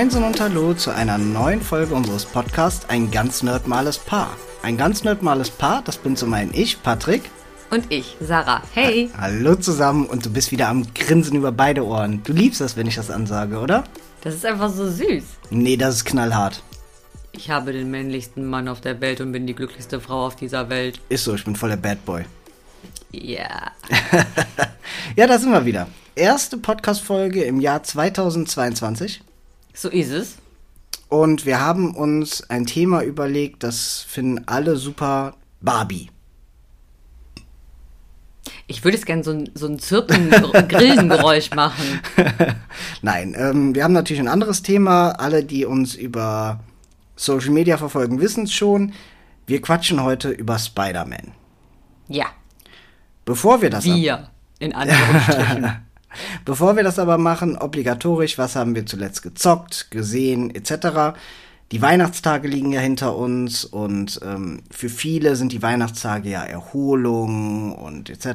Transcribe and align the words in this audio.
Moinsen 0.00 0.24
und 0.24 0.40
Hallo 0.40 0.72
zu 0.72 0.94
einer 0.94 1.18
neuen 1.18 1.60
Folge 1.60 1.94
unseres 1.94 2.24
Podcasts 2.24 2.88
Ein 2.88 3.10
ganz 3.10 3.42
nerdmales 3.42 3.98
Paar. 3.98 4.34
Ein 4.62 4.78
ganz 4.78 5.04
nerdmales 5.04 5.50
Paar, 5.50 5.82
das 5.82 5.98
bin 5.98 6.16
zum 6.16 6.32
einen 6.32 6.54
ich, 6.54 6.82
Patrick. 6.82 7.30
Und 7.68 7.92
ich, 7.92 8.16
Sarah. 8.18 8.62
Hey. 8.72 9.10
Hallo 9.18 9.56
zusammen 9.56 10.06
und 10.06 10.24
du 10.24 10.30
bist 10.30 10.52
wieder 10.52 10.68
am 10.68 10.86
Grinsen 10.94 11.36
über 11.36 11.52
beide 11.52 11.84
Ohren. 11.84 12.22
Du 12.24 12.32
liebst 12.32 12.62
das, 12.62 12.78
wenn 12.78 12.86
ich 12.86 12.94
das 12.94 13.10
ansage, 13.10 13.58
oder? 13.58 13.84
Das 14.22 14.34
ist 14.34 14.46
einfach 14.46 14.70
so 14.70 14.90
süß. 14.90 15.22
Nee, 15.50 15.76
das 15.76 15.96
ist 15.96 16.06
knallhart. 16.06 16.62
Ich 17.32 17.50
habe 17.50 17.74
den 17.74 17.90
männlichsten 17.90 18.46
Mann 18.46 18.68
auf 18.68 18.80
der 18.80 19.02
Welt 19.02 19.20
und 19.20 19.32
bin 19.32 19.46
die 19.46 19.54
glücklichste 19.54 20.00
Frau 20.00 20.24
auf 20.24 20.34
dieser 20.34 20.70
Welt. 20.70 20.98
Ist 21.10 21.24
so, 21.24 21.34
ich 21.34 21.44
bin 21.44 21.56
voller 21.56 21.76
Bad 21.76 22.02
Boy. 22.06 22.24
Ja. 23.12 23.72
Ja, 25.16 25.26
da 25.26 25.38
sind 25.38 25.50
wir 25.50 25.64
wieder. 25.64 25.88
Erste 26.14 26.56
Podcast-Folge 26.56 27.42
im 27.42 27.60
Jahr 27.60 27.82
2022. 27.82 29.22
So 29.74 29.88
ist 29.88 30.10
es. 30.10 30.36
Und 31.08 31.44
wir 31.44 31.60
haben 31.60 31.94
uns 31.94 32.48
ein 32.48 32.66
Thema 32.66 33.02
überlegt, 33.02 33.64
das 33.64 34.04
finden 34.08 34.44
alle 34.46 34.76
super 34.76 35.34
Barbie. 35.60 36.08
Ich 38.68 38.84
würde 38.84 38.96
jetzt 38.96 39.06
gerne 39.06 39.24
so 39.24 39.32
ein, 39.32 39.50
so 39.54 39.66
ein 39.66 39.80
Zirpen, 39.80 40.30
Grillengeräusch 40.30 41.50
machen. 41.54 42.00
Nein, 43.02 43.34
ähm, 43.36 43.74
wir 43.74 43.82
haben 43.82 43.92
natürlich 43.92 44.20
ein 44.20 44.28
anderes 44.28 44.62
Thema. 44.62 45.10
Alle, 45.10 45.42
die 45.42 45.64
uns 45.64 45.96
über 45.96 46.60
Social 47.16 47.50
Media 47.50 47.76
verfolgen, 47.76 48.20
wissen 48.20 48.44
es 48.44 48.52
schon. 48.52 48.92
Wir 49.46 49.60
quatschen 49.60 50.02
heute 50.02 50.30
über 50.30 50.58
Spider-Man. 50.58 51.32
Ja. 52.06 52.26
Bevor 53.24 53.60
wir 53.60 53.70
das 53.70 53.84
Wir. 53.84 54.30
In 54.60 54.72
Anführungsstrichen. 54.72 55.86
Bevor 56.44 56.76
wir 56.76 56.82
das 56.82 56.98
aber 56.98 57.18
machen, 57.18 57.56
obligatorisch, 57.56 58.38
was 58.38 58.56
haben 58.56 58.74
wir 58.74 58.86
zuletzt 58.86 59.22
gezockt, 59.22 59.90
gesehen, 59.90 60.54
etc. 60.54 61.16
Die 61.72 61.82
Weihnachtstage 61.82 62.48
liegen 62.48 62.72
ja 62.72 62.80
hinter 62.80 63.16
uns 63.16 63.64
und 63.64 64.20
ähm, 64.24 64.62
für 64.70 64.88
viele 64.88 65.36
sind 65.36 65.52
die 65.52 65.62
Weihnachtstage 65.62 66.28
ja 66.28 66.42
Erholung 66.42 67.72
und 67.76 68.10
etc. 68.10 68.26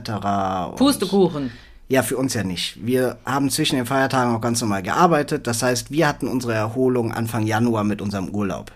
Und 0.70 0.76
Pustekuchen. 0.78 1.52
Ja, 1.88 2.02
für 2.02 2.18
uns 2.18 2.34
ja 2.34 2.44
nicht. 2.44 2.84
Wir 2.84 3.18
haben 3.26 3.52
zwischen 3.52 3.76
den 3.76 3.86
Feiertagen 3.86 4.34
auch 4.34 4.42
ganz 4.42 4.60
normal 4.62 4.82
gearbeitet. 4.82 5.46
Das 5.46 5.62
heißt, 5.62 5.92
wir 5.92 6.08
hatten 6.08 6.28
unsere 6.28 6.54
Erholung 6.54 7.12
Anfang 7.12 7.46
Januar 7.46 7.84
mit 7.84 8.02
unserem 8.02 8.30
Urlaub. 8.30 8.72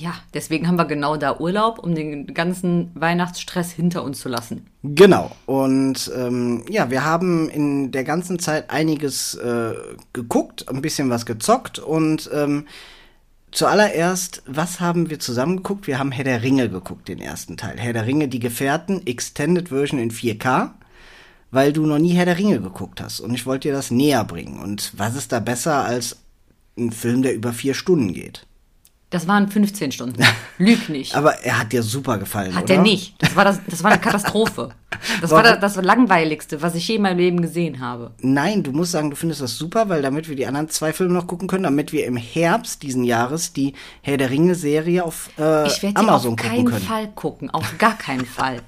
Ja, 0.00 0.14
deswegen 0.32 0.66
haben 0.66 0.78
wir 0.78 0.86
genau 0.86 1.18
da 1.18 1.38
Urlaub, 1.38 1.78
um 1.78 1.94
den 1.94 2.32
ganzen 2.32 2.90
Weihnachtsstress 2.94 3.70
hinter 3.70 4.02
uns 4.02 4.20
zu 4.20 4.30
lassen. 4.30 4.66
Genau. 4.82 5.30
Und 5.44 6.10
ähm, 6.16 6.64
ja, 6.70 6.90
wir 6.90 7.04
haben 7.04 7.50
in 7.50 7.92
der 7.92 8.04
ganzen 8.04 8.38
Zeit 8.38 8.70
einiges 8.70 9.34
äh, 9.34 9.74
geguckt, 10.14 10.70
ein 10.70 10.80
bisschen 10.80 11.10
was 11.10 11.26
gezockt 11.26 11.78
und 11.78 12.30
ähm, 12.32 12.66
zuallererst, 13.50 14.42
was 14.46 14.80
haben 14.80 15.10
wir 15.10 15.18
zusammen 15.18 15.58
geguckt? 15.58 15.86
Wir 15.86 15.98
haben 15.98 16.12
Herr 16.12 16.24
der 16.24 16.42
Ringe 16.42 16.70
geguckt, 16.70 17.08
den 17.08 17.20
ersten 17.20 17.58
Teil. 17.58 17.78
Herr 17.78 17.92
der 17.92 18.06
Ringe, 18.06 18.28
die 18.28 18.40
Gefährten, 18.40 19.06
Extended 19.06 19.68
Version 19.68 20.00
in 20.00 20.10
4K, 20.10 20.70
weil 21.50 21.74
du 21.74 21.84
noch 21.84 21.98
nie 21.98 22.14
Herr 22.14 22.24
der 22.24 22.38
Ringe 22.38 22.58
geguckt 22.58 23.02
hast. 23.02 23.20
Und 23.20 23.34
ich 23.34 23.44
wollte 23.44 23.68
dir 23.68 23.74
das 23.74 23.90
näher 23.90 24.24
bringen. 24.24 24.60
Und 24.60 24.94
was 24.96 25.14
ist 25.14 25.30
da 25.30 25.40
besser 25.40 25.84
als 25.84 26.16
ein 26.78 26.90
Film, 26.90 27.20
der 27.20 27.34
über 27.34 27.52
vier 27.52 27.74
Stunden 27.74 28.14
geht? 28.14 28.46
Das 29.10 29.26
waren 29.26 29.48
15 29.48 29.90
Stunden. 29.90 30.22
Lüg 30.58 30.88
nicht. 30.88 31.16
Aber 31.16 31.34
er 31.42 31.58
hat 31.58 31.72
dir 31.72 31.82
super 31.82 32.16
gefallen, 32.18 32.54
Hat 32.54 32.64
oder? 32.64 32.74
der 32.74 32.82
nicht. 32.82 33.14
Das 33.18 33.34
war, 33.34 33.44
das, 33.44 33.60
das 33.66 33.82
war 33.82 33.90
eine 33.90 34.00
Katastrophe. 34.00 34.70
Das 35.20 35.30
war 35.32 35.42
Warum? 35.42 35.60
das, 35.60 35.74
das 35.74 35.84
langweiligste, 35.84 36.62
was 36.62 36.76
ich 36.76 36.86
je 36.86 36.96
in 36.96 37.02
meinem 37.02 37.18
Leben 37.18 37.42
gesehen 37.42 37.80
habe. 37.80 38.12
Nein, 38.20 38.62
du 38.62 38.70
musst 38.70 38.92
sagen, 38.92 39.10
du 39.10 39.16
findest 39.16 39.40
das 39.40 39.56
super, 39.56 39.88
weil 39.88 40.02
damit 40.02 40.28
wir 40.28 40.36
die 40.36 40.46
anderen 40.46 40.68
zwei 40.68 40.92
Filme 40.92 41.14
noch 41.14 41.26
gucken 41.26 41.48
können, 41.48 41.64
damit 41.64 41.92
wir 41.92 42.06
im 42.06 42.16
Herbst 42.16 42.84
diesen 42.84 43.02
Jahres 43.02 43.52
die 43.52 43.74
Herr 44.02 44.16
der 44.16 44.30
Ringe-Serie 44.30 45.04
auf 45.04 45.30
äh, 45.38 45.66
Ich 45.66 45.82
werde 45.82 45.94
die 45.94 45.96
Amazon 45.96 46.34
auf 46.34 46.36
gucken 46.36 46.36
keinen 46.36 46.64
können. 46.66 46.84
Fall 46.84 47.08
gucken. 47.08 47.50
Auf 47.50 47.78
gar 47.78 47.98
keinen 47.98 48.26
Fall. 48.26 48.62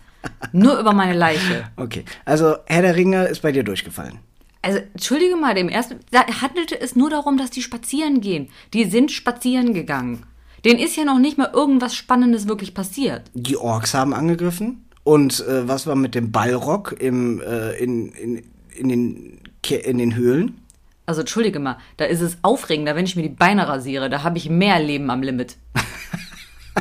Nur 0.53 0.79
über 0.79 0.93
meine 0.93 1.17
Leiche. 1.17 1.71
Okay, 1.77 2.05
also 2.25 2.57
Herr 2.67 2.83
der 2.83 2.97
Ringe 2.97 3.25
ist 3.27 3.43
bei 3.43 3.53
dir 3.53 3.63
durchgefallen. 3.63 4.19
Also, 4.65 4.79
entschuldige 4.93 5.35
mal, 5.35 5.55
dem 5.55 5.69
ersten, 5.69 5.99
da 6.13 6.25
handelte 6.41 6.81
es 6.81 6.95
nur 6.95 7.11
darum, 7.11 7.37
dass 7.37 7.51
die 7.51 7.63
spazieren 7.63 8.21
gehen. 8.21 8.49
Die 8.73 8.85
sind 8.85 9.11
spazieren 9.11 9.75
gegangen. 9.75 10.25
Denen 10.65 10.79
ist 10.79 10.97
ja 10.97 11.05
noch 11.05 11.19
nicht 11.19 11.39
mal 11.39 11.51
irgendwas 11.53 11.95
Spannendes 11.95 12.47
wirklich 12.47 12.75
passiert. 12.75 13.23
Die 13.35 13.57
Orks 13.57 13.95
haben 13.95 14.15
angegriffen. 14.15 14.85
Und 15.05 15.45
äh, 15.47 15.67
was 15.67 15.87
war 15.87 15.97
mit 15.97 16.15
dem 16.15 16.31
Ballrock 16.31 16.95
im, 16.99 17.41
äh, 17.41 17.73
in, 17.73 18.13
in, 18.13 18.43
in, 18.77 18.89
den, 18.89 19.41
in 19.69 19.99
den 19.99 20.15
Höhlen? 20.15 20.59
Also, 21.07 21.23
entschuldige 21.23 21.59
mal, 21.59 21.79
da 21.97 22.05
ist 22.05 22.21
es 22.21 22.39
aufregender, 22.43 22.95
wenn 22.95 23.05
ich 23.05 23.17
mir 23.17 23.23
die 23.23 23.29
Beine 23.29 23.67
rasiere. 23.67 24.09
Da 24.09 24.23
habe 24.23 24.39
ich 24.39 24.49
mehr 24.49 24.79
Leben 24.79 25.11
am 25.11 25.23
Limit. 25.23 25.57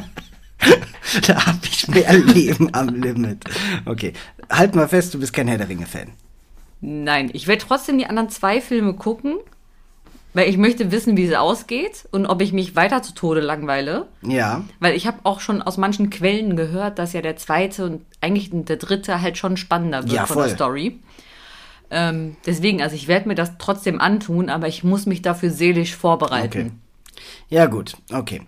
da 1.27 1.47
habe 1.47 1.59
ich 1.63 1.87
mehr 1.87 2.13
Leben 2.17 2.69
am 2.73 2.89
Limit. 2.89 3.43
Okay, 3.85 4.13
halt 4.51 4.75
mal 4.75 4.87
fest, 4.87 5.15
du 5.15 5.19
bist 5.19 5.33
kein 5.33 5.47
Herr 5.47 5.57
der 5.57 5.69
Ringe-Fan. 5.69 6.09
Nein, 6.81 7.31
ich 7.33 7.47
werde 7.47 7.63
trotzdem 7.67 7.97
die 7.97 8.05
anderen 8.05 8.29
zwei 8.29 8.61
Filme 8.61 8.93
gucken, 8.93 9.37
weil 10.33 10.49
ich 10.49 10.57
möchte 10.57 10.91
wissen, 10.91 11.17
wie 11.17 11.25
es 11.25 11.35
ausgeht 11.35 12.07
und 12.11 12.25
ob 12.25 12.41
ich 12.41 12.53
mich 12.53 12.75
weiter 12.75 13.01
zu 13.01 13.13
Tode 13.13 13.41
langweile. 13.41 14.07
Ja, 14.21 14.63
Weil 14.79 14.95
ich 14.95 15.07
habe 15.07 15.19
auch 15.23 15.39
schon 15.39 15.61
aus 15.61 15.77
manchen 15.77 16.09
Quellen 16.09 16.55
gehört, 16.55 16.99
dass 16.99 17.13
ja 17.13 17.21
der 17.21 17.35
zweite 17.35 17.85
und 17.85 18.01
eigentlich 18.21 18.49
der 18.51 18.77
dritte 18.77 19.21
halt 19.21 19.37
schon 19.37 19.57
spannender 19.57 20.03
wird 20.03 20.13
Ja, 20.13 20.25
von 20.25 20.37
der. 20.37 20.49
Story. 20.49 20.99
Ähm, 21.89 22.37
deswegen, 22.45 22.81
also 22.81 22.95
ich 22.95 23.07
werde 23.07 23.27
mir 23.27 23.35
das 23.35 23.57
trotzdem 23.57 23.99
antun, 23.99 24.49
aber 24.49 24.67
ich 24.67 24.83
muss 24.83 25.05
mich 25.05 25.21
dafür 25.21 25.49
seelisch 25.51 25.95
vorbereiten. 25.95 26.47
Okay. 26.47 26.71
Ja, 27.49 27.65
gut, 27.65 27.97
okay. 28.13 28.41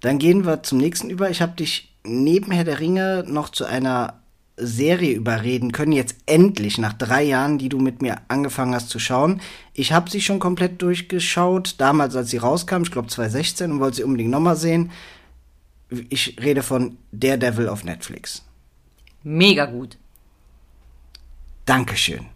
Dann 0.00 0.18
gehen 0.18 0.44
wir 0.44 0.62
zum 0.64 0.78
nächsten 0.78 1.08
über. 1.08 1.30
Ich 1.30 1.40
habe 1.40 1.52
dich 1.52 1.94
neben 2.04 2.50
Herr 2.50 2.64
der 2.64 2.80
Ringe 2.80 3.24
noch 3.26 3.50
zu 3.50 3.64
einer 3.64 4.20
Serie 4.58 5.14
überreden 5.14 5.72
können, 5.72 5.92
jetzt 5.92 6.16
endlich 6.26 6.78
nach 6.78 6.92
drei 6.92 7.22
Jahren, 7.22 7.58
die 7.58 7.68
du 7.68 7.78
mit 7.78 8.02
mir 8.02 8.18
angefangen 8.28 8.74
hast 8.74 8.90
zu 8.90 8.98
schauen. 8.98 9.40
Ich 9.72 9.92
habe 9.92 10.10
sie 10.10 10.20
schon 10.20 10.38
komplett 10.40 10.82
durchgeschaut, 10.82 11.76
damals 11.78 12.16
als 12.16 12.30
sie 12.30 12.38
rauskam, 12.38 12.82
ich 12.82 12.90
glaube 12.90 13.08
2016 13.08 13.70
und 13.72 13.80
wollte 13.80 13.98
sie 13.98 14.04
unbedingt 14.04 14.30
nochmal 14.30 14.56
sehen. 14.56 14.90
Ich 16.10 16.36
rede 16.42 16.62
von 16.62 16.98
Daredevil 17.12 17.68
auf 17.68 17.84
Netflix. 17.84 18.44
Mega 19.22 19.66
gut. 19.66 19.96
Dankeschön. 21.64 22.26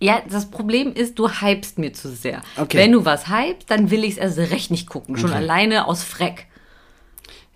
Ja, 0.00 0.22
das 0.28 0.50
Problem 0.50 0.92
ist, 0.92 1.18
du 1.18 1.28
hypst 1.28 1.78
mir 1.78 1.92
zu 1.92 2.08
sehr. 2.14 2.40
Okay. 2.56 2.78
Wenn 2.78 2.92
du 2.92 3.04
was 3.04 3.28
hypst, 3.28 3.70
dann 3.70 3.90
will 3.90 4.04
ich 4.04 4.12
es 4.12 4.18
erst 4.36 4.38
recht 4.52 4.70
nicht 4.70 4.88
gucken. 4.88 5.16
Schon 5.16 5.30
Okay. 5.30 5.38
alleine 5.38 5.86
aus 5.86 6.02
Freck. 6.04 6.46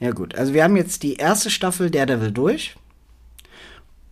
Ja 0.00 0.10
gut, 0.10 0.34
also 0.34 0.52
wir 0.52 0.64
haben 0.64 0.76
jetzt 0.76 1.04
die 1.04 1.14
erste 1.14 1.48
Staffel 1.48 1.88
Daredevil 1.90 2.32
durch. 2.32 2.74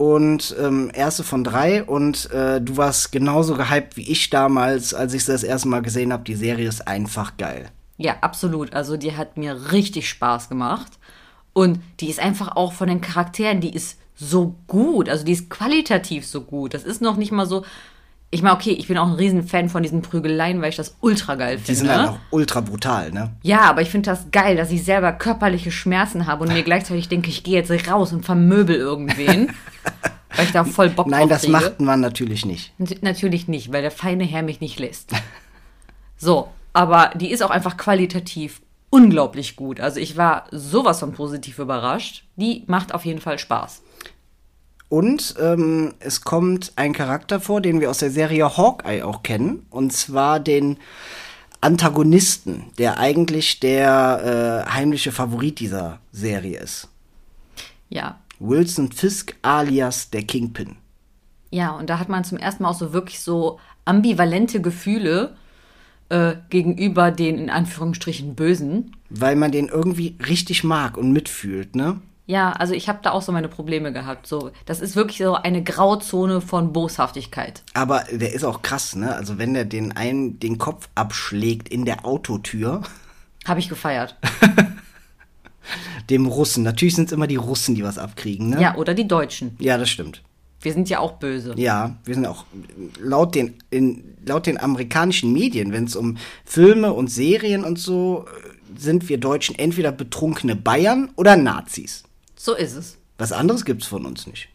Und 0.00 0.56
ähm, 0.58 0.90
erste 0.94 1.22
von 1.24 1.44
drei. 1.44 1.84
Und 1.84 2.30
äh, 2.30 2.58
du 2.58 2.78
warst 2.78 3.12
genauso 3.12 3.54
gehypt 3.54 3.98
wie 3.98 4.10
ich 4.10 4.30
damals, 4.30 4.94
als 4.94 5.12
ich 5.12 5.26
sie 5.26 5.32
das 5.32 5.42
erste 5.42 5.68
Mal 5.68 5.82
gesehen 5.82 6.10
habe. 6.10 6.24
Die 6.24 6.36
Serie 6.36 6.66
ist 6.66 6.88
einfach 6.88 7.36
geil. 7.36 7.68
Ja, 7.98 8.16
absolut. 8.22 8.72
Also 8.72 8.96
die 8.96 9.14
hat 9.14 9.36
mir 9.36 9.72
richtig 9.72 10.08
Spaß 10.08 10.48
gemacht. 10.48 10.92
Und 11.52 11.80
die 12.00 12.08
ist 12.08 12.18
einfach 12.18 12.56
auch 12.56 12.72
von 12.72 12.88
den 12.88 13.02
Charakteren, 13.02 13.60
die 13.60 13.74
ist 13.74 13.98
so 14.14 14.54
gut. 14.68 15.10
Also 15.10 15.22
die 15.22 15.32
ist 15.32 15.50
qualitativ 15.50 16.26
so 16.26 16.40
gut. 16.40 16.72
Das 16.72 16.84
ist 16.84 17.02
noch 17.02 17.18
nicht 17.18 17.30
mal 17.30 17.44
so. 17.44 17.66
Ich 18.32 18.42
meine, 18.42 18.54
okay, 18.54 18.70
ich 18.70 18.86
bin 18.86 18.96
auch 18.96 19.08
ein 19.08 19.14
Riesenfan 19.14 19.68
von 19.68 19.82
diesen 19.82 20.02
Prügeleien, 20.02 20.62
weil 20.62 20.68
ich 20.68 20.76
das 20.76 20.96
ultra 21.00 21.34
geil 21.34 21.56
Die 21.56 21.62
finde. 21.64 21.80
sind 21.80 21.90
halt 21.90 22.08
auch 22.10 22.18
ultra 22.30 22.60
brutal, 22.60 23.10
ne? 23.10 23.32
Ja, 23.42 23.62
aber 23.62 23.82
ich 23.82 23.90
finde 23.90 24.08
das 24.10 24.30
geil, 24.30 24.56
dass 24.56 24.70
ich 24.70 24.84
selber 24.84 25.12
körperliche 25.12 25.72
Schmerzen 25.72 26.26
habe 26.28 26.44
und 26.44 26.52
mir 26.52 26.62
gleichzeitig 26.64 27.08
denke, 27.08 27.28
ich 27.28 27.42
gehe 27.42 27.54
jetzt 27.60 27.88
raus 27.90 28.12
und 28.12 28.24
vermöbel 28.24 28.76
irgendwen. 28.76 29.52
weil 30.36 30.44
ich 30.44 30.52
da 30.52 30.62
voll 30.62 30.90
Bock 30.90 31.08
Nein, 31.08 31.28
das 31.28 31.40
kriege. 31.40 31.52
macht 31.54 31.80
man 31.80 31.98
natürlich 32.00 32.46
nicht. 32.46 32.72
Nat- 32.78 33.02
Natürlich 33.02 33.48
nicht, 33.48 33.72
weil 33.72 33.82
der 33.82 33.90
feine 33.90 34.22
Herr 34.24 34.42
mich 34.42 34.60
nicht 34.60 34.78
lässt. 34.78 35.10
So, 36.16 36.48
aber 36.72 37.10
die 37.16 37.32
ist 37.32 37.42
auch 37.42 37.50
einfach 37.50 37.76
qualitativ 37.76 38.60
unglaublich 38.90 39.56
gut. 39.56 39.80
Also 39.80 39.98
ich 39.98 40.16
war 40.16 40.44
sowas 40.52 41.00
von 41.00 41.12
positiv 41.12 41.58
überrascht. 41.58 42.24
Die 42.36 42.62
macht 42.68 42.94
auf 42.94 43.04
jeden 43.04 43.20
Fall 43.20 43.38
Spaß. 43.40 43.82
Und 44.90 45.36
ähm, 45.40 45.94
es 46.00 46.22
kommt 46.22 46.72
ein 46.74 46.92
Charakter 46.92 47.40
vor, 47.40 47.60
den 47.60 47.80
wir 47.80 47.90
aus 47.90 47.98
der 47.98 48.10
Serie 48.10 48.56
Hawkeye 48.56 49.04
auch 49.04 49.22
kennen. 49.22 49.64
Und 49.70 49.92
zwar 49.92 50.40
den 50.40 50.78
Antagonisten, 51.60 52.64
der 52.76 52.98
eigentlich 52.98 53.60
der 53.60 54.66
äh, 54.66 54.70
heimliche 54.70 55.12
Favorit 55.12 55.60
dieser 55.60 56.00
Serie 56.10 56.58
ist. 56.58 56.88
Ja. 57.88 58.18
Wilson 58.40 58.90
Fisk 58.90 59.36
alias 59.42 60.10
der 60.10 60.24
Kingpin. 60.24 60.76
Ja, 61.50 61.70
und 61.70 61.88
da 61.88 62.00
hat 62.00 62.08
man 62.08 62.24
zum 62.24 62.38
ersten 62.38 62.64
Mal 62.64 62.70
auch 62.70 62.78
so 62.78 62.92
wirklich 62.92 63.20
so 63.20 63.60
ambivalente 63.84 64.60
Gefühle 64.60 65.36
äh, 66.08 66.34
gegenüber 66.48 67.12
den 67.12 67.38
in 67.38 67.50
Anführungsstrichen 67.50 68.34
Bösen. 68.34 68.96
Weil 69.08 69.36
man 69.36 69.52
den 69.52 69.68
irgendwie 69.68 70.16
richtig 70.26 70.64
mag 70.64 70.96
und 70.96 71.12
mitfühlt, 71.12 71.76
ne? 71.76 72.00
Ja, 72.30 72.52
also 72.52 72.74
ich 72.74 72.88
habe 72.88 73.00
da 73.02 73.10
auch 73.10 73.22
so 73.22 73.32
meine 73.32 73.48
Probleme 73.48 73.92
gehabt. 73.92 74.24
So, 74.24 74.52
das 74.64 74.80
ist 74.80 74.94
wirklich 74.94 75.18
so 75.18 75.34
eine 75.34 75.64
Grauzone 75.64 76.40
von 76.40 76.72
Boshaftigkeit. 76.72 77.64
Aber 77.74 78.04
der 78.08 78.32
ist 78.32 78.44
auch 78.44 78.62
krass, 78.62 78.94
ne? 78.94 79.16
Also 79.16 79.36
wenn 79.36 79.52
der 79.52 79.64
den 79.64 79.96
einen 79.96 80.38
den 80.38 80.56
Kopf 80.56 80.88
abschlägt 80.94 81.68
in 81.68 81.84
der 81.84 82.06
Autotür, 82.06 82.82
Habe 83.46 83.58
ich 83.58 83.68
gefeiert. 83.68 84.16
dem 86.10 86.26
Russen. 86.26 86.62
Natürlich 86.62 86.94
sind 86.94 87.06
es 87.06 87.12
immer 87.12 87.26
die 87.26 87.34
Russen, 87.34 87.74
die 87.74 87.82
was 87.82 87.98
abkriegen, 87.98 88.50
ne? 88.50 88.62
Ja, 88.62 88.76
oder 88.76 88.94
die 88.94 89.08
Deutschen. 89.08 89.56
Ja, 89.58 89.76
das 89.76 89.90
stimmt. 89.90 90.22
Wir 90.60 90.72
sind 90.72 90.88
ja 90.88 91.00
auch 91.00 91.14
böse. 91.14 91.54
Ja, 91.56 91.96
wir 92.04 92.14
sind 92.14 92.26
auch 92.26 92.44
laut 93.02 93.34
den, 93.34 93.54
in, 93.70 94.04
laut 94.24 94.46
den 94.46 94.60
amerikanischen 94.60 95.32
Medien, 95.32 95.72
wenn 95.72 95.86
es 95.86 95.96
um 95.96 96.16
Filme 96.44 96.92
und 96.92 97.10
Serien 97.10 97.64
und 97.64 97.80
so, 97.80 98.24
äh, 98.28 98.78
sind 98.80 99.08
wir 99.08 99.18
Deutschen 99.18 99.58
entweder 99.58 99.90
betrunkene 99.90 100.54
Bayern 100.54 101.10
oder 101.16 101.34
Nazis. 101.34 102.04
So 102.42 102.54
ist 102.54 102.74
es. 102.74 102.96
Was 103.18 103.32
anderes 103.32 103.66
gibt's 103.66 103.86
von 103.86 104.06
uns 104.06 104.26
nicht. 104.26 104.48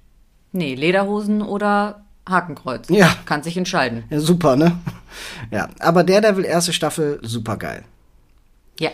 Nee, 0.52 0.74
Lederhosen 0.74 1.44
oder 1.44 2.04
Hakenkreuz. 2.28 2.90
Ja. 2.90 3.16
Kann 3.26 3.44
sich 3.44 3.58
entscheiden. 3.58 4.06
Ja, 4.10 4.20
super, 4.20 4.56
ne? 4.56 4.80
Ja, 5.52 5.70
aber 5.78 6.04
Daredevil 6.04 6.46
erste 6.46 6.74
Staffel, 6.74 7.20
super 7.22 7.58
geil. 7.58 7.86
Ja. 8.80 8.90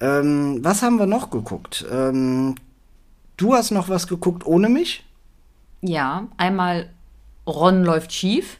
Ähm, 0.00 0.60
was 0.62 0.82
haben 0.82 1.00
wir 1.00 1.06
noch 1.06 1.30
geguckt? 1.30 1.84
Ähm, 1.90 2.54
du 3.36 3.54
hast 3.54 3.72
noch 3.72 3.88
was 3.88 4.06
geguckt 4.06 4.46
ohne 4.46 4.68
mich? 4.68 5.04
Ja, 5.80 6.28
einmal 6.36 6.90
Ron 7.44 7.82
läuft 7.82 8.12
schief. 8.12 8.58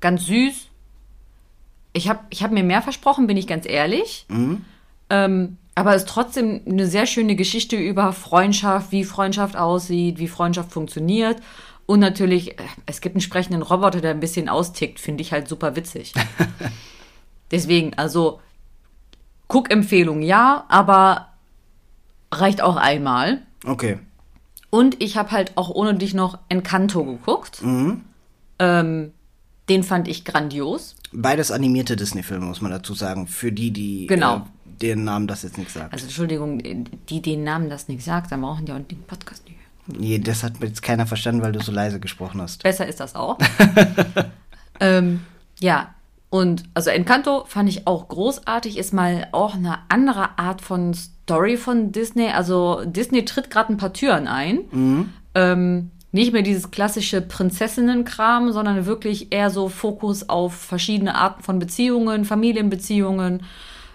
Ganz 0.00 0.24
süß. 0.24 0.68
Ich 1.92 2.08
habe 2.08 2.20
ich 2.30 2.42
hab 2.42 2.50
mir 2.52 2.64
mehr 2.64 2.80
versprochen, 2.80 3.26
bin 3.26 3.36
ich 3.36 3.46
ganz 3.46 3.66
ehrlich. 3.66 4.24
Ähm, 5.10 5.58
aber 5.74 5.94
es 5.94 6.02
ist 6.02 6.08
trotzdem 6.08 6.60
eine 6.66 6.86
sehr 6.86 7.06
schöne 7.06 7.34
Geschichte 7.36 7.76
über 7.76 8.12
Freundschaft, 8.12 8.92
wie 8.92 9.04
Freundschaft 9.04 9.56
aussieht, 9.56 10.18
wie 10.18 10.28
Freundschaft 10.28 10.72
funktioniert. 10.72 11.40
Und 11.86 12.00
natürlich, 12.00 12.58
äh, 12.58 12.64
es 12.86 13.00
gibt 13.00 13.16
einen 13.16 13.22
sprechenden 13.22 13.62
Roboter, 13.62 14.00
der 14.00 14.10
ein 14.12 14.20
bisschen 14.20 14.48
austickt, 14.48 15.00
finde 15.00 15.22
ich 15.22 15.32
halt 15.32 15.48
super 15.48 15.74
witzig. 15.76 16.12
Deswegen, 17.50 17.94
also, 17.94 18.40
Guckempfehlung 19.48 20.22
ja, 20.22 20.64
aber 20.68 21.28
reicht 22.30 22.62
auch 22.62 22.76
einmal. 22.76 23.42
Okay. 23.66 23.98
Und 24.70 25.02
ich 25.02 25.16
habe 25.18 25.30
halt 25.32 25.52
auch 25.56 25.68
ohne 25.68 25.94
dich 25.94 26.14
noch 26.14 26.38
Encanto 26.48 27.04
geguckt. 27.04 27.62
Ähm, 28.58 29.12
den 29.68 29.82
fand 29.82 30.08
ich 30.08 30.24
grandios. 30.24 30.96
Beides 31.12 31.50
animierte 31.50 31.94
Disney-Filme, 31.94 32.46
muss 32.46 32.62
man 32.62 32.70
dazu 32.70 32.94
sagen. 32.94 33.26
Für 33.26 33.52
die, 33.52 33.70
die 33.70 34.06
Genau. 34.06 34.36
äh, 34.36 34.40
deren 34.80 35.04
Namen 35.04 35.26
das 35.26 35.42
jetzt 35.42 35.58
nicht 35.58 35.70
sagt. 35.70 35.92
Also 35.92 36.04
Entschuldigung, 36.04 36.60
die 37.08 37.22
den 37.22 37.44
Namen 37.44 37.68
das 37.68 37.88
nicht 37.88 38.04
sagt, 38.04 38.32
dann 38.32 38.40
brauchen 38.40 38.66
die 38.66 38.72
auch 38.72 38.80
den 38.80 39.02
Podcast 39.02 39.44
nicht. 39.46 39.58
nee, 39.98 40.18
das 40.18 40.42
hat 40.42 40.54
jetzt 40.60 40.82
keiner 40.82 41.06
verstanden, 41.06 41.42
weil 41.42 41.52
du 41.52 41.60
so 41.60 41.72
leise 41.72 42.00
gesprochen 42.00 42.40
hast. 42.40 42.62
Besser 42.62 42.86
ist 42.86 43.00
das 43.00 43.14
auch. 43.14 43.38
ähm, 44.80 45.20
ja, 45.60 45.94
und 46.30 46.64
also 46.72 46.90
Encanto 46.90 47.44
fand 47.46 47.68
ich 47.68 47.86
auch 47.86 48.08
großartig, 48.08 48.78
ist 48.78 48.94
mal 48.94 49.28
auch 49.32 49.54
eine 49.54 49.80
andere 49.88 50.38
Art 50.38 50.62
von 50.62 50.94
Story 50.94 51.56
von 51.58 51.92
Disney. 51.92 52.28
Also 52.28 52.82
Disney 52.86 53.24
tritt 53.24 53.50
gerade 53.50 53.72
ein 53.72 53.76
paar 53.76 53.92
Türen 53.92 54.26
ein. 54.26 54.60
Ähm, 55.34 55.90
nicht 56.10 56.32
mehr 56.32 56.42
dieses 56.42 56.70
klassische 56.70 57.22
Prinzessinnenkram, 57.22 58.52
sondern 58.52 58.86
wirklich 58.86 59.32
eher 59.32 59.50
so 59.50 59.68
Fokus 59.68 60.28
auf 60.28 60.54
verschiedene 60.54 61.14
Arten 61.14 61.42
von 61.42 61.58
Beziehungen, 61.58 62.24
Familienbeziehungen, 62.26 63.42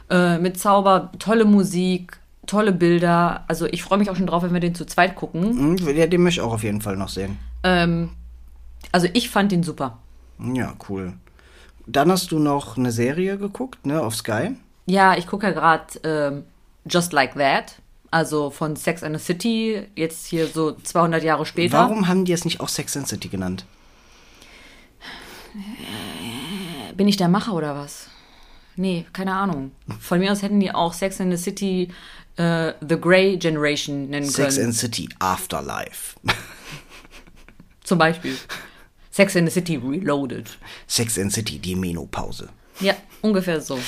äh, 0.09 0.37
mit 0.37 0.59
Zauber, 0.59 1.11
tolle 1.19 1.45
Musik, 1.45 2.19
tolle 2.45 2.71
Bilder. 2.71 3.43
Also 3.47 3.65
ich 3.65 3.83
freue 3.83 3.99
mich 3.99 4.09
auch 4.09 4.15
schon 4.15 4.27
drauf, 4.27 4.43
wenn 4.43 4.53
wir 4.53 4.59
den 4.59 4.75
zu 4.75 4.85
zweit 4.85 5.15
gucken. 5.15 5.77
Ja, 5.77 6.07
den 6.07 6.23
möchte 6.23 6.41
ich 6.41 6.45
auch 6.45 6.53
auf 6.53 6.63
jeden 6.63 6.81
Fall 6.81 6.95
noch 6.95 7.09
sehen. 7.09 7.37
Ähm, 7.63 8.09
also 8.91 9.07
ich 9.13 9.29
fand 9.29 9.51
den 9.51 9.63
super. 9.63 9.99
Ja, 10.39 10.73
cool. 10.89 11.13
Dann 11.85 12.11
hast 12.11 12.31
du 12.31 12.39
noch 12.39 12.77
eine 12.77 12.91
Serie 12.91 13.37
geguckt, 13.37 13.85
ne, 13.85 14.01
auf 14.01 14.15
Sky. 14.15 14.55
Ja, 14.85 15.15
ich 15.17 15.27
gucke 15.27 15.47
ja 15.47 15.53
gerade 15.53 15.85
ähm, 16.03 16.43
Just 16.85 17.13
Like 17.13 17.35
That, 17.35 17.75
also 18.11 18.49
von 18.49 18.75
Sex 18.75 19.03
and 19.03 19.17
the 19.17 19.23
City, 19.23 19.83
jetzt 19.95 20.27
hier 20.27 20.47
so 20.47 20.73
200 20.73 21.23
Jahre 21.23 21.45
später. 21.45 21.77
Warum 21.77 22.07
haben 22.07 22.25
die 22.25 22.33
es 22.33 22.45
nicht 22.45 22.59
auch 22.59 22.69
Sex 22.69 22.95
and 22.97 23.07
City 23.07 23.27
genannt? 23.29 23.65
Bin 26.95 27.07
ich 27.07 27.17
der 27.17 27.29
Macher 27.29 27.53
oder 27.53 27.75
was? 27.75 28.07
Nee, 28.77 29.05
keine 29.11 29.33
Ahnung. 29.33 29.71
Von 29.99 30.19
mir 30.19 30.31
aus 30.31 30.41
hätten 30.43 30.59
die 30.59 30.71
auch 30.71 30.93
Sex 30.93 31.19
and 31.19 31.35
the 31.35 31.43
City 31.43 31.91
äh, 32.37 32.73
The 32.87 32.99
Grey 32.99 33.37
Generation 33.37 34.09
nennen 34.09 34.29
Sex 34.29 34.55
können. 34.55 34.67
and 34.67 34.75
City 34.75 35.09
Afterlife. 35.19 36.15
Zum 37.83 37.97
Beispiel. 37.97 38.37
Sex 39.09 39.35
and 39.35 39.47
the 39.49 39.53
City 39.53 39.77
Reloaded. 39.77 40.47
Sex 40.85 41.17
and 41.17 41.33
City, 41.33 41.57
die 41.57 41.75
Menopause. 41.75 42.49
Ja, 42.79 42.93
ungefähr 43.21 43.59
so. 43.61 43.79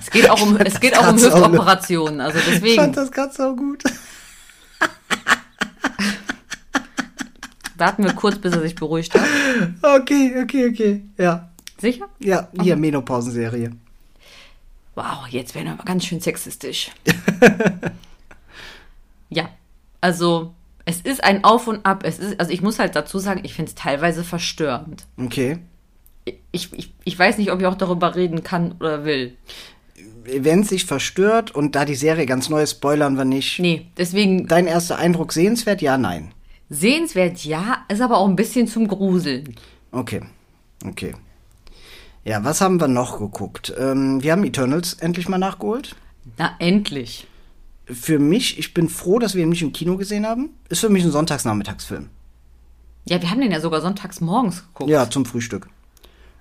Es 0.00 0.10
geht 0.10 0.28
auch 0.28 0.40
um, 0.40 0.56
es 0.56 0.80
geht 0.80 0.98
auch 0.98 1.08
um. 1.08 1.16
Hüftoperationen, 1.16 2.20
also 2.20 2.38
Ich 2.38 2.44
fand 2.44 2.62
deswegen 2.64 2.92
das 2.92 3.12
gerade 3.12 3.32
so 3.32 3.54
gut. 3.54 3.84
warten 7.76 8.02
wir 8.04 8.12
kurz, 8.14 8.38
bis 8.38 8.52
er 8.54 8.60
sich 8.62 8.74
beruhigt 8.74 9.14
hat. 9.14 9.22
Okay, 9.82 10.34
okay, 10.42 10.68
okay. 10.68 11.04
Ja. 11.16 11.47
Sicher? 11.80 12.08
Ja, 12.18 12.48
hier 12.60 12.76
Menopausenserie. 12.76 13.70
Wow, 14.94 15.28
jetzt 15.30 15.54
werden 15.54 15.66
wir 15.66 15.72
aber 15.74 15.84
ganz 15.84 16.04
schön 16.04 16.20
sexistisch. 16.20 16.90
ja, 19.30 19.48
also 20.00 20.54
es 20.84 21.00
ist 21.02 21.22
ein 21.22 21.44
Auf 21.44 21.68
und 21.68 21.86
Ab. 21.86 22.02
Es 22.04 22.18
ist, 22.18 22.40
also 22.40 22.50
ich 22.50 22.62
muss 22.62 22.78
halt 22.78 22.96
dazu 22.96 23.18
sagen, 23.18 23.40
ich 23.44 23.54
finde 23.54 23.68
es 23.68 23.74
teilweise 23.76 24.24
verstörend. 24.24 25.06
Okay. 25.16 25.58
Ich, 26.50 26.72
ich, 26.72 26.92
ich 27.04 27.18
weiß 27.18 27.38
nicht, 27.38 27.52
ob 27.52 27.60
ich 27.60 27.66
auch 27.66 27.76
darüber 27.76 28.16
reden 28.16 28.42
kann 28.42 28.72
oder 28.80 29.04
will. 29.04 29.36
Wenn 30.24 30.62
es 30.62 30.70
sich 30.70 30.84
verstört 30.84 31.54
und 31.54 31.76
da 31.76 31.84
die 31.84 31.94
Serie 31.94 32.26
ganz 32.26 32.48
neu 32.48 32.62
ist, 32.62 32.72
spoilern 32.72 33.16
wir 33.16 33.24
nicht. 33.24 33.60
Nee, 33.60 33.86
deswegen 33.96 34.48
Dein 34.48 34.66
erster 34.66 34.98
Eindruck 34.98 35.32
sehenswert? 35.32 35.80
Ja, 35.80 35.96
nein. 35.96 36.32
sehenswert 36.70 37.44
ja, 37.44 37.84
ist 37.88 38.00
aber 38.00 38.18
auch 38.18 38.28
ein 38.28 38.36
bisschen 38.36 38.66
zum 38.66 38.88
Gruseln. 38.88 39.54
Okay. 39.92 40.22
Okay. 40.84 41.14
Ja, 42.28 42.44
was 42.44 42.60
haben 42.60 42.78
wir 42.78 42.88
noch 42.88 43.18
geguckt? 43.18 43.72
Ähm, 43.78 44.22
wir 44.22 44.32
haben 44.32 44.44
Eternals 44.44 44.92
endlich 44.92 45.30
mal 45.30 45.38
nachgeholt. 45.38 45.96
Na, 46.36 46.54
endlich. 46.58 47.26
Für 47.86 48.18
mich, 48.18 48.58
ich 48.58 48.74
bin 48.74 48.90
froh, 48.90 49.18
dass 49.18 49.34
wir 49.34 49.42
ihn 49.42 49.48
nicht 49.48 49.62
im 49.62 49.72
Kino 49.72 49.96
gesehen 49.96 50.26
haben. 50.26 50.50
Ist 50.68 50.80
für 50.80 50.90
mich 50.90 51.02
ein 51.04 51.10
Sonntagsnachmittagsfilm. 51.10 52.10
Ja, 53.06 53.22
wir 53.22 53.30
haben 53.30 53.40
den 53.40 53.50
ja 53.50 53.60
sogar 53.60 53.80
sonntags 53.80 54.20
morgens 54.20 54.62
geguckt. 54.66 54.90
Ja, 54.90 55.08
zum 55.08 55.24
Frühstück. 55.24 55.70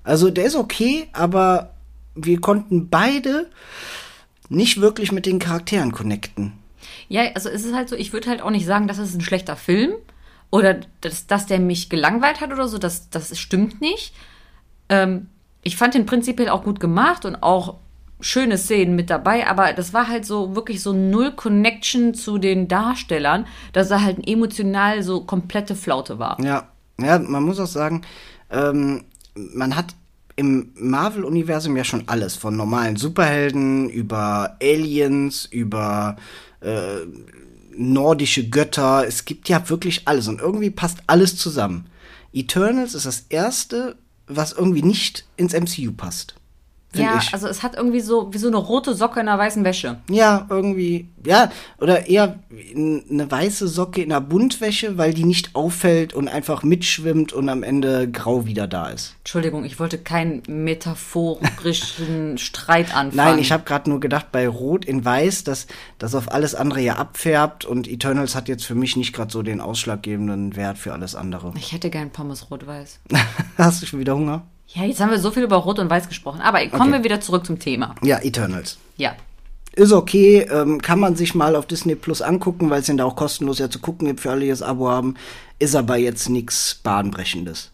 Also 0.03 0.29
der 0.29 0.43
ist 0.43 0.57
okay, 0.57 1.07
aber 1.13 1.71
wir 2.15 2.41
konnten 2.41 2.89
beide 2.89 3.49
nicht 4.49 4.81
wirklich 4.81 5.13
mit 5.13 5.25
den 5.25 5.39
Charakteren 5.39 5.93
connecten. 5.93 6.51
Ja, 7.07 7.31
also 7.33 7.47
es 7.47 7.63
ist 7.63 7.73
halt 7.73 7.87
so, 7.87 7.95
ich 7.95 8.11
würde 8.11 8.29
halt 8.29 8.41
auch 8.41 8.51
nicht 8.51 8.65
sagen, 8.65 8.89
das 8.89 8.97
ist 8.97 9.15
ein 9.15 9.21
schlechter 9.21 9.55
Film 9.55 9.93
oder 10.49 10.81
dass, 10.99 11.27
dass 11.27 11.45
der 11.45 11.59
mich 11.59 11.89
gelangweilt 11.89 12.41
hat 12.41 12.51
oder 12.51 12.67
so, 12.67 12.77
das, 12.77 13.09
das 13.09 13.39
stimmt 13.39 13.79
nicht. 13.79 14.13
Ähm, 14.89 15.27
ich 15.67 15.75
fand 15.75 15.93
den 15.93 16.05
prinzipiell 16.05 16.47
auch 16.47 16.63
gut 16.63 16.79
gemacht 16.79 17.25
und 17.25 17.43
auch 17.43 17.75
schöne 18.21 18.57
Szenen 18.57 18.95
mit 18.95 19.09
dabei, 19.09 19.47
aber 19.47 19.73
das 19.73 19.93
war 19.93 20.07
halt 20.07 20.25
so 20.25 20.55
wirklich 20.55 20.81
so 20.81 20.93
null 20.93 21.33
Connection 21.33 22.13
zu 22.13 22.37
den 22.37 22.69
Darstellern, 22.69 23.45
dass 23.73 23.91
er 23.91 24.01
halt 24.01 24.25
emotional 24.25 25.03
so 25.03 25.25
komplette 25.25 25.75
Flaute 25.75 26.19
war. 26.19 26.41
Ja, 26.41 26.69
ja, 26.99 27.19
man 27.19 27.43
muss 27.43 27.59
auch 27.59 27.67
sagen, 27.67 28.03
ähm, 28.49 29.03
man 29.35 29.75
hat 29.75 29.93
im 30.37 30.71
Marvel-Universum 30.75 31.75
ja 31.75 31.83
schon 31.83 32.03
alles, 32.07 32.35
von 32.37 32.55
normalen 32.55 32.95
Superhelden 32.95 33.89
über 33.89 34.55
Aliens, 34.61 35.45
über 35.45 36.15
äh, 36.61 36.99
nordische 37.75 38.49
Götter. 38.49 39.05
Es 39.05 39.25
gibt 39.25 39.49
ja 39.49 39.69
wirklich 39.69 40.07
alles 40.07 40.29
und 40.29 40.39
irgendwie 40.39 40.69
passt 40.69 40.99
alles 41.07 41.37
zusammen. 41.37 41.87
Eternals 42.33 42.93
ist 42.93 43.05
das 43.05 43.25
erste, 43.29 43.97
was 44.27 44.51
irgendwie 44.53 44.83
nicht 44.83 45.25
ins 45.37 45.53
MCU 45.53 45.91
passt. 45.91 46.35
Ja, 47.03 47.19
ich. 47.21 47.33
also 47.33 47.47
es 47.47 47.63
hat 47.63 47.75
irgendwie 47.75 47.99
so 47.99 48.33
wie 48.33 48.37
so 48.37 48.47
eine 48.47 48.57
rote 48.57 48.93
Socke 48.93 49.19
in 49.19 49.27
einer 49.27 49.37
weißen 49.37 49.63
Wäsche. 49.63 49.97
Ja, 50.09 50.45
irgendwie, 50.49 51.09
ja, 51.25 51.51
oder 51.79 52.07
eher 52.07 52.39
eine 52.75 53.29
weiße 53.29 53.67
Socke 53.67 54.01
in 54.01 54.11
einer 54.11 54.21
Buntwäsche, 54.21 54.97
weil 54.97 55.13
die 55.13 55.23
nicht 55.23 55.55
auffällt 55.55 56.13
und 56.13 56.27
einfach 56.27 56.63
mitschwimmt 56.63 57.33
und 57.33 57.49
am 57.49 57.63
Ende 57.63 58.09
grau 58.09 58.45
wieder 58.45 58.67
da 58.67 58.89
ist. 58.89 59.15
Entschuldigung, 59.19 59.65
ich 59.65 59.79
wollte 59.79 59.97
keinen 59.97 60.43
metaphorischen 60.47 62.37
Streit 62.37 62.95
anfangen. 62.95 63.15
Nein, 63.15 63.39
ich 63.39 63.51
habe 63.51 63.63
gerade 63.63 63.89
nur 63.89 63.99
gedacht, 63.99 64.31
bei 64.31 64.47
Rot 64.47 64.85
in 64.85 65.03
Weiß, 65.03 65.43
dass 65.43 65.67
das 65.97 66.15
auf 66.15 66.31
alles 66.31 66.55
andere 66.55 66.81
ja 66.81 66.95
abfärbt 66.95 67.65
und 67.65 67.87
Eternals 67.87 68.35
hat 68.35 68.47
jetzt 68.47 68.65
für 68.65 68.75
mich 68.75 68.95
nicht 68.95 69.13
gerade 69.13 69.31
so 69.31 69.43
den 69.43 69.61
ausschlaggebenden 69.61 70.55
Wert 70.55 70.77
für 70.77 70.93
alles 70.93 71.15
andere. 71.15 71.53
Ich 71.57 71.71
hätte 71.71 71.89
gern 71.89 72.09
Pommes 72.11 72.49
rot-weiß. 72.49 72.99
Hast 73.57 73.81
du 73.81 73.85
schon 73.85 73.99
wieder 73.99 74.15
Hunger? 74.15 74.43
Ja, 74.77 74.83
jetzt 74.85 74.99
haben 74.99 75.09
wir 75.11 75.19
so 75.19 75.31
viel 75.31 75.43
über 75.43 75.55
Rot 75.57 75.79
und 75.79 75.89
Weiß 75.89 76.07
gesprochen. 76.07 76.41
Aber 76.41 76.59
kommen 76.67 76.81
Okay. 76.89 76.99
wir 76.99 77.03
wieder 77.03 77.19
zurück 77.21 77.45
zum 77.45 77.57
Thema. 77.57 77.95
Ja, 78.03 78.19
Eternals. 78.19 78.77
Ja. 78.97 79.15
ist 79.73 79.91
okay, 79.91 80.39
ähm, 80.51 80.81
kann 80.81 80.99
man 80.99 81.15
sich 81.15 81.35
mal 81.35 81.55
auf 81.55 81.65
Disney 81.67 81.95
Plus 81.95 82.21
angucken, 82.21 82.69
weil 82.69 82.81
es 82.81 82.89
ihn 82.89 82.97
da 82.97 83.05
auch 83.05 83.15
kostenlos 83.15 83.59
ja 83.59 83.69
zu 83.69 83.79
gucken 83.79 84.07
gibt 84.07 84.19
für 84.21 84.31
alle, 84.31 84.41
die 84.41 84.49
das 84.49 84.61
Abo 84.63 84.89
haben. 84.89 85.15
Ist 85.59 85.75
aber 85.75 85.97
jetzt 85.97 86.29
nichts 86.29 86.79
Bahnbrechendes. 86.83 87.71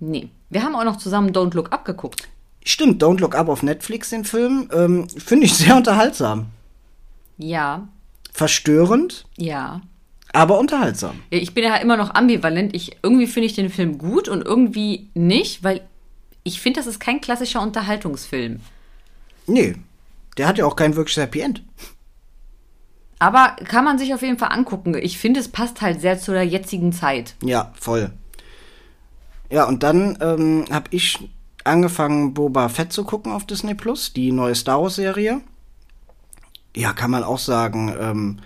Nee. 0.00 0.28
Wir 0.50 0.62
haben 0.64 0.74
auch 0.76 0.84
noch 0.84 0.96
zusammen 0.98 1.30
Don't 1.32 1.54
Look 1.54 1.72
Up 1.72 1.84
geguckt. 1.84 2.28
Stimmt, 2.64 3.02
Don't 3.02 3.20
Look 3.20 3.34
Up 3.36 3.48
auf 3.48 3.62
Netflix, 3.62 4.10
den 4.10 4.24
Film. 4.24 4.68
Ähm, 4.72 5.08
Finde 5.08 5.46
ich 5.46 5.54
sehr 5.56 5.76
unterhaltsam. 5.76 6.46
Ja, 7.38 7.88
Verstörend, 8.32 9.24
ja. 9.36 9.80
aber 10.32 10.58
unterhaltsam. 10.58 11.20
Ich 11.30 11.52
bin 11.54 11.64
ja 11.64 11.76
immer 11.76 11.96
noch 11.96 12.14
ambivalent. 12.14 12.74
Ich, 12.74 12.96
irgendwie 13.02 13.26
finde 13.26 13.46
ich 13.46 13.54
den 13.54 13.68
Film 13.70 13.98
gut 13.98 14.28
und 14.28 14.42
irgendwie 14.42 15.08
nicht, 15.14 15.62
weil 15.62 15.82
ich 16.44 16.60
finde, 16.60 16.80
das 16.80 16.86
ist 16.86 17.00
kein 17.00 17.20
klassischer 17.20 17.62
Unterhaltungsfilm. 17.62 18.60
Nee, 19.46 19.76
der 20.36 20.46
hat 20.46 20.58
ja 20.58 20.66
auch 20.66 20.76
kein 20.76 20.96
wirkliches 20.96 21.22
Happy 21.22 21.40
End. 21.40 21.62
Aber 23.18 23.54
kann 23.64 23.84
man 23.84 23.98
sich 23.98 24.14
auf 24.14 24.22
jeden 24.22 24.38
Fall 24.38 24.50
angucken. 24.50 24.94
Ich 24.94 25.18
finde, 25.18 25.38
es 25.38 25.48
passt 25.48 25.80
halt 25.80 26.00
sehr 26.00 26.18
zu 26.18 26.32
der 26.32 26.44
jetzigen 26.44 26.92
Zeit. 26.92 27.36
Ja, 27.42 27.72
voll. 27.78 28.10
Ja, 29.48 29.64
und 29.68 29.82
dann 29.84 30.18
ähm, 30.20 30.64
habe 30.70 30.86
ich 30.90 31.28
angefangen, 31.62 32.34
Boba 32.34 32.68
Fett 32.68 32.92
zu 32.92 33.04
gucken 33.04 33.30
auf 33.30 33.46
Disney 33.46 33.74
Plus, 33.74 34.12
die 34.12 34.32
neue 34.32 34.54
Star 34.54 34.82
Wars-Serie. 34.82 35.40
Ja, 36.74 36.92
kann 36.94 37.10
man 37.10 37.22
auch 37.22 37.38
sagen, 37.38 37.94
ähm, 38.00 38.38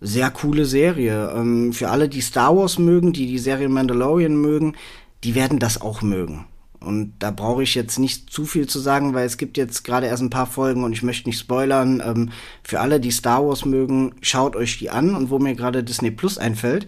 sehr 0.00 0.30
coole 0.30 0.64
Serie. 0.64 1.32
Ähm, 1.36 1.72
für 1.72 1.90
alle, 1.90 2.08
die 2.08 2.20
Star 2.20 2.56
Wars 2.56 2.78
mögen, 2.78 3.12
die 3.12 3.26
die 3.26 3.38
Serie 3.38 3.68
Mandalorian 3.68 4.34
mögen, 4.34 4.74
die 5.24 5.34
werden 5.34 5.58
das 5.58 5.80
auch 5.80 6.02
mögen. 6.02 6.46
Und 6.80 7.14
da 7.18 7.30
brauche 7.30 7.62
ich 7.62 7.74
jetzt 7.74 7.98
nicht 7.98 8.30
zu 8.30 8.44
viel 8.44 8.66
zu 8.68 8.78
sagen, 8.78 9.14
weil 9.14 9.26
es 9.26 9.38
gibt 9.38 9.56
jetzt 9.56 9.84
gerade 9.84 10.06
erst 10.06 10.22
ein 10.22 10.30
paar 10.30 10.46
Folgen 10.46 10.84
und 10.84 10.92
ich 10.92 11.02
möchte 11.02 11.28
nicht 11.28 11.38
spoilern. 11.38 12.02
Ähm, 12.04 12.30
für 12.62 12.80
alle, 12.80 13.00
die 13.00 13.10
Star 13.10 13.46
Wars 13.46 13.64
mögen, 13.64 14.14
schaut 14.20 14.56
euch 14.56 14.78
die 14.78 14.90
an. 14.90 15.14
Und 15.14 15.30
wo 15.30 15.38
mir 15.38 15.54
gerade 15.54 15.82
Disney 15.82 16.10
Plus 16.10 16.38
einfällt, 16.38 16.86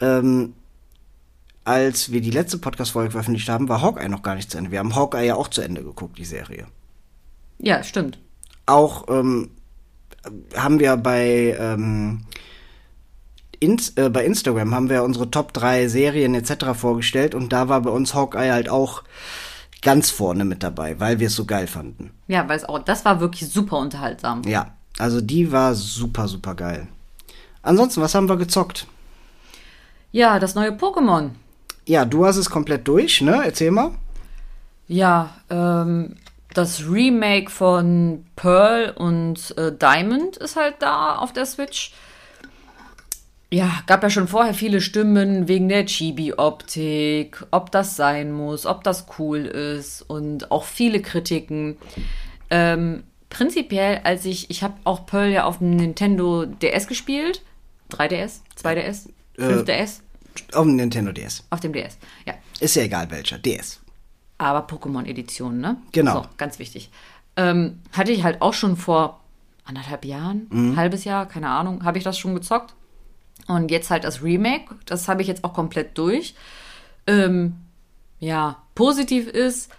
ähm, 0.00 0.54
als 1.64 2.10
wir 2.10 2.20
die 2.20 2.30
letzte 2.30 2.58
Podcast-Folge 2.58 3.10
veröffentlicht 3.10 3.48
haben, 3.48 3.68
war 3.68 3.82
Hawkeye 3.82 4.08
noch 4.08 4.22
gar 4.22 4.34
nicht 4.34 4.50
zu 4.50 4.58
Ende. 4.58 4.70
Wir 4.70 4.78
haben 4.78 4.96
Hawkeye 4.96 5.26
ja 5.26 5.34
auch 5.34 5.48
zu 5.48 5.60
Ende 5.60 5.84
geguckt, 5.84 6.18
die 6.18 6.24
Serie. 6.24 6.66
Ja, 7.58 7.82
stimmt. 7.82 8.18
Auch 8.66 9.06
ähm, 9.08 9.50
haben 10.56 10.80
wir 10.80 10.96
bei, 10.96 11.56
ähm, 11.58 12.22
ins, 13.60 13.90
äh, 13.90 14.08
bei 14.10 14.24
Instagram 14.24 14.74
haben 14.74 14.90
wir 14.90 15.04
unsere 15.04 15.30
Top 15.30 15.52
3 15.52 15.88
Serien 15.88 16.34
etc. 16.34 16.74
vorgestellt 16.74 17.34
und 17.34 17.52
da 17.52 17.68
war 17.68 17.82
bei 17.82 17.90
uns 17.90 18.14
Hawkeye 18.14 18.50
halt 18.50 18.68
auch 18.68 19.02
ganz 19.82 20.10
vorne 20.10 20.44
mit 20.44 20.62
dabei, 20.62 20.98
weil 20.98 21.20
wir 21.20 21.28
es 21.28 21.36
so 21.36 21.44
geil 21.44 21.66
fanden. 21.66 22.10
Ja, 22.26 22.48
weil 22.48 22.56
es 22.56 22.64
auch, 22.64 22.78
das 22.80 23.04
war 23.04 23.20
wirklich 23.20 23.48
super 23.50 23.78
unterhaltsam. 23.78 24.42
Ja, 24.46 24.74
also 24.98 25.20
die 25.20 25.52
war 25.52 25.74
super, 25.74 26.28
super 26.28 26.54
geil. 26.54 26.88
Ansonsten, 27.62 28.00
was 28.00 28.14
haben 28.14 28.28
wir 28.28 28.36
gezockt? 28.36 28.86
Ja, 30.12 30.38
das 30.38 30.54
neue 30.54 30.70
Pokémon. 30.70 31.30
Ja, 31.86 32.04
du 32.04 32.26
hast 32.26 32.36
es 32.36 32.50
komplett 32.50 32.88
durch, 32.88 33.20
ne? 33.20 33.42
Erzähl 33.44 33.70
mal. 33.70 33.92
Ja, 34.88 35.30
ähm, 35.50 36.16
das 36.54 36.82
Remake 36.88 37.50
von 37.50 38.24
Pearl 38.36 38.90
und 38.96 39.56
äh, 39.56 39.72
Diamond 39.72 40.36
ist 40.36 40.56
halt 40.56 40.76
da 40.80 41.16
auf 41.16 41.32
der 41.32 41.46
Switch. 41.46 41.92
Ja, 43.52 43.82
gab 43.86 44.02
ja 44.04 44.10
schon 44.10 44.28
vorher 44.28 44.54
viele 44.54 44.80
Stimmen 44.80 45.48
wegen 45.48 45.68
der 45.68 45.84
Chibi-Optik, 45.86 47.44
ob 47.50 47.72
das 47.72 47.96
sein 47.96 48.30
muss, 48.32 48.64
ob 48.64 48.84
das 48.84 49.06
cool 49.18 49.40
ist 49.40 50.02
und 50.02 50.50
auch 50.52 50.64
viele 50.64 51.02
Kritiken. 51.02 51.76
Ähm, 52.48 53.02
prinzipiell, 53.28 54.00
als 54.04 54.24
ich, 54.24 54.50
ich 54.50 54.62
habe 54.62 54.74
auch 54.84 55.04
Pearl 55.06 55.30
ja 55.30 55.44
auf 55.44 55.58
dem 55.58 55.70
Nintendo 55.76 56.46
DS 56.46 56.86
gespielt. 56.86 57.42
3DS, 57.90 58.40
2DS, 58.62 59.08
5DS, 59.36 60.00
Auf 60.54 60.64
dem 60.64 60.76
Nintendo 60.76 61.10
DS. 61.10 61.42
auf 61.50 61.58
dem 61.58 61.72
DS. 61.72 61.98
Ja, 62.24 62.34
Ist 62.60 62.76
ja 62.76 62.82
egal 62.82 63.10
welcher. 63.10 63.38
DS. 63.38 63.80
aber 64.38 64.60
Pokémon-Edition, 64.68 65.58
ne? 65.58 65.76
Genau. 65.90 66.22
So, 66.22 66.26
ganz 66.36 66.60
wichtig. 66.60 66.88
Ähm, 67.36 67.80
hatte 67.92 68.12
ich 68.12 68.22
halt 68.22 68.42
auch 68.42 68.54
schon 68.54 68.76
vor 68.76 69.20
anderthalb 69.64 70.04
Jahren, 70.04 70.46
Mhm. 70.50 70.76
halbes 70.76 71.02
Jahr, 71.04 71.26
keine 71.26 71.48
Ahnung, 71.48 71.84
habe 71.84 71.98
ich 71.98 72.04
das 72.04 72.16
schon 72.16 72.34
gezockt. 72.36 72.74
Und 73.50 73.72
jetzt 73.72 73.90
halt 73.90 74.04
das 74.04 74.22
Remake, 74.22 74.76
das 74.86 75.08
habe 75.08 75.22
ich 75.22 75.28
jetzt 75.28 75.42
auch 75.42 75.54
komplett 75.54 75.98
durch. 75.98 76.34
Ähm, 77.08 77.56
ja, 78.20 78.62
positiv 78.76 79.26
ist, 79.26 79.72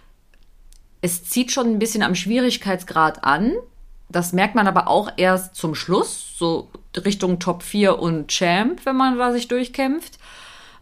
es 1.00 1.24
zieht 1.24 1.52
schon 1.52 1.68
ein 1.68 1.78
bisschen 1.78 2.02
am 2.02 2.14
Schwierigkeitsgrad 2.14 3.24
an. 3.24 3.52
Das 4.10 4.34
merkt 4.34 4.54
man 4.54 4.66
aber 4.66 4.88
auch 4.88 5.12
erst 5.16 5.54
zum 5.54 5.74
Schluss, 5.74 6.36
so 6.36 6.68
Richtung 7.02 7.38
Top 7.38 7.62
4 7.62 7.98
und 7.98 8.28
Champ, 8.28 8.84
wenn 8.84 8.96
man 8.96 9.16
da 9.16 9.32
sich 9.32 9.48
durchkämpft. 9.48 10.18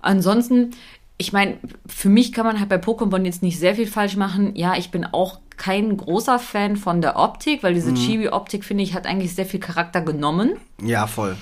Ansonsten, 0.03 0.73
ich 1.17 1.33
meine, 1.33 1.59
für 1.87 2.09
mich 2.09 2.33
kann 2.33 2.45
man 2.45 2.59
halt 2.59 2.71
bei 2.71 2.77
Pokémon 2.77 3.25
jetzt 3.25 3.43
nicht 3.43 3.61
sehr 3.61 3.77
viel 3.77 3.87
falsch 3.87 4.17
machen. 4.17 4.57
Ja, 4.57 4.75
ich 4.77 4.91
bin 4.91 5.05
auch 5.05 5.39
kein 5.57 5.97
großer 5.97 6.41
Fan 6.41 6.75
von 6.75 7.03
der 7.03 7.17
Optik, 7.17 7.63
weil 7.63 7.75
diese 7.75 7.95
Chibi-Optik, 7.95 8.65
finde 8.65 8.83
ich, 8.83 8.95
hat 8.95 9.07
eigentlich 9.07 9.37
sehr 9.37 9.47
viel 9.47 9.61
Charakter 9.61 10.01
genommen. 10.01 10.57
Ja, 10.83 11.07
voll. 11.07 11.37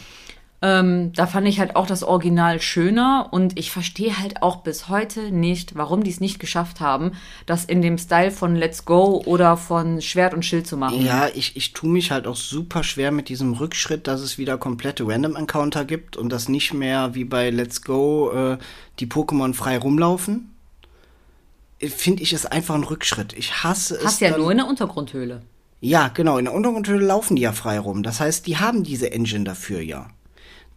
Ähm, 0.60 1.12
da 1.12 1.28
fand 1.28 1.46
ich 1.46 1.60
halt 1.60 1.76
auch 1.76 1.86
das 1.86 2.02
Original 2.02 2.60
schöner 2.60 3.28
und 3.30 3.56
ich 3.56 3.70
verstehe 3.70 4.18
halt 4.18 4.42
auch 4.42 4.56
bis 4.56 4.88
heute 4.88 5.30
nicht, 5.30 5.76
warum 5.76 6.02
die 6.02 6.10
es 6.10 6.18
nicht 6.18 6.40
geschafft 6.40 6.80
haben, 6.80 7.12
das 7.46 7.64
in 7.64 7.80
dem 7.80 7.96
Style 7.96 8.32
von 8.32 8.56
Let's 8.56 8.84
Go 8.84 9.22
oder 9.24 9.56
von 9.56 10.02
Schwert 10.02 10.34
und 10.34 10.44
Schild 10.44 10.66
zu 10.66 10.76
machen. 10.76 11.00
Ja, 11.00 11.28
ich, 11.32 11.56
ich 11.56 11.74
tue 11.74 11.88
mich 11.88 12.10
halt 12.10 12.26
auch 12.26 12.34
super 12.34 12.82
schwer 12.82 13.12
mit 13.12 13.28
diesem 13.28 13.52
Rückschritt, 13.52 14.08
dass 14.08 14.20
es 14.20 14.36
wieder 14.36 14.58
komplette 14.58 15.06
Random 15.06 15.36
Encounter 15.36 15.84
gibt 15.84 16.16
und 16.16 16.30
dass 16.30 16.48
nicht 16.48 16.74
mehr 16.74 17.14
wie 17.14 17.24
bei 17.24 17.50
Let's 17.50 17.82
Go 17.82 18.32
äh, 18.32 18.58
die 18.98 19.06
Pokémon 19.06 19.54
frei 19.54 19.78
rumlaufen. 19.78 20.54
Finde 21.80 22.24
ich 22.24 22.32
es 22.32 22.46
einfach 22.46 22.74
ein 22.74 22.82
Rückschritt. 22.82 23.32
Ich 23.34 23.62
hasse 23.62 23.94
es. 23.94 24.04
Hast 24.04 24.20
ja 24.20 24.36
nur 24.36 24.50
in 24.50 24.58
der 24.58 24.66
Untergrundhöhle. 24.66 25.42
Ja, 25.80 26.08
genau, 26.08 26.38
in 26.38 26.46
der 26.46 26.54
Untergrundhöhle 26.54 27.06
laufen 27.06 27.36
die 27.36 27.42
ja 27.42 27.52
frei 27.52 27.78
rum. 27.78 28.02
Das 28.02 28.18
heißt, 28.18 28.48
die 28.48 28.56
haben 28.56 28.82
diese 28.82 29.12
Engine 29.12 29.44
dafür 29.44 29.80
ja. 29.80 30.08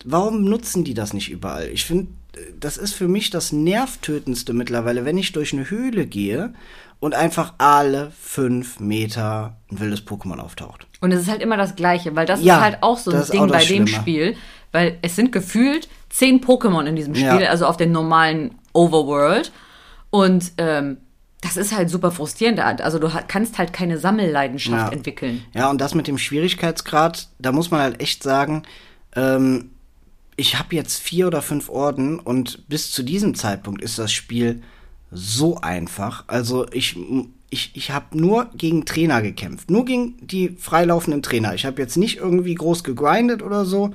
Warum 0.05 0.43
nutzen 0.45 0.83
die 0.83 0.93
das 0.93 1.13
nicht 1.13 1.29
überall? 1.31 1.67
Ich 1.69 1.85
finde, 1.85 2.07
das 2.59 2.77
ist 2.77 2.93
für 2.93 3.07
mich 3.07 3.29
das 3.29 3.51
nervtötendste 3.51 4.53
mittlerweile, 4.53 5.05
wenn 5.05 5.17
ich 5.17 5.31
durch 5.31 5.53
eine 5.53 5.69
Höhle 5.69 6.05
gehe 6.05 6.53
und 6.99 7.13
einfach 7.15 7.53
alle 7.57 8.11
fünf 8.19 8.79
Meter 8.79 9.57
ein 9.71 9.79
wildes 9.79 10.05
Pokémon 10.05 10.37
auftaucht. 10.39 10.87
Und 11.01 11.11
es 11.11 11.21
ist 11.23 11.29
halt 11.29 11.41
immer 11.41 11.57
das 11.57 11.75
Gleiche, 11.75 12.15
weil 12.15 12.25
das 12.25 12.43
Ja, 12.43 12.57
ist 12.57 12.61
halt 12.61 12.77
auch 12.81 12.97
so 12.97 13.11
ein 13.11 13.25
Ding 13.31 13.47
bei 13.47 13.57
dem 13.59 13.65
Schlimme. 13.65 13.87
Spiel, 13.87 14.35
weil 14.71 14.97
es 15.01 15.15
sind 15.15 15.31
gefühlt 15.31 15.89
zehn 16.09 16.41
Pokémon 16.41 16.85
in 16.85 16.95
diesem 16.95 17.15
Spiel, 17.15 17.41
Ja. 17.41 17.49
also 17.49 17.65
auf 17.65 17.77
den 17.77 17.91
normalen 17.91 18.55
Overworld. 18.73 19.51
Und 20.09 20.51
ähm, 20.57 20.97
das 21.41 21.57
ist 21.57 21.75
halt 21.75 21.89
super 21.89 22.11
frustrierend. 22.11 22.59
Also 22.59 22.99
du 22.99 23.09
kannst 23.27 23.57
halt 23.57 23.73
keine 23.73 23.97
Sammelleidenschaft 23.97 24.91
Ja. 24.91 24.93
entwickeln. 24.93 25.43
Ja, 25.53 25.69
und 25.71 25.81
das 25.81 25.95
mit 25.95 26.07
dem 26.07 26.17
Schwierigkeitsgrad, 26.19 27.29
da 27.39 27.51
muss 27.51 27.71
man 27.71 27.81
halt 27.81 27.99
echt 27.99 28.21
sagen, 28.21 28.63
ähm, 29.15 29.70
ich 30.41 30.57
habe 30.57 30.75
jetzt 30.75 30.99
vier 30.99 31.27
oder 31.27 31.43
fünf 31.43 31.69
Orden 31.69 32.19
und 32.19 32.67
bis 32.67 32.91
zu 32.91 33.03
diesem 33.03 33.35
Zeitpunkt 33.35 33.79
ist 33.79 33.99
das 33.99 34.11
Spiel 34.11 34.63
so 35.11 35.57
einfach. 35.57 36.23
Also 36.25 36.65
ich, 36.71 36.97
ich, 37.51 37.71
ich 37.75 37.91
habe 37.91 38.17
nur 38.17 38.49
gegen 38.55 38.83
Trainer 38.85 39.21
gekämpft, 39.21 39.69
nur 39.69 39.85
gegen 39.85 40.15
die 40.25 40.49
freilaufenden 40.49 41.21
Trainer. 41.21 41.53
Ich 41.53 41.65
habe 41.65 41.79
jetzt 41.79 41.95
nicht 41.95 42.17
irgendwie 42.17 42.55
groß 42.55 42.83
gegrindet 42.83 43.43
oder 43.43 43.65
so. 43.65 43.93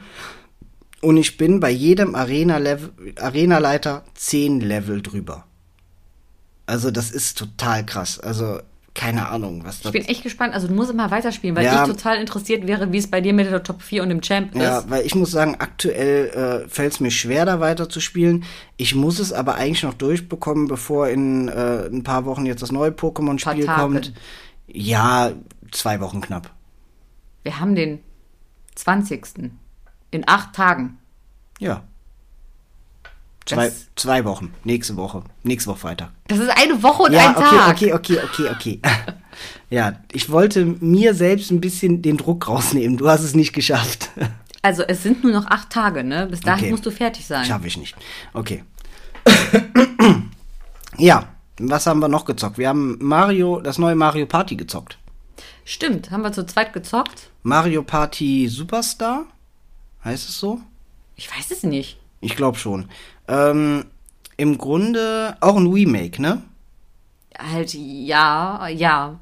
Und 1.01 1.17
ich 1.17 1.37
bin 1.37 1.59
bei 1.59 1.71
jedem 1.71 2.15
Arena-Level, 2.15 2.93
Arena-Leiter 3.17 4.05
zehn 4.15 4.61
Level 4.61 5.03
drüber. 5.03 5.47
Also 6.65 6.93
das 6.93 7.11
ist 7.11 7.39
total 7.39 7.85
krass. 7.85 8.21
Also 8.21 8.61
keine 8.97 9.29
Ahnung, 9.29 9.63
was 9.65 9.81
das 9.83 9.95
Ich 9.95 10.01
bin 10.01 10.09
echt 10.09 10.23
gespannt. 10.23 10.55
Also 10.55 10.67
du 10.69 10.75
musst 10.75 10.91
immer 10.91 11.11
weiterspielen, 11.11 11.55
weil 11.55 11.65
Ja. 11.65 11.83
ich 11.85 11.89
total 11.93 12.17
interessiert 12.19 12.67
wäre, 12.67 12.91
wie 12.93 12.97
es 12.99 13.09
bei 13.11 13.21
dir 13.21 13.33
mit 13.35 13.51
der 13.51 13.63
Top 13.63 13.83
4 13.83 14.03
und 14.03 14.09
dem 14.09 14.23
Champ 14.23 14.55
ist. 14.55 14.63
Ja, 14.63 14.83
weil 14.89 15.05
ich 15.05 15.15
muss 15.15 15.31
sagen, 15.31 15.57
aktuell 15.59 16.65
äh, 16.65 16.69
fällt 16.69 16.95
es 16.95 17.01
mir 17.01 17.11
schwer, 17.11 17.45
da 17.45 17.61
weiter 17.61 17.89
zu 17.89 18.01
spielen. 18.01 18.45
Ich 18.79 18.95
muss 18.95 19.19
es 19.19 19.33
aber 19.33 19.57
eigentlich 19.57 19.83
noch 19.83 19.95
durchbekommen, 19.95 20.67
bevor 20.67 21.09
in 21.09 21.49
äh, 21.49 21.87
ein 21.87 22.03
paar 22.03 22.25
Wochen 22.25 22.47
jetzt 22.47 22.63
das 22.63 22.73
neue 22.73 22.91
Pokémon-Spiel 22.91 23.67
kommt. 23.67 24.13
Ja, 24.67 25.33
zwei 25.71 26.01
Wochen 26.01 26.21
knapp. 26.23 26.51
Wir 27.43 27.61
haben 27.61 27.75
den 27.75 28.01
20. 28.75 29.53
In 30.11 30.27
acht 30.27 30.55
Tagen. 30.55 30.99
Ja. 31.59 31.83
Zwei, 33.47 33.73
zwei 33.95 34.25
Wochen. 34.25 34.53
Nächste 34.65 34.97
Woche. 34.97 35.23
Nächste 35.45 35.71
Woche 35.71 35.79
Freitag. 35.79 36.11
Das 36.27 36.39
ist 36.39 36.51
eine 36.51 36.83
Woche 36.83 37.05
und 37.05 37.13
ja, 37.13 37.29
ein 37.31 37.37
okay, 37.37 37.57
Tag. 37.57 37.71
okay, 37.71 37.93
okay, 37.93 38.19
okay, 38.25 38.49
okay. 38.51 38.81
ja, 39.71 39.93
ich 40.11 40.31
wollte 40.31 40.65
mir 40.65 41.15
selbst 41.15 41.53
ein 41.53 41.61
bisschen 41.61 42.03
den 42.03 42.17
Druck 42.17 42.49
rausnehmen. 42.49 42.97
Du 42.97 43.09
hast 43.09 43.23
es 43.23 43.35
nicht 43.35 43.53
geschafft. 43.53 44.11
Also 44.63 44.83
es 44.83 45.05
sind 45.05 45.23
nur 45.23 45.33
noch 45.33 45.47
acht 45.47 45.71
Tage, 45.71 46.03
ne? 46.03 46.27
Bis 46.27 46.41
dahin 46.41 46.65
Okay. 46.65 46.71
musst 46.73 46.85
du 46.85 46.91
fertig 46.91 47.25
sein. 47.25 47.45
Schaffe 47.45 47.69
ich 47.69 47.77
nicht. 47.77 47.95
Okay. 48.33 48.65
ja, 50.99 51.29
was 51.61 51.87
haben 51.87 52.01
wir 52.01 52.09
noch 52.09 52.25
gezockt? 52.25 52.59
Wir 52.59 52.71
haben 52.71 52.99
Mario, 53.01 53.61
das 53.61 53.79
neue 53.79 53.95
Mario 53.95 54.27
Party 54.27 54.57
gezockt. 54.57 54.99
Stimmt, 55.65 56.11
haben 56.11 56.23
wir 56.23 56.33
zu 56.33 56.45
zweit 56.47 56.73
gezockt? 56.73 57.31
Mario 57.45 57.85
Party 57.85 58.49
Superstar? 58.49 59.27
Heißt 60.05 60.29
es 60.29 60.41
so? 60.41 60.61
Ich 61.15 61.31
weiß 61.31 61.53
es 61.53 61.63
nicht. 61.63 61.99
Ich 62.21 62.37
glaube 62.37 62.59
schon. 62.59 62.89
Ähm, 63.29 63.85
Im 64.37 64.59
Grunde 64.59 65.37
auch 65.41 65.57
ein 65.57 65.67
Remake, 65.67 66.21
ne? 66.21 66.43
Halt, 67.39 67.75
ja, 67.75 68.69
ja. 68.69 69.19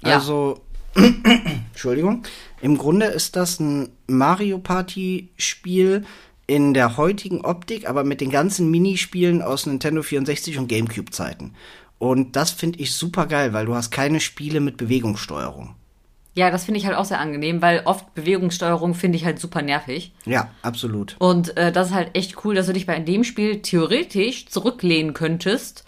Ja. 0.00 0.14
Also, 0.14 0.60
Entschuldigung. 0.94 2.22
Im 2.60 2.78
Grunde 2.78 3.06
ist 3.06 3.36
das 3.36 3.60
ein 3.60 3.90
Mario 4.06 4.58
Party 4.58 5.28
Spiel 5.36 6.04
in 6.46 6.72
der 6.74 6.96
heutigen 6.96 7.42
Optik, 7.42 7.88
aber 7.88 8.04
mit 8.04 8.20
den 8.20 8.30
ganzen 8.30 8.70
Minispielen 8.70 9.42
aus 9.42 9.66
Nintendo 9.66 10.02
64 10.02 10.58
und 10.58 10.68
GameCube 10.68 11.10
Zeiten. 11.10 11.54
Und 11.98 12.36
das 12.36 12.52
finde 12.52 12.78
ich 12.80 12.92
super 12.92 13.26
geil, 13.26 13.52
weil 13.52 13.66
du 13.66 13.74
hast 13.74 13.90
keine 13.90 14.20
Spiele 14.20 14.60
mit 14.60 14.76
Bewegungssteuerung. 14.76 15.74
Ja, 16.38 16.52
das 16.52 16.62
finde 16.62 16.78
ich 16.78 16.86
halt 16.86 16.96
auch 16.96 17.04
sehr 17.04 17.18
angenehm, 17.18 17.62
weil 17.62 17.82
oft 17.84 18.14
Bewegungssteuerung 18.14 18.94
finde 18.94 19.16
ich 19.16 19.24
halt 19.24 19.40
super 19.40 19.60
nervig. 19.60 20.12
Ja, 20.24 20.50
absolut. 20.62 21.16
Und 21.18 21.56
äh, 21.56 21.72
das 21.72 21.88
ist 21.88 21.94
halt 21.94 22.10
echt 22.14 22.44
cool, 22.44 22.54
dass 22.54 22.66
du 22.66 22.72
dich 22.72 22.86
bei 22.86 22.96
dem 23.00 23.24
Spiel 23.24 23.60
theoretisch 23.60 24.46
zurücklehnen 24.46 25.14
könntest. 25.14 25.84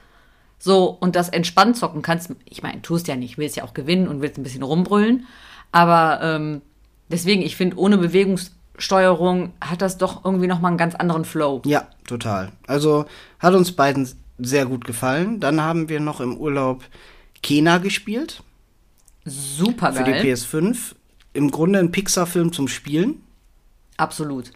So, 0.58 0.88
und 0.88 1.14
das 1.14 1.28
entspannt 1.28 1.76
zocken 1.76 2.02
kannst. 2.02 2.34
Ich 2.46 2.64
meine, 2.64 2.82
tust 2.82 3.06
ja 3.06 3.14
nicht, 3.14 3.38
willst 3.38 3.54
ja 3.54 3.62
auch 3.62 3.74
gewinnen 3.74 4.08
und 4.08 4.22
willst 4.22 4.38
ein 4.38 4.42
bisschen 4.42 4.64
rumbrüllen. 4.64 5.28
Aber 5.70 6.18
ähm, 6.20 6.62
deswegen, 7.08 7.42
ich 7.42 7.54
finde, 7.54 7.78
ohne 7.78 7.96
Bewegungssteuerung 7.96 9.52
hat 9.60 9.82
das 9.82 9.98
doch 9.98 10.24
irgendwie 10.24 10.48
nochmal 10.48 10.72
einen 10.72 10.78
ganz 10.78 10.96
anderen 10.96 11.24
Flow. 11.24 11.62
Ja, 11.64 11.86
total. 12.08 12.50
Also 12.66 13.04
hat 13.38 13.54
uns 13.54 13.70
beiden 13.70 14.08
sehr 14.36 14.66
gut 14.66 14.84
gefallen. 14.84 15.38
Dann 15.38 15.60
haben 15.60 15.88
wir 15.88 16.00
noch 16.00 16.20
im 16.20 16.36
Urlaub 16.36 16.82
Kena 17.40 17.78
gespielt 17.78 18.42
Super 19.24 19.92
für 19.92 20.04
die 20.04 20.12
geil. 20.12 20.24
PS5. 20.24 20.94
Im 21.32 21.50
Grunde 21.50 21.78
ein 21.78 21.92
Pixar-Film 21.92 22.52
zum 22.52 22.68
Spielen. 22.68 23.22
Absolut. 23.96 24.50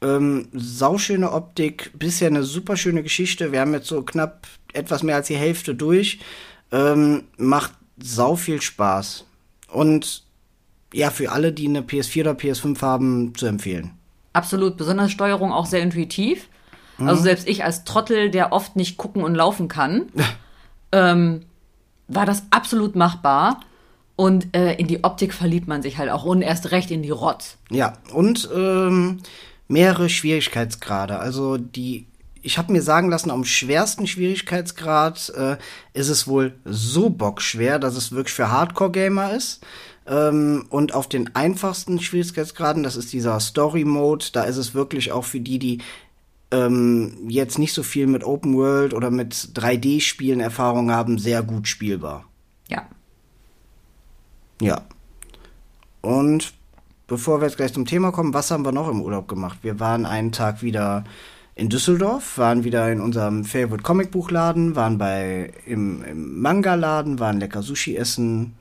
Ähm, 0.00 0.48
sauschöne 0.52 1.32
Optik, 1.32 1.90
bisher 1.94 2.28
eine 2.28 2.44
super 2.44 2.76
schöne 2.76 3.02
Geschichte. 3.02 3.52
Wir 3.52 3.60
haben 3.60 3.72
jetzt 3.72 3.88
so 3.88 4.02
knapp 4.02 4.46
etwas 4.72 5.02
mehr 5.02 5.16
als 5.16 5.26
die 5.26 5.36
Hälfte 5.36 5.74
durch. 5.74 6.20
Ähm, 6.70 7.24
macht 7.36 7.72
sau 7.98 8.36
viel 8.36 8.60
Spaß. 8.60 9.24
Und 9.72 10.22
ja, 10.92 11.10
für 11.10 11.32
alle, 11.32 11.52
die 11.52 11.68
eine 11.68 11.82
PS4 11.82 12.20
oder 12.20 12.32
PS5 12.32 12.80
haben, 12.80 13.34
zu 13.34 13.46
empfehlen. 13.46 13.92
Absolut. 14.32 14.76
Besonders 14.76 15.10
Steuerung 15.10 15.52
auch 15.52 15.66
sehr 15.66 15.82
intuitiv. 15.82 16.48
Also 16.98 17.22
selbst 17.22 17.46
ich 17.46 17.62
als 17.64 17.84
Trottel, 17.84 18.30
der 18.30 18.52
oft 18.52 18.74
nicht 18.74 18.96
gucken 18.96 19.22
und 19.22 19.34
laufen 19.34 19.68
kann, 19.68 20.06
ähm, 20.92 21.42
war 22.08 22.26
das 22.26 22.44
absolut 22.50 22.96
machbar. 22.96 23.60
Und 24.18 24.56
äh, 24.56 24.74
in 24.74 24.88
die 24.88 25.04
Optik 25.04 25.32
verliebt 25.32 25.68
man 25.68 25.80
sich 25.80 25.96
halt 25.96 26.10
auch 26.10 26.24
und 26.24 26.42
erst 26.42 26.72
recht 26.72 26.90
in 26.90 27.04
die 27.04 27.10
Rotz. 27.10 27.56
Ja, 27.70 27.92
und 28.12 28.48
ähm, 28.52 29.18
mehrere 29.68 30.08
Schwierigkeitsgrade. 30.08 31.20
Also 31.20 31.56
die, 31.56 32.04
ich 32.42 32.58
habe 32.58 32.72
mir 32.72 32.82
sagen 32.82 33.10
lassen, 33.10 33.30
am 33.30 33.44
schwersten 33.44 34.08
Schwierigkeitsgrad 34.08 35.32
äh, 35.36 35.56
ist 35.92 36.08
es 36.08 36.26
wohl 36.26 36.56
so 36.64 37.10
bockschwer, 37.10 37.78
dass 37.78 37.94
es 37.94 38.10
wirklich 38.10 38.34
für 38.34 38.50
Hardcore-Gamer 38.50 39.34
ist. 39.34 39.64
Ähm, 40.08 40.66
und 40.68 40.94
auf 40.94 41.08
den 41.08 41.36
einfachsten 41.36 42.00
Schwierigkeitsgraden, 42.00 42.82
das 42.82 42.96
ist 42.96 43.12
dieser 43.12 43.38
Story-Mode, 43.38 44.26
da 44.32 44.42
ist 44.42 44.56
es 44.56 44.74
wirklich 44.74 45.12
auch 45.12 45.26
für 45.26 45.38
die, 45.38 45.60
die 45.60 45.78
ähm, 46.50 47.28
jetzt 47.28 47.60
nicht 47.60 47.72
so 47.72 47.84
viel 47.84 48.08
mit 48.08 48.24
Open 48.24 48.56
World 48.56 48.94
oder 48.94 49.12
mit 49.12 49.34
3D-Spielen 49.54 50.40
Erfahrung 50.40 50.90
haben, 50.90 51.18
sehr 51.18 51.44
gut 51.44 51.68
spielbar. 51.68 52.24
Ja. 52.68 52.88
Ja. 54.60 54.82
Und 56.00 56.52
bevor 57.06 57.40
wir 57.40 57.46
jetzt 57.46 57.56
gleich 57.56 57.72
zum 57.72 57.86
Thema 57.86 58.12
kommen, 58.12 58.34
was 58.34 58.50
haben 58.50 58.64
wir 58.64 58.72
noch 58.72 58.88
im 58.88 59.00
Urlaub 59.02 59.28
gemacht? 59.28 59.58
Wir 59.62 59.80
waren 59.80 60.06
einen 60.06 60.32
Tag 60.32 60.62
wieder 60.62 61.04
in 61.54 61.68
Düsseldorf, 61.68 62.38
waren 62.38 62.62
wieder 62.64 62.90
in 62.92 63.00
unserem 63.00 63.44
Favorite 63.44 63.82
Comicbuchladen, 63.82 64.76
waren 64.76 64.96
bei 64.98 65.52
im, 65.66 66.04
im 66.04 66.40
Manga-Laden, 66.40 67.18
waren 67.18 67.40
lecker 67.40 67.62
Sushi 67.62 67.96
essen, 67.96 68.54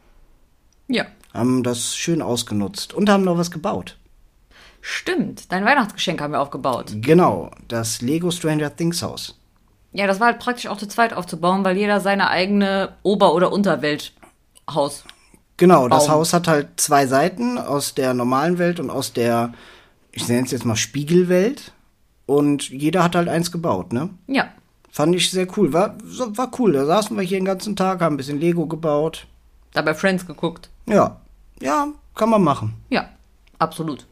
Ja. 0.88 1.06
haben 1.34 1.62
das 1.62 1.96
schön 1.96 2.22
ausgenutzt 2.24 2.94
und 2.94 3.10
haben 3.10 3.24
noch 3.24 3.38
was 3.38 3.52
gebaut. 3.52 3.98
Stimmt. 4.82 5.52
Dein 5.52 5.66
Weihnachtsgeschenk 5.66 6.22
haben 6.22 6.32
wir 6.34 6.42
aufgebaut. 6.42 6.94
Genau, 7.02 7.52
das 7.68 8.02
Lego 8.02 8.32
Stranger 8.32 8.76
Things 8.76 9.04
Haus. 9.04 9.38
Ja, 9.92 10.08
das 10.08 10.20
war 10.20 10.28
halt 10.28 10.40
praktisch 10.40 10.68
auch 10.68 10.78
zu 10.78 10.88
zweit 10.88 11.14
aufzubauen, 11.14 11.64
weil 11.66 11.78
jeder 11.78 12.00
seine 12.00 12.30
eigene 12.30 12.94
Ober- 13.04 13.34
oder 13.34 13.52
Unterwelthaus. 13.52 15.04
Genau, 15.58 15.88
das 15.88 16.06
Baum. 16.06 16.16
Haus 16.16 16.34
hat 16.34 16.48
halt 16.48 16.68
zwei 16.78 17.08
Seiten 17.08 17.58
aus 17.58 17.96
der 17.96 18.14
normalen 18.14 18.60
Welt 18.60 18.80
und 18.80 18.90
aus 18.90 19.14
der, 19.14 19.54
ich 20.12 20.28
nenne 20.28 20.46
es 20.46 20.52
jetzt 20.52 20.66
mal 20.66 20.76
Spiegelwelt. 20.76 21.74
Und 22.28 22.70
jeder 22.70 23.04
hat 23.04 23.16
halt 23.16 23.30
eins 23.30 23.52
gebaut, 23.52 23.94
ne? 23.94 24.10
Ja. 24.28 24.50
Fand 24.92 25.16
ich 25.16 25.32
sehr 25.32 25.48
cool. 25.58 25.74
War, 25.74 25.96
war 26.02 26.52
cool. 26.60 26.74
Da 26.74 26.86
saßen 26.86 27.16
wir 27.16 27.24
hier 27.24 27.40
den 27.40 27.46
ganzen 27.46 27.76
Tag, 27.76 28.02
haben 28.02 28.16
ein 28.16 28.18
bisschen 28.18 28.40
Lego 28.40 28.68
gebaut. 28.68 29.28
Dabei 29.74 29.94
Friends 29.94 30.28
geguckt. 30.28 30.70
Ja. 30.88 31.22
Ja, 31.62 31.88
kann 32.16 32.30
man 32.30 32.44
machen. 32.44 32.74
Ja. 32.90 33.10
Absolut. 33.60 34.06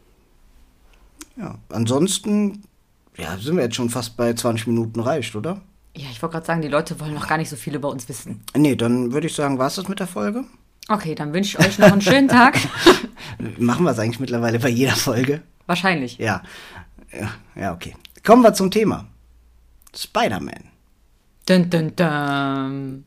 Ja. 1.36 1.56
Ansonsten, 1.70 2.64
ja, 3.18 3.38
sind 3.38 3.58
wir 3.58 3.64
jetzt 3.64 3.76
schon 3.76 3.90
fast 3.90 4.18
bei 4.18 4.34
20 4.34 4.68
Minuten 4.68 5.00
reicht, 5.00 5.36
oder? 5.36 5.62
Ja, 5.96 6.08
ich 6.12 6.22
wollte 6.22 6.34
gerade 6.34 6.46
sagen, 6.46 6.62
die 6.62 6.68
Leute 6.68 7.00
wollen 7.00 7.14
noch 7.14 7.28
gar 7.28 7.38
nicht 7.38 7.50
so 7.50 7.56
viel 7.56 7.76
über 7.76 7.90
uns 7.90 8.08
wissen. 8.10 8.44
Nee, 8.56 8.76
dann 8.76 9.12
würde 9.12 9.28
ich 9.28 9.36
sagen, 9.36 9.60
war's 9.60 9.76
das 9.76 9.88
mit 9.88 10.00
der 10.00 10.08
Folge? 10.08 10.46
Okay, 10.88 11.16
dann 11.16 11.34
wünsche 11.34 11.58
ich 11.58 11.66
euch 11.66 11.80
noch 11.80 11.92
einen 11.92 12.02
schönen 12.02 12.28
Tag. 12.28 12.58
Machen 13.58 13.86
wir 13.86 13.92
es 13.92 14.00
eigentlich 14.00 14.20
mittlerweile 14.20 14.60
bei 14.60 14.70
jeder 14.70 14.96
Folge? 14.96 15.42
Wahrscheinlich. 15.66 16.18
Ja. 16.18 16.44
Ja, 17.56 17.74
okay. 17.74 17.96
Kommen 18.24 18.44
wir 18.44 18.54
zum 18.54 18.70
Thema. 18.70 19.08
Spider-Man. 19.96 20.72
Dun, 21.48 21.70
dun, 21.70 21.96
dun. 21.96 23.06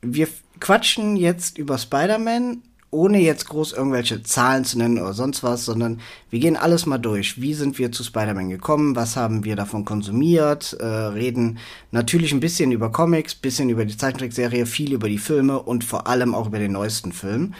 Wir 0.00 0.28
quatschen 0.60 1.16
jetzt 1.16 1.58
über 1.58 1.78
Spider-Man, 1.78 2.62
ohne 2.92 3.18
jetzt 3.18 3.48
groß 3.48 3.72
irgendwelche 3.72 4.22
Zahlen 4.22 4.64
zu 4.64 4.76
nennen 4.78 4.98
oder 4.98 5.14
sonst 5.14 5.42
was, 5.42 5.64
sondern 5.64 6.00
wir 6.28 6.38
gehen 6.38 6.58
alles 6.58 6.84
mal 6.84 6.98
durch. 6.98 7.40
Wie 7.40 7.54
sind 7.54 7.78
wir 7.78 7.90
zu 7.90 8.04
Spider-Man 8.04 8.50
gekommen? 8.50 8.94
Was 8.94 9.16
haben 9.16 9.44
wir 9.44 9.56
davon 9.56 9.86
konsumiert? 9.86 10.74
Äh, 10.78 10.84
reden 10.84 11.58
natürlich 11.90 12.32
ein 12.32 12.40
bisschen 12.40 12.70
über 12.70 12.92
Comics, 12.92 13.34
bisschen 13.34 13.70
über 13.70 13.86
die 13.86 13.96
Zeichentrickserie, 13.96 14.66
viel 14.66 14.92
über 14.92 15.08
die 15.08 15.18
Filme 15.18 15.58
und 15.60 15.84
vor 15.84 16.06
allem 16.06 16.34
auch 16.34 16.46
über 16.46 16.58
den 16.58 16.72
neuesten 16.72 17.12
Film. 17.12 17.54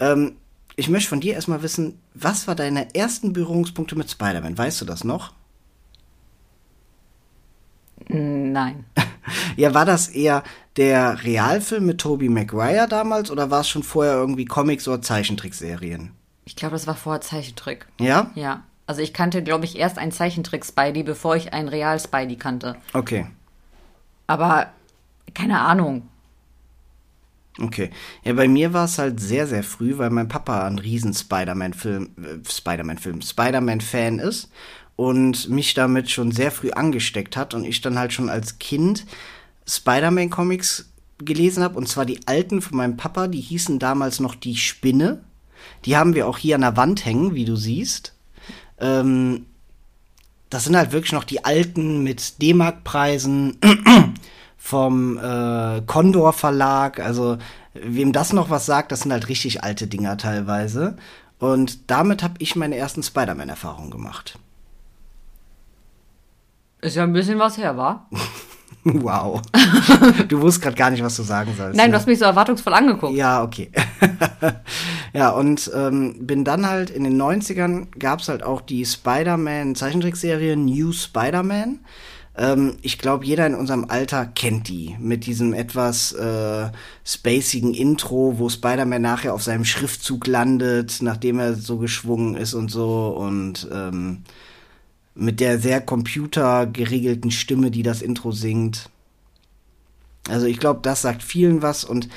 Ähm, 0.00 0.32
ich 0.74 0.88
möchte 0.88 1.10
von 1.10 1.20
dir 1.20 1.34
erstmal 1.34 1.62
wissen, 1.62 2.00
was 2.14 2.48
war 2.48 2.56
deine 2.56 2.92
ersten 2.94 3.32
Berührungspunkte 3.32 3.96
mit 3.96 4.10
Spider-Man? 4.10 4.58
Weißt 4.58 4.80
du 4.80 4.84
das 4.84 5.04
noch? 5.04 5.32
Nein. 8.08 8.84
Ja, 9.56 9.74
war 9.74 9.84
das 9.84 10.08
eher 10.08 10.42
der 10.76 11.22
Realfilm 11.24 11.86
mit 11.86 11.98
Tobey 11.98 12.28
Maguire 12.28 12.88
damals 12.88 13.30
oder 13.30 13.50
war 13.50 13.60
es 13.60 13.68
schon 13.68 13.82
vorher 13.82 14.14
irgendwie 14.14 14.44
Comics 14.44 14.88
oder 14.88 15.02
Zeichentrickserien? 15.02 16.12
Ich 16.44 16.56
glaube, 16.56 16.72
das 16.72 16.86
war 16.86 16.96
vorher 16.96 17.20
Zeichentrick. 17.20 17.86
Ja? 18.00 18.30
Ja. 18.34 18.64
Also 18.86 19.00
ich 19.00 19.14
kannte, 19.14 19.42
glaube 19.42 19.64
ich, 19.64 19.78
erst 19.78 19.98
einen 19.98 20.12
Zeichentrick-Spidey, 20.12 21.02
bevor 21.02 21.36
ich 21.36 21.52
einen 21.52 21.68
Real-Spidey 21.68 22.36
kannte. 22.36 22.76
Okay. 22.92 23.26
Aber 24.26 24.72
keine 25.34 25.60
Ahnung. 25.60 26.08
Okay. 27.60 27.90
Ja, 28.24 28.32
bei 28.32 28.48
mir 28.48 28.72
war 28.72 28.86
es 28.86 28.98
halt 28.98 29.20
sehr, 29.20 29.46
sehr 29.46 29.62
früh, 29.62 29.98
weil 29.98 30.10
mein 30.10 30.28
Papa 30.28 30.66
ein 30.66 30.78
riesen 30.78 31.12
Spider-Man-Film, 31.12 32.10
äh, 32.16 32.50
Spider-Man-Film, 32.50 33.20
Spider-Man-Fan 33.20 34.18
ist 34.18 34.50
und 34.96 35.48
mich 35.48 35.74
damit 35.74 36.10
schon 36.10 36.32
sehr 36.32 36.50
früh 36.50 36.70
angesteckt 36.70 37.36
hat 37.36 37.54
und 37.54 37.64
ich 37.64 37.80
dann 37.80 37.98
halt 37.98 38.12
schon 38.12 38.28
als 38.28 38.58
Kind 38.58 39.06
Spider-Man-Comics 39.66 40.90
gelesen 41.18 41.62
habe 41.62 41.78
und 41.78 41.88
zwar 41.88 42.04
die 42.04 42.20
alten 42.26 42.62
von 42.62 42.76
meinem 42.76 42.96
Papa, 42.96 43.28
die 43.28 43.40
hießen 43.40 43.78
damals 43.78 44.20
noch 44.20 44.34
Die 44.34 44.56
Spinne. 44.56 45.22
Die 45.84 45.96
haben 45.96 46.14
wir 46.14 46.26
auch 46.26 46.38
hier 46.38 46.56
an 46.56 46.62
der 46.62 46.76
Wand 46.76 47.04
hängen, 47.04 47.34
wie 47.34 47.44
du 47.44 47.56
siehst. 47.56 48.14
Ähm, 48.78 49.46
das 50.50 50.64
sind 50.64 50.76
halt 50.76 50.92
wirklich 50.92 51.12
noch 51.12 51.24
die 51.24 51.44
alten 51.44 52.02
mit 52.02 52.42
D-Mark-Preisen 52.42 53.58
vom 54.58 55.18
äh, 55.18 55.82
Condor 55.86 56.32
Verlag. 56.32 57.00
Also, 57.00 57.38
wem 57.72 58.12
das 58.12 58.32
noch 58.32 58.50
was 58.50 58.66
sagt, 58.66 58.92
das 58.92 59.00
sind 59.00 59.12
halt 59.12 59.28
richtig 59.28 59.62
alte 59.62 59.86
Dinger 59.86 60.18
teilweise. 60.18 60.96
Und 61.38 61.90
damit 61.90 62.22
habe 62.22 62.34
ich 62.38 62.54
meine 62.54 62.76
ersten 62.76 63.02
Spider-Man-Erfahrungen 63.02 63.90
gemacht. 63.90 64.38
Ist 66.82 66.96
ja 66.96 67.04
ein 67.04 67.12
bisschen 67.12 67.38
was 67.38 67.56
her, 67.56 67.76
war? 67.76 68.08
Wow. 68.84 69.40
du 70.26 70.40
wusstest 70.40 70.62
gerade 70.64 70.76
gar 70.76 70.90
nicht, 70.90 71.04
was 71.04 71.14
du 71.14 71.22
sagen 71.22 71.52
sollst. 71.56 71.76
Nein, 71.76 71.86
ne? 71.86 71.92
du 71.92 71.98
hast 71.98 72.08
mich 72.08 72.18
so 72.18 72.24
erwartungsvoll 72.24 72.74
angeguckt. 72.74 73.14
Ja, 73.14 73.44
okay. 73.44 73.70
ja, 75.12 75.30
und 75.30 75.70
ähm, 75.72 76.26
bin 76.26 76.44
dann 76.44 76.66
halt 76.66 76.90
in 76.90 77.04
den 77.04 77.20
90ern 77.20 77.96
gab 77.96 78.18
es 78.18 78.28
halt 78.28 78.42
auch 78.42 78.60
die 78.60 78.84
Spider-Man 78.84 79.76
Zeichentrickserie 79.76 80.56
New 80.56 80.90
Spider-Man. 80.90 81.78
Ähm, 82.36 82.76
ich 82.82 82.98
glaube, 82.98 83.24
jeder 83.24 83.46
in 83.46 83.54
unserem 83.54 83.86
Alter 83.88 84.26
kennt 84.26 84.66
die. 84.66 84.96
Mit 84.98 85.26
diesem 85.26 85.54
etwas 85.54 86.12
äh, 86.14 86.70
spacigen 87.04 87.74
Intro, 87.74 88.34
wo 88.38 88.48
Spider-Man 88.48 89.00
nachher 89.00 89.32
auf 89.32 89.44
seinem 89.44 89.64
Schriftzug 89.64 90.26
landet, 90.26 90.98
nachdem 91.02 91.38
er 91.38 91.54
so 91.54 91.78
geschwungen 91.78 92.34
ist 92.34 92.54
und 92.54 92.68
so. 92.68 93.16
Und 93.16 93.68
ähm, 93.72 94.24
mit 95.14 95.40
der 95.40 95.58
sehr 95.58 95.80
computergeregelten 95.80 97.30
Stimme, 97.30 97.70
die 97.70 97.82
das 97.82 98.02
Intro 98.02 98.32
singt. 98.32 98.88
Also 100.28 100.46
ich 100.46 100.58
glaube, 100.58 100.80
das 100.82 101.02
sagt 101.02 101.22
vielen 101.22 101.62
was 101.62 101.84
und 101.84 102.08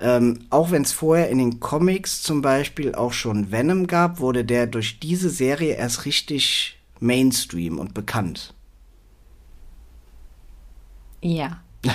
ähm, 0.00 0.46
auch 0.48 0.70
wenn 0.70 0.82
es 0.82 0.92
vorher 0.92 1.28
in 1.28 1.38
den 1.38 1.60
Comics 1.60 2.22
zum 2.22 2.40
Beispiel 2.40 2.94
auch 2.94 3.12
schon 3.12 3.52
Venom 3.52 3.86
gab, 3.86 4.18
wurde 4.18 4.44
der 4.44 4.66
durch 4.66 4.98
diese 4.98 5.28
Serie 5.28 5.74
erst 5.74 6.06
richtig 6.06 6.78
Mainstream 7.00 7.78
und 7.78 7.92
bekannt. 7.92 8.54
Ja. 11.22 11.60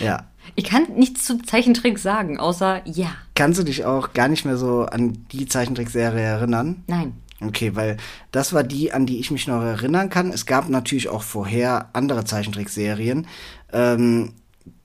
ja. 0.00 0.24
Ich 0.54 0.64
kann 0.64 0.86
nichts 0.96 1.24
zu 1.24 1.38
Zeichentrick 1.42 1.98
sagen, 1.98 2.38
außer 2.38 2.82
ja. 2.86 3.10
Kannst 3.34 3.58
du 3.58 3.64
dich 3.64 3.84
auch 3.84 4.12
gar 4.12 4.28
nicht 4.28 4.44
mehr 4.44 4.56
so 4.56 4.86
an 4.86 5.26
die 5.32 5.46
Zeichentrickserie 5.46 6.20
erinnern? 6.20 6.84
Nein. 6.86 7.14
Okay, 7.40 7.74
weil 7.74 7.98
das 8.32 8.52
war 8.52 8.62
die, 8.62 8.92
an 8.92 9.04
die 9.04 9.18
ich 9.18 9.30
mich 9.30 9.46
noch 9.46 9.60
erinnern 9.60 10.08
kann. 10.08 10.30
Es 10.30 10.46
gab 10.46 10.68
natürlich 10.68 11.08
auch 11.08 11.22
vorher 11.22 11.90
andere 11.92 12.24
Zeichentrickserien. 12.24 13.26
Ähm, 13.72 14.32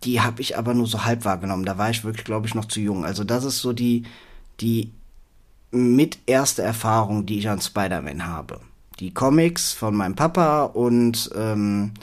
die 0.03 0.21
habe 0.21 0.41
ich 0.41 0.57
aber 0.57 0.73
nur 0.73 0.87
so 0.87 1.05
halb 1.05 1.23
wahrgenommen. 1.23 1.65
Da 1.65 1.77
war 1.77 1.89
ich 1.89 2.03
wirklich, 2.03 2.25
glaube 2.25 2.47
ich, 2.47 2.55
noch 2.55 2.65
zu 2.65 2.81
jung. 2.81 3.05
Also 3.05 3.23
das 3.23 3.45
ist 3.45 3.59
so 3.59 3.71
die, 3.71 4.03
die 4.59 4.91
mit 5.71 6.19
erste 6.25 6.61
Erfahrung, 6.61 7.25
die 7.25 7.39
ich 7.39 7.49
an 7.49 7.61
Spider-Man 7.61 8.27
habe. 8.27 8.59
Die 8.99 9.13
Comics 9.13 9.71
von 9.71 9.95
meinem 9.95 10.15
Papa 10.15 10.63
und 10.65 11.29
ähm, 11.35 11.93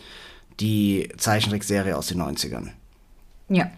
die 0.60 1.10
Zeichentrickserie 1.16 1.96
aus 1.96 2.08
den 2.08 2.22
90ern. 2.22 2.70
Ja. 3.48 3.70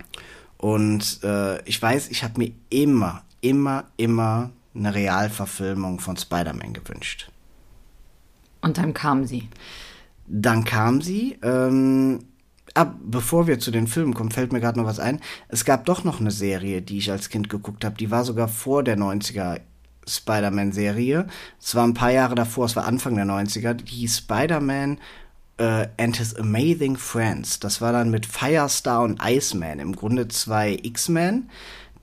Und 0.56 1.20
äh, 1.24 1.62
ich 1.64 1.80
weiß, 1.80 2.08
ich 2.08 2.22
habe 2.22 2.38
mir 2.38 2.52
immer, 2.70 3.22
immer, 3.40 3.84
immer 3.96 4.50
eine 4.74 4.94
Realverfilmung 4.94 6.00
von 6.00 6.16
Spider-Man 6.16 6.72
gewünscht. 6.72 7.30
Und 8.60 8.78
dann 8.78 8.94
kam 8.94 9.26
sie. 9.26 9.48
Dann 10.26 10.64
kam 10.64 11.02
sie. 11.02 11.38
Ähm, 11.42 12.20
ab, 12.74 12.94
bevor 13.02 13.46
wir 13.46 13.58
zu 13.58 13.70
den 13.70 13.86
Filmen 13.86 14.14
kommen, 14.14 14.30
fällt 14.30 14.52
mir 14.52 14.60
gerade 14.60 14.78
noch 14.78 14.86
was 14.86 15.00
ein. 15.00 15.20
Es 15.48 15.64
gab 15.64 15.86
doch 15.86 16.04
noch 16.04 16.20
eine 16.20 16.30
Serie, 16.30 16.82
die 16.82 16.98
ich 16.98 17.10
als 17.10 17.28
Kind 17.28 17.48
geguckt 17.48 17.84
habe. 17.84 17.96
Die 17.96 18.10
war 18.10 18.24
sogar 18.24 18.48
vor 18.48 18.82
der 18.82 18.96
90er 18.96 19.60
Spider-Man-Serie. 20.06 21.26
Es 21.60 21.74
war 21.74 21.84
ein 21.84 21.94
paar 21.94 22.12
Jahre 22.12 22.34
davor, 22.34 22.66
es 22.66 22.76
war 22.76 22.86
Anfang 22.86 23.16
der 23.16 23.26
90er. 23.26 23.74
Die 23.74 24.08
Spider-Man 24.08 24.98
äh, 25.58 25.88
and 25.98 26.16
His 26.16 26.34
Amazing 26.36 26.96
Friends. 26.96 27.60
Das 27.60 27.80
war 27.80 27.92
dann 27.92 28.10
mit 28.10 28.26
Firestar 28.26 29.02
und 29.02 29.20
Iceman. 29.22 29.78
Im 29.78 29.94
Grunde 29.94 30.28
zwei 30.28 30.78
X-Men. 30.82 31.48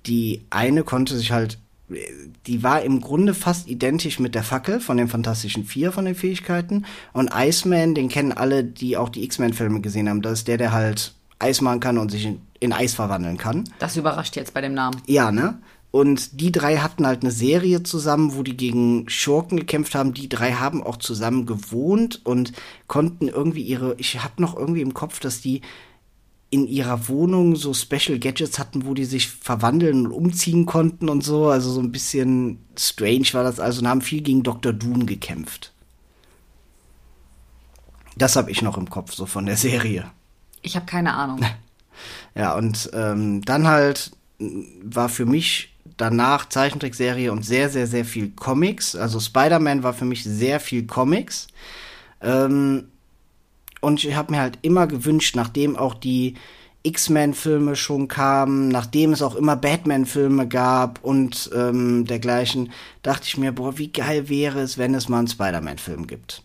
Die 0.06 0.46
eine 0.50 0.84
konnte 0.84 1.18
sich 1.18 1.32
halt 1.32 1.60
die 1.90 2.64
war 2.64 2.82
im 2.82 3.00
Grunde 3.00 3.34
fast 3.34 3.68
identisch 3.68 4.20
mit 4.20 4.36
der 4.36 4.44
Fackel 4.44 4.80
von 4.80 4.98
den 4.98 5.08
Fantastischen 5.08 5.64
Vier 5.64 5.92
von 5.92 6.06
den 6.06 6.16
Fähigkeiten. 6.16 6.86
Und 7.14 7.32
Iceman, 7.34 7.96
den 7.96 8.10
kennen 8.10 8.34
alle, 8.34 8.64
die 8.64 8.98
auch 8.98 9.10
die 9.10 9.24
X-Men-Filme 9.24 9.82
gesehen 9.82 10.10
haben. 10.10 10.22
Das 10.22 10.40
ist 10.40 10.48
der, 10.48 10.58
der 10.58 10.74
halt 10.74 11.14
Eis 11.40 11.62
machen 11.62 11.80
kann 11.80 11.98
und 11.98 12.12
sich 12.12 12.26
in, 12.26 12.42
in 12.60 12.74
Eis 12.74 12.94
verwandeln 12.94 13.38
kann. 13.38 13.70
Das 13.80 13.96
überrascht 13.96 14.36
jetzt 14.36 14.54
bei 14.54 14.62
dem 14.62 14.74
Namen. 14.74 15.02
Ja, 15.06 15.32
ne? 15.32 15.60
Und 15.90 16.42
die 16.42 16.52
drei 16.52 16.78
hatten 16.78 17.08
halt 17.08 17.22
eine 17.22 17.32
Serie 17.32 17.82
zusammen, 17.82 18.36
wo 18.36 18.44
die 18.44 18.58
gegen 18.58 19.08
Schurken 19.08 19.58
gekämpft 19.58 19.96
haben. 19.96 20.14
Die 20.14 20.28
drei 20.28 20.52
haben 20.52 20.84
auch 20.84 20.98
zusammen 20.98 21.46
gewohnt 21.46 22.22
und 22.26 22.52
konnten 22.88 23.30
irgendwie 23.30 23.62
ihre. 23.62 23.96
Ich 23.98 24.22
hab 24.22 24.40
noch 24.40 24.58
irgendwie 24.58 24.82
im 24.82 24.94
Kopf, 24.94 25.20
dass 25.20 25.42
die 25.42 25.62
in 26.50 26.68
ihrer 26.68 27.08
Wohnung 27.10 27.56
so 27.56 27.74
Special 27.74 28.20
Gadgets 28.20 28.58
hatten, 28.58 28.86
wo 28.86 28.94
die 28.94 29.06
sich 29.06 29.28
verwandeln 29.28 30.06
und 30.08 30.14
umziehen 30.14 30.66
konnten 30.66 31.10
und 31.10 31.24
so. 31.24 31.48
Also 31.48 31.72
so 31.72 31.82
ein 31.82 31.92
bisschen 31.92 32.60
strange 32.78 33.28
war 33.34 33.44
das 33.44 33.60
also 33.60 33.82
und 33.82 33.88
haben 33.88 34.02
viel 34.02 34.22
gegen 34.22 34.44
Dr. 34.44 34.72
Doom 34.72 35.06
gekämpft. 35.06 35.74
Das 38.16 38.36
habe 38.36 38.50
ich 38.50 38.62
noch 38.62 38.78
im 38.78 38.90
Kopf, 38.90 39.14
so 39.14 39.26
von 39.26 39.46
der 39.46 39.58
Serie. 39.58 40.10
Ich 40.62 40.76
habe 40.76 40.86
keine 40.86 41.14
Ahnung. 41.14 41.42
ja, 42.36 42.56
und 42.56 42.90
ähm, 42.94 43.42
dann 43.44 43.68
halt 43.68 44.12
war 44.84 45.10
für 45.10 45.26
mich 45.26 45.74
danach 45.98 46.48
Zeichentrickserie 46.48 47.32
und 47.32 47.44
sehr, 47.44 47.70
sehr, 47.70 47.88
sehr 47.88 48.06
viel 48.06 48.30
Comics. 48.32 48.96
Also 48.96 49.20
Spider-Man 49.20 49.84
war 49.84 49.94
für 49.94 50.06
mich 50.06 50.24
sehr 50.24 50.60
viel 50.60 50.86
Comics. 50.86 51.48
Ähm, 52.22 52.90
und 53.82 54.04
ich 54.04 54.16
habe 54.16 54.32
mir 54.32 54.40
halt 54.40 54.60
immer 54.62 54.88
gewünscht, 54.88 55.36
nachdem 55.36 55.76
auch 55.76 55.94
die 55.94 56.36
X-Men-Filme 56.84 57.76
schon 57.76 58.08
kamen, 58.08 58.70
nachdem 58.70 59.12
es 59.12 59.22
auch 59.22 59.36
immer 59.36 59.56
Batman-Filme 59.56 60.48
gab 60.48 61.04
und 61.04 61.50
ähm, 61.54 62.06
dergleichen, 62.06 62.72
dachte 63.02 63.26
ich 63.28 63.38
mir, 63.38 63.52
boah, 63.52 63.78
wie 63.78 63.92
geil 63.92 64.30
wäre 64.30 64.62
es, 64.62 64.78
wenn 64.78 64.94
es 64.94 65.10
mal 65.10 65.20
einen 65.20 65.28
Spider-Man-Film 65.28 66.08
gibt. 66.08 66.44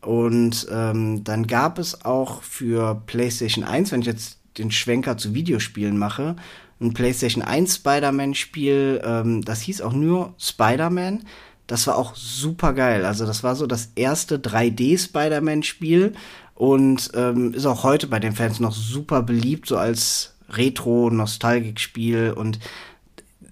Und 0.00 0.66
ähm, 0.70 1.24
dann 1.24 1.46
gab 1.46 1.78
es 1.78 2.04
auch 2.04 2.42
für 2.42 3.02
PlayStation 3.06 3.64
1, 3.64 3.92
wenn 3.92 4.00
ich 4.00 4.06
jetzt 4.06 4.38
den 4.58 4.70
Schwenker 4.70 5.16
zu 5.18 5.34
Videospielen 5.34 5.98
mache, 5.98 6.36
ein 6.80 6.92
PlayStation 6.92 7.42
1 7.42 7.76
Spider-Man-Spiel, 7.76 9.02
ähm, 9.04 9.44
das 9.44 9.60
hieß 9.62 9.80
auch 9.82 9.92
nur 9.92 10.34
Spider-Man. 10.38 11.24
Das 11.66 11.86
war 11.86 11.96
auch 11.96 12.14
super 12.14 12.72
geil. 12.74 13.04
Also 13.06 13.24
das 13.26 13.42
war 13.42 13.56
so 13.56 13.66
das 13.66 13.90
erste 13.94 14.38
3D-Spider-Man-Spiel 14.38 16.14
und 16.54 17.10
ähm, 17.14 17.54
ist 17.54 17.66
auch 17.66 17.82
heute 17.84 18.06
bei 18.06 18.20
den 18.20 18.34
Fans 18.34 18.60
noch 18.60 18.72
super 18.72 19.22
beliebt, 19.22 19.66
so 19.68 19.76
als 19.78 20.34
Retro-Nostalgik-Spiel 20.50 22.32
und 22.36 22.58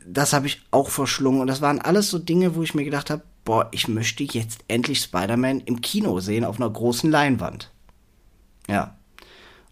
das 0.06 0.32
habe 0.32 0.46
ich 0.46 0.62
auch 0.70 0.90
verschlungen 0.90 1.40
und 1.40 1.46
das 1.46 1.60
waren 1.62 1.80
alles 1.80 2.10
so 2.10 2.18
Dinge, 2.18 2.54
wo 2.54 2.62
ich 2.62 2.74
mir 2.74 2.84
gedacht 2.84 3.08
habe, 3.08 3.22
boah, 3.44 3.68
ich 3.72 3.88
möchte 3.88 4.24
jetzt 4.24 4.60
endlich 4.68 5.00
Spider-Man 5.00 5.60
im 5.60 5.80
Kino 5.80 6.20
sehen 6.20 6.44
auf 6.44 6.56
einer 6.56 6.68
großen 6.70 7.10
Leinwand. 7.10 7.70
Ja. 8.68 8.96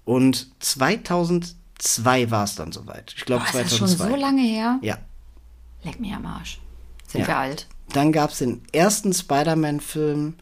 Und 0.04 0.50
2002 0.60 2.30
war 2.30 2.44
es 2.44 2.54
dann 2.54 2.72
soweit. 2.72 3.14
Ich 3.16 3.24
glaube 3.24 3.44
2002. 3.44 3.60
Ist 3.60 3.70
das 3.72 3.78
schon 3.98 4.08
so 4.10 4.16
lange 4.16 4.42
her? 4.42 4.78
Ja. 4.82 4.98
Leck 5.84 6.00
mir 6.00 6.16
am 6.16 6.26
Arsch. 6.26 6.60
Sind 7.06 7.22
Ja. 7.22 7.26
wir 7.28 7.36
alt? 7.38 7.66
Dann 7.92 8.12
gab 8.12 8.30
es 8.30 8.38
den 8.38 8.62
ersten 8.72 9.12
Spider-Man-Film. 9.12 10.34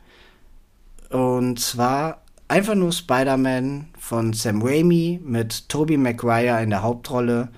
Und 1.11 1.61
zwar 1.61 2.22
einfach 2.48 2.74
nur 2.74 2.92
Spider-Man 2.92 3.88
von 3.98 4.32
Sam 4.32 4.62
Raimi 4.62 5.20
mit 5.22 5.68
Tobey 5.68 5.96
Maguire 5.96 6.62
in 6.62 6.70
der 6.70 6.82
Hauptrolle. 6.82 7.48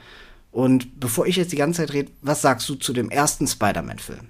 Und 0.52 1.00
bevor 1.00 1.26
ich 1.26 1.36
jetzt 1.36 1.52
die 1.52 1.56
ganze 1.56 1.82
Zeit 1.82 1.92
rede, 1.92 2.12
was 2.22 2.42
sagst 2.42 2.68
du 2.68 2.74
zu 2.74 2.92
dem 2.92 3.10
ersten 3.10 3.46
Spider-Man-Film? 3.46 4.26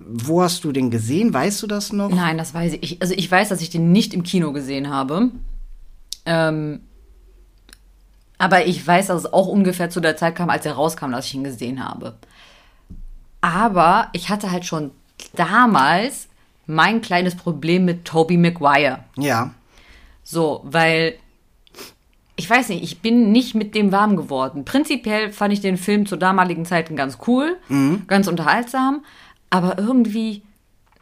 Wo 0.00 0.42
hast 0.42 0.64
du 0.64 0.72
den 0.72 0.90
gesehen? 0.90 1.32
Weißt 1.32 1.62
du 1.62 1.66
das 1.66 1.92
noch? 1.92 2.10
Nein, 2.10 2.36
das 2.36 2.52
weiß 2.52 2.74
ich. 2.80 3.00
Also 3.00 3.14
ich 3.14 3.30
weiß, 3.30 3.48
dass 3.48 3.60
ich 3.60 3.70
den 3.70 3.92
nicht 3.92 4.12
im 4.12 4.24
Kino 4.24 4.52
gesehen 4.52 4.90
habe. 4.90 5.30
Ähm, 6.26 6.80
aber 8.38 8.66
ich 8.66 8.84
weiß, 8.84 9.06
dass 9.06 9.20
es 9.20 9.32
auch 9.32 9.46
ungefähr 9.46 9.90
zu 9.90 10.00
der 10.00 10.16
Zeit 10.16 10.34
kam, 10.34 10.50
als 10.50 10.66
er 10.66 10.72
rauskam, 10.72 11.12
dass 11.12 11.26
ich 11.26 11.34
ihn 11.34 11.44
gesehen 11.44 11.84
habe. 11.84 12.16
Aber 13.44 14.08
ich 14.14 14.30
hatte 14.30 14.50
halt 14.50 14.64
schon 14.64 14.90
damals 15.34 16.28
mein 16.66 17.02
kleines 17.02 17.34
Problem 17.34 17.84
mit 17.84 18.06
Tobey 18.06 18.38
Maguire. 18.38 19.00
Ja. 19.18 19.52
So, 20.22 20.62
weil 20.64 21.16
ich 22.36 22.48
weiß 22.48 22.70
nicht, 22.70 22.82
ich 22.82 23.00
bin 23.00 23.32
nicht 23.32 23.54
mit 23.54 23.74
dem 23.74 23.92
warm 23.92 24.16
geworden. 24.16 24.64
Prinzipiell 24.64 25.30
fand 25.30 25.52
ich 25.52 25.60
den 25.60 25.76
Film 25.76 26.06
zu 26.06 26.16
damaligen 26.16 26.64
Zeiten 26.64 26.96
ganz 26.96 27.18
cool, 27.26 27.58
ganz 28.06 28.28
unterhaltsam, 28.28 29.04
aber 29.50 29.78
irgendwie 29.78 30.40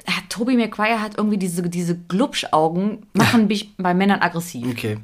ja, 0.09 0.14
Tobey 0.28 0.57
Maguire 0.57 1.00
hat 1.00 1.18
irgendwie 1.18 1.38
diese 1.38 1.62
diese 1.62 1.96
Glubschaugen 1.96 3.07
machen 3.12 3.46
mich 3.46 3.72
bei 3.76 3.94
Männern 3.94 4.20
aggressiv. 4.20 4.66
Okay. 4.68 4.98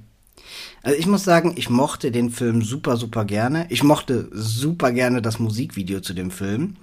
Also 0.82 0.98
ich 0.98 1.06
muss 1.06 1.22
sagen, 1.22 1.52
ich 1.54 1.70
mochte 1.70 2.10
den 2.10 2.30
Film 2.30 2.62
super, 2.62 2.96
super 2.96 3.24
gerne. 3.24 3.66
Ich 3.68 3.84
mochte 3.84 4.28
super 4.32 4.90
gerne 4.90 5.22
das 5.22 5.38
Musikvideo 5.38 6.00
zu 6.00 6.14
dem 6.14 6.32
Film. 6.32 6.74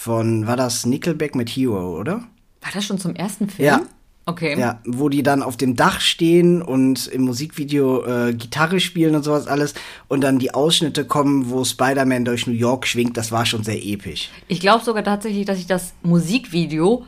Von, 0.00 0.46
war 0.46 0.56
das 0.56 0.86
Nickelback 0.86 1.34
mit 1.34 1.48
Hero, 1.48 1.98
oder? 1.98 2.22
War 2.60 2.70
das 2.72 2.84
schon 2.84 2.98
zum 2.98 3.16
ersten 3.16 3.48
Film? 3.48 3.66
Ja. 3.66 3.80
Okay. 4.26 4.56
Ja, 4.56 4.78
wo 4.86 5.08
die 5.08 5.24
dann 5.24 5.42
auf 5.42 5.56
dem 5.56 5.74
Dach 5.74 5.98
stehen 6.00 6.62
und 6.62 7.08
im 7.08 7.22
Musikvideo 7.22 8.04
äh, 8.04 8.32
Gitarre 8.32 8.78
spielen 8.78 9.16
und 9.16 9.24
sowas 9.24 9.48
alles 9.48 9.74
und 10.06 10.20
dann 10.20 10.38
die 10.38 10.54
Ausschnitte 10.54 11.04
kommen, 11.04 11.50
wo 11.50 11.64
Spider-Man 11.64 12.24
durch 12.24 12.46
New 12.46 12.52
York 12.52 12.86
schwingt, 12.86 13.16
das 13.16 13.32
war 13.32 13.44
schon 13.44 13.64
sehr 13.64 13.84
episch. 13.84 14.30
Ich 14.46 14.60
glaube 14.60 14.84
sogar 14.84 15.02
tatsächlich, 15.02 15.46
dass 15.46 15.58
ich 15.58 15.66
das 15.66 15.94
Musikvideo 16.02 17.04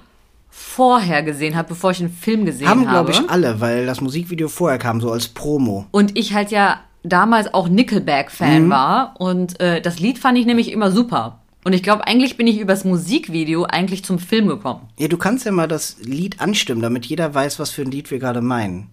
vorher 0.49 1.23
gesehen 1.23 1.55
habe, 1.55 1.69
bevor 1.69 1.93
ich 1.93 1.99
den 1.99 2.11
Film 2.11 2.45
gesehen 2.45 2.69
Haben, 2.69 2.89
habe. 2.91 3.13
glaube 3.13 3.13
ich, 3.13 3.31
alle, 3.31 3.61
weil 3.61 3.87
das 3.87 4.01
Musikvideo 4.01 4.49
vorher 4.49 4.81
kam, 4.81 5.01
so 5.01 5.13
als 5.13 5.29
Promo. 5.29 5.87
Und 5.93 6.19
ich 6.19 6.35
halt 6.35 6.51
ja 6.51 6.81
damals 7.03 7.55
auch 7.55 7.69
Nickelback-Fan 7.69 8.69
war. 8.69 9.15
Und 9.19 9.61
äh, 9.61 9.81
das 9.81 10.01
Lied 10.01 10.19
fand 10.19 10.39
ich 10.39 10.47
nämlich 10.47 10.73
immer 10.73 10.91
super. 10.91 11.40
Und 11.65 11.75
ich 11.75 11.83
glaube, 11.83 12.07
eigentlich 12.07 12.37
bin 12.37 12.47
ich 12.47 12.59
übers 12.59 12.85
Musikvideo 12.85 13.65
eigentlich 13.65 14.05
zum 14.05 14.19
Film 14.19 14.49
gekommen. 14.49 14.89
Ja, 14.99 15.09
du 15.09 15.19
kannst 15.19 15.45
ja 15.45 15.53
mal 15.53 15.69
das 15.69 15.99
Lied 16.01 16.41
anstimmen, 16.41 16.81
damit 16.81 17.07
jeder 17.07 17.35
weiß, 17.35 17.59
was 17.59 17.71
für 17.71 17.83
ein 17.83 17.91
Lied 17.91 18.11
wir 18.11 18.19
gerade 18.19 18.41
meinen. 18.41 18.89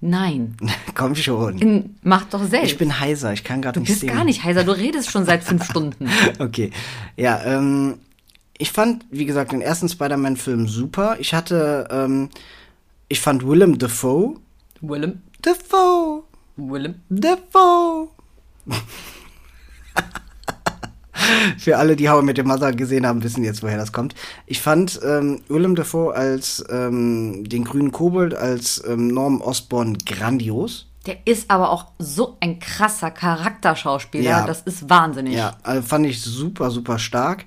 Nein. 0.00 0.56
Komm 0.94 1.14
schon. 1.14 1.58
In, 1.58 1.96
mach 2.02 2.24
doch 2.26 2.44
selbst. 2.44 2.72
Ich 2.72 2.78
bin 2.78 3.00
heiser, 3.00 3.32
ich 3.32 3.42
kann 3.42 3.62
gerade 3.62 3.74
du 3.74 3.80
nicht 3.80 3.88
bist 3.88 4.00
singen. 4.00 4.14
gar 4.14 4.24
nicht 4.24 4.44
heiser, 4.44 4.64
du 4.64 4.72
redest 4.72 5.10
schon 5.10 5.24
seit 5.24 5.42
fünf 5.42 5.64
Stunden. 5.64 6.08
Okay. 6.38 6.70
Ja, 7.16 7.42
ähm, 7.44 7.98
ich 8.58 8.70
fand, 8.70 9.04
wie 9.10 9.24
gesagt, 9.24 9.52
den 9.52 9.60
ersten 9.60 9.88
Spider-Man-Film 9.88 10.68
super. 10.68 11.16
Ich 11.20 11.32
hatte, 11.34 11.88
ähm, 11.90 12.28
ich 13.08 13.20
fand 13.20 13.46
Willem 13.46 13.78
Dafoe. 13.78 14.36
Willem. 14.80 15.22
Dafoe! 15.42 16.24
Willem. 16.56 16.96
Dafoe! 17.08 18.08
Für 21.58 21.76
alle, 21.78 21.96
die 21.96 22.04
I 22.06 22.22
Met 22.22 22.38
Your 22.38 22.44
Mother 22.46 22.72
gesehen 22.72 23.06
haben, 23.06 23.22
wissen 23.22 23.44
jetzt, 23.44 23.62
woher 23.62 23.76
das 23.76 23.92
kommt. 23.92 24.14
Ich 24.46 24.60
fand 24.60 25.00
ähm, 25.04 25.40
Willem 25.48 25.74
Dafoe 25.74 26.14
als 26.14 26.64
ähm, 26.70 27.44
den 27.48 27.64
grünen 27.64 27.92
Kobold, 27.92 28.34
als 28.34 28.82
ähm, 28.86 29.08
Norm 29.08 29.40
Osborn 29.40 29.98
grandios. 30.06 30.86
Der 31.06 31.16
ist 31.26 31.50
aber 31.50 31.70
auch 31.70 31.86
so 31.98 32.36
ein 32.40 32.58
krasser 32.58 33.10
Charakterschauspieler. 33.10 34.24
Ja. 34.30 34.46
Das 34.46 34.62
ist 34.62 34.88
wahnsinnig. 34.90 35.34
Ja, 35.34 35.56
also 35.62 35.82
fand 35.86 36.06
ich 36.06 36.20
super, 36.20 36.70
super 36.70 36.98
stark. 36.98 37.44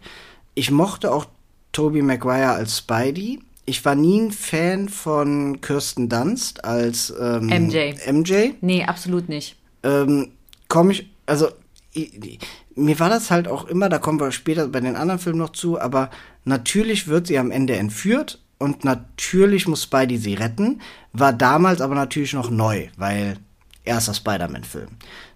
Ich 0.55 0.71
mochte 0.71 1.11
auch 1.11 1.25
Tobey 1.71 2.01
Maguire 2.01 2.51
als 2.51 2.79
Spidey. 2.79 3.39
Ich 3.65 3.85
war 3.85 3.95
nie 3.95 4.19
ein 4.19 4.31
Fan 4.31 4.89
von 4.89 5.61
Kirsten 5.61 6.09
Dunst 6.09 6.65
als 6.65 7.13
ähm, 7.21 7.45
MJ. 7.47 7.93
MJ. 8.11 8.53
Nee, 8.61 8.83
absolut 8.83 9.29
nicht. 9.29 9.55
ähm, 9.83 10.31
komme 10.67 10.93
ich, 10.93 11.09
also 11.25 11.49
i- 11.95 12.39
mir 12.75 12.99
war 12.99 13.09
das 13.09 13.31
halt 13.31 13.47
auch 13.47 13.65
immer, 13.65 13.89
da 13.89 13.97
kommen 13.99 14.19
wir 14.19 14.31
später 14.31 14.67
bei 14.67 14.79
den 14.79 14.95
anderen 14.95 15.19
Filmen 15.19 15.39
noch 15.39 15.51
zu, 15.51 15.79
aber 15.79 16.09
natürlich 16.45 17.07
wird 17.07 17.27
sie 17.27 17.37
am 17.37 17.51
Ende 17.51 17.75
entführt 17.75 18.39
und 18.57 18.83
natürlich 18.83 19.67
muss 19.67 19.83
Spidey 19.83 20.17
sie 20.17 20.35
retten, 20.35 20.81
war 21.13 21.33
damals 21.33 21.81
aber 21.81 21.95
natürlich 21.95 22.33
noch 22.33 22.49
neu, 22.49 22.87
weil 22.97 23.37
erster 23.83 24.13
Spider-Man-Film. 24.13 24.89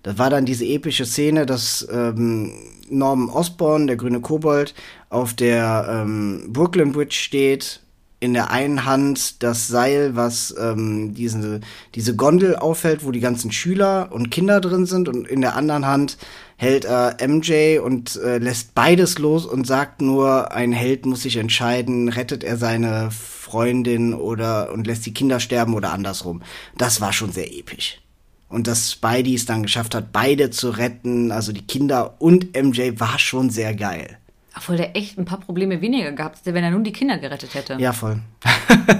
Das 0.03 0.17
war 0.17 0.29
dann 0.29 0.45
diese 0.45 0.65
epische 0.65 1.05
Szene, 1.05 1.45
dass 1.45 1.87
ähm, 1.91 2.53
Norman 2.89 3.29
Osborn, 3.29 3.87
der 3.87 3.95
grüne 3.95 4.21
Kobold, 4.21 4.75
auf 5.09 5.33
der 5.33 5.87
ähm, 5.89 6.49
Brooklyn 6.49 6.91
Bridge 6.91 7.15
steht, 7.15 7.81
in 8.19 8.33
der 8.33 8.51
einen 8.51 8.85
Hand 8.85 9.43
das 9.43 9.67
Seil, 9.67 10.15
was 10.15 10.55
ähm, 10.59 11.13
diese, 11.13 11.59
diese 11.95 12.15
Gondel 12.15 12.55
aufhält, 12.55 13.05
wo 13.05 13.11
die 13.11 13.19
ganzen 13.19 13.51
Schüler 13.51 14.09
und 14.11 14.31
Kinder 14.31 14.61
drin 14.61 14.85
sind, 14.85 15.09
und 15.09 15.27
in 15.27 15.41
der 15.41 15.55
anderen 15.55 15.85
Hand 15.85 16.17
hält 16.57 16.85
er 16.85 17.17
MJ 17.27 17.79
und 17.79 18.15
äh, 18.17 18.37
lässt 18.37 18.75
beides 18.75 19.17
los 19.17 19.45
und 19.45 19.67
sagt 19.67 20.01
nur, 20.01 20.51
ein 20.51 20.71
Held 20.71 21.05
muss 21.05 21.23
sich 21.23 21.37
entscheiden, 21.37 22.09
rettet 22.09 22.43
er 22.43 22.57
seine 22.57 23.11
Freundin 23.11 24.13
oder 24.13 24.71
und 24.71 24.87
lässt 24.87 25.05
die 25.05 25.13
Kinder 25.13 25.39
sterben 25.39 25.73
oder 25.73 25.91
andersrum. 25.91 26.41
Das 26.77 27.01
war 27.01 27.13
schon 27.13 27.31
sehr 27.31 27.51
episch. 27.53 27.99
Und 28.47 28.67
dass 28.67 28.91
Spidey 28.91 29.35
es 29.35 29.45
dann 29.45 29.63
geschafft 29.63 29.95
hat, 29.95 30.13
beide 30.13 30.49
zu 30.49 30.69
retten, 30.69 31.31
also 31.31 31.51
die 31.51 31.65
Kinder 31.65 32.15
und 32.19 32.55
MJ, 32.55 32.99
war 32.99 33.19
schon 33.19 33.49
sehr 33.49 33.73
geil. 33.75 34.17
Obwohl 34.55 34.77
der 34.77 34.95
echt 34.95 35.17
ein 35.17 35.25
paar 35.25 35.41
Probleme 35.41 35.81
weniger 35.81 36.11
gehabt 36.13 36.39
hätte, 36.39 36.53
wenn 36.53 36.63
er 36.63 36.71
nun 36.71 36.83
die 36.83 36.93
Kinder 36.93 37.17
gerettet 37.17 37.53
hätte. 37.53 37.75
Ja, 37.79 37.91
voll. 37.91 38.21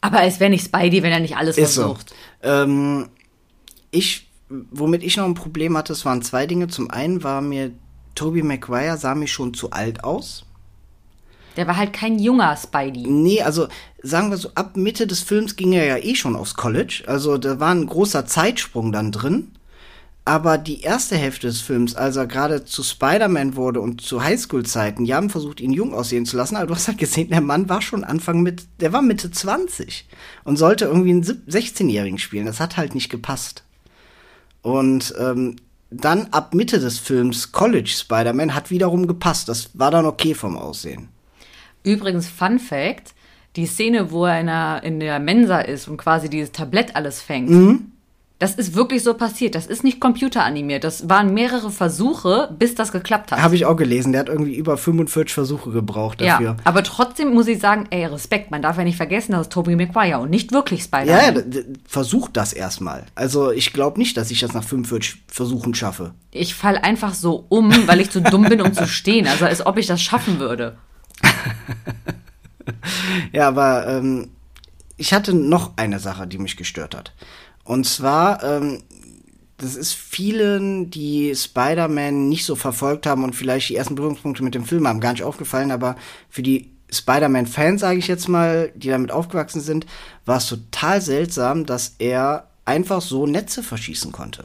Aber 0.00 0.22
es 0.22 0.38
wäre 0.38 0.50
nicht 0.50 0.64
Spidey, 0.64 1.02
wenn 1.02 1.12
er 1.12 1.18
nicht 1.20 1.36
alles 1.36 1.58
Ist 1.58 1.74
so. 1.74 1.82
versucht. 1.82 2.14
Ähm, 2.42 3.08
ich, 3.90 4.27
womit 4.48 5.02
ich 5.02 5.16
noch 5.16 5.24
ein 5.24 5.34
Problem 5.34 5.76
hatte, 5.76 5.92
es 5.92 6.04
waren 6.04 6.22
zwei 6.22 6.46
Dinge. 6.46 6.68
Zum 6.68 6.90
einen 6.90 7.22
war 7.22 7.40
mir 7.40 7.72
Tobey 8.14 8.42
Maguire 8.42 8.96
sah 8.96 9.14
mir 9.14 9.28
schon 9.28 9.54
zu 9.54 9.70
alt 9.70 10.04
aus. 10.04 10.44
Der 11.56 11.66
war 11.66 11.76
halt 11.76 11.92
kein 11.92 12.18
junger 12.18 12.56
Spidey. 12.56 13.06
Nee, 13.08 13.42
also 13.42 13.68
sagen 14.02 14.30
wir 14.30 14.36
so, 14.36 14.50
ab 14.54 14.76
Mitte 14.76 15.06
des 15.06 15.20
Films 15.22 15.56
ging 15.56 15.72
er 15.72 15.84
ja 15.86 15.96
eh 15.96 16.14
schon 16.14 16.36
aufs 16.36 16.54
College. 16.54 17.02
Also 17.06 17.36
da 17.36 17.58
war 17.58 17.74
ein 17.74 17.86
großer 17.86 18.26
Zeitsprung 18.26 18.92
dann 18.92 19.12
drin. 19.12 19.52
Aber 20.24 20.58
die 20.58 20.82
erste 20.82 21.16
Hälfte 21.16 21.46
des 21.46 21.62
Films, 21.62 21.94
als 21.96 22.16
er 22.16 22.26
gerade 22.26 22.64
zu 22.64 22.82
Spider-Man 22.82 23.56
wurde 23.56 23.80
und 23.80 24.02
zu 24.02 24.22
Highschool-Zeiten, 24.22 25.06
die 25.06 25.14
haben 25.14 25.30
versucht, 25.30 25.58
ihn 25.58 25.72
jung 25.72 25.94
aussehen 25.94 26.26
zu 26.26 26.36
lassen, 26.36 26.56
aber 26.56 26.66
du 26.66 26.74
hast 26.74 26.86
halt 26.86 26.98
gesehen, 26.98 27.30
der 27.30 27.40
Mann 27.40 27.70
war 27.70 27.80
schon 27.80 28.04
Anfang 28.04 28.42
mit, 28.42 28.64
der 28.80 28.92
war 28.92 29.00
Mitte 29.00 29.30
20 29.30 30.06
und 30.44 30.58
sollte 30.58 30.84
irgendwie 30.84 31.10
einen 31.12 31.22
sieb- 31.22 31.48
16-Jährigen 31.48 32.18
spielen. 32.18 32.44
Das 32.44 32.60
hat 32.60 32.76
halt 32.76 32.94
nicht 32.94 33.08
gepasst. 33.08 33.64
Und 34.62 35.14
ähm, 35.18 35.56
dann 35.90 36.28
ab 36.30 36.54
Mitte 36.54 36.80
des 36.80 36.98
Films 36.98 37.52
College 37.52 37.90
Spider-Man 37.90 38.54
hat 38.54 38.70
wiederum 38.70 39.06
gepasst. 39.06 39.48
Das 39.48 39.70
war 39.78 39.90
dann 39.90 40.06
okay 40.06 40.34
vom 40.34 40.56
Aussehen. 40.56 41.08
Übrigens, 41.82 42.28
Fun 42.28 42.58
Fact: 42.58 43.14
Die 43.56 43.66
Szene, 43.66 44.10
wo 44.10 44.26
er 44.26 44.40
in 44.40 44.46
der, 44.46 44.82
in 44.82 45.00
der 45.00 45.18
Mensa 45.18 45.60
ist 45.60 45.88
und 45.88 45.96
quasi 45.96 46.28
dieses 46.28 46.52
Tablett 46.52 46.94
alles 46.94 47.22
fängt. 47.22 47.50
Mhm. 47.50 47.92
Das 48.38 48.54
ist 48.54 48.76
wirklich 48.76 49.02
so 49.02 49.14
passiert. 49.14 49.56
Das 49.56 49.66
ist 49.66 49.82
nicht 49.82 49.98
computeranimiert. 50.00 50.84
Das 50.84 51.08
waren 51.08 51.34
mehrere 51.34 51.72
Versuche, 51.72 52.54
bis 52.56 52.76
das 52.76 52.92
geklappt 52.92 53.32
hat. 53.32 53.42
Habe 53.42 53.56
ich 53.56 53.66
auch 53.66 53.74
gelesen. 53.74 54.12
Der 54.12 54.20
hat 54.20 54.28
irgendwie 54.28 54.54
über 54.54 54.76
45 54.76 55.34
Versuche 55.34 55.70
gebraucht 55.72 56.20
dafür. 56.20 56.50
ja, 56.50 56.56
aber 56.62 56.84
trotzdem 56.84 57.34
muss 57.34 57.48
ich 57.48 57.58
sagen, 57.58 57.86
ey, 57.90 58.04
Respekt. 58.06 58.52
Man 58.52 58.62
darf 58.62 58.78
ja 58.78 58.84
nicht 58.84 58.96
vergessen, 58.96 59.32
das 59.32 59.42
ist 59.42 59.52
Tobey 59.52 59.74
Maguire 59.74 60.20
und 60.20 60.30
nicht 60.30 60.52
wirklich 60.52 60.84
Spider-Man. 60.84 61.34
Ja, 61.34 61.40
ja, 61.40 61.62
versucht 61.86 62.36
das 62.36 62.52
erstmal. 62.52 63.06
Also 63.16 63.50
ich 63.50 63.72
glaube 63.72 63.98
nicht, 63.98 64.16
dass 64.16 64.30
ich 64.30 64.38
das 64.38 64.52
nach 64.52 64.62
45 64.62 65.22
Versuchen 65.26 65.74
schaffe. 65.74 66.14
Ich 66.30 66.54
fall 66.54 66.78
einfach 66.78 67.14
so 67.14 67.44
um, 67.48 67.72
weil 67.88 68.00
ich 68.00 68.10
zu 68.10 68.22
dumm 68.22 68.44
bin, 68.44 68.60
um 68.60 68.72
zu 68.72 68.86
stehen. 68.86 69.26
Also 69.26 69.46
als 69.46 69.66
ob 69.66 69.78
ich 69.78 69.86
das 69.86 70.00
schaffen 70.00 70.38
würde. 70.38 70.76
Ja, 73.32 73.48
aber 73.48 73.86
ähm, 73.86 74.28
ich 74.96 75.12
hatte 75.14 75.34
noch 75.34 75.72
eine 75.76 75.98
Sache, 75.98 76.26
die 76.26 76.38
mich 76.38 76.56
gestört 76.56 76.94
hat. 76.94 77.12
Und 77.68 77.84
zwar, 77.84 78.42
ähm, 78.42 78.82
das 79.58 79.76
ist 79.76 79.92
vielen, 79.92 80.88
die 80.88 81.34
Spider-Man 81.36 82.26
nicht 82.26 82.46
so 82.46 82.56
verfolgt 82.56 83.04
haben 83.04 83.24
und 83.24 83.36
vielleicht 83.36 83.68
die 83.68 83.76
ersten 83.76 83.94
Berührungspunkte 83.94 84.42
mit 84.42 84.54
dem 84.54 84.64
Film 84.64 84.88
haben, 84.88 85.00
gar 85.00 85.12
nicht 85.12 85.22
aufgefallen, 85.22 85.70
aber 85.70 85.96
für 86.30 86.42
die 86.42 86.70
Spider-Man-Fans, 86.90 87.82
sage 87.82 87.98
ich 87.98 88.08
jetzt 88.08 88.26
mal, 88.26 88.72
die 88.74 88.88
damit 88.88 89.10
aufgewachsen 89.10 89.60
sind, 89.60 89.84
war 90.24 90.38
es 90.38 90.46
total 90.46 91.02
seltsam, 91.02 91.66
dass 91.66 91.96
er 91.98 92.48
einfach 92.64 93.02
so 93.02 93.26
Netze 93.26 93.62
verschießen 93.62 94.12
konnte. 94.12 94.44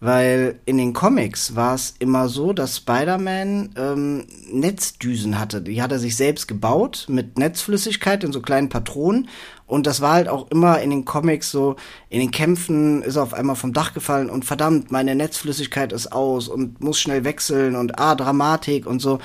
Weil 0.00 0.60
in 0.64 0.76
den 0.76 0.92
Comics 0.92 1.56
war 1.56 1.74
es 1.74 1.94
immer 1.98 2.28
so, 2.28 2.52
dass 2.52 2.76
Spider-Man 2.78 3.74
ähm, 3.76 4.26
Netzdüsen 4.50 5.38
hatte. 5.38 5.62
Die 5.62 5.80
hat 5.80 5.92
er 5.92 5.98
sich 5.98 6.16
selbst 6.16 6.48
gebaut 6.48 7.06
mit 7.08 7.38
Netzflüssigkeit 7.38 8.22
in 8.24 8.32
so 8.32 8.42
kleinen 8.42 8.68
Patronen. 8.68 9.28
Und 9.66 9.86
das 9.86 10.00
war 10.00 10.12
halt 10.12 10.28
auch 10.28 10.50
immer 10.50 10.80
in 10.80 10.90
den 10.90 11.04
Comics 11.04 11.50
so, 11.50 11.76
in 12.10 12.20
den 12.20 12.30
Kämpfen 12.30 13.02
ist 13.02 13.16
er 13.16 13.22
auf 13.22 13.32
einmal 13.32 13.56
vom 13.56 13.72
Dach 13.72 13.94
gefallen 13.94 14.28
und 14.28 14.44
verdammt, 14.44 14.90
meine 14.90 15.14
Netzflüssigkeit 15.14 15.92
ist 15.92 16.12
aus 16.12 16.48
und 16.48 16.80
muss 16.82 17.00
schnell 17.00 17.24
wechseln 17.24 17.74
und 17.74 17.98
ah, 17.98 18.14
Dramatik 18.14 18.86
und 18.86 19.00
so. 19.00 19.20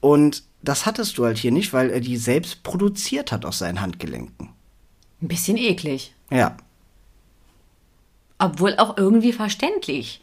Und 0.00 0.42
das 0.62 0.86
hattest 0.86 1.18
du 1.18 1.24
halt 1.24 1.38
hier 1.38 1.52
nicht, 1.52 1.72
weil 1.72 1.90
er 1.90 2.00
die 2.00 2.16
selbst 2.16 2.62
produziert 2.62 3.30
hat 3.30 3.44
aus 3.44 3.58
seinen 3.58 3.80
Handgelenken. 3.80 4.48
Ein 5.22 5.28
bisschen 5.28 5.56
eklig. 5.56 6.14
Ja. 6.30 6.56
Obwohl 8.38 8.76
auch 8.76 8.96
irgendwie 8.96 9.32
verständlich. 9.32 10.22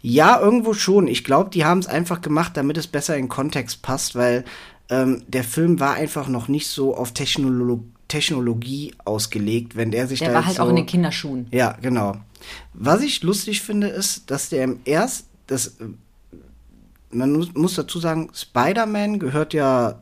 Ja, 0.00 0.40
irgendwo 0.40 0.72
schon. 0.72 1.08
Ich 1.08 1.24
glaube, 1.24 1.50
die 1.50 1.64
haben 1.64 1.80
es 1.80 1.86
einfach 1.86 2.22
gemacht, 2.22 2.56
damit 2.56 2.78
es 2.78 2.86
besser 2.86 3.16
in 3.16 3.28
Kontext 3.28 3.82
passt, 3.82 4.14
weil 4.14 4.44
ähm, 4.88 5.22
der 5.28 5.44
Film 5.44 5.78
war 5.78 5.94
einfach 5.94 6.26
noch 6.28 6.48
nicht 6.48 6.68
so 6.68 6.96
auf 6.96 7.12
Technolo 7.12 7.84
Technologie 8.10 8.94
ausgelegt, 9.04 9.76
wenn 9.76 9.90
der 9.90 10.06
sich 10.06 10.18
Der 10.18 10.28
da 10.28 10.34
war 10.34 10.40
jetzt 10.40 10.48
halt 10.48 10.56
so 10.58 10.62
auch 10.64 10.68
in 10.68 10.76
den 10.76 10.86
Kinderschuhen. 10.86 11.46
Ja, 11.50 11.78
genau. 11.80 12.16
Was 12.74 13.02
ich 13.02 13.22
lustig 13.22 13.62
finde, 13.62 13.88
ist, 13.88 14.30
dass 14.30 14.50
der 14.50 14.64
im 14.64 14.80
erst 14.84 15.26
das 15.46 15.68
äh, 15.80 15.88
man 17.10 17.32
muss, 17.32 17.54
muss 17.54 17.74
dazu 17.74 17.98
sagen, 17.98 18.30
Spider-Man 18.32 19.18
gehört 19.18 19.52
ja 19.52 20.00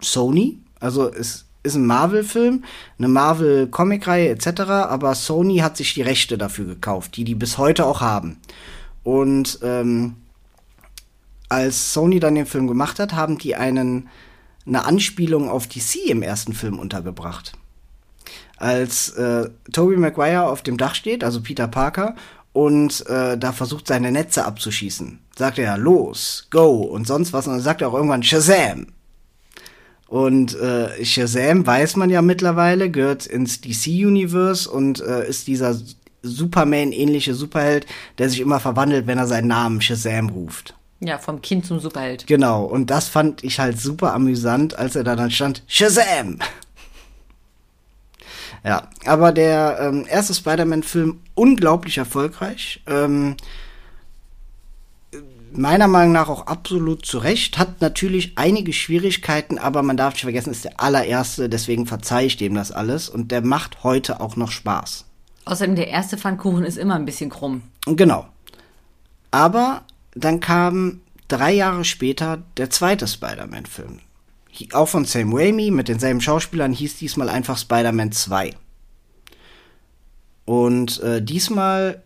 Sony, 0.00 0.58
also 0.80 1.12
es 1.12 1.44
ist 1.62 1.74
ein 1.74 1.86
Marvel-Film, 1.86 2.64
eine 2.98 3.08
Marvel-Comic-Reihe 3.08 4.30
etc., 4.30 4.60
aber 4.60 5.14
Sony 5.14 5.58
hat 5.58 5.76
sich 5.76 5.94
die 5.94 6.02
Rechte 6.02 6.38
dafür 6.38 6.64
gekauft, 6.64 7.16
die 7.16 7.24
die 7.24 7.34
bis 7.34 7.58
heute 7.58 7.84
auch 7.86 8.00
haben. 8.00 8.38
Und 9.02 9.58
ähm, 9.62 10.14
als 11.48 11.92
Sony 11.92 12.18
dann 12.20 12.34
den 12.34 12.46
Film 12.46 12.66
gemacht 12.66 12.98
hat, 12.98 13.12
haben 13.12 13.38
die 13.38 13.54
einen 13.54 14.08
eine 14.66 14.84
Anspielung 14.84 15.48
auf 15.48 15.66
DC 15.66 16.06
im 16.08 16.22
ersten 16.22 16.52
Film 16.52 16.78
untergebracht. 16.78 17.52
Als 18.56 19.10
äh, 19.10 19.50
Tobey 19.72 19.96
Maguire 19.96 20.48
auf 20.48 20.62
dem 20.62 20.76
Dach 20.76 20.94
steht, 20.94 21.22
also 21.22 21.40
Peter 21.40 21.68
Parker, 21.68 22.14
und 22.52 23.06
äh, 23.06 23.36
da 23.36 23.52
versucht 23.52 23.86
seine 23.86 24.10
Netze 24.10 24.46
abzuschießen, 24.46 25.18
sagt 25.36 25.58
er 25.58 25.76
los, 25.76 26.48
go 26.50 26.80
und 26.80 27.06
sonst 27.06 27.34
was 27.34 27.46
und 27.46 27.52
dann 27.52 27.62
sagt 27.62 27.82
er 27.82 27.88
auch 27.88 27.94
irgendwann 27.94 28.22
Shazam. 28.22 28.86
Und 30.08 30.58
äh, 30.58 31.04
Shazam 31.04 31.66
weiß 31.66 31.96
man 31.96 32.08
ja 32.10 32.22
mittlerweile, 32.22 32.90
gehört 32.90 33.26
ins 33.26 33.60
DC-Universe 33.60 34.70
und 34.70 35.00
äh, 35.00 35.28
ist 35.28 35.48
dieser 35.48 35.78
Superman-ähnliche 36.22 37.34
Superheld, 37.34 37.86
der 38.18 38.30
sich 38.30 38.40
immer 38.40 38.60
verwandelt, 38.60 39.06
wenn 39.06 39.18
er 39.18 39.26
seinen 39.26 39.48
Namen 39.48 39.82
Shazam 39.82 40.30
ruft. 40.30 40.74
Ja, 41.00 41.18
vom 41.18 41.42
Kind 41.42 41.66
zum 41.66 41.78
Superheld. 41.78 42.26
Genau, 42.26 42.64
und 42.64 42.90
das 42.90 43.08
fand 43.08 43.44
ich 43.44 43.58
halt 43.58 43.78
super 43.78 44.14
amüsant, 44.14 44.78
als 44.78 44.96
er 44.96 45.04
da 45.04 45.14
dann 45.14 45.30
stand, 45.30 45.62
Shazam! 45.66 46.38
Ja, 48.64 48.88
aber 49.04 49.30
der 49.32 49.78
ähm, 49.80 50.06
erste 50.08 50.34
Spider-Man-Film 50.34 51.20
unglaublich 51.34 51.98
erfolgreich. 51.98 52.82
Ähm, 52.86 53.36
meiner 55.52 55.86
Meinung 55.86 56.12
nach 56.12 56.28
auch 56.28 56.46
absolut 56.46 57.06
zu 57.06 57.18
Recht. 57.18 57.58
Hat 57.58 57.80
natürlich 57.80 58.32
einige 58.36 58.72
Schwierigkeiten, 58.72 59.58
aber 59.58 59.82
man 59.82 59.96
darf 59.96 60.14
nicht 60.14 60.22
vergessen, 60.22 60.50
ist 60.50 60.64
der 60.64 60.80
allererste, 60.80 61.48
deswegen 61.48 61.86
verzeihe 61.86 62.26
ich 62.26 62.36
dem 62.38 62.54
das 62.54 62.72
alles. 62.72 63.08
Und 63.08 63.30
der 63.30 63.42
macht 63.42 63.84
heute 63.84 64.20
auch 64.20 64.34
noch 64.34 64.50
Spaß. 64.50 65.04
Außerdem, 65.44 65.76
der 65.76 65.88
erste 65.88 66.18
Pfannkuchen 66.18 66.64
ist 66.64 66.76
immer 66.76 66.96
ein 66.96 67.04
bisschen 67.04 67.30
krumm. 67.30 67.62
Genau. 67.86 68.26
Aber 69.30 69.82
dann 70.16 70.40
kam 70.40 71.00
drei 71.28 71.52
Jahre 71.52 71.84
später 71.84 72.42
der 72.56 72.70
zweite 72.70 73.06
Spider-Man-Film. 73.06 74.00
Auch 74.72 74.88
von 74.88 75.04
Sam 75.04 75.34
Raimi 75.34 75.70
mit 75.70 75.88
denselben 75.88 76.20
Schauspielern 76.20 76.72
hieß 76.72 76.96
diesmal 76.96 77.28
einfach 77.28 77.58
Spider-Man 77.58 78.12
2. 78.12 78.54
Und 80.46 81.00
äh, 81.00 81.20
diesmal 81.22 82.02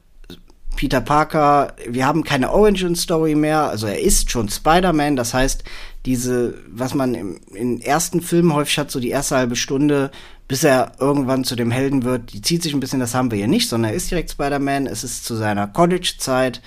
Peter 0.74 1.00
Parker, 1.00 1.74
wir 1.88 2.06
haben 2.06 2.24
keine 2.24 2.50
Origin 2.50 2.96
Story 2.96 3.34
mehr, 3.34 3.68
also 3.68 3.86
er 3.86 4.00
ist 4.00 4.30
schon 4.30 4.48
Spider-Man, 4.48 5.14
das 5.14 5.34
heißt, 5.34 5.62
diese, 6.06 6.54
was 6.68 6.94
man 6.94 7.14
im, 7.14 7.40
im 7.54 7.80
ersten 7.80 8.22
Film 8.22 8.54
häufig 8.54 8.78
hat, 8.78 8.90
so 8.90 8.98
die 8.98 9.10
erste 9.10 9.36
halbe 9.36 9.56
Stunde, 9.56 10.10
bis 10.48 10.64
er 10.64 10.92
irgendwann 10.98 11.44
zu 11.44 11.54
dem 11.54 11.70
Helden 11.70 12.02
wird, 12.02 12.32
die 12.32 12.40
zieht 12.40 12.62
sich 12.62 12.72
ein 12.72 12.80
bisschen, 12.80 12.98
das 12.98 13.14
haben 13.14 13.30
wir 13.30 13.38
hier 13.38 13.46
nicht, 13.46 13.68
sondern 13.68 13.90
er 13.90 13.96
ist 13.96 14.10
direkt 14.10 14.30
Spider-Man, 14.30 14.86
es 14.86 15.04
ist 15.04 15.24
zu 15.24 15.36
seiner 15.36 15.68
College-Zeit 15.68 16.62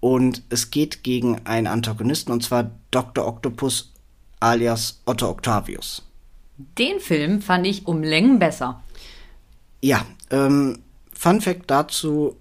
und 0.00 0.42
es 0.50 0.70
geht 0.70 1.02
gegen 1.02 1.40
einen 1.44 1.66
Antagonisten 1.66 2.32
und 2.32 2.42
zwar 2.42 2.70
Dr. 2.90 3.26
Octopus 3.26 3.92
alias 4.40 5.00
Otto 5.04 5.28
Octavius. 5.28 6.02
Den 6.56 7.00
Film 7.00 7.40
fand 7.40 7.66
ich 7.66 7.86
um 7.86 8.02
Längen 8.02 8.38
besser. 8.38 8.82
Ja, 9.80 10.04
ähm, 10.30 10.80
Fun 11.12 11.40
Fact 11.40 11.70
dazu, 11.70 12.36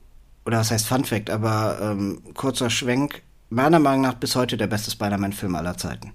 oder 0.45 0.59
was 0.59 0.71
heißt 0.71 0.87
Fun 0.87 1.03
Fact, 1.03 1.29
aber 1.29 1.79
ähm, 1.81 2.21
kurzer 2.33 2.69
Schwenk, 2.69 3.21
meiner 3.49 3.79
Meinung 3.79 4.01
nach 4.01 4.15
bis 4.15 4.35
heute 4.35 4.57
der 4.57 4.67
beste 4.67 4.91
Spider-Man-Film 4.91 5.55
aller 5.55 5.77
Zeiten. 5.77 6.13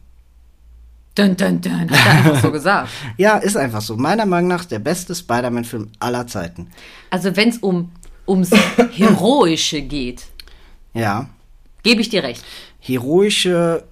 Dun, 1.14 1.36
dun, 1.36 1.60
dun, 1.60 1.90
hat 1.90 2.06
er 2.06 2.12
einfach 2.12 2.40
so 2.40 2.52
gesagt. 2.52 2.88
ja, 3.18 3.36
ist 3.36 3.56
einfach 3.56 3.82
so. 3.82 3.96
Meiner 3.96 4.26
Meinung 4.26 4.48
nach 4.48 4.64
der 4.64 4.78
beste 4.78 5.14
Spider-Man-Film 5.14 5.90
aller 5.98 6.26
Zeiten. 6.26 6.70
Also 7.10 7.36
wenn 7.36 7.50
es 7.50 7.58
um, 7.58 7.92
ums 8.26 8.50
Heroische 8.92 9.82
geht, 9.82 10.24
Ja. 10.94 11.28
gebe 11.82 12.00
ich 12.00 12.08
dir 12.08 12.22
recht. 12.22 12.44
Heroische, 12.78 13.84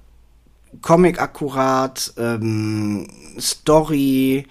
Comic-akkurat, 0.83 2.13
ähm, 2.17 3.09
Story, 3.39 4.47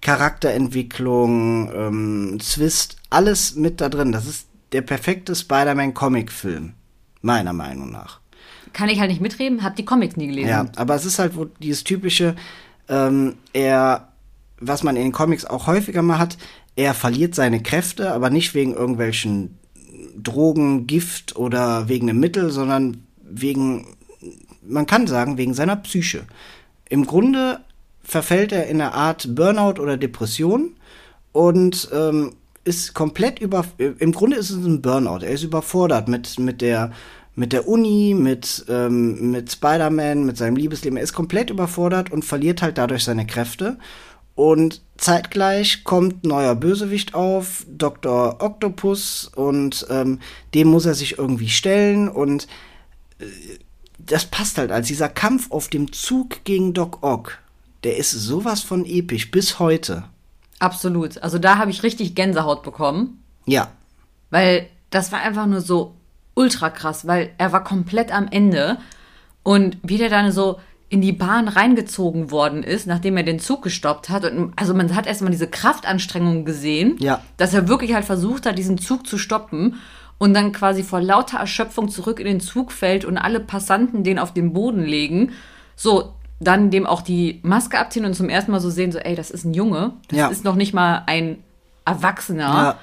Charakterentwicklung, 0.00 1.70
ähm, 1.74 2.38
Zwist, 2.40 2.96
alles 3.10 3.54
mit 3.56 3.80
da 3.80 3.88
drin. 3.88 4.12
Das 4.12 4.26
ist 4.26 4.46
der 4.72 4.82
perfekte 4.82 5.34
Spider-Man-Comic-Film. 5.34 6.74
Meiner 7.22 7.52
Meinung 7.52 7.90
nach. 7.90 8.20
Kann 8.72 8.88
ich 8.88 9.00
halt 9.00 9.10
nicht 9.10 9.20
mitreden, 9.20 9.62
hab 9.62 9.76
die 9.76 9.84
Comics 9.84 10.16
nie 10.16 10.28
gelesen. 10.28 10.48
Ja, 10.48 10.66
aber 10.76 10.94
es 10.94 11.04
ist 11.04 11.18
halt 11.18 11.36
wo 11.36 11.44
dieses 11.44 11.84
typische, 11.84 12.36
ähm, 12.88 13.34
er, 13.52 14.08
was 14.58 14.82
man 14.82 14.96
in 14.96 15.02
den 15.02 15.12
Comics 15.12 15.44
auch 15.44 15.66
häufiger 15.66 16.02
mal 16.02 16.18
hat, 16.18 16.38
er 16.76 16.94
verliert 16.94 17.34
seine 17.34 17.62
Kräfte, 17.62 18.12
aber 18.12 18.30
nicht 18.30 18.54
wegen 18.54 18.72
irgendwelchen 18.72 19.58
Drogen, 20.22 20.86
Gift 20.86 21.36
oder 21.36 21.88
wegen 21.88 22.08
einem 22.08 22.20
Mittel, 22.20 22.50
sondern 22.50 23.04
wegen, 23.22 23.86
man 24.66 24.86
kann 24.86 25.06
sagen, 25.06 25.38
wegen 25.38 25.54
seiner 25.54 25.76
Psyche. 25.76 26.22
Im 26.88 27.06
Grunde 27.06 27.60
verfällt 28.02 28.52
er 28.52 28.66
in 28.66 28.80
eine 28.80 28.94
Art 28.94 29.34
Burnout 29.34 29.80
oder 29.80 29.96
Depression 29.96 30.76
und 31.32 31.88
ähm, 31.92 32.32
ist 32.64 32.94
komplett 32.94 33.38
über. 33.38 33.64
Im 33.78 34.12
Grunde 34.12 34.36
ist 34.36 34.50
es 34.50 34.64
ein 34.64 34.82
Burnout. 34.82 35.24
Er 35.24 35.30
ist 35.30 35.44
überfordert 35.44 36.08
mit, 36.08 36.38
mit 36.38 36.60
der 36.60 36.92
mit 37.36 37.52
der 37.52 37.68
Uni, 37.68 38.14
mit, 38.14 38.66
ähm, 38.68 39.30
mit 39.30 39.50
Spider-Man, 39.50 40.24
mit 40.24 40.36
seinem 40.36 40.56
Liebesleben. 40.56 40.96
Er 40.98 41.04
ist 41.04 41.14
komplett 41.14 41.48
überfordert 41.48 42.12
und 42.12 42.24
verliert 42.24 42.60
halt 42.60 42.76
dadurch 42.76 43.04
seine 43.04 43.26
Kräfte. 43.26 43.78
Und 44.40 44.80
zeitgleich 44.96 45.84
kommt 45.84 46.24
neuer 46.24 46.54
Bösewicht 46.54 47.12
auf, 47.12 47.66
Dr. 47.68 48.40
Octopus, 48.40 49.30
und 49.36 49.86
ähm, 49.90 50.18
dem 50.54 50.68
muss 50.68 50.86
er 50.86 50.94
sich 50.94 51.18
irgendwie 51.18 51.50
stellen. 51.50 52.08
Und 52.08 52.48
äh, 53.18 53.26
das 53.98 54.24
passt 54.24 54.56
halt 54.56 54.72
als 54.72 54.86
dieser 54.86 55.10
Kampf 55.10 55.50
auf 55.50 55.68
dem 55.68 55.92
Zug 55.92 56.42
gegen 56.44 56.72
Doc 56.72 57.02
Ock. 57.02 57.36
Der 57.84 57.98
ist 57.98 58.12
sowas 58.12 58.62
von 58.62 58.86
episch 58.86 59.30
bis 59.30 59.58
heute. 59.58 60.04
Absolut. 60.58 61.22
Also 61.22 61.38
da 61.38 61.58
habe 61.58 61.70
ich 61.70 61.82
richtig 61.82 62.14
Gänsehaut 62.14 62.62
bekommen, 62.62 63.22
Ja, 63.44 63.68
weil 64.30 64.70
das 64.88 65.12
war 65.12 65.20
einfach 65.20 65.44
nur 65.44 65.60
so 65.60 65.94
ultra 66.32 66.70
krass, 66.70 67.06
weil 67.06 67.34
er 67.36 67.52
war 67.52 67.62
komplett 67.62 68.10
am 68.10 68.26
Ende 68.28 68.78
und 69.42 69.76
wie 69.82 69.98
der 69.98 70.08
dann 70.08 70.32
so 70.32 70.58
in 70.90 71.00
die 71.00 71.12
Bahn 71.12 71.48
reingezogen 71.48 72.30
worden 72.30 72.62
ist, 72.62 72.86
nachdem 72.86 73.16
er 73.16 73.22
den 73.22 73.38
Zug 73.38 73.62
gestoppt 73.62 74.08
hat. 74.10 74.24
Und 74.24 74.52
also 74.56 74.74
man 74.74 74.94
hat 74.94 75.06
erstmal 75.06 75.30
diese 75.30 75.46
Kraftanstrengung 75.46 76.44
gesehen, 76.44 76.96
Ja. 76.98 77.22
dass 77.38 77.54
er 77.54 77.68
wirklich 77.68 77.94
halt 77.94 78.04
versucht 78.04 78.44
hat, 78.44 78.58
diesen 78.58 78.76
Zug 78.76 79.06
zu 79.06 79.16
stoppen 79.16 79.76
und 80.18 80.34
dann 80.34 80.50
quasi 80.52 80.82
vor 80.82 81.00
lauter 81.00 81.38
Erschöpfung 81.38 81.88
zurück 81.88 82.18
in 82.20 82.26
den 82.26 82.40
Zug 82.40 82.72
fällt 82.72 83.04
und 83.04 83.16
alle 83.16 83.40
Passanten 83.40 84.02
den 84.04 84.18
auf 84.18 84.34
den 84.34 84.52
Boden 84.52 84.82
legen. 84.84 85.30
So, 85.76 86.12
dann 86.40 86.70
dem 86.70 86.86
auch 86.86 87.02
die 87.02 87.38
Maske 87.44 87.78
abziehen 87.78 88.04
und 88.04 88.14
zum 88.14 88.28
ersten 88.28 88.50
Mal 88.50 88.60
so 88.60 88.68
sehen, 88.70 88.90
so, 88.92 88.98
ey, 88.98 89.14
das 89.14 89.30
ist 89.30 89.44
ein 89.44 89.54
Junge. 89.54 89.92
Das 90.08 90.18
Ja. 90.18 90.26
ist 90.28 90.44
noch 90.44 90.56
nicht 90.56 90.74
mal 90.74 91.04
ein 91.06 91.38
Erwachsener. 91.84 92.42
ja, 92.44 92.78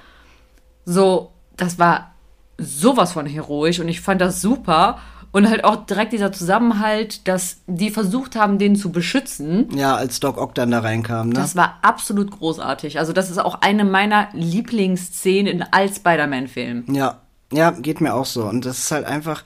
So, 0.86 1.32
das 1.58 1.78
war 1.78 2.12
sowas 2.58 3.12
von 3.12 3.26
heroisch 3.26 3.80
und 3.80 3.88
ich 3.90 4.00
fand 4.02 4.22
das 4.22 4.42
super. 4.42 5.00
Und 5.32 5.50
halt 5.50 5.64
auch 5.64 5.86
direkt 5.86 6.14
dieser 6.14 6.32
Zusammenhalt, 6.32 7.28
dass 7.28 7.58
die 7.68 7.90
versucht 7.90 8.36
haben, 8.36 8.58
den 8.58 8.76
zu 8.76 8.92
beschützen. 8.92 9.68
ja, 9.76 9.96
als 9.96 10.20
Doc 10.20 10.38
Ock 10.38 10.56
dann 10.56 10.72
da 10.72 10.80
reinkam, 10.80 11.30
ne? 11.30 11.36
Das 11.36 11.56
war 11.56 11.80
absolut 11.82 12.32
großartig. 12.32 12.98
Also, 12.98 13.14
das 13.14 13.30
ist 13.30 13.38
auch 13.38 13.62
eine 13.62 13.86
meiner 13.86 14.30
Lieblingsszenen 14.34 15.52
in 15.52 15.66
all 15.72 15.94
Spider-Man-Filmen. 15.94 16.94
Ja, 16.94 17.22
ja, 17.52 17.72
geht 17.72 18.02
mir 18.02 18.14
auch 18.14 18.26
so. 18.26 18.46
Und 18.46 18.66
das 18.66 18.80
ist 18.80 18.92
halt 18.92 19.06
einfach, 19.06 19.44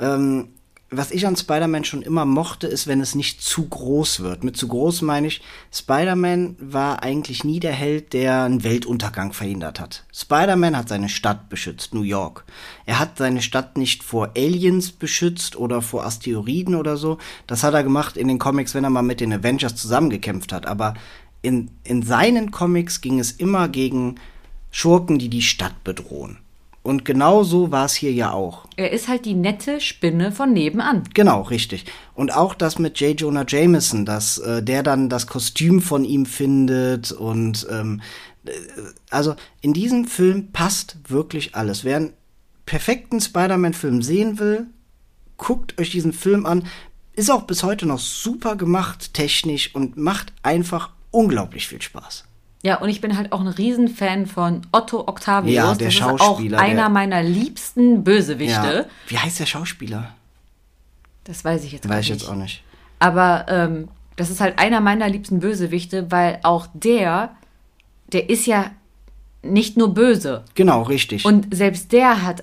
ähm, 0.00 0.48
was 0.88 1.10
ich 1.10 1.26
an 1.26 1.34
Spider-Man 1.34 1.84
schon 1.84 2.02
immer 2.02 2.24
mochte, 2.24 2.68
ist, 2.68 2.86
wenn 2.86 3.00
es 3.00 3.16
nicht 3.16 3.42
zu 3.42 3.68
groß 3.68 4.20
wird. 4.20 4.44
Mit 4.44 4.56
zu 4.56 4.68
groß 4.68 5.02
meine 5.02 5.26
ich, 5.26 5.42
Spider-Man 5.72 6.56
war 6.60 7.02
eigentlich 7.02 7.42
nie 7.42 7.58
der 7.58 7.72
Held, 7.72 8.12
der 8.12 8.44
einen 8.44 8.62
Weltuntergang 8.62 9.32
verhindert 9.32 9.80
hat. 9.80 10.04
Spider-Man 10.14 10.76
hat 10.76 10.88
seine 10.88 11.08
Stadt 11.08 11.48
beschützt, 11.48 11.92
New 11.92 12.02
York. 12.02 12.44
Er 12.84 13.00
hat 13.00 13.18
seine 13.18 13.42
Stadt 13.42 13.76
nicht 13.76 14.04
vor 14.04 14.30
Aliens 14.36 14.92
beschützt 14.92 15.56
oder 15.56 15.82
vor 15.82 16.06
Asteroiden 16.06 16.76
oder 16.76 16.96
so. 16.96 17.18
Das 17.48 17.64
hat 17.64 17.74
er 17.74 17.82
gemacht 17.82 18.16
in 18.16 18.28
den 18.28 18.38
Comics, 18.38 18.74
wenn 18.74 18.84
er 18.84 18.90
mal 18.90 19.02
mit 19.02 19.20
den 19.20 19.32
Avengers 19.32 19.74
zusammengekämpft 19.74 20.52
hat. 20.52 20.66
Aber 20.66 20.94
in, 21.42 21.70
in 21.82 22.04
seinen 22.04 22.52
Comics 22.52 23.00
ging 23.00 23.18
es 23.18 23.32
immer 23.32 23.68
gegen 23.68 24.16
Schurken, 24.70 25.18
die 25.18 25.30
die 25.30 25.42
Stadt 25.42 25.82
bedrohen. 25.82 26.38
Und 26.86 27.04
genau 27.04 27.42
so 27.42 27.72
war 27.72 27.86
es 27.86 27.94
hier 27.94 28.12
ja 28.12 28.30
auch. 28.30 28.68
Er 28.76 28.92
ist 28.92 29.08
halt 29.08 29.24
die 29.24 29.34
nette 29.34 29.80
Spinne 29.80 30.30
von 30.30 30.52
nebenan. 30.52 31.02
Genau, 31.14 31.42
richtig. 31.42 31.84
Und 32.14 32.32
auch 32.32 32.54
das 32.54 32.78
mit 32.78 33.00
J. 33.00 33.20
Jonah 33.20 33.44
Jameson, 33.46 34.04
dass 34.04 34.38
äh, 34.38 34.62
der 34.62 34.84
dann 34.84 35.08
das 35.08 35.26
Kostüm 35.26 35.82
von 35.82 36.04
ihm 36.04 36.26
findet 36.26 37.10
und 37.10 37.66
ähm, 37.72 38.02
äh, 38.44 38.52
also 39.10 39.34
in 39.60 39.72
diesem 39.72 40.04
Film 40.04 40.52
passt 40.52 40.96
wirklich 41.08 41.56
alles. 41.56 41.82
Wer 41.82 41.96
einen 41.96 42.12
perfekten 42.66 43.20
Spider-Man-Film 43.20 44.00
sehen 44.00 44.38
will, 44.38 44.68
guckt 45.38 45.80
euch 45.80 45.90
diesen 45.90 46.12
Film 46.12 46.46
an. 46.46 46.68
Ist 47.14 47.32
auch 47.32 47.42
bis 47.42 47.64
heute 47.64 47.86
noch 47.86 47.98
super 47.98 48.54
gemacht, 48.54 49.12
technisch 49.12 49.74
und 49.74 49.96
macht 49.96 50.32
einfach 50.44 50.90
unglaublich 51.10 51.66
viel 51.66 51.82
Spaß. 51.82 52.26
Ja, 52.62 52.76
und 52.78 52.88
ich 52.88 53.00
bin 53.00 53.16
halt 53.16 53.32
auch 53.32 53.40
ein 53.40 53.46
Riesenfan 53.46 54.26
von 54.26 54.62
Otto 54.72 55.06
Octavius. 55.06 55.54
Ja, 55.54 55.74
der 55.74 55.86
das 55.88 55.94
Schauspieler, 55.94 56.56
ist 56.56 56.62
auch 56.62 56.64
einer 56.66 56.74
der- 56.82 56.88
meiner 56.88 57.22
liebsten 57.22 58.02
Bösewichte. 58.02 58.88
Wie 59.08 59.18
heißt 59.18 59.38
der 59.40 59.46
Schauspieler? 59.46 60.14
Das 61.24 61.44
weiß 61.44 61.64
ich 61.64 61.72
jetzt 61.72 61.88
Weiß 61.88 62.04
ich 62.04 62.10
nicht. 62.10 62.20
jetzt 62.22 62.30
auch 62.30 62.36
nicht. 62.36 62.62
Aber 62.98 63.46
ähm, 63.48 63.88
das 64.16 64.30
ist 64.30 64.40
halt 64.40 64.58
einer 64.58 64.80
meiner 64.80 65.08
liebsten 65.08 65.40
Bösewichte, 65.40 66.10
weil 66.10 66.40
auch 66.42 66.66
der, 66.72 67.36
der 68.12 68.30
ist 68.30 68.46
ja 68.46 68.70
nicht 69.42 69.76
nur 69.76 69.92
böse. 69.94 70.44
Genau, 70.54 70.82
richtig. 70.82 71.24
Und 71.24 71.54
selbst 71.54 71.92
der 71.92 72.22
hat 72.22 72.42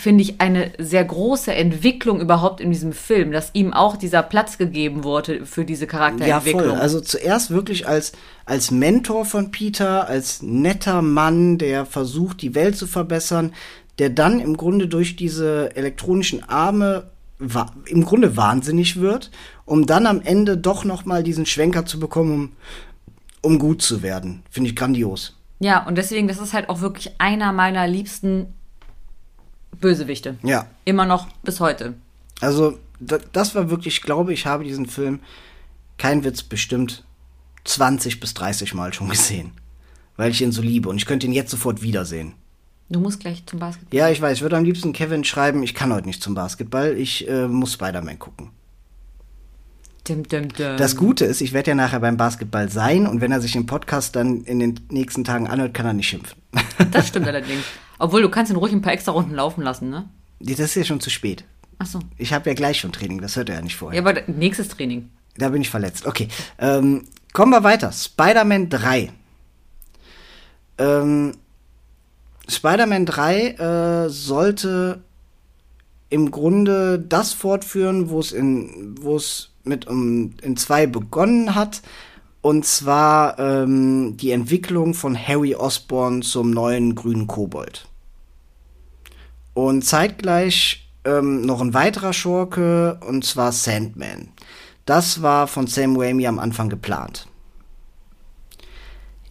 finde 0.00 0.22
ich, 0.22 0.40
eine 0.40 0.72
sehr 0.78 1.04
große 1.04 1.54
Entwicklung 1.54 2.20
überhaupt 2.20 2.60
in 2.60 2.70
diesem 2.70 2.92
Film, 2.92 3.32
dass 3.32 3.50
ihm 3.54 3.72
auch 3.72 3.96
dieser 3.96 4.22
Platz 4.22 4.58
gegeben 4.58 5.04
wurde 5.04 5.46
für 5.46 5.64
diese 5.64 5.84
Ja, 5.84 5.90
Charakterentwicklung. 5.90 6.70
voll. 6.70 6.78
Also 6.78 7.00
zuerst 7.00 7.50
wirklich 7.50 7.86
als, 7.86 8.12
als 8.44 8.70
Mentor 8.70 9.24
von 9.24 9.50
Peter, 9.50 10.08
als 10.08 10.42
netter 10.42 11.02
Mann, 11.02 11.58
der 11.58 11.86
versucht, 11.86 12.42
die 12.42 12.54
Welt 12.54 12.76
zu 12.76 12.86
verbessern, 12.86 13.52
der 13.98 14.10
dann 14.10 14.40
im 14.40 14.56
Grunde 14.56 14.88
durch 14.88 15.16
diese 15.16 15.76
elektronischen 15.76 16.42
Arme 16.48 17.10
im 17.86 18.04
Grunde 18.04 18.36
wahnsinnig 18.36 19.00
wird, 19.00 19.30
um 19.64 19.86
dann 19.86 20.06
am 20.06 20.20
Ende 20.20 20.58
doch 20.58 20.84
noch 20.84 21.04
mal 21.04 21.22
diesen 21.22 21.46
Schwenker 21.46 21.86
zu 21.86 21.98
bekommen, 21.98 22.32
um, 22.32 23.52
um 23.52 23.58
gut 23.58 23.80
zu 23.80 24.02
werden. 24.02 24.42
Finde 24.50 24.68
ich 24.70 24.76
grandios. 24.76 25.36
Ja, 25.58 25.86
und 25.86 25.96
deswegen, 25.96 26.28
das 26.28 26.38
ist 26.38 26.52
halt 26.52 26.68
auch 26.68 26.80
wirklich 26.80 27.12
einer 27.18 27.52
meiner 27.52 27.86
liebsten 27.86 28.54
Bösewichte. 29.80 30.36
Ja. 30.42 30.66
Immer 30.84 31.06
noch 31.06 31.28
bis 31.42 31.60
heute. 31.60 31.94
Also, 32.40 32.78
da, 32.98 33.18
das 33.32 33.54
war 33.54 33.70
wirklich, 33.70 33.96
ich 33.96 34.02
glaube, 34.02 34.32
ich 34.32 34.46
habe 34.46 34.64
diesen 34.64 34.86
Film, 34.86 35.20
kein 35.98 36.24
Witz, 36.24 36.42
bestimmt 36.42 37.04
20 37.64 38.20
bis 38.20 38.34
30 38.34 38.74
Mal 38.74 38.92
schon 38.92 39.08
gesehen. 39.08 39.52
Weil 40.16 40.30
ich 40.30 40.42
ihn 40.42 40.52
so 40.52 40.62
liebe 40.62 40.88
und 40.88 40.96
ich 40.96 41.06
könnte 41.06 41.26
ihn 41.26 41.32
jetzt 41.32 41.50
sofort 41.50 41.82
wiedersehen. 41.82 42.34
Du 42.90 42.98
musst 42.98 43.20
gleich 43.20 43.44
zum 43.46 43.60
Basketball. 43.60 43.96
Ja, 43.96 44.10
ich 44.10 44.20
weiß, 44.20 44.38
ich 44.38 44.42
würde 44.42 44.56
am 44.56 44.64
liebsten 44.64 44.92
Kevin 44.92 45.22
schreiben, 45.22 45.62
ich 45.62 45.74
kann 45.74 45.92
heute 45.92 46.08
nicht 46.08 46.22
zum 46.22 46.34
Basketball, 46.34 46.96
ich 46.96 47.28
äh, 47.28 47.46
muss 47.46 47.74
Spider-Man 47.74 48.18
gucken. 48.18 48.50
Dim, 50.08 50.26
dim, 50.26 50.48
dim. 50.48 50.76
Das 50.76 50.96
Gute 50.96 51.24
ist, 51.24 51.40
ich 51.40 51.52
werde 51.52 51.70
ja 51.70 51.74
nachher 51.76 52.00
beim 52.00 52.16
Basketball 52.16 52.68
sein 52.68 53.06
und 53.06 53.20
wenn 53.20 53.30
er 53.30 53.40
sich 53.40 53.52
den 53.52 53.66
Podcast 53.66 54.16
dann 54.16 54.42
in 54.42 54.58
den 54.58 54.80
nächsten 54.90 55.22
Tagen 55.22 55.46
anhört, 55.46 55.72
kann 55.72 55.86
er 55.86 55.92
nicht 55.92 56.08
schimpfen. 56.08 56.40
Das 56.90 57.08
stimmt 57.08 57.28
allerdings. 57.28 57.62
Obwohl, 58.00 58.22
du 58.22 58.30
kannst 58.30 58.50
ihn 58.50 58.56
ruhig 58.56 58.72
ein 58.72 58.80
paar 58.80 58.94
extra 58.94 59.12
Runden 59.12 59.34
laufen 59.34 59.62
lassen, 59.62 59.90
ne? 59.90 60.08
das 60.40 60.58
ist 60.58 60.74
ja 60.74 60.84
schon 60.84 61.00
zu 61.00 61.10
spät. 61.10 61.44
Ach 61.78 61.86
so. 61.86 62.00
Ich 62.16 62.32
habe 62.32 62.48
ja 62.48 62.54
gleich 62.54 62.80
schon 62.80 62.92
Training, 62.92 63.20
das 63.20 63.36
hört 63.36 63.50
er 63.50 63.56
ja 63.56 63.62
nicht 63.62 63.76
vorher. 63.76 64.02
Ja, 64.02 64.08
aber 64.08 64.22
nächstes 64.26 64.68
Training. 64.68 65.10
Da 65.36 65.50
bin 65.50 65.60
ich 65.60 65.70
verletzt. 65.70 66.06
Okay. 66.06 66.28
Ähm, 66.58 67.04
kommen 67.32 67.52
wir 67.52 67.62
weiter. 67.62 67.92
Spider-Man 67.92 68.70
3. 68.70 69.12
Ähm, 70.78 71.32
Spider-Man 72.48 73.06
3 73.06 73.48
äh, 73.48 74.08
sollte 74.08 75.02
im 76.08 76.30
Grunde 76.30 76.98
das 76.98 77.34
fortführen, 77.34 78.08
wo 78.08 78.18
es 78.18 78.32
in, 78.32 78.96
wo 79.00 79.16
es 79.16 79.50
mit 79.64 79.86
um, 79.86 80.34
in 80.42 80.56
2 80.56 80.86
begonnen 80.86 81.54
hat. 81.54 81.82
Und 82.40 82.64
zwar 82.64 83.38
ähm, 83.38 84.16
die 84.16 84.30
Entwicklung 84.30 84.94
von 84.94 85.16
Harry 85.16 85.54
Osborn 85.54 86.22
zum 86.22 86.50
neuen 86.50 86.94
grünen 86.94 87.26
Kobold. 87.26 87.89
Und 89.54 89.84
zeitgleich 89.84 90.90
ähm, 91.04 91.42
noch 91.42 91.60
ein 91.60 91.74
weiterer 91.74 92.12
Schurke, 92.12 93.00
und 93.06 93.24
zwar 93.24 93.52
Sandman. 93.52 94.28
Das 94.84 95.22
war 95.22 95.46
von 95.46 95.66
Sam 95.66 95.96
Raimi 95.96 96.26
am 96.26 96.38
Anfang 96.38 96.68
geplant. 96.68 97.26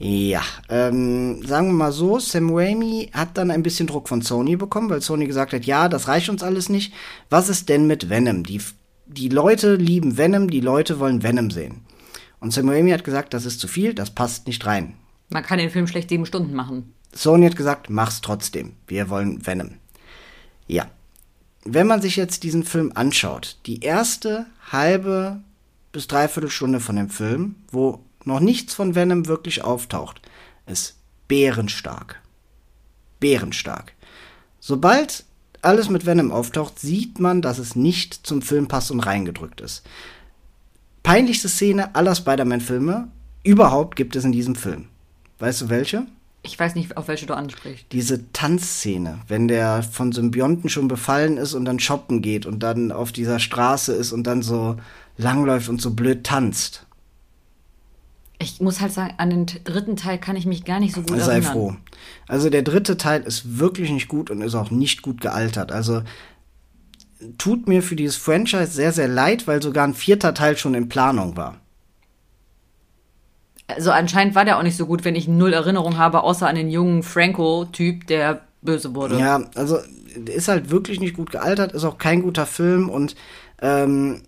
Ja, 0.02 0.42
ähm, 0.70 1.46
sagen 1.46 1.68
wir 1.68 1.74
mal 1.74 1.92
so, 1.92 2.20
Sam 2.20 2.56
Raimi 2.56 3.10
hat 3.12 3.38
dann 3.38 3.52
ein 3.52 3.64
bisschen 3.64 3.86
Druck 3.86 4.08
von 4.08 4.22
Sony 4.22 4.56
bekommen, 4.56 4.90
weil 4.90 5.02
Sony 5.02 5.28
gesagt 5.28 5.52
hat, 5.52 5.66
ja, 5.66 5.90
das 5.90 6.08
reicht 6.08 6.30
uns 6.30 6.42
alles 6.42 6.70
nicht. 6.70 6.94
Was 7.30 7.50
ist 7.50 7.68
denn 7.68 7.86
mit 7.86 8.10
Venom? 8.10 8.46
Die, 8.46 8.62
die 9.08 9.28
Leute 9.28 9.76
lieben 9.76 10.18
Venom, 10.18 10.50
die 10.50 10.62
Leute 10.62 11.00
wollen 11.00 11.22
Venom 11.22 11.52
sehen. 11.52 11.82
Und 12.40 12.54
Sam 12.54 12.70
Raimi 12.70 12.92
hat 12.92 13.04
gesagt, 13.04 13.34
das 13.34 13.46
ist 13.46 13.60
zu 13.60 13.68
viel, 13.68 13.94
das 13.94 14.12
passt 14.12 14.48
nicht 14.48 14.66
rein. 14.66 14.94
Man 15.28 15.44
kann 15.44 15.58
den 15.58 15.70
Film 15.70 15.86
schlecht 15.86 16.08
sieben 16.08 16.26
Stunden 16.26 16.56
machen. 16.56 16.94
Sony 17.12 17.46
hat 17.46 17.58
gesagt, 17.58 17.90
mach's 17.90 18.22
trotzdem. 18.22 18.74
Wir 18.88 19.10
wollen 19.10 19.46
Venom. 19.46 19.72
Ja. 20.70 20.90
Wenn 21.66 21.88
man 21.88 22.02
sich 22.02 22.16
jetzt 22.16 22.44
diesen 22.44 22.64
Film 22.64 22.94
anschaut, 22.96 23.58
die 23.66 23.82
erste 23.82 24.46
halbe 24.72 25.42
bis 25.92 26.08
dreiviertel 26.08 26.50
Stunde 26.50 26.80
von 26.80 26.96
dem 26.96 27.10
Film, 27.10 27.56
wo 27.72 28.00
noch 28.24 28.40
nichts 28.40 28.76
von 28.76 28.96
Venom 28.96 29.28
wirklich 29.28 29.64
auftaucht, 29.64 30.22
ist 30.68 30.96
bärenstark. 31.28 32.22
Bärenstark. 33.20 33.94
Sobald 34.60 35.26
alles 35.62 35.90
mit 35.90 36.06
Venom 36.06 36.32
auftaucht, 36.32 36.80
sieht 36.80 37.20
man, 37.20 37.42
dass 37.42 37.58
es 37.58 37.76
nicht 37.76 38.14
zum 38.26 38.42
Film 38.42 38.68
passt 38.68 38.92
und 38.92 39.02
reingedrückt 39.02 39.60
ist. 39.60 39.84
Peinlichste 41.04 41.50
Szene 41.50 41.96
aller 41.96 42.16
Spider-Man-Filme 42.16 43.10
überhaupt 43.44 43.96
gibt 43.96 44.16
es 44.16 44.24
in 44.24 44.32
diesem 44.32 44.56
Film. 44.56 44.88
Weißt 45.40 45.62
du 45.62 45.70
welche? 45.70 46.06
Ich 46.42 46.58
weiß 46.58 46.76
nicht, 46.76 46.96
auf 46.96 47.08
welche 47.10 47.26
du 47.26 47.34
ansprichst. 47.34 47.86
diese 47.92 48.32
Tanzszene, 48.32 49.20
wenn 49.28 49.48
der 49.48 49.84
von 49.84 50.12
Symbionten 50.12 50.70
schon 50.70 50.88
befallen 50.88 51.38
ist 51.38 51.54
und 51.54 51.66
dann 51.66 51.80
shoppen 51.80 52.22
geht 52.22 52.46
und 52.46 52.64
dann 52.64 52.92
auf 52.92 53.12
dieser 53.12 53.40
Straße 53.40 53.94
ist 53.94 54.14
und 54.14 54.24
dann 54.24 54.42
so 54.42 54.78
langläuft 55.18 55.68
und 55.68 55.82
so 55.82 55.92
blöd 55.92 56.24
tanzt. 56.24 56.86
Ich 58.42 58.62
muss 58.62 58.80
halt 58.80 58.94
sagen, 58.94 59.16
an 59.18 59.30
den 59.30 59.46
dritten 59.66 59.98
Teil 59.98 60.18
kann 60.18 60.38
ich 60.38 60.46
mich 60.46 60.64
gar 60.64 60.80
nicht 60.80 60.96
so 60.96 61.02
gut 61.02 61.20
Sei 61.20 61.34
erinnern. 61.34 61.52
froh. 61.52 61.76
Also 62.26 62.50
der 62.50 62.62
dritte 62.62 62.96
Teil 62.96 63.24
ist 63.24 63.60
wirklich 63.60 63.92
nicht 63.92 64.08
gut 64.08 64.30
und 64.30 64.42
ist 64.42 64.56
auch 64.56 64.72
nicht 64.72 65.02
gut 65.02 65.20
gealtert. 65.20 65.74
Also 65.74 66.04
tut 67.38 67.68
mir 67.68 67.84
für 67.84 67.98
dieses 67.98 68.16
Franchise 68.16 68.72
sehr, 68.72 68.94
sehr 68.94 69.10
leid, 69.10 69.46
weil 69.46 69.62
sogar 69.62 69.86
ein 69.86 69.94
vierter 69.94 70.34
Teil 70.34 70.58
schon 70.58 70.74
in 70.74 70.88
Planung 70.88 71.36
war. 71.36 71.60
Also 73.76 73.92
anscheinend 73.92 74.36
war 74.36 74.46
der 74.46 74.58
auch 74.58 74.64
nicht 74.64 74.78
so 74.78 74.86
gut, 74.86 75.06
wenn 75.06 75.16
ich 75.16 75.28
null 75.28 75.54
Erinnerung 75.54 75.98
habe, 75.98 76.24
außer 76.24 76.48
an 76.48 76.56
den 76.56 76.70
jungen 76.70 77.04
Franco-Typ, 77.04 78.08
der 78.08 78.42
böse 78.62 78.96
wurde. 78.96 79.20
Ja, 79.20 79.44
also 79.56 79.78
ist 80.26 80.48
halt 80.48 80.72
wirklich 80.72 81.00
nicht 81.00 81.16
gut 81.16 81.32
gealtert, 81.32 81.72
ist 81.74 81.84
auch 81.84 81.98
kein 81.98 82.22
guter 82.24 82.46
Film 82.46 82.90
und 82.90 83.16
ähm, 83.62 84.24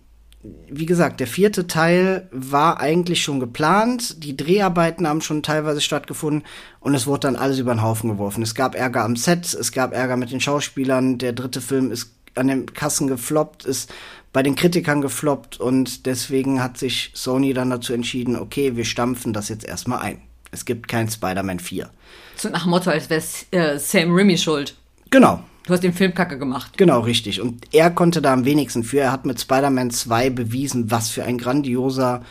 wie 0.68 0.86
gesagt, 0.86 1.20
der 1.20 1.26
vierte 1.26 1.66
Teil 1.66 2.28
war 2.32 2.80
eigentlich 2.80 3.22
schon 3.22 3.40
geplant, 3.40 4.24
die 4.24 4.36
Dreharbeiten 4.36 5.06
haben 5.06 5.20
schon 5.20 5.42
teilweise 5.42 5.80
stattgefunden 5.80 6.44
und 6.80 6.94
es 6.94 7.06
wurde 7.06 7.20
dann 7.20 7.36
alles 7.36 7.58
über 7.58 7.74
den 7.74 7.82
Haufen 7.82 8.10
geworfen. 8.10 8.42
Es 8.42 8.54
gab 8.54 8.74
Ärger 8.74 9.04
am 9.04 9.16
Set, 9.16 9.54
es 9.54 9.72
gab 9.72 9.92
Ärger 9.92 10.16
mit 10.16 10.32
den 10.32 10.40
Schauspielern, 10.40 11.18
der 11.18 11.32
dritte 11.32 11.60
Film 11.60 11.92
ist 11.92 12.14
an 12.34 12.48
den 12.48 12.66
Kassen 12.66 13.08
gefloppt, 13.08 13.66
ist 13.66 13.92
bei 14.32 14.42
den 14.42 14.54
Kritikern 14.54 15.02
gefloppt 15.02 15.60
und 15.60 16.06
deswegen 16.06 16.62
hat 16.62 16.78
sich 16.78 17.10
Sony 17.14 17.52
dann 17.52 17.70
dazu 17.70 17.92
entschieden, 17.92 18.36
okay, 18.36 18.76
wir 18.76 18.84
stampfen 18.84 19.32
das 19.32 19.48
jetzt 19.48 19.64
erstmal 19.64 20.00
ein. 20.00 20.22
Es 20.50 20.64
gibt 20.64 20.88
kein 20.88 21.08
Spider-Man 21.08 21.60
4. 21.60 21.90
So 22.36 22.48
nach 22.48 22.66
Motto, 22.66 22.90
als 22.90 23.10
wäre 23.10 23.22
äh, 23.50 23.78
Sam 23.78 24.14
Raimi 24.14 24.38
schuld. 24.38 24.74
Genau, 25.10 25.42
Du 25.64 25.72
hast 25.72 25.84
den 25.84 25.92
Film 25.92 26.12
kacke 26.12 26.38
gemacht. 26.38 26.76
Genau, 26.76 27.00
richtig. 27.00 27.40
Und 27.40 27.72
er 27.72 27.90
konnte 27.90 28.20
da 28.20 28.32
am 28.32 28.44
wenigsten 28.44 28.82
für. 28.82 28.98
Er 28.98 29.12
hat 29.12 29.24
mit 29.24 29.40
Spider-Man 29.40 29.92
2 29.92 30.30
bewiesen, 30.30 30.90
was 30.90 31.10
für 31.10 31.22
ein 31.22 31.38
grandioser 31.38 32.22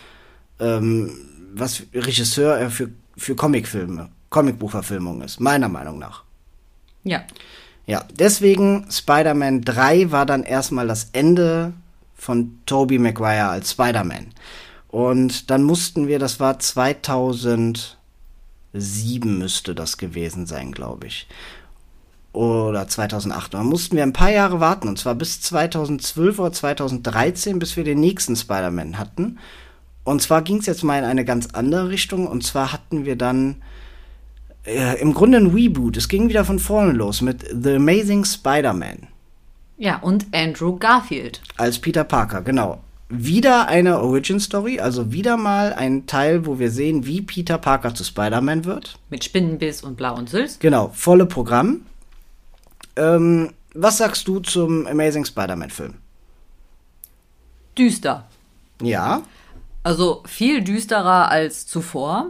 ähm, 0.59 1.11
was 1.53 1.83
Regisseur 1.93 2.57
er 2.57 2.69
für, 2.69 2.89
für 3.17 3.35
Comicfilme, 3.35 4.09
Comicbuchverfilmungen 4.29 5.23
ist, 5.23 5.39
meiner 5.39 5.67
Meinung 5.67 5.99
nach. 5.99 6.23
Ja. 7.03 7.23
Ja, 7.87 8.05
deswegen 8.13 8.85
Spider-Man 8.89 9.61
3 9.61 10.11
war 10.11 10.25
dann 10.25 10.43
erstmal 10.43 10.87
das 10.87 11.09
Ende 11.13 11.73
von 12.21 12.59
Tobey 12.67 12.99
Maguire 12.99 13.49
als 13.49 13.71
Spider-Man. 13.71 14.27
Und 14.89 15.49
dann 15.49 15.63
mussten 15.63 16.07
wir, 16.07 16.19
das 16.19 16.39
war 16.39 16.59
2007 16.59 17.95
müsste 19.39 19.73
das 19.73 19.97
gewesen 19.97 20.45
sein, 20.45 20.71
glaube 20.71 21.07
ich. 21.07 21.27
Oder 22.31 22.87
2008. 22.87 23.55
Und 23.55 23.61
dann 23.61 23.67
mussten 23.67 23.95
wir 23.95 24.03
ein 24.03 24.13
paar 24.13 24.29
Jahre 24.29 24.59
warten, 24.59 24.87
und 24.87 24.99
zwar 24.99 25.15
bis 25.15 25.41
2012 25.41 26.37
oder 26.37 26.53
2013, 26.53 27.57
bis 27.57 27.75
wir 27.75 27.83
den 27.83 27.99
nächsten 27.99 28.35
Spider-Man 28.35 28.99
hatten. 28.99 29.39
Und 30.03 30.21
zwar 30.21 30.43
ging 30.43 30.57
es 30.57 30.67
jetzt 30.67 30.83
mal 30.83 30.99
in 30.99 31.05
eine 31.05 31.25
ganz 31.25 31.47
andere 31.53 31.89
Richtung, 31.89 32.27
und 32.27 32.43
zwar 32.43 32.71
hatten 32.71 33.03
wir 33.03 33.15
dann 33.15 33.63
äh, 34.63 35.01
im 35.01 35.15
Grunde 35.15 35.39
ein 35.39 35.47
Reboot. 35.47 35.97
Es 35.97 36.07
ging 36.07 36.29
wieder 36.29 36.45
von 36.45 36.59
vorne 36.59 36.91
los 36.91 37.21
mit 37.21 37.47
The 37.51 37.77
Amazing 37.77 38.25
Spider-Man 38.25 39.07
Ja, 39.81 39.97
und 39.97 40.27
Andrew 40.31 40.77
Garfield. 40.77 41.41
als 41.57 41.79
Peter 41.79 42.03
Parker, 42.03 42.43
genau. 42.43 42.83
Wieder 43.09 43.67
eine 43.67 43.99
Origin 43.99 44.39
Story, 44.39 44.79
also 44.79 45.11
wieder 45.11 45.37
mal 45.37 45.73
ein 45.73 46.05
Teil, 46.05 46.45
wo 46.45 46.59
wir 46.59 46.69
sehen, 46.69 47.07
wie 47.07 47.23
Peter 47.23 47.57
Parker 47.57 47.95
zu 47.95 48.03
Spider-Man 48.03 48.65
wird. 48.65 48.99
Mit 49.09 49.23
Spinnenbiss 49.23 49.81
und 49.83 49.97
Blau 49.97 50.15
und 50.15 50.29
Sülz. 50.29 50.59
Genau, 50.59 50.91
volle 50.93 51.25
Programm. 51.25 51.81
Ähm, 52.95 53.53
was 53.73 53.97
sagst 53.97 54.27
du 54.27 54.39
zum 54.39 54.85
Amazing 54.85 55.25
Spider-Man-Film? 55.25 55.95
Düster. 57.75 58.27
Ja, 58.83 59.23
Also 59.81 60.21
viel 60.27 60.63
düsterer 60.63 61.29
als 61.31 61.65
zuvor. 61.65 62.29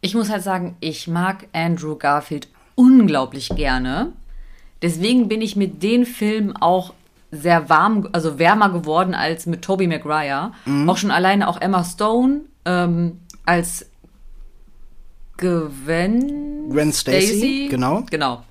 Ich 0.00 0.16
muss 0.16 0.28
halt 0.28 0.42
sagen, 0.42 0.76
ich 0.80 1.06
mag 1.06 1.46
Andrew 1.52 1.94
Garfield 1.94 2.48
unglaublich 2.74 3.50
gerne. 3.50 4.12
Deswegen 4.82 5.28
bin 5.28 5.42
ich 5.42 5.56
mit 5.56 5.82
den 5.82 6.06
Filmen 6.06 6.56
auch 6.56 6.94
sehr 7.30 7.68
warm, 7.68 8.08
also 8.12 8.38
wärmer 8.38 8.70
geworden 8.70 9.14
als 9.14 9.46
mit 9.46 9.62
Tobey 9.62 9.86
Maguire. 9.86 10.52
Auch 10.88 10.96
schon 10.96 11.10
alleine 11.10 11.48
auch 11.48 11.60
Emma 11.60 11.84
Stone 11.84 12.40
ähm, 12.64 13.18
als 13.46 13.86
Gwen, 15.36 16.68
Gwen 16.70 16.92
Stacy, 16.92 17.68
genau. 17.70 18.04
Genau. 18.10 18.42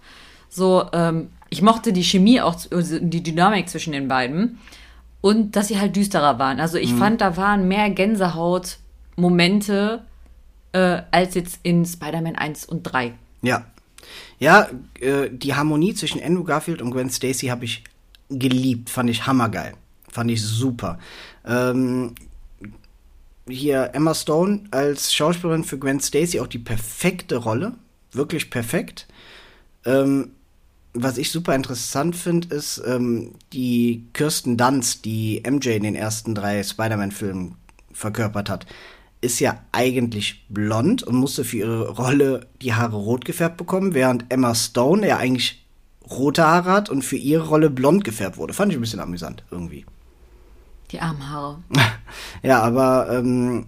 So, 0.49 0.85
ähm, 0.93 1.29
Ich 1.51 1.61
mochte 1.61 1.93
die 1.93 2.03
Chemie 2.03 2.41
auch, 2.41 2.55
also 2.71 2.99
die 2.99 3.23
Dynamik 3.23 3.69
zwischen 3.69 3.93
den 3.93 4.07
beiden. 4.07 4.59
Und 5.21 5.55
dass 5.55 5.67
sie 5.67 5.79
halt 5.79 5.95
düsterer 5.95 6.39
waren. 6.39 6.59
Also 6.59 6.77
ich 6.77 6.93
fand, 6.93 7.21
da 7.21 7.37
waren 7.37 7.67
mehr 7.67 7.89
Gänsehaut-Momente 7.89 10.03
äh, 10.71 11.01
als 11.11 11.35
jetzt 11.35 11.59
in 11.63 11.85
Spider-Man 11.85 12.35
1 12.35 12.65
und 12.65 12.83
3. 12.83 13.13
Ja. 13.41 13.65
Ja, 14.39 14.69
äh, 14.99 15.29
die 15.31 15.55
Harmonie 15.55 15.93
zwischen 15.93 16.21
Andrew 16.21 16.43
Garfield 16.43 16.81
und 16.81 16.91
Gwen 16.91 17.09
Stacy 17.09 17.47
habe 17.47 17.65
ich 17.65 17.83
geliebt. 18.29 18.89
Fand 18.89 19.09
ich 19.09 19.27
hammergeil. 19.27 19.73
Fand 20.09 20.31
ich 20.31 20.41
super. 20.41 20.99
Ähm, 21.45 22.15
hier 23.47 23.91
Emma 23.93 24.13
Stone 24.13 24.63
als 24.71 25.13
Schauspielerin 25.13 25.63
für 25.63 25.77
Gwen 25.77 25.99
Stacy 25.99 26.39
auch 26.39 26.47
die 26.47 26.59
perfekte 26.59 27.37
Rolle. 27.37 27.73
Wirklich 28.11 28.49
perfekt. 28.49 29.07
Ähm, 29.85 30.31
was 30.93 31.17
ich 31.17 31.31
super 31.31 31.53
interessant 31.55 32.15
finde, 32.15 32.53
ist 32.55 32.81
ähm, 32.85 33.35
die 33.53 34.05
Kirsten 34.13 34.57
Dunst, 34.57 35.05
die 35.05 35.43
MJ 35.47 35.69
in 35.69 35.83
den 35.83 35.95
ersten 35.95 36.33
drei 36.33 36.63
Spider-Man-Filmen 36.63 37.55
verkörpert 37.91 38.49
hat, 38.49 38.65
ist 39.21 39.39
ja 39.39 39.59
eigentlich 39.71 40.45
blond 40.49 41.03
und 41.03 41.15
musste 41.15 41.43
für 41.43 41.57
ihre 41.57 41.89
Rolle 41.89 42.47
die 42.61 42.73
Haare 42.73 42.95
rot 42.95 43.25
gefärbt 43.25 43.57
bekommen, 43.57 43.93
während 43.93 44.25
Emma 44.29 44.55
Stone 44.55 45.07
ja 45.07 45.17
eigentlich 45.17 45.65
rote 46.09 46.43
Haare 46.43 46.71
hat 46.71 46.89
und 46.89 47.03
für 47.03 47.17
ihre 47.17 47.47
Rolle 47.47 47.69
blond 47.69 48.03
gefärbt 48.03 48.37
wurde. 48.37 48.53
Fand 48.53 48.71
ich 48.71 48.77
ein 48.77 48.81
bisschen 48.81 48.99
amüsant 48.99 49.43
irgendwie. 49.51 49.85
Die 50.91 50.99
armen 50.99 51.29
Haare. 51.29 51.59
Ja, 52.41 52.61
aber 52.61 53.09
ähm, 53.11 53.67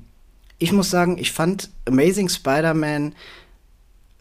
ich 0.58 0.72
muss 0.72 0.90
sagen, 0.90 1.18
ich 1.18 1.32
fand 1.32 1.70
Amazing 1.88 2.30
Spider-Man, 2.30 3.14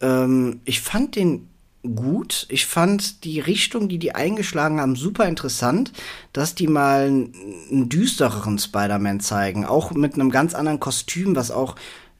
ähm, 0.01 0.61
ich 0.65 0.81
fand 0.81 1.15
den 1.15 1.47
gut. 1.83 2.45
Ich 2.49 2.65
fand 2.65 3.23
die 3.23 3.39
Richtung, 3.39 3.89
die 3.89 3.97
die 3.97 4.13
eingeschlagen 4.13 4.79
haben, 4.79 4.95
super 4.95 5.27
interessant, 5.27 5.91
dass 6.33 6.55
die 6.55 6.67
mal 6.67 7.07
einen, 7.07 7.89
düstereren 7.89 8.59
Spider-Man 8.59 9.19
zeigen, 9.19 9.65
auch 9.65 9.91
mit 9.91 10.13
einem 10.13 10.31
ganz 10.31 10.53
anderen 10.53 10.79
Kostüm, 10.79 11.35
was 11.35 11.51
auch 11.51 11.75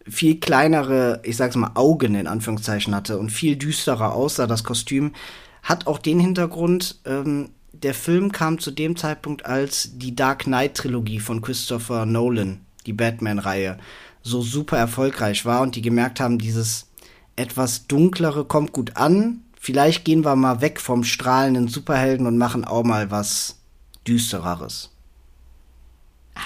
viel 0.08 0.40
kleinere, 0.40 1.22
ich 1.24 1.38
sag's 1.38 1.56
mal, 1.56 1.72
Augen 1.76 2.16
in 2.16 2.28
Anführungszeichen 2.28 2.96
hatte 2.96 3.20
und 3.20 3.30
viel 3.30 3.56
düsterer 3.56 4.14
aussah, 4.14 4.48
das 4.48 4.64
Kostüm, 4.64 5.14
hat 5.62 5.86
auch 5.86 6.00
den 6.00 6.20
Hintergrund, 6.20 7.00
ähm, 7.06 7.50
der 7.72 7.94
Film 7.94 8.32
kam 8.32 8.60
zu 8.60 8.72
dem 8.72 8.96
Zeitpunkt, 8.96 9.46
als 9.46 9.92
die 9.94 10.16
Dark 10.16 10.44
Knight-Trilogie 10.44 11.20
von 11.20 11.42
Christopher 11.42 12.06
Nolan, 12.06 12.62
die 12.86 12.94
Batman-Reihe, 12.94 13.78
so 14.24 14.42
super 14.42 14.78
erfolgreich 14.78 15.46
war 15.46 15.62
und 15.62 15.76
die 15.76 15.82
gemerkt 15.82 16.20
haben, 16.20 16.38
dieses 16.38 16.88
etwas 17.36 17.88
dunklere 17.88 18.46
kommt 18.46 18.72
gut 18.72 18.98
an. 18.98 19.42
Vielleicht 19.64 20.06
gehen 20.06 20.26
wir 20.26 20.36
mal 20.36 20.60
weg 20.60 20.82
vom 20.82 21.04
strahlenden 21.04 21.68
Superhelden 21.68 22.26
und 22.26 22.36
machen 22.36 22.66
auch 22.66 22.84
mal 22.84 23.12
was 23.12 23.60
düstereres. 24.08 24.90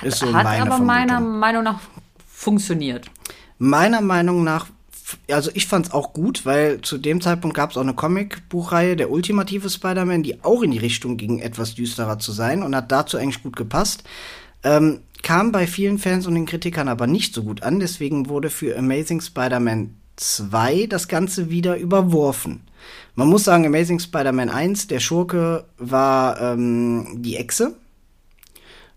Ist 0.01 0.20
so 0.20 0.26
Hat 0.34 0.43
meine 0.43 0.63
aber 0.63 0.72
Vermutung. 0.72 0.86
meiner 0.86 1.20
Meinung 1.22 1.63
nach 1.63 1.80
funktioniert. 2.28 3.09
Meiner 3.57 4.01
Meinung 4.01 4.43
nach, 4.43 4.68
also 5.32 5.49
ich 5.53 5.66
fand's 5.66 5.91
auch 5.91 6.11
gut, 6.11 6.45
weil 6.45 6.82
zu 6.82 6.97
dem 6.97 7.22
Zeitpunkt 7.22 7.55
gab 7.55 7.72
es 7.72 7.78
auch 7.78 7.84
eine 7.84 7.93
Comicbuchreihe, 7.93 8.97
der 8.97 9.09
ultimative 9.09 9.70
Spider-Man, 9.70 10.24
die 10.24 10.43
auch 10.43 10.61
in 10.61 10.72
die 10.72 10.78
Richtung 10.78 11.16
ging, 11.16 11.39
etwas 11.39 11.74
düsterer 11.74 12.20
zu 12.20 12.34
sein 12.34 12.63
und 12.63 12.76
hat 12.76 12.91
dazu 12.91 13.16
eigentlich 13.16 13.43
gut 13.43 13.55
gepasst. 13.55 14.03
Ähm, 14.61 14.99
kam 15.24 15.53
bei 15.53 15.68
vielen 15.68 15.99
Fans 15.99 16.28
und 16.28 16.36
den 16.36 16.45
Kritikern 16.47 16.89
aber 16.89 17.07
nicht 17.07 17.34
so 17.34 17.43
gut 17.43 17.63
an, 17.63 17.80
deswegen 17.80 18.28
wurde 18.28 18.49
für 18.49 18.78
Amazing 18.78 19.22
Spider-Man 19.22 19.95
2 20.18 20.88
das 20.88 21.07
Ganze 21.07 21.49
wieder 21.49 21.78
überworfen. 21.78 22.59
Man 23.16 23.30
muss 23.30 23.46
sagen, 23.46 23.66
Amazing 23.66 24.00
Spider-Man 24.00 24.50
1, 24.50 24.88
der 24.88 25.00
Schurke 25.00 25.66
war 25.78 26.40
ähm, 26.42 27.22
die 27.22 27.38
Echse, 27.38 27.76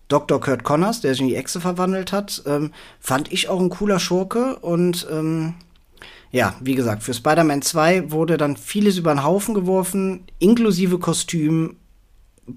Dr. 0.09 0.41
Kurt 0.41 0.63
Connors, 0.63 1.01
der 1.01 1.13
sich 1.13 1.21
in 1.21 1.27
die 1.27 1.35
Echse 1.35 1.61
verwandelt 1.61 2.11
hat, 2.11 2.43
ähm, 2.45 2.71
fand 2.99 3.31
ich 3.31 3.47
auch 3.47 3.59
ein 3.59 3.69
cooler 3.69 3.99
Schurke 3.99 4.57
und 4.57 5.07
ähm, 5.09 5.53
ja, 6.31 6.55
wie 6.59 6.75
gesagt, 6.75 7.03
für 7.03 7.13
Spider-Man 7.13 7.61
2 7.61 8.11
wurde 8.11 8.37
dann 8.37 8.57
vieles 8.57 8.97
über 8.97 9.13
den 9.13 9.23
Haufen 9.23 9.53
geworfen, 9.53 10.25
inklusive 10.39 10.99
Kostüm, 10.99 11.77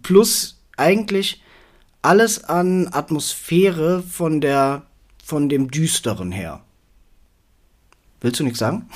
plus 0.02 0.58
eigentlich 0.76 1.42
alles 2.00 2.42
an 2.44 2.88
Atmosphäre 2.92 4.02
von 4.02 4.40
der 4.40 4.82
von 5.22 5.48
dem 5.48 5.70
düsteren 5.70 6.32
her. 6.32 6.62
Willst 8.20 8.40
du 8.40 8.44
nichts 8.44 8.58
sagen? 8.58 8.88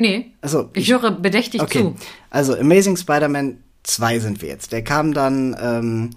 Nee. 0.00 0.32
Also 0.40 0.70
ich, 0.72 0.90
höre 0.90 1.10
bedächtig 1.10 1.60
Okay, 1.60 1.82
zu. 1.82 1.94
also 2.30 2.56
Amazing 2.56 2.96
Spider-Man 2.96 3.58
2 3.82 4.18
sind 4.18 4.42
wir 4.42 4.48
jetzt. 4.48 4.72
Der 4.72 4.82
kam 4.82 5.12
dann 5.12 5.54
ähm, 5.60 6.10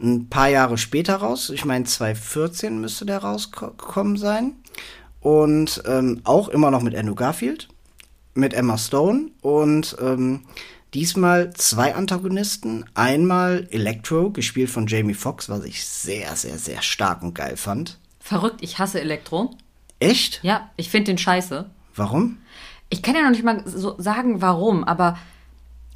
ein 0.00 0.28
paar 0.28 0.48
Jahre 0.48 0.78
später 0.78 1.16
raus. 1.16 1.50
Ich 1.50 1.64
meine, 1.66 1.84
2014 1.84 2.80
müsste 2.80 3.04
der 3.04 3.18
rausgekommen 3.18 4.16
sein. 4.16 4.54
Und 5.20 5.82
ähm, 5.86 6.20
auch 6.24 6.48
immer 6.48 6.70
noch 6.70 6.82
mit 6.82 6.94
Andrew 6.94 7.14
Garfield, 7.14 7.68
mit 8.34 8.54
Emma 8.54 8.78
Stone 8.78 9.30
und 9.42 9.96
ähm, 10.00 10.44
diesmal 10.94 11.52
zwei 11.52 11.94
Antagonisten. 11.94 12.84
Einmal 12.94 13.66
Electro, 13.70 14.30
gespielt 14.30 14.70
von 14.70 14.86
Jamie 14.86 15.14
Foxx, 15.14 15.48
was 15.50 15.64
ich 15.64 15.84
sehr, 15.84 16.34
sehr, 16.36 16.58
sehr 16.58 16.80
stark 16.80 17.22
und 17.22 17.34
geil 17.34 17.56
fand. 17.56 17.98
Verrückt, 18.20 18.62
ich 18.62 18.78
hasse 18.78 19.00
Elektro. 19.00 19.50
Echt? 19.98 20.40
Ja, 20.42 20.70
ich 20.76 20.90
finde 20.90 21.12
den 21.12 21.18
scheiße. 21.18 21.68
Warum? 21.94 22.38
Ich 22.90 23.02
kann 23.02 23.14
ja 23.14 23.22
noch 23.22 23.30
nicht 23.30 23.44
mal 23.44 23.62
so 23.66 23.94
sagen, 23.98 24.40
warum, 24.40 24.84
aber 24.84 25.18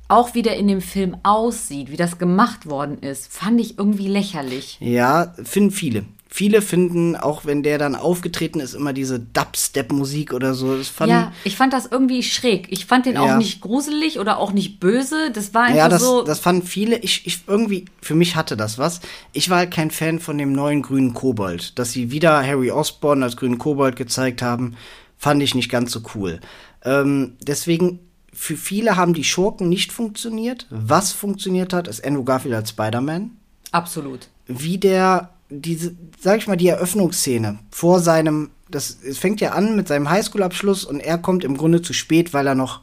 auch 0.09 0.35
wie 0.35 0.43
der 0.43 0.57
in 0.57 0.67
dem 0.67 0.81
Film 0.81 1.17
aussieht, 1.23 1.91
wie 1.91 1.97
das 1.97 2.19
gemacht 2.19 2.69
worden 2.69 2.99
ist, 2.99 3.33
fand 3.33 3.61
ich 3.61 3.79
irgendwie 3.79 4.09
lächerlich. 4.09 4.77
Ja, 4.81 5.35
finden 5.45 5.71
viele. 5.71 6.05
Viele 6.33 6.63
finden, 6.63 7.17
auch 7.17 7.45
wenn 7.45 7.65
der 7.65 7.77
dann 7.79 7.97
aufgetreten 7.97 8.61
ist, 8.61 8.75
immer 8.75 8.93
diese 8.93 9.19
Dubstep-Musik 9.19 10.33
oder 10.33 10.55
so. 10.55 10.77
Das 10.77 10.89
fand, 10.89 11.11
Ja, 11.11 11.33
ich 11.43 11.57
fand 11.57 11.73
das 11.73 11.87
irgendwie 11.87 12.23
schräg. 12.23 12.67
Ich 12.71 12.87
fand 12.87 13.07
den 13.07 13.17
auch 13.17 13.27
Ja. 13.27 13.37
nicht 13.37 13.61
gruselig 13.61 14.19
oder 14.21 14.39
auch 14.39 14.53
nicht 14.53 14.79
böse. 14.79 15.31
Das 15.33 15.55
war 15.55 15.63
einfach 15.65 15.77
Ja, 15.77 15.89
das, 15.89 16.03
so. 16.03 16.23
das 16.23 16.39
fanden 16.39 16.65
viele. 16.67 16.99
Ich, 16.99 17.27
ich 17.27 17.41
irgendwie, 17.49 17.85
für 18.01 18.15
mich 18.15 18.37
hatte 18.37 18.57
das 18.57 18.79
was. 18.79 19.01
Ich 19.33 19.51
war 19.51 19.59
halt 19.59 19.73
kein 19.73 19.91
Fan 19.91 20.21
von 20.21 20.39
dem 20.39 20.53
neuen 20.53 20.83
grünen 20.83 21.15
Kobold. 21.15 21.79
Dass 21.81 21.91
sie 21.93 22.13
wieder 22.13 22.45
Harry 22.47 22.71
Osborn 22.71 23.23
als 23.25 23.37
grünen 23.37 23.59
Kobold 23.59 23.97
gezeigt 23.97 24.41
haben, 24.41 24.77
fand 25.21 25.43
ich 25.43 25.55
nicht 25.55 25.71
ganz 25.71 25.93
so 25.93 26.01
cool. 26.15 26.41
Ähm, 26.83 27.37
deswegen, 27.47 28.01
für 28.33 28.57
viele 28.57 28.97
haben 28.97 29.13
die 29.13 29.23
Schurken 29.23 29.69
nicht 29.69 29.93
funktioniert. 29.93 30.67
Was 30.71 31.13
funktioniert 31.13 31.75
hat, 31.75 31.87
ist 31.87 32.05
Andrew 32.05 32.25
Garfield 32.25 32.55
als 32.55 32.71
Spider-Man. 32.71 33.33
absolut. 33.71 34.29
Wie 34.47 34.79
der, 34.79 35.31
diese, 35.49 35.95
sag 36.19 36.39
ich 36.39 36.49
mal, 36.49 36.57
die 36.57 36.67
Eröffnungsszene 36.69 37.59
vor 37.71 38.01
seinem, 38.01 38.51
das, 38.69 38.99
es 39.07 39.19
fängt 39.19 39.41
ja 39.41 39.53
an 39.53 39.77
mit 39.77 39.87
seinem 39.87 40.11
Highschool-Abschluss 40.11 40.85
und 40.85 40.99
er 40.99 41.19
kommt 41.19 41.45
im 41.45 41.57
Grunde 41.57 41.83
zu 41.83 41.93
spät, 41.93 42.33
weil 42.35 42.49
er 42.49 42.57
noch 42.57 42.81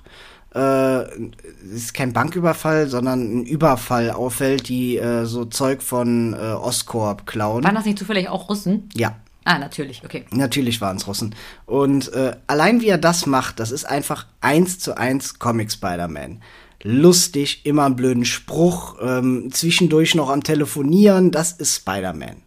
äh, 0.56 1.02
es 1.02 1.74
ist 1.74 1.94
kein 1.94 2.14
Banküberfall, 2.14 2.88
sondern 2.88 3.42
ein 3.42 3.46
Überfall 3.46 4.12
auffällt, 4.12 4.70
die 4.70 4.98
äh, 4.98 5.26
so 5.26 5.44
Zeug 5.46 5.82
von 5.82 6.34
äh, 6.34 6.38
Oscorp 6.38 7.26
klauen. 7.26 7.64
Waren 7.64 7.76
das 7.76 7.86
nicht 7.86 8.00
zufällig 8.00 8.30
auch 8.30 8.48
Russen? 8.48 8.90
Ja, 8.94 9.18
Ah, 9.48 9.60
natürlich, 9.60 10.04
okay. 10.04 10.26
natürlich 10.32 10.82
waren 10.82 10.98
es 10.98 11.08
Russen. 11.08 11.34
Und 11.66 12.12
äh, 12.12 12.36
allein 12.48 12.82
wie 12.82 12.89
er 12.89 12.98
das 12.98 13.26
macht, 13.26 13.62
das 13.62 13.72
ist 13.72 13.86
einfach 13.86 14.26
eins 14.41 14.78
zu 14.78 14.98
eins 14.98 15.39
Comic 15.39 15.72
Spider-Man. 15.72 16.41
Lustig, 16.84 17.66
immer 17.66 17.86
einen 17.86 17.95
blöden 17.95 18.26
Spruch, 18.26 18.98
ähm, 19.02 19.48
zwischendurch 19.54 20.16
noch 20.16 20.30
am 20.30 20.43
Telefonieren, 20.43 21.32
das 21.32 21.54
ist 21.54 21.78
Spider-Man. 21.78 22.41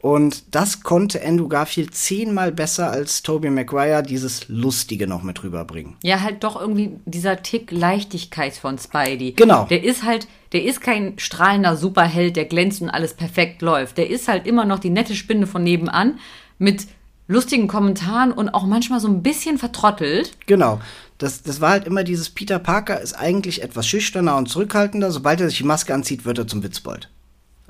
Und 0.00 0.54
das 0.54 0.82
konnte 0.82 1.22
Andrew 1.22 1.48
Garfield 1.48 1.94
zehnmal 1.94 2.52
besser 2.52 2.90
als 2.90 3.22
Tobey 3.22 3.50
Maguire 3.50 4.02
dieses 4.02 4.48
Lustige 4.48 5.06
noch 5.06 5.22
mit 5.22 5.42
rüberbringen. 5.42 5.96
Ja, 6.02 6.20
halt 6.20 6.42
doch 6.42 6.58
irgendwie 6.58 6.92
dieser 7.04 7.42
Tick 7.42 7.70
Leichtigkeit 7.70 8.54
von 8.54 8.78
Spidey. 8.78 9.32
Genau. 9.32 9.64
Der 9.64 9.84
ist 9.84 10.02
halt, 10.02 10.26
der 10.52 10.64
ist 10.64 10.80
kein 10.80 11.18
strahlender 11.18 11.76
Superheld, 11.76 12.36
der 12.36 12.46
glänzt 12.46 12.80
und 12.80 12.88
alles 12.88 13.12
perfekt 13.12 13.60
läuft. 13.60 13.98
Der 13.98 14.08
ist 14.08 14.26
halt 14.26 14.46
immer 14.46 14.64
noch 14.64 14.78
die 14.78 14.90
nette 14.90 15.14
Spinne 15.14 15.46
von 15.46 15.62
nebenan 15.62 16.18
mit 16.58 16.86
lustigen 17.28 17.68
Kommentaren 17.68 18.32
und 18.32 18.48
auch 18.48 18.64
manchmal 18.64 19.00
so 19.00 19.08
ein 19.08 19.22
bisschen 19.22 19.58
vertrottelt. 19.58 20.32
Genau. 20.46 20.80
Das, 21.18 21.42
das 21.42 21.60
war 21.60 21.70
halt 21.70 21.86
immer 21.86 22.04
dieses 22.04 22.30
Peter 22.30 22.58
Parker 22.58 23.00
ist 23.00 23.12
eigentlich 23.12 23.62
etwas 23.62 23.86
schüchterner 23.86 24.36
und 24.36 24.48
zurückhaltender. 24.48 25.10
Sobald 25.10 25.42
er 25.42 25.50
sich 25.50 25.58
die 25.58 25.64
Maske 25.64 25.92
anzieht, 25.92 26.24
wird 26.24 26.38
er 26.38 26.46
zum 26.46 26.62
Witzbold. 26.62 27.10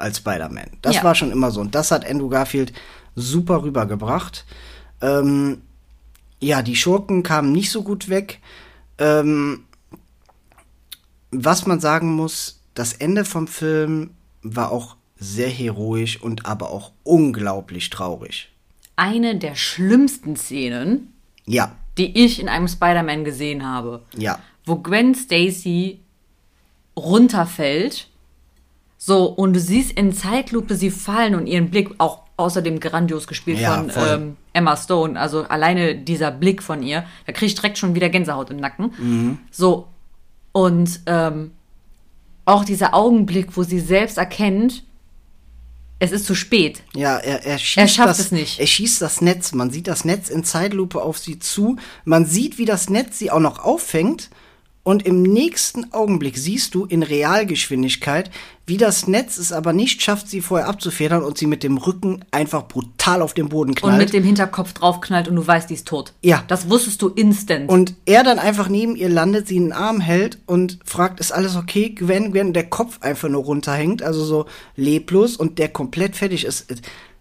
Als 0.01 0.19
Spider-Man. 0.19 0.71
Das 0.83 0.97
Ja. 0.97 1.05
war 1.05 1.15
schon 1.15 1.31
immer 1.31 1.51
so. 1.51 1.61
Und 1.61 1.75
das 1.75 1.91
hat 1.91 2.09
Andrew 2.09 2.29
Garfield 2.29 2.73
super 3.15 3.63
rübergebracht. 3.63 4.45
Ähm, 5.01 5.63
ja, 6.41 6.63
die 6.63 6.77
Schurken 6.77 7.23
kamen 7.23 7.53
nicht 7.53 7.71
so 7.71 7.83
gut 7.83 8.09
weg. 8.09 8.41
Ähm, 8.99 9.65
was 11.31 11.67
man 11.67 11.81
sagen 11.81 12.13
muss, 12.15 12.61
das 12.75 12.93
Ende 12.95 13.25
vom 13.25 13.47
Film 13.47 14.11
war 14.43 14.73
auch 14.73 14.97
sehr 15.19 15.51
heroisch 15.51 16.21
und 16.21 16.47
aber 16.47 16.71
auch 16.71 16.93
unglaublich 17.05 17.91
traurig. 17.91 18.49
Eine 18.97 19.37
der 19.39 19.55
schlimmsten 19.55 20.37
Szenen, 20.37 21.13
Ja, 21.47 21.73
die 21.99 22.25
ich 22.25 22.41
in 22.41 22.49
einem 22.49 22.69
Spider-Man 22.69 23.25
gesehen 23.25 23.67
habe. 23.67 24.03
ja. 24.17 24.39
Wo 24.67 24.77
Gwen 24.77 25.15
Stacy 25.15 26.01
runterfällt. 26.97 28.09
So, 29.03 29.25
und 29.25 29.55
du 29.55 29.61
siehst 29.61 29.93
in 29.93 30.13
Zeitlupe 30.13 30.75
sie 30.75 30.91
fallen 30.91 31.35
und 31.35 31.47
ihren 31.47 31.71
Blick 31.71 31.89
auch 31.97 32.21
außerdem 32.37 32.81
grandios 32.81 33.27
gespielt 33.27 33.59
Ja, 33.59 33.83
von 33.89 34.07
ähm, 34.07 34.37
Emma 34.53 34.77
Stone. 34.77 35.19
Also 35.19 35.45
alleine 35.45 35.97
dieser 35.97 36.31
Blick 36.31 36.63
von 36.63 36.83
ihr, 36.83 37.07
da 37.25 37.33
krieg 37.33 37.47
ich 37.47 37.55
direkt 37.55 37.79
schon 37.79 37.95
wieder 37.95 38.11
Gänsehaut 38.11 38.51
im 38.51 38.59
Nacken. 38.59 38.93
Mhm. 38.99 39.39
So, 39.51 39.89
und 40.53 41.01
ähm, 41.07 41.53
auch 42.45 42.63
dieser 42.63 42.93
Augenblick, 42.93 43.57
wo 43.57 43.63
sie 43.63 43.81
selbst 43.81 44.19
erkennt, 44.19 44.85
es 45.99 46.13
ist 46.13 46.27
zu 46.27 46.35
spät. 46.35 46.83
Ja, 46.95 47.17
er, 47.17 47.43
er 47.47 47.57
schießt 47.57 47.79
Er 47.79 47.89
schafft 47.89 48.11
das, 48.11 48.19
es 48.19 48.33
nicht. 48.33 48.61
Er 48.61 48.67
schießt 48.67 49.01
das 49.01 49.23
Netz. 49.23 49.53
Man 49.53 49.71
sieht 49.71 49.89
das 49.89 50.05
Netz 50.05 50.29
in 50.29 50.45
Zeitlupe 50.45 51.01
auf 51.01 51.17
sie 51.17 51.39
zu. 51.39 51.77
Man 52.05 52.27
sieht, 52.27 52.59
wie 52.59 52.67
das 52.67 52.91
Netz 52.91 53.19
sie 53.19 53.31
auch 53.31 53.41
noch 53.41 53.61
auffängt. 53.61 54.29
Und 54.83 55.05
im 55.05 55.23
nächsten 55.23 55.93
Augenblick 55.93 56.39
siehst 56.39 56.75
du 56.75 56.87
in 56.87 57.03
Realgeschwindigkeit, 57.03 58.31
wie 58.65 58.79
das 58.79 59.07
Netz 59.07 59.37
es 59.37 59.53
aber 59.53 59.75
nicht 59.75 60.01
schafft, 60.01 60.29
sie 60.29 60.41
vorher 60.41 60.69
abzufedern 60.69 61.23
und 61.23 61.37
sie 61.37 61.47
mit 61.47 61.63
dem 61.63 61.77
Rücken 61.77 62.25
einfach 62.31 62.67
brutal 62.67 63.21
auf 63.21 63.35
den 63.35 63.51
Boden 63.51 63.71
Und 63.71 63.77
knallt. 63.81 63.99
mit 63.99 64.13
dem 64.15 64.25
Hinterkopf 64.25 64.73
draufknallt 64.73 65.29
und 65.29 65.37
du 65.37 65.47
weißt, 65.47 65.69
die 65.69 65.75
ist 65.75 65.87
tot. 65.87 66.15
Ja. 66.23 66.45
Das 66.49 66.71
wusstest 66.71 67.03
du 67.03 67.09
instant. 67.09 67.69
Und 67.69 67.95
er 68.07 68.25
dann 68.25 68.39
einfach 68.39 68.69
neben 68.69 68.97
ihr 68.97 69.11
landet, 69.11 69.49
sie 69.49 69.57
in 69.57 69.65
den 69.65 69.73
Arm 69.73 70.01
hält 70.01 70.39
und 70.47 70.79
fragt, 70.85 71.21
ist 71.21 71.33
alles 71.33 71.57
okay? 71.57 71.91
Gwen, 71.91 72.33
Gwen, 72.33 72.55
der 72.55 72.71
Kopf 72.71 73.03
einfach 73.03 73.29
nur 73.29 73.43
runterhängt, 73.43 74.03
also 74.03 74.25
so 74.25 74.47
leblos 74.77 75.37
und 75.37 75.59
der 75.59 75.69
komplett 75.69 76.17
fertig 76.17 76.45
ist. 76.45 76.67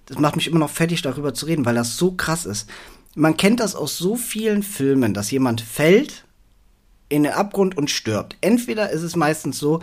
Das 0.06 0.18
macht 0.18 0.38
mich 0.38 0.48
immer 0.48 0.60
noch 0.60 0.70
fertig, 0.70 1.02
darüber 1.02 1.34
zu 1.34 1.46
reden, 1.46 1.66
weil 1.66 1.76
das 1.76 1.98
so 1.98 2.12
krass 2.14 2.46
ist. 2.46 2.70
Man 3.16 3.36
kennt 3.36 3.60
das 3.60 3.76
aus 3.76 3.98
so 3.98 4.16
vielen 4.16 4.64
Filmen, 4.64 5.14
dass 5.14 5.30
jemand 5.32 5.62
fällt 5.62 6.26
in 7.10 7.24
den 7.24 7.34
Abgrund 7.34 7.78
und 7.78 7.90
stirbt. 7.90 8.38
Entweder 8.42 8.90
ist 8.92 9.04
es 9.04 9.16
meistens 9.16 9.60
so, 9.60 9.82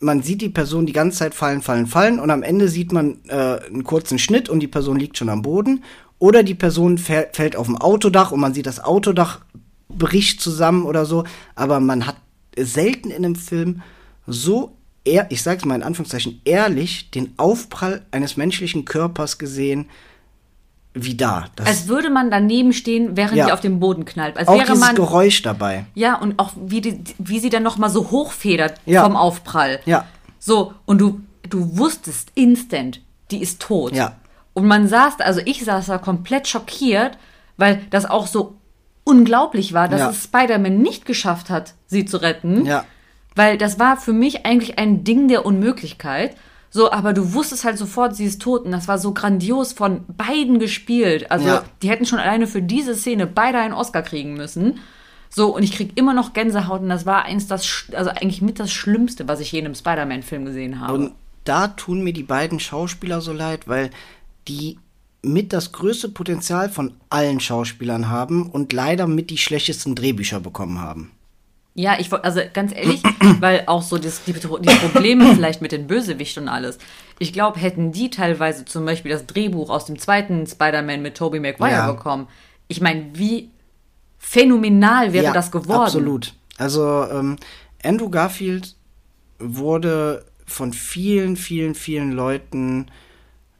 man 0.00 0.22
sieht 0.22 0.42
die 0.42 0.48
Person 0.48 0.86
die 0.86 0.92
ganze 0.92 1.18
Zeit 1.18 1.34
fallen, 1.34 1.62
fallen, 1.62 1.86
fallen 1.86 2.20
und 2.20 2.30
am 2.30 2.42
Ende 2.42 2.68
sieht 2.68 2.92
man 2.92 3.18
äh, 3.28 3.34
einen 3.34 3.84
kurzen 3.84 4.18
Schnitt 4.18 4.48
und 4.48 4.60
die 4.60 4.68
Person 4.68 4.98
liegt 4.98 5.18
schon 5.18 5.28
am 5.28 5.42
Boden. 5.42 5.82
Oder 6.20 6.42
die 6.42 6.54
Person 6.54 6.98
fäll- 6.98 7.28
fällt 7.32 7.56
auf 7.56 7.66
dem 7.66 7.76
Autodach 7.76 8.32
und 8.32 8.40
man 8.40 8.54
sieht 8.54 8.66
das 8.66 8.82
Autodach 8.82 9.40
bricht 9.88 10.40
zusammen 10.40 10.84
oder 10.84 11.04
so. 11.04 11.24
Aber 11.54 11.80
man 11.80 12.06
hat 12.06 12.16
selten 12.56 13.10
in 13.10 13.24
einem 13.24 13.36
Film 13.36 13.82
so, 14.26 14.76
ehr, 15.04 15.26
ich 15.30 15.42
sag's 15.42 15.64
mal 15.64 15.76
in 15.76 15.82
Anführungszeichen, 15.82 16.40
ehrlich 16.44 17.10
den 17.10 17.32
Aufprall 17.36 18.04
eines 18.10 18.36
menschlichen 18.36 18.84
Körpers 18.84 19.38
gesehen 19.38 19.86
wie 21.04 21.14
da. 21.16 21.46
Das, 21.56 21.66
als 21.66 21.88
würde 21.88 22.10
man 22.10 22.30
daneben 22.30 22.72
stehen, 22.72 23.16
während 23.16 23.36
Ja. 23.36 23.46
die 23.46 23.52
auf 23.52 23.60
den 23.60 23.80
Boden 23.80 24.04
knallt. 24.04 24.36
Als 24.36 24.48
auch 24.48 24.54
wäre 24.54 24.66
dieses 24.66 24.80
man. 24.80 24.94
Geräusch 24.94 25.42
dabei. 25.42 25.86
Ja, 25.94 26.16
und 26.16 26.38
auch 26.38 26.52
wie, 26.56 26.80
die, 26.80 27.02
wie 27.18 27.38
sie 27.40 27.50
dann 27.50 27.62
nochmal 27.62 27.90
so 27.90 28.10
hochfedert 28.10 28.74
Ja. 28.86 29.02
vom 29.04 29.16
Aufprall. 29.16 29.80
Ja. 29.86 30.04
So, 30.38 30.74
und 30.86 30.98
du, 31.00 31.20
du 31.48 31.76
wusstest 31.78 32.30
instant, 32.34 33.00
die 33.30 33.42
ist 33.42 33.60
tot. 33.60 33.94
Ja. 33.94 34.16
Und 34.54 34.66
man 34.66 34.88
saß, 34.88 35.18
da- 35.18 35.24
also 35.24 35.40
ich 35.44 35.64
saß 35.64 35.86
da 35.86 35.98
komplett 35.98 36.48
schockiert, 36.48 37.18
weil 37.56 37.80
das 37.90 38.06
auch 38.06 38.26
so 38.26 38.56
unglaublich 39.04 39.72
war, 39.72 39.88
dass 39.88 40.00
Ja. 40.00 40.10
es 40.10 40.24
Spider-Man 40.24 40.78
nicht 40.78 41.06
geschafft 41.06 41.50
hat, 41.50 41.74
sie 41.86 42.04
zu 42.04 42.18
retten. 42.18 42.66
Ja. 42.66 42.84
Weil 43.34 43.56
das 43.56 43.78
war 43.78 43.96
für 43.96 44.12
mich 44.12 44.44
eigentlich 44.46 44.78
ein 44.78 45.04
Ding 45.04 45.28
der 45.28 45.46
Unmöglichkeit. 45.46 46.36
So, 46.70 46.92
aber 46.92 47.12
du 47.12 47.32
wusstest 47.32 47.64
halt 47.64 47.78
sofort, 47.78 48.14
sie 48.14 48.24
ist 48.26 48.42
tot. 48.42 48.64
Und 48.64 48.72
das 48.72 48.88
war 48.88 48.98
so 48.98 49.12
grandios 49.14 49.72
von 49.72 50.04
beiden 50.16 50.58
gespielt. 50.58 51.30
Also, 51.30 51.48
Ja. 51.48 51.64
die 51.82 51.88
hätten 51.88 52.04
schon 52.06 52.18
alleine 52.18 52.46
für 52.46 52.60
diese 52.62 52.94
Szene 52.94 53.26
beide 53.26 53.58
einen 53.58 53.72
Oscar 53.74 54.02
kriegen 54.02 54.34
müssen. 54.34 54.78
So, 55.30 55.54
und 55.54 55.62
ich 55.62 55.72
krieg 55.72 55.92
immer 55.96 56.14
noch 56.14 56.32
Gänsehaut. 56.32 56.80
Und 56.82 56.88
das 56.88 57.06
war 57.06 57.24
eins 57.24 57.46
das, 57.46 57.84
also 57.92 58.10
eigentlich 58.10 58.42
mit 58.42 58.60
das 58.60 58.70
Schlimmste, 58.72 59.28
was 59.28 59.40
ich 59.40 59.52
je 59.52 59.60
in 59.60 59.66
einem 59.66 59.74
Spider-Man-Film 59.74 60.44
gesehen 60.44 60.80
habe. 60.80 60.94
Und 60.94 61.12
da 61.44 61.68
tun 61.68 62.02
mir 62.02 62.12
die 62.12 62.22
beiden 62.22 62.60
Schauspieler 62.60 63.20
so 63.20 63.32
leid, 63.32 63.66
weil 63.68 63.90
die 64.46 64.78
mit 65.22 65.52
das 65.52 65.72
größte 65.72 66.08
Potenzial 66.10 66.68
von 66.68 66.94
allen 67.10 67.40
Schauspielern 67.40 68.08
haben 68.08 68.48
und 68.50 68.72
leider 68.72 69.06
mit 69.06 69.30
die 69.30 69.38
schlechtesten 69.38 69.94
Drehbücher 69.94 70.40
bekommen 70.40 70.80
haben. 70.80 71.10
Ja, 71.78 71.96
ich 72.00 72.12
also 72.12 72.40
ganz 72.52 72.74
ehrlich, 72.74 73.04
weil 73.40 73.62
auch 73.66 73.82
so 73.82 73.98
das, 73.98 74.24
die, 74.24 74.32
die 74.32 74.40
Probleme 74.40 75.32
vielleicht 75.36 75.62
mit 75.62 75.70
den 75.70 75.86
Bösewichten 75.86 76.42
und 76.42 76.48
alles. 76.48 76.78
Ich 77.20 77.32
glaube, 77.32 77.60
hätten 77.60 77.92
die 77.92 78.10
teilweise 78.10 78.64
zum 78.64 78.84
Beispiel 78.84 79.12
das 79.12 79.26
Drehbuch 79.26 79.70
aus 79.70 79.84
dem 79.84 79.96
zweiten 79.96 80.44
Spider-Man 80.44 81.02
mit 81.02 81.16
Tobey 81.16 81.38
Maguire 81.38 81.70
Ja. 81.70 81.92
bekommen. 81.92 82.26
Ich 82.66 82.80
meine, 82.80 83.10
wie 83.12 83.50
phänomenal 84.18 85.12
wäre 85.12 85.32
das 85.32 85.52
geworden. 85.52 85.82
Absolut. 85.82 86.34
Also 86.56 87.04
ähm, 87.12 87.36
Andrew 87.84 88.10
Garfield 88.10 88.74
wurde 89.38 90.24
von 90.46 90.72
vielen, 90.72 91.36
vielen, 91.36 91.76
vielen 91.76 92.10
Leuten 92.10 92.86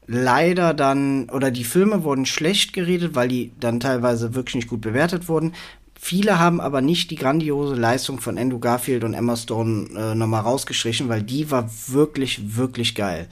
leider 0.09 0.75
dann, 0.75 1.29
oder 1.31 1.53
die 1.53 1.63
Filme 1.63 2.03
wurden 2.03 2.27
schlecht 2.27 2.73
geredet, 2.73 3.15
weil 3.15 3.29
die 3.29 3.53
dann 3.61 3.79
teilweise 3.79 4.35
wirklich 4.35 4.57
nicht 4.57 4.69
gut 4.69 4.81
bewertet 4.81 5.29
wurden. 5.29 5.53
Viele 6.01 6.39
haben 6.39 6.61
aber 6.61 6.81
nicht 6.81 7.11
die 7.11 7.17
grandiose 7.17 7.75
Leistung 7.75 8.21
von 8.21 8.39
Andrew 8.39 8.61
Garfield 8.61 9.03
und 9.03 9.15
Emma 9.15 9.37
Stone 9.37 9.89
äh, 9.97 10.15
nochmal 10.15 10.43
rausgestrichen, 10.43 11.09
weil 11.09 11.23
die 11.23 11.51
war 11.51 11.69
wirklich, 11.89 12.57
wirklich 12.57 12.95
geil. 12.95 13.29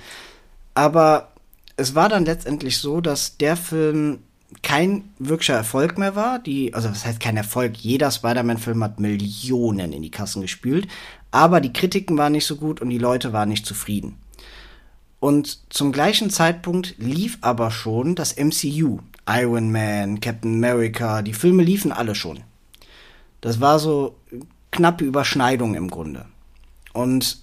Aber 0.74 1.32
es 1.76 1.94
war 1.94 2.08
dann 2.08 2.24
letztendlich 2.24 2.78
so, 2.78 3.00
dass 3.00 3.38
der 3.38 3.56
Film 3.56 4.18
kein 4.62 5.04
wirklicher 5.18 5.54
Erfolg 5.54 5.96
mehr 5.96 6.16
war. 6.16 6.40
Die, 6.40 6.74
also 6.74 6.88
das 6.88 7.06
heißt 7.06 7.20
kein 7.20 7.36
Erfolg. 7.36 7.76
Jeder 7.76 8.10
Spider-Man-Film 8.10 8.82
hat 8.82 9.00
Millionen 9.00 9.92
in 9.92 10.02
die 10.02 10.10
Kassen 10.10 10.42
gespült. 10.42 10.88
Aber 11.30 11.60
die 11.60 11.72
Kritiken 11.72 12.18
waren 12.18 12.32
nicht 12.32 12.46
so 12.46 12.56
gut 12.56 12.80
und 12.80 12.90
die 12.90 12.98
Leute 12.98 13.32
waren 13.32 13.48
nicht 13.48 13.64
zufrieden. 13.64 14.16
Und 15.20 15.72
zum 15.72 15.92
gleichen 15.92 16.30
Zeitpunkt 16.30 16.96
lief 16.98 17.38
aber 17.40 17.70
schon 17.70 18.16
das 18.16 18.36
MCU. 18.36 18.98
Iron 19.28 19.72
Man, 19.72 20.20
Captain 20.20 20.54
America, 20.56 21.22
die 21.22 21.32
Filme 21.32 21.62
liefen 21.62 21.92
alle 21.92 22.14
schon. 22.14 22.40
Das 23.46 23.60
war 23.60 23.78
so 23.78 24.16
knappe 24.72 25.04
Überschneidung 25.04 25.76
im 25.76 25.88
Grunde. 25.88 26.26
Und 26.92 27.38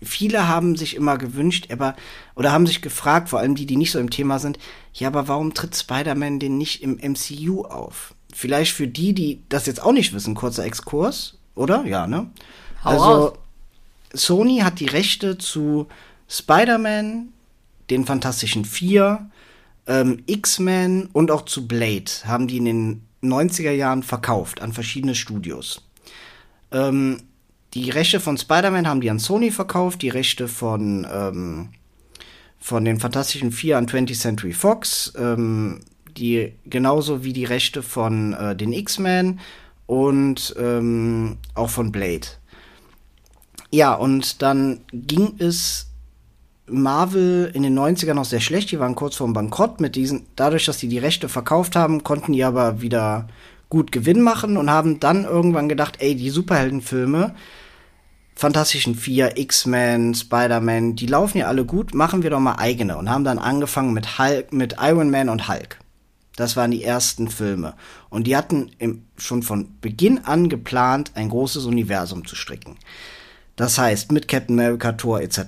viele 0.00 0.46
haben 0.46 0.76
sich 0.76 0.94
immer 0.94 1.18
gewünscht, 1.18 1.72
aber, 1.72 1.96
oder 2.36 2.52
haben 2.52 2.68
sich 2.68 2.82
gefragt, 2.82 3.28
vor 3.28 3.40
allem 3.40 3.56
die, 3.56 3.66
die 3.66 3.74
nicht 3.74 3.90
so 3.90 3.98
im 3.98 4.10
Thema 4.10 4.38
sind, 4.38 4.60
ja, 4.94 5.08
aber 5.08 5.26
warum 5.26 5.54
tritt 5.54 5.74
Spider-Man 5.74 6.38
denn 6.38 6.56
nicht 6.56 6.84
im 6.84 7.00
MCU 7.02 7.62
auf? 7.62 8.14
Vielleicht 8.32 8.70
für 8.70 8.86
die, 8.86 9.12
die 9.12 9.42
das 9.48 9.66
jetzt 9.66 9.82
auch 9.82 9.90
nicht 9.90 10.12
wissen, 10.12 10.36
kurzer 10.36 10.64
Exkurs, 10.64 11.36
oder? 11.56 11.84
Ja, 11.84 12.06
ne? 12.06 12.30
Hau 12.84 12.90
also, 12.90 13.04
raus. 13.04 13.32
Sony 14.12 14.58
hat 14.58 14.78
die 14.78 14.86
Rechte 14.86 15.36
zu 15.36 15.88
Spider-Man, 16.28 17.32
den 17.90 18.06
Fantastischen 18.06 18.64
Vier, 18.64 19.28
ähm, 19.88 20.22
X-Men 20.26 21.08
und 21.12 21.32
auch 21.32 21.42
zu 21.42 21.66
Blade 21.66 22.12
haben 22.24 22.46
die 22.46 22.58
in 22.58 22.66
den 22.66 23.07
90er 23.22 23.72
Jahren 23.72 24.02
verkauft 24.02 24.62
an 24.62 24.72
verschiedene 24.72 25.14
Studios. 25.14 25.82
Ähm, 26.72 27.22
die 27.74 27.90
Rechte 27.90 28.20
von 28.20 28.38
Spider-Man 28.38 28.88
haben 28.88 29.00
die 29.00 29.10
an 29.10 29.18
Sony 29.18 29.50
verkauft, 29.50 30.02
die 30.02 30.08
Rechte 30.08 30.48
von, 30.48 31.06
ähm, 31.10 31.68
von 32.58 32.84
den 32.84 32.98
Fantastischen 32.98 33.52
Vier 33.52 33.78
an 33.78 33.86
20th 33.86 34.18
Century 34.18 34.52
Fox, 34.52 35.12
ähm, 35.18 35.80
die 36.16 36.52
genauso 36.64 37.24
wie 37.24 37.32
die 37.32 37.44
Rechte 37.44 37.82
von 37.82 38.32
äh, 38.32 38.56
den 38.56 38.72
X-Men 38.72 39.40
und 39.86 40.54
ähm, 40.58 41.36
auch 41.54 41.70
von 41.70 41.92
Blade. 41.92 42.26
Ja, 43.70 43.94
und 43.94 44.40
dann 44.42 44.80
ging 44.92 45.34
es 45.38 45.87
Marvel 46.70 47.50
in 47.54 47.62
den 47.62 47.78
90ern 47.78 48.14
noch 48.14 48.24
sehr 48.24 48.40
schlecht. 48.40 48.70
Die 48.70 48.80
waren 48.80 48.94
kurz 48.94 49.16
vorm 49.16 49.32
Bankrott 49.32 49.80
mit 49.80 49.96
diesen, 49.96 50.26
dadurch, 50.36 50.64
dass 50.64 50.78
die 50.78 50.88
die 50.88 50.98
Rechte 50.98 51.28
verkauft 51.28 51.76
haben, 51.76 52.04
konnten 52.04 52.32
die 52.32 52.44
aber 52.44 52.80
wieder 52.80 53.28
gut 53.68 53.92
Gewinn 53.92 54.22
machen 54.22 54.56
und 54.56 54.70
haben 54.70 55.00
dann 55.00 55.24
irgendwann 55.24 55.68
gedacht, 55.68 55.96
ey, 56.00 56.14
die 56.14 56.30
Superheldenfilme, 56.30 57.34
Fantastischen 58.34 58.94
Vier, 58.94 59.36
X-Men, 59.36 60.14
Spider-Man, 60.14 60.94
die 60.94 61.06
laufen 61.06 61.38
ja 61.38 61.48
alle 61.48 61.64
gut, 61.64 61.92
machen 61.92 62.22
wir 62.22 62.30
doch 62.30 62.38
mal 62.38 62.54
eigene 62.54 62.96
und 62.96 63.10
haben 63.10 63.24
dann 63.24 63.38
angefangen 63.38 63.92
mit 63.92 64.18
Hulk, 64.18 64.52
mit 64.52 64.76
Iron 64.80 65.10
Man 65.10 65.28
und 65.28 65.48
Hulk. 65.48 65.78
Das 66.36 66.56
waren 66.56 66.70
die 66.70 66.84
ersten 66.84 67.28
Filme. 67.28 67.74
Und 68.10 68.28
die 68.28 68.36
hatten 68.36 68.70
im, 68.78 69.06
schon 69.16 69.42
von 69.42 69.80
Beginn 69.80 70.24
an 70.24 70.48
geplant, 70.48 71.10
ein 71.16 71.30
großes 71.30 71.66
Universum 71.66 72.24
zu 72.24 72.36
stricken. 72.36 72.76
Das 73.56 73.76
heißt, 73.76 74.12
mit 74.12 74.28
Captain 74.28 74.56
America, 74.56 74.92
Thor 74.92 75.20
etc. 75.20 75.40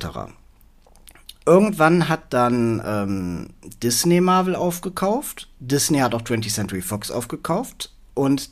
Irgendwann 1.51 2.09
hat 2.09 2.33
dann 2.33 2.81
ähm, 2.87 3.49
Disney 3.83 4.21
Marvel 4.21 4.55
aufgekauft. 4.55 5.49
Disney 5.59 5.99
hat 5.99 6.15
auch 6.15 6.23
20th 6.23 6.55
Century 6.55 6.81
Fox 6.81 7.11
aufgekauft. 7.11 7.93
Und 8.15 8.51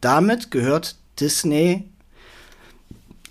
damit 0.00 0.50
gehört 0.50 0.96
Disney, 1.20 1.84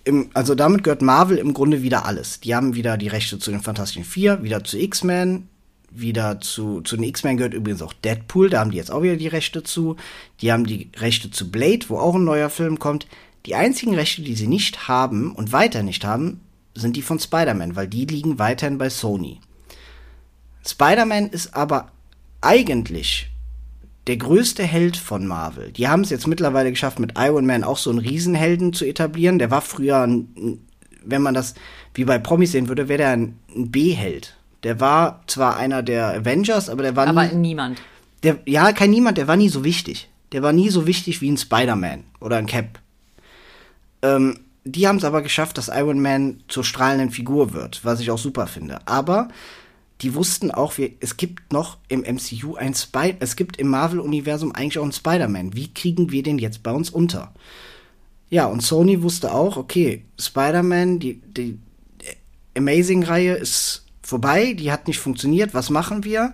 im, 0.05 0.29
also 0.33 0.55
damit 0.55 0.85
gehört 0.85 1.01
Marvel 1.01 1.37
im 1.37 1.53
Grunde 1.53 1.83
wieder 1.83 2.05
alles. 2.05 2.39
Die 2.39 2.55
haben 2.55 2.75
wieder 2.75 2.95
die 2.95 3.09
Rechte 3.09 3.39
zu 3.39 3.51
den 3.51 3.59
Fantastischen 3.59 4.05
Vier, 4.05 4.41
wieder 4.41 4.63
zu 4.63 4.79
X-Men, 4.79 5.49
wieder 5.91 6.39
zu, 6.39 6.79
zu 6.79 6.95
den 6.95 7.03
X-Men 7.03 7.35
gehört 7.35 7.53
übrigens 7.53 7.81
auch 7.81 7.91
Deadpool, 7.91 8.49
da 8.49 8.61
haben 8.61 8.71
die 8.71 8.77
jetzt 8.77 8.89
auch 8.89 9.03
wieder 9.03 9.17
die 9.17 9.27
Rechte 9.27 9.63
zu. 9.63 9.97
Die 10.39 10.53
haben 10.53 10.65
die 10.65 10.89
Rechte 10.95 11.29
zu 11.29 11.51
Blade, 11.51 11.89
wo 11.89 11.97
auch 11.97 12.15
ein 12.15 12.23
neuer 12.23 12.49
Film 12.49 12.79
kommt. 12.79 13.07
Die 13.47 13.55
einzigen 13.55 13.95
Rechte, 13.95 14.21
die 14.21 14.35
sie 14.35 14.47
nicht 14.47 14.87
haben 14.87 15.33
und 15.33 15.51
weiter 15.51 15.83
nicht 15.83 16.05
haben, 16.05 16.39
sind 16.75 16.95
die 16.95 17.01
von 17.01 17.19
Spider-Man, 17.19 17.75
weil 17.75 17.87
die 17.87 18.05
liegen 18.05 18.39
weiterhin 18.39 18.77
bei 18.77 18.89
Sony. 18.89 19.39
Spider-Man 20.65 21.29
ist 21.29 21.55
aber 21.55 21.91
eigentlich 22.41 23.29
der 24.07 24.17
größte 24.17 24.63
Held 24.63 24.97
von 24.97 25.25
Marvel. 25.27 25.71
Die 25.71 25.87
haben 25.87 26.01
es 26.01 26.09
jetzt 26.09 26.27
mittlerweile 26.27 26.71
geschafft, 26.71 26.99
mit 26.99 27.13
Iron 27.17 27.45
Man 27.45 27.63
auch 27.63 27.77
so 27.77 27.89
einen 27.89 27.99
Riesenhelden 27.99 28.73
zu 28.73 28.85
etablieren. 28.85 29.39
Der 29.39 29.51
war 29.51 29.61
früher, 29.61 30.01
ein, 30.01 30.59
wenn 31.05 31.21
man 31.21 31.33
das 31.33 31.53
wie 31.93 32.05
bei 32.05 32.17
Promis 32.17 32.51
sehen 32.51 32.67
würde, 32.67 32.87
wäre 32.89 32.97
der 32.97 33.09
ein, 33.11 33.39
ein 33.55 33.71
B-Held. 33.71 34.35
Der 34.63 34.79
war 34.79 35.21
zwar 35.27 35.57
einer 35.57 35.83
der 35.83 36.07
Avengers, 36.13 36.69
aber 36.69 36.83
der 36.83 36.95
war 36.95 37.07
Aber 37.07 37.25
nie, 37.27 37.35
niemand. 37.35 37.81
der, 38.23 38.39
ja, 38.45 38.71
kein 38.71 38.89
niemand, 38.89 39.17
der 39.17 39.27
war 39.27 39.35
nie 39.35 39.49
so 39.49 39.63
wichtig. 39.63 40.09
Der 40.31 40.41
war 40.41 40.53
nie 40.53 40.69
so 40.69 40.87
wichtig 40.87 41.21
wie 41.21 41.29
ein 41.29 41.37
Spider-Man 41.37 42.03
oder 42.19 42.37
ein 42.37 42.45
Cap. 42.47 42.79
Ähm, 44.01 44.39
die 44.65 44.87
haben 44.87 44.97
es 44.97 45.03
aber 45.03 45.21
geschafft, 45.21 45.57
dass 45.57 45.67
Iron 45.67 46.01
Man 46.01 46.41
zur 46.47 46.63
strahlenden 46.63 47.11
Figur 47.11 47.53
wird, 47.53 47.83
was 47.83 47.99
ich 47.99 48.11
auch 48.11 48.17
super 48.17 48.47
finde. 48.47 48.87
Aber 48.87 49.27
die 50.01 50.15
wussten 50.15 50.51
auch, 50.51 50.77
wir, 50.77 50.91
es 50.99 51.17
gibt 51.17 51.53
noch 51.53 51.77
im 51.87 52.01
MCU 52.01 52.55
ein 52.55 52.73
Spy 52.73 53.15
es 53.19 53.35
gibt 53.35 53.57
im 53.57 53.67
Marvel-Universum 53.67 54.51
eigentlich 54.53 54.79
auch 54.79 54.83
einen 54.83 54.91
Spider-Man. 54.91 55.55
Wie 55.55 55.73
kriegen 55.73 56.11
wir 56.11 56.23
den 56.23 56.39
jetzt 56.39 56.63
bei 56.63 56.71
uns 56.71 56.89
unter? 56.89 57.33
Ja, 58.29 58.45
und 58.47 58.61
Sony 58.61 59.01
wusste 59.01 59.33
auch, 59.33 59.57
okay, 59.57 60.03
Spider-Man, 60.19 60.99
die, 60.99 61.21
die 61.21 61.59
Amazing-Reihe 62.57 63.35
ist 63.35 63.85
vorbei, 64.01 64.53
die 64.53 64.71
hat 64.71 64.87
nicht 64.87 64.99
funktioniert, 64.99 65.53
was 65.53 65.69
machen 65.69 66.03
wir? 66.03 66.33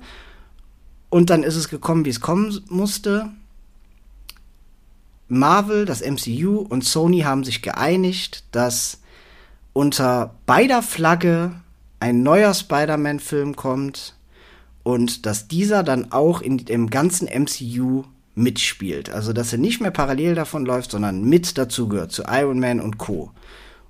Und 1.10 1.30
dann 1.30 1.44
ist 1.44 1.56
es 1.56 1.70
gekommen, 1.70 2.06
wie 2.06 2.10
es 2.10 2.22
kommen 2.22 2.62
musste. 2.70 3.30
Marvel, 5.30 5.86
das 5.86 6.02
MCU 6.02 6.58
und 6.60 6.84
Sony 6.84 7.22
haben 7.22 7.44
sich 7.44 7.62
geeinigt, 7.62 8.44
dass 8.52 9.00
unter 9.74 10.36
beider 10.46 10.82
Flagge 10.82 11.52
ein 12.00 12.24
neuer 12.24 12.54
Spider-Man-Film 12.54 13.56
kommt 13.56 14.16
und 14.84 15.26
dass 15.26 15.48
dieser 15.48 15.84
dann 15.84 16.12
auch 16.12 16.42
in 16.42 16.58
dem 16.58 16.90
ganzen 16.90 17.28
MCU 17.28 18.04
mitspielt. 18.36 19.10
Also, 19.10 19.34
dass 19.34 19.52
er 19.52 19.60
nicht 19.60 19.82
mehr 19.82 19.92
parallel 19.92 20.36
davon 20.36 20.66
läuft, 20.66 20.92
sondern 20.92 21.24
mit 21.24 21.58
dazugehört 21.58 22.12
zu 22.12 22.24
Iron 22.28 22.60
Man 22.60 22.80
und 22.80 22.98
Co. 22.98 23.32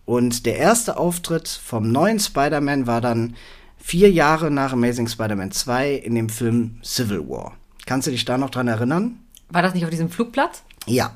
Und 0.06 0.46
der 0.46 0.58
erste 0.58 0.98
Auftritt 0.98 1.48
vom 1.48 1.92
neuen 1.92 2.20
Spider-Man 2.20 2.88
war 2.88 3.00
dann 3.00 3.36
vier 3.78 4.12
Jahre 4.12 4.52
nach 4.52 4.74
Amazing 4.74 5.08
Spider-Man 5.08 5.52
2 5.52 5.94
in 5.94 6.16
dem 6.16 6.30
Film 6.30 6.80
Civil 6.84 7.30
War. 7.30 7.56
Kannst 7.86 8.08
du 8.08 8.12
dich 8.12 8.26
da 8.26 8.38
noch 8.38 8.50
dran 8.50 8.68
erinnern? 8.68 9.20
War 9.50 9.62
das 9.62 9.74
nicht 9.74 9.84
auf 9.84 9.90
diesem 9.90 10.10
Flugplatz? 10.10 10.64
Ja. 10.86 11.12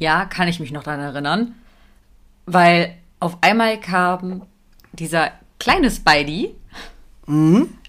Ja, 0.00 0.24
kann 0.24 0.48
ich 0.48 0.58
mich 0.58 0.72
noch 0.72 0.82
daran 0.82 1.00
erinnern. 1.00 1.54
Weil 2.46 2.96
auf 3.20 3.38
einmal 3.42 3.78
kam 3.78 4.42
dieser 4.92 5.30
kleine 5.60 5.90
Spidey. 5.90 6.56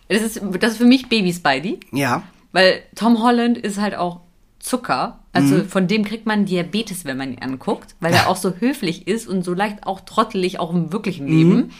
Das, 0.07 0.21
ist, 0.21 0.41
das 0.59 0.73
ist 0.73 0.77
für 0.77 0.85
mich 0.85 1.09
Baby 1.09 1.33
Spidey. 1.33 1.79
Ja. 1.91 2.21
Weil 2.51 2.83
Tom 2.95 3.23
Holland 3.23 3.57
ist 3.57 3.79
halt 3.79 3.95
auch 3.95 4.19
Zucker. 4.59 5.19
Also 5.33 5.63
von 5.63 5.87
dem 5.87 6.03
kriegt 6.03 6.25
man 6.25 6.45
Diabetes, 6.45 7.05
wenn 7.05 7.15
man 7.17 7.31
ihn 7.31 7.41
anguckt, 7.41 7.95
weil 8.01 8.13
er 8.13 8.27
auch 8.27 8.35
so 8.35 8.53
höflich 8.59 9.07
ist 9.07 9.25
und 9.27 9.43
so 9.43 9.53
leicht 9.53 9.87
auch 9.87 10.01
trottelig, 10.01 10.59
auch 10.59 10.73
im 10.73 10.91
wirklichen 10.91 11.25
Leben. 11.27 11.71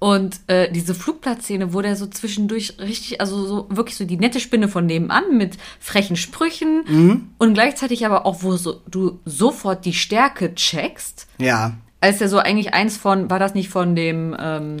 Und 0.00 0.38
äh, 0.46 0.70
diese 0.70 0.94
Flugplatzszene, 0.94 1.72
wo 1.74 1.80
der 1.82 1.96
so 1.96 2.06
zwischendurch 2.06 2.74
richtig, 2.78 3.20
also 3.20 3.44
so 3.46 3.66
wirklich 3.68 3.96
so 3.96 4.04
die 4.04 4.16
nette 4.16 4.38
Spinne 4.38 4.68
von 4.68 4.86
nebenan 4.86 5.36
mit 5.36 5.56
frechen 5.80 6.14
Sprüchen 6.16 7.28
und 7.38 7.54
gleichzeitig 7.54 8.06
aber 8.06 8.24
auch, 8.24 8.42
wo 8.44 8.56
so, 8.56 8.80
du 8.88 9.18
sofort 9.24 9.84
die 9.84 9.92
Stärke 9.94 10.54
checkst, 10.54 11.26
Ja. 11.38 11.72
als 12.00 12.18
der 12.18 12.28
so 12.28 12.38
eigentlich 12.38 12.74
eins 12.74 12.96
von, 12.96 13.28
war 13.28 13.40
das 13.40 13.54
nicht 13.54 13.70
von 13.70 13.96
dem, 13.96 14.36
ähm, 14.38 14.76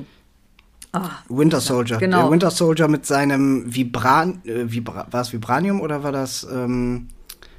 Winter 1.28 1.60
Soldier. 1.60 1.98
Genau. 1.98 2.22
Der 2.22 2.30
Winter 2.30 2.50
Soldier 2.50 2.88
mit 2.88 3.04
seinem 3.06 3.72
Vibran, 3.72 4.40
äh, 4.44 4.70
Vibra 4.70 5.06
war 5.10 5.20
es 5.20 5.32
Vibranium 5.32 5.80
oder 5.80 6.02
war 6.02 6.12
das, 6.12 6.46
ähm, 6.50 7.08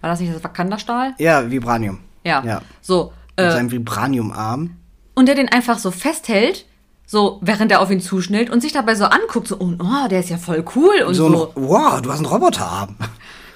war 0.01 0.09
das 0.11 0.19
nicht 0.19 0.33
das 0.33 0.43
Wakanda-Stahl? 0.43 1.13
ja, 1.19 1.49
Vibranium. 1.49 1.99
Ja. 2.25 2.43
Ja. 2.43 2.61
So, 2.81 3.13
Mit 3.37 3.45
äh, 3.47 3.51
seinem 3.51 3.71
Vibraniumarm. 3.71 4.71
und 5.15 5.25
der 5.27 5.35
den 5.35 5.47
einfach 5.49 5.77
so 5.77 5.91
festhält, 5.91 6.65
so 7.11 7.39
während 7.41 7.71
er 7.71 7.81
auf 7.81 7.89
ihn 7.89 8.01
zuschnellt 8.01 8.51
und 8.51 8.61
sich 8.61 8.71
dabei 8.71 8.93
so 8.93 9.05
anguckt, 9.05 9.47
so, 9.47 9.57
oh, 9.59 9.73
oh 9.79 10.07
der 10.07 10.19
ist 10.19 10.29
ja 10.29 10.37
voll 10.37 10.63
cool 10.75 11.01
und 11.07 11.15
So, 11.15 11.27
so. 11.31 11.47
ein, 11.47 11.51
wow, 11.55 11.99
du 12.01 12.11
hast 12.11 12.19
einen 12.19 12.27
Roboterarm. 12.27 12.95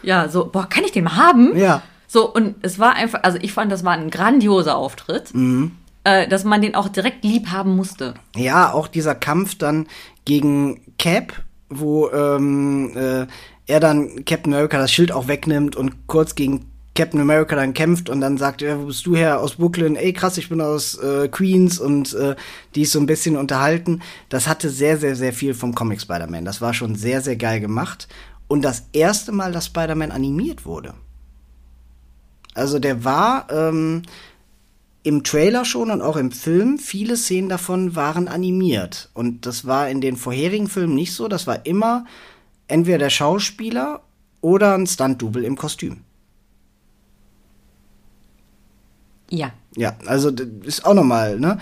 Ja, 0.01 0.27
so, 0.27 0.49
boah, 0.51 0.67
kann 0.67 0.83
ich 0.83 0.91
den 0.91 1.05
mal 1.05 1.15
haben? 1.15 1.55
Ja. 1.55 1.81
So, 2.07 2.29
und 2.29 2.55
es 2.61 2.77
war 2.77 2.95
einfach, 2.95 3.21
also 3.23 3.37
ich 3.41 3.53
fand, 3.53 3.71
das 3.71 3.85
war 3.85 3.93
ein 3.93 4.09
grandioser 4.09 4.75
Auftritt, 4.75 5.33
Mhm. 5.33 5.71
äh, 6.03 6.27
dass 6.27 6.43
man 6.43 6.61
den 6.61 6.75
auch 6.75 6.89
direkt 6.89 7.23
lieb 7.23 7.51
haben 7.51 7.75
musste. 7.77 8.15
Ja, 8.35 8.73
auch 8.73 8.87
dieser 8.89 9.15
Kampf 9.15 9.57
dann 9.57 9.87
gegen 10.25 10.81
Cap, 10.97 11.31
wo 11.69 12.09
ähm, 12.09 12.91
äh, 12.97 13.27
er 13.67 13.79
dann 13.79 14.25
Captain 14.25 14.53
America 14.53 14.77
das 14.77 14.91
Schild 14.91 15.11
auch 15.13 15.27
wegnimmt 15.29 15.77
und 15.77 16.05
kurz 16.07 16.35
gegen 16.35 16.65
Captain 16.95 17.19
America 17.19 17.55
dann 17.55 17.73
kämpft 17.73 18.09
und 18.09 18.21
dann 18.21 18.37
sagt 18.37 18.61
er, 18.61 18.79
wo 18.79 18.85
bist 18.85 19.05
du 19.05 19.15
her? 19.15 19.41
Aus 19.41 19.55
Brooklyn. 19.55 19.95
Ey, 19.95 20.13
krass, 20.13 20.37
ich 20.37 20.49
bin 20.49 20.61
aus 20.61 20.95
äh, 20.99 21.27
Queens 21.27 21.79
und 21.79 22.13
äh, 22.13 22.35
die 22.75 22.83
ist 22.83 22.91
so 22.91 22.99
ein 22.99 23.07
bisschen 23.07 23.35
unterhalten. 23.35 24.01
Das 24.29 24.47
hatte 24.47 24.69
sehr, 24.69 24.97
sehr, 24.97 25.15
sehr 25.15 25.33
viel 25.33 25.55
vom 25.55 25.73
Comic 25.73 26.01
Spider-Man. 26.01 26.45
Das 26.45 26.61
war 26.61 26.73
schon 26.73 26.95
sehr, 26.95 27.21
sehr 27.21 27.35
geil 27.35 27.59
gemacht. 27.59 28.07
Und 28.47 28.61
das 28.61 28.83
erste 28.93 29.31
Mal, 29.31 29.51
dass 29.51 29.65
Spider-Man 29.65 30.11
animiert 30.11 30.65
wurde. 30.65 30.93
Also 32.53 32.77
der 32.77 33.03
war 33.03 33.47
ähm, 33.49 34.03
im 35.01 35.23
Trailer 35.23 35.65
schon 35.65 35.89
und 35.89 36.03
auch 36.03 36.17
im 36.17 36.31
Film, 36.31 36.77
viele 36.77 37.17
Szenen 37.17 37.49
davon 37.49 37.95
waren 37.95 38.27
animiert. 38.27 39.09
Und 39.15 39.47
das 39.47 39.65
war 39.65 39.89
in 39.89 39.99
den 39.99 40.15
vorherigen 40.15 40.69
Filmen 40.69 40.93
nicht 40.93 41.13
so. 41.13 41.27
Das 41.27 41.47
war 41.47 41.65
immer 41.65 42.05
entweder 42.67 42.99
der 42.99 43.09
Schauspieler 43.09 44.01
oder 44.41 44.75
ein 44.75 44.85
Stunt-Double 44.85 45.43
im 45.43 45.57
Kostüm. 45.57 46.01
Ja. 49.33 49.51
Ja, 49.75 49.95
also 50.05 50.29
das 50.29 50.47
ist 50.63 50.85
auch 50.85 50.93
nochmal, 50.93 51.39
ne? 51.39 51.57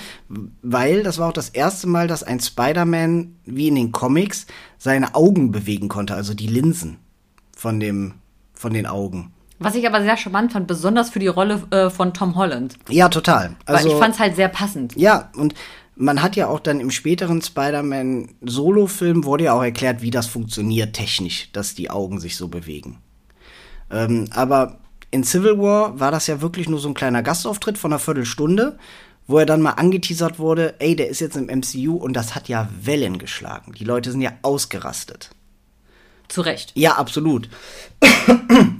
Weil 0.61 1.03
das 1.03 1.17
war 1.17 1.29
auch 1.29 1.33
das 1.33 1.47
erste 1.47 1.87
Mal, 1.87 2.07
dass 2.07 2.21
ein 2.21 2.41
Spider-Man, 2.41 3.35
wie 3.45 3.69
in 3.69 3.75
den 3.75 3.93
Comics, 3.93 4.45
seine 4.77 5.15
Augen 5.15 5.53
bewegen 5.53 5.87
konnte, 5.87 6.13
also 6.13 6.33
die 6.33 6.47
Linsen 6.47 6.97
von 7.55 7.79
dem, 7.79 8.15
von 8.53 8.73
den 8.73 8.87
Augen. 8.87 9.31
Was 9.59 9.75
ich 9.75 9.87
aber 9.87 10.01
sehr 10.01 10.17
charmant 10.17 10.51
fand, 10.51 10.67
besonders 10.67 11.11
für 11.11 11.19
die 11.19 11.27
Rolle 11.27 11.63
äh, 11.71 11.89
von 11.89 12.13
Tom 12.13 12.35
Holland. 12.35 12.77
Ja, 12.89 13.07
total. 13.07 13.55
Also, 13.65 13.85
Weil 13.85 13.93
ich 13.93 13.99
fand 13.99 14.15
es 14.15 14.19
halt 14.19 14.35
sehr 14.35 14.49
passend. 14.49 14.97
Ja, 14.97 15.29
und 15.37 15.53
man 15.95 16.21
hat 16.21 16.35
ja 16.35 16.47
auch 16.47 16.59
dann 16.59 16.81
im 16.81 16.91
späteren 16.91 17.41
Spider-Man 17.41 18.31
Solo-Film 18.41 19.23
wurde 19.23 19.45
ja 19.45 19.53
auch 19.53 19.63
erklärt, 19.63 20.01
wie 20.01 20.11
das 20.11 20.27
funktioniert 20.27 20.93
technisch, 20.93 21.49
dass 21.53 21.73
die 21.73 21.89
Augen 21.89 22.19
sich 22.19 22.35
so 22.35 22.49
bewegen. 22.49 22.97
Ähm, 23.89 24.27
aber 24.31 24.79
in 25.11 25.23
Civil 25.23 25.57
War 25.59 25.99
war 25.99 26.11
das 26.11 26.27
ja 26.27 26.41
wirklich 26.41 26.69
nur 26.69 26.79
so 26.79 26.87
ein 26.87 26.93
kleiner 26.93 27.21
Gastauftritt 27.21 27.77
von 27.77 27.91
einer 27.91 27.99
Viertelstunde, 27.99 28.77
wo 29.27 29.37
er 29.37 29.45
dann 29.45 29.61
mal 29.61 29.71
angeteasert 29.71 30.39
wurde, 30.39 30.75
ey, 30.79 30.95
der 30.95 31.09
ist 31.09 31.19
jetzt 31.19 31.35
im 31.35 31.45
MCU 31.47 31.95
und 31.95 32.13
das 32.13 32.33
hat 32.33 32.47
ja 32.47 32.69
Wellen 32.81 33.17
geschlagen. 33.17 33.73
Die 33.73 33.83
Leute 33.83 34.11
sind 34.11 34.21
ja 34.21 34.33
ausgerastet. 34.41 35.29
Zu 36.27 36.41
Recht. 36.41 36.71
Ja, 36.75 36.93
absolut. 36.93 37.49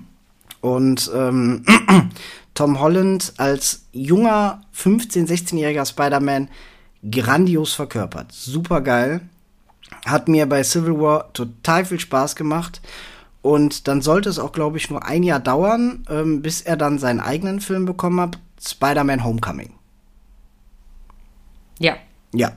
Und 0.61 1.11
ähm, 1.13 1.65
Tom 2.53 2.79
Holland 2.79 3.33
als 3.37 3.85
junger 3.91 4.61
15-, 4.77 5.27
16-jähriger 5.27 5.85
Spider-Man 5.85 6.49
grandios 7.09 7.73
verkörpert. 7.73 8.31
Super 8.31 8.81
geil. 8.81 9.21
Hat 10.05 10.27
mir 10.27 10.45
bei 10.45 10.63
Civil 10.63 10.99
War 10.99 11.33
total 11.33 11.83
viel 11.85 11.99
Spaß 11.99 12.35
gemacht. 12.35 12.81
Und 13.41 13.87
dann 13.87 14.01
sollte 14.01 14.29
es 14.29 14.37
auch, 14.37 14.51
glaube 14.51 14.77
ich, 14.77 14.89
nur 14.89 15.03
ein 15.05 15.23
Jahr 15.23 15.39
dauern, 15.39 16.05
ähm, 16.09 16.41
bis 16.41 16.61
er 16.61 16.77
dann 16.77 16.99
seinen 16.99 17.19
eigenen 17.19 17.59
Film 17.59 17.85
bekommen 17.85 18.19
hat. 18.21 18.37
Spider-Man 18.63 19.23
Homecoming. 19.23 19.73
Ja. 21.79 21.95
Ja. 22.33 22.51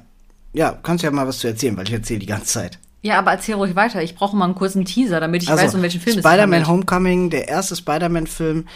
Ja, 0.53 0.79
kannst 0.83 1.03
ja 1.03 1.11
mal 1.11 1.27
was 1.27 1.39
zu 1.39 1.49
erzählen, 1.49 1.77
weil 1.77 1.89
ich 1.89 1.95
erzähle 1.95 2.21
die 2.21 2.27
ganze 2.27 2.47
Zeit. 2.47 2.79
Ja, 3.03 3.19
aber 3.19 3.33
erzähl 3.33 3.55
ruhig 3.55 3.75
weiter. 3.75 4.03
Ich 4.03 4.15
brauche 4.15 4.37
mal 4.37 4.45
einen 4.45 4.55
kurzen 4.55 4.85
Teaser, 4.85 5.21
damit 5.21 5.43
ich 5.43 5.49
weiß, 5.49 5.75
um 5.75 5.83
welchen 5.83 6.01
Film 6.01 6.19
es 6.19 6.25
Also, 6.25 6.37
Spider-Man. 6.37 6.69
Homecoming, 6.69 7.31
der 7.31 7.49
erste 7.49 7.77
Spider-Man-Film, 7.77 8.67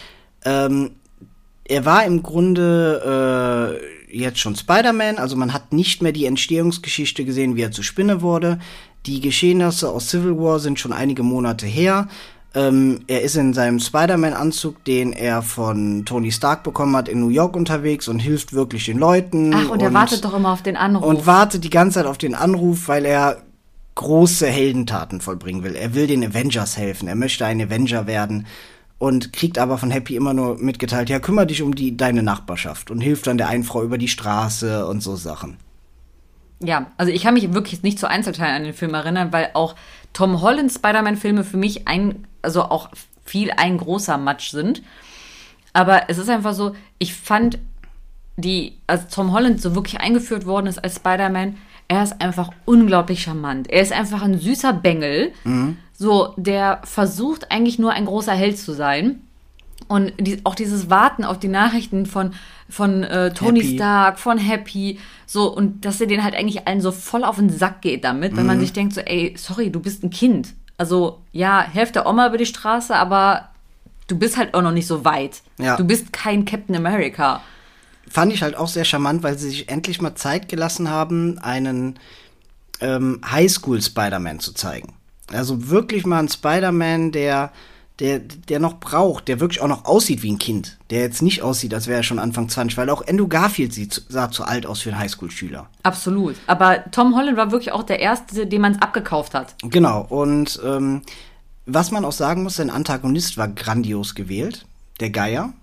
ähm, 0.45 0.91
er 1.65 1.85
war 1.85 2.03
im 2.05 2.23
Grunde 2.23 3.79
äh, 4.09 4.17
jetzt 4.17 4.39
schon 4.39 4.55
Spider-Man, 4.55 5.17
also 5.17 5.35
man 5.35 5.53
hat 5.53 5.71
nicht 5.71 6.01
mehr 6.01 6.11
die 6.11 6.25
Entstehungsgeschichte 6.25 7.25
gesehen, 7.25 7.55
wie 7.55 7.61
er 7.61 7.71
zu 7.71 7.83
Spinne 7.83 8.21
wurde. 8.21 8.59
Die 9.05 9.21
Geschehnisse 9.21 9.89
aus 9.89 10.09
Civil 10.09 10.37
War 10.37 10.59
sind 10.59 10.79
schon 10.79 10.93
einige 10.93 11.23
Monate 11.23 11.65
her. 11.65 12.07
Ähm, 12.55 13.01
er 13.07 13.21
ist 13.21 13.35
in 13.35 13.53
seinem 13.53 13.79
Spider-Man-Anzug, 13.79 14.83
den 14.83 15.13
er 15.13 15.43
von 15.43 16.03
Tony 16.05 16.31
Stark 16.31 16.63
bekommen 16.63 16.95
hat, 16.95 17.07
in 17.07 17.19
New 17.19 17.29
York 17.29 17.55
unterwegs 17.55 18.07
und 18.07 18.19
hilft 18.19 18.53
wirklich 18.53 18.85
den 18.85 18.97
Leuten. 18.97 19.53
Ach, 19.53 19.69
und 19.69 19.81
er 19.81 19.93
wartet 19.93 20.25
doch 20.25 20.33
immer 20.33 20.51
auf 20.51 20.63
den 20.63 20.75
Anruf. 20.75 21.05
Und 21.05 21.27
wartet 21.27 21.63
die 21.63 21.69
ganze 21.69 21.99
Zeit 21.99 22.07
auf 22.07 22.17
den 22.17 22.33
Anruf, 22.33 22.87
weil 22.87 23.05
er 23.05 23.43
große 23.95 24.47
Heldentaten 24.47 25.21
vollbringen 25.21 25.63
will. 25.63 25.75
Er 25.75 25.93
will 25.93 26.07
den 26.07 26.23
Avengers 26.23 26.77
helfen. 26.77 27.07
Er 27.07 27.15
möchte 27.15 27.45
ein 27.45 27.61
Avenger 27.61 28.07
werden. 28.07 28.47
und 28.99 29.31
kriegt 29.33 29.57
aber 29.57 29.77
von 29.77 29.91
Happy 29.91 30.15
immer 30.15 30.33
nur 30.33 30.57
mitgeteilt, 30.57 31.09
ja, 31.09 31.19
kümmere 31.19 31.47
dich 31.47 31.61
um 31.61 31.73
die, 31.73 31.97
deine 31.97 32.21
Nachbarschaft 32.21 32.91
und 32.91 32.99
hilft 32.99 33.27
dann 33.27 33.37
der 33.37 33.47
einen 33.47 33.63
Frau 33.63 33.81
über 33.81 33.97
die 33.97 34.09
Straße 34.09 34.85
und 34.85 35.01
so 35.01 35.15
Sachen. 35.15 35.57
Ja, 36.61 36.87
also 36.97 37.11
ich 37.11 37.23
kann 37.23 37.35
mich 37.35 37.53
wirklich 37.53 37.83
nicht 37.83 37.99
zu 37.99 38.09
Einzelteilen 38.09 38.55
an 38.55 38.63
den 38.63 38.73
Film 38.73 38.93
erinnern, 38.93 39.31
weil 39.31 39.51
auch 39.53 39.75
Tom 40.13 40.41
Holland 40.41 40.71
Spider-Man-Filme 40.71 41.43
für 41.43 41.57
mich 41.57 41.87
ein, 41.87 42.27
also 42.41 42.63
auch 42.63 42.89
viel 43.23 43.51
ein 43.55 43.77
großer 43.77 44.17
Match 44.17 44.49
sind. 44.51 44.81
Aber 45.71 46.09
es 46.09 46.17
ist 46.17 46.29
einfach 46.29 46.53
so, 46.53 46.75
ich 46.97 47.13
fand 47.13 47.59
die, 48.35 48.77
als 48.87 49.07
Tom 49.07 49.31
Holland 49.33 49.61
so 49.61 49.75
wirklich 49.75 49.99
eingeführt 49.99 50.45
worden 50.45 50.67
ist 50.67 50.83
als 50.83 50.95
Spider-Man, 50.95 51.57
er 51.87 52.03
ist 52.03 52.21
einfach 52.21 52.51
unglaublich 52.65 53.23
charmant. 53.23 53.69
Er 53.69 53.81
ist 53.81 53.91
einfach 53.91 54.21
ein 54.21 54.37
süßer 54.37 54.73
Bengel, 54.73 55.31
mhm. 55.43 55.77
so 55.93 56.33
der 56.37 56.81
versucht 56.83 57.51
eigentlich 57.51 57.79
nur 57.79 57.91
ein 57.93 58.05
großer 58.05 58.33
Held 58.33 58.57
zu 58.59 58.73
sein. 58.73 59.21
Und 59.89 60.13
die, 60.19 60.39
auch 60.45 60.53
dieses 60.53 60.91
Warten 60.91 61.23
auf 61.23 61.39
die 61.39 61.47
Nachrichten 61.47 62.05
von, 62.05 62.35
von 62.69 63.03
äh, 63.03 63.33
Tony 63.33 63.61
Happy. 63.61 63.75
Stark, 63.75 64.19
von 64.19 64.37
Happy, 64.37 64.99
so, 65.25 65.51
und 65.51 65.83
dass 65.83 65.99
er 65.99 66.05
den 66.05 66.23
halt 66.23 66.35
eigentlich 66.35 66.67
allen 66.67 66.79
so 66.79 66.91
voll 66.91 67.23
auf 67.23 67.37
den 67.37 67.49
Sack 67.49 67.81
geht 67.81 68.03
damit, 68.03 68.35
wenn 68.35 68.43
mhm. 68.43 68.47
man 68.47 68.59
sich 68.59 68.71
denkt, 68.71 68.93
so, 68.93 69.01
ey, 69.01 69.33
sorry, 69.35 69.71
du 69.71 69.79
bist 69.79 70.03
ein 70.03 70.11
Kind. 70.11 70.53
Also, 70.77 71.19
ja, 71.31 71.61
helft 71.61 71.95
der 71.95 72.05
Oma 72.05 72.27
über 72.27 72.37
die 72.37 72.45
Straße, 72.45 72.95
aber 72.95 73.49
du 74.07 74.15
bist 74.15 74.37
halt 74.37 74.53
auch 74.53 74.61
noch 74.61 74.71
nicht 74.71 74.85
so 74.85 75.03
weit. 75.05 75.41
Ja. 75.57 75.75
Du 75.75 75.83
bist 75.83 76.13
kein 76.13 76.45
Captain 76.45 76.75
America. 76.75 77.41
Fand 78.07 78.31
ich 78.31 78.43
halt 78.43 78.55
auch 78.55 78.67
sehr 78.67 78.85
charmant, 78.85 79.23
weil 79.23 79.39
sie 79.39 79.49
sich 79.49 79.69
endlich 79.69 80.01
mal 80.01 80.13
Zeit 80.13 80.49
gelassen 80.49 80.89
haben, 80.89 81.39
einen 81.39 81.97
ähm, 82.79 83.21
Highschool-Spider-Man 83.29 84.39
zu 84.39 84.53
zeigen. 84.53 84.93
Also 85.31 85.69
wirklich 85.69 86.05
mal 86.05 86.19
ein 86.19 86.29
Spider-Man, 86.29 87.11
der 87.11 87.51
der, 87.99 88.19
der 88.19 88.59
noch 88.59 88.79
braucht, 88.79 89.27
der 89.27 89.39
wirklich 89.39 89.61
auch 89.61 89.67
noch 89.67 89.85
aussieht 89.85 90.23
wie 90.23 90.31
ein 90.31 90.39
Kind, 90.39 90.77
der 90.89 91.01
jetzt 91.01 91.21
nicht 91.21 91.41
aussieht, 91.41 91.73
als 91.73 91.87
wäre 91.87 91.99
er 91.99 92.03
schon 92.03 92.19
Anfang 92.19 92.47
20, 92.47 92.77
weil 92.77 92.89
auch 92.89 93.05
Andrew 93.07 93.27
Garfield 93.27 93.73
sieht, 93.73 94.05
sah 94.07 94.31
zu 94.31 94.43
alt 94.43 94.65
aus 94.65 94.81
für 94.81 94.89
einen 94.89 94.99
Highschool-Schüler. 94.99 95.69
Absolut. 95.83 96.35
Aber 96.47 96.89
Tom 96.91 97.15
Holland 97.15 97.37
war 97.37 97.51
wirklich 97.51 97.73
auch 97.73 97.83
der 97.83 97.99
Erste, 97.99 98.47
dem 98.47 98.61
man 98.61 98.73
es 98.73 98.81
abgekauft 98.81 99.33
hat. 99.33 99.55
Genau. 99.63 100.05
Und 100.07 100.59
ähm, 100.63 101.01
was 101.65 101.91
man 101.91 102.05
auch 102.05 102.13
sagen 102.13 102.43
muss, 102.43 102.55
sein 102.55 102.69
Antagonist 102.69 103.37
war 103.37 103.49
grandios 103.49 104.15
gewählt. 104.15 104.65
Der 105.01 105.09
Geier, 105.09 105.53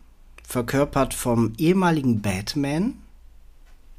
verkörpert 0.47 1.15
vom 1.15 1.55
ehemaligen 1.59 2.21
Batman. 2.21 2.95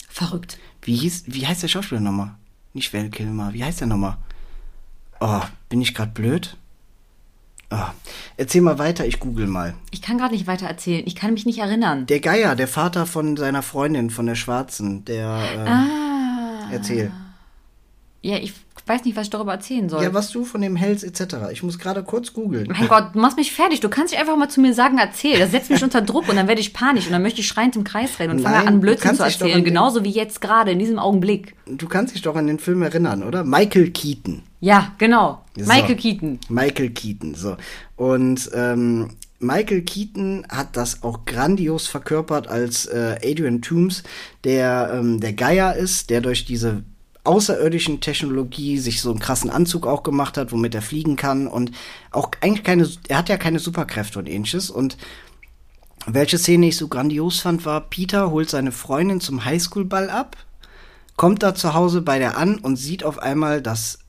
Verrückt. 0.08 0.58
Wie, 0.82 0.96
hieß, 0.96 1.26
wie 1.28 1.46
heißt 1.46 1.64
der 1.64 1.68
Schauspieler 1.68 2.02
nochmal? 2.02 2.36
Nicht 2.74 2.94
Val 2.94 3.10
Kilmer, 3.10 3.54
wie 3.54 3.64
heißt 3.64 3.82
der 3.82 3.88
nochmal? 3.88 4.18
Oh, 5.20 5.42
bin 5.70 5.82
ich 5.82 5.96
gerade 5.96 6.12
blöd? 6.12 6.58
Ah, 7.70 7.92
erzähl 8.38 8.62
mal 8.62 8.80
weiter, 8.80 9.06
ich 9.06 9.20
google 9.20 9.48
mal. 9.48 9.74
Ich 9.92 10.02
kann 10.02 10.18
gerade 10.18 10.34
nicht 10.34 10.48
weiter 10.48 10.68
erzählen. 10.68 11.04
Ich 11.06 11.16
kann 11.16 11.34
mich 11.34 11.46
nicht 11.46 11.60
erinnern. 11.60 12.06
Der 12.06 12.22
Geier, 12.22 12.56
der 12.56 12.68
Vater 12.68 13.06
von 13.06 13.36
seiner 13.36 13.62
Freundin, 13.62 14.10
von 14.10 14.26
der 14.26 14.36
Schwarzen, 14.36 15.04
der. 15.04 15.26
Äh, 15.26 15.70
ah. 15.70 16.70
Erzähl. 16.72 17.12
Ja, 18.22 18.38
ich 18.38 18.54
weiß 18.86 19.06
nicht, 19.06 19.16
was 19.16 19.26
ich 19.26 19.30
darüber 19.30 19.54
erzählen 19.54 19.90
soll. 19.90 20.04
Ja, 20.04 20.14
was 20.14 20.30
du 20.32 20.46
von 20.46 20.62
dem 20.62 20.76
hältst, 20.76 21.04
etc. 21.04 21.36
Ich 21.52 21.64
muss 21.64 21.80
gerade 21.80 22.04
kurz 22.04 22.34
googeln. 22.34 22.68
Mein 22.70 22.88
Gott, 22.88 23.10
du 23.14 23.20
machst 23.20 23.38
mich 23.38 23.52
fertig. 23.52 23.80
Du 23.80 23.90
kannst 23.90 24.12
nicht 24.12 24.20
einfach 24.20 24.38
mal 24.38 24.50
zu 24.50 24.62
mir 24.62 24.74
sagen, 24.74 24.98
erzähl. 24.98 25.40
Das 25.40 25.52
setzt 25.52 25.70
mich 25.70 25.84
unter 25.84 26.02
Druck 26.02 26.30
und 26.30 26.36
dann 26.36 26.48
werde 26.48 26.62
ich 26.62 26.74
panisch 26.74 27.06
und 27.06 27.12
dann 27.12 27.22
möchte 27.22 27.42
ich 27.42 27.48
schreiend 27.48 27.76
im 27.76 27.84
Kreis 27.84 28.20
rennen 28.20 28.38
und 28.38 28.44
fange 28.44 28.68
an, 28.68 28.80
Blödsinn 28.80 29.16
zu 29.16 29.24
erzählen. 29.24 29.64
Genauso 29.64 30.04
wie 30.04 30.12
jetzt 30.12 30.42
gerade, 30.42 30.72
in 30.72 30.80
diesem 30.80 31.00
Augenblick. 31.00 31.56
Du 31.66 31.88
kannst 31.88 32.16
dich 32.16 32.22
doch 32.22 32.36
an 32.36 32.48
den 32.48 32.60
Film 32.60 32.82
erinnern, 32.82 33.24
oder? 33.24 33.44
Michael 33.44 33.92
Keaton. 33.92 34.44
Ja, 34.60 34.94
genau. 34.98 35.44
So. 35.56 35.66
Michael 35.66 35.96
Keaton. 35.96 36.40
Michael 36.50 36.90
Keaton, 36.90 37.36
so. 37.36 37.58
Und 37.96 38.50
ähm, 38.54 39.10
Michael 39.40 39.82
Keaton 39.84 40.46
hat 40.50 40.76
das 40.76 41.04
auch 41.04 41.26
grandios 41.26 41.88
verkörpert 41.88 42.48
als 42.48 42.88
äh, 42.88 43.18
Adrian 43.24 43.62
Toomes, 43.62 44.04
der 44.44 44.92
ähm, 44.94 45.20
der 45.20 45.34
Geier 45.34 45.76
ist, 45.76 46.10
der 46.10 46.22
durch 46.22 46.46
diese 46.46 46.84
außerirdischen 47.28 48.00
Technologie 48.00 48.78
sich 48.78 49.02
so 49.02 49.12
einen 49.12 49.20
krassen 49.20 49.50
Anzug 49.50 49.86
auch 49.86 50.04
gemacht 50.04 50.38
hat, 50.38 50.52
womit 50.52 50.74
er 50.74 50.82
fliegen 50.82 51.16
kann 51.16 51.48
und 51.48 51.72
auch 52.12 52.32
eigentlich 52.42 52.64
keine, 52.64 52.90
er 53.08 53.18
hat 53.18 53.30
ja 53.30 53.38
keine 53.38 53.60
Superkräfte 53.60 54.20
und 54.20 54.28
ähnliches 54.28 54.70
und 54.70 54.98
welche 56.06 56.38
Szene 56.38 56.70
ich 56.70 56.78
so 56.78 56.88
grandios 56.88 57.42
fand, 57.42 57.66
war, 57.66 57.82
Peter 57.82 58.32
holt 58.32 58.50
seine 58.50 58.72
Freundin 58.72 59.20
zum 59.20 59.44
Highschoolball 59.44 60.10
ab, 60.10 60.38
kommt 61.18 61.44
da 61.44 61.54
zu 61.54 61.74
Hause 61.74 62.02
bei 62.02 62.18
der 62.18 62.38
an 62.38 62.60
und 62.60 62.78
sieht 62.78 63.04
auf 63.04 63.20
einmal, 63.20 63.62
dass 63.62 64.00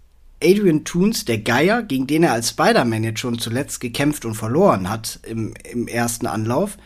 Adrian 0.42 0.84
Toons, 0.84 1.24
der 1.24 1.38
Geier, 1.38 1.82
gegen 1.82 2.06
den 2.06 2.22
er 2.22 2.32
als 2.32 2.50
Spider-Man 2.50 3.02
jetzt 3.02 3.20
schon 3.20 3.38
zuletzt 3.40 3.80
gekämpft 3.80 4.24
und 4.24 4.34
verloren 4.34 4.88
hat 4.88 5.18
im, 5.24 5.54
im 5.68 5.88
ersten 5.88 6.26
Anlauf, 6.26 6.76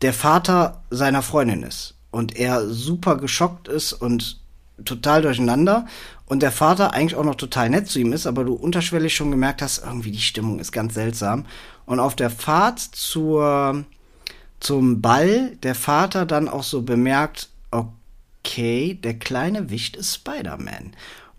der 0.00 0.14
Vater 0.14 0.82
seiner 0.88 1.20
Freundin 1.20 1.62
ist. 1.62 1.96
Und 2.10 2.36
er 2.36 2.66
super 2.66 3.16
geschockt 3.16 3.68
ist 3.68 3.92
und 3.92 4.39
total 4.84 5.22
durcheinander 5.22 5.86
und 6.26 6.42
der 6.42 6.52
Vater 6.52 6.94
eigentlich 6.94 7.16
auch 7.16 7.24
noch 7.24 7.34
total 7.34 7.70
nett 7.70 7.88
zu 7.88 7.98
ihm 7.98 8.12
ist, 8.12 8.26
aber 8.26 8.44
du 8.44 8.54
unterschwellig 8.54 9.14
schon 9.14 9.32
gemerkt 9.32 9.62
hast, 9.62 9.82
irgendwie 9.84 10.12
die 10.12 10.20
Stimmung 10.20 10.60
ist 10.60 10.70
ganz 10.70 10.94
seltsam. 10.94 11.44
Und 11.86 11.98
auf 11.98 12.14
der 12.14 12.30
Fahrt 12.30 12.78
zur, 12.78 13.84
zum 14.60 15.00
Ball 15.00 15.56
der 15.64 15.74
Vater 15.74 16.26
dann 16.26 16.48
auch 16.48 16.62
so 16.62 16.82
bemerkt, 16.82 17.48
okay, 17.72 18.94
der 18.94 19.18
kleine 19.18 19.70
Wicht 19.70 19.96
ist 19.96 20.14
Spider-Man. 20.14 20.92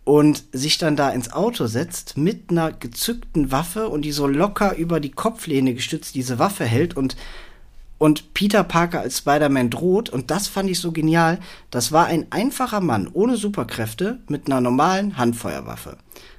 Und 0.04 0.44
sich 0.52 0.78
dann 0.78 0.98
da 0.98 1.12
ins 1.12 1.32
Auto 1.32 1.68
setzt 1.68 2.18
mit 2.18 2.50
einer 2.50 2.74
gezückten 2.74 3.52
Waffe 3.52 3.88
und 3.88 4.02
die 4.02 4.12
so 4.12 4.28
locker 4.28 4.76
über 4.76 5.00
die 5.00 5.12
Kopflehne 5.12 5.74
gestützt 5.74 6.16
diese 6.16 6.38
Waffe 6.38 6.66
hält 6.66 6.98
und 6.98 7.16
und 8.02 8.34
Peter 8.34 8.64
Parker 8.64 9.02
als 9.02 9.20
Spider-Man 9.20 9.70
droht. 9.70 10.10
Und 10.10 10.32
das 10.32 10.48
fand 10.48 10.68
ich 10.72 10.80
so 10.80 10.92
genial. 10.92 11.38
Das 11.70 11.92
war 11.92 12.08
ein 12.08 12.26
einfacher 12.32 12.82
Mann 12.82 13.08
ohne 13.14 13.38
Superkräfte 13.38 14.18
mit 14.28 14.48
einer 14.48 14.60
normalen 14.60 15.20
Handfeuerwaffe. 15.20 15.98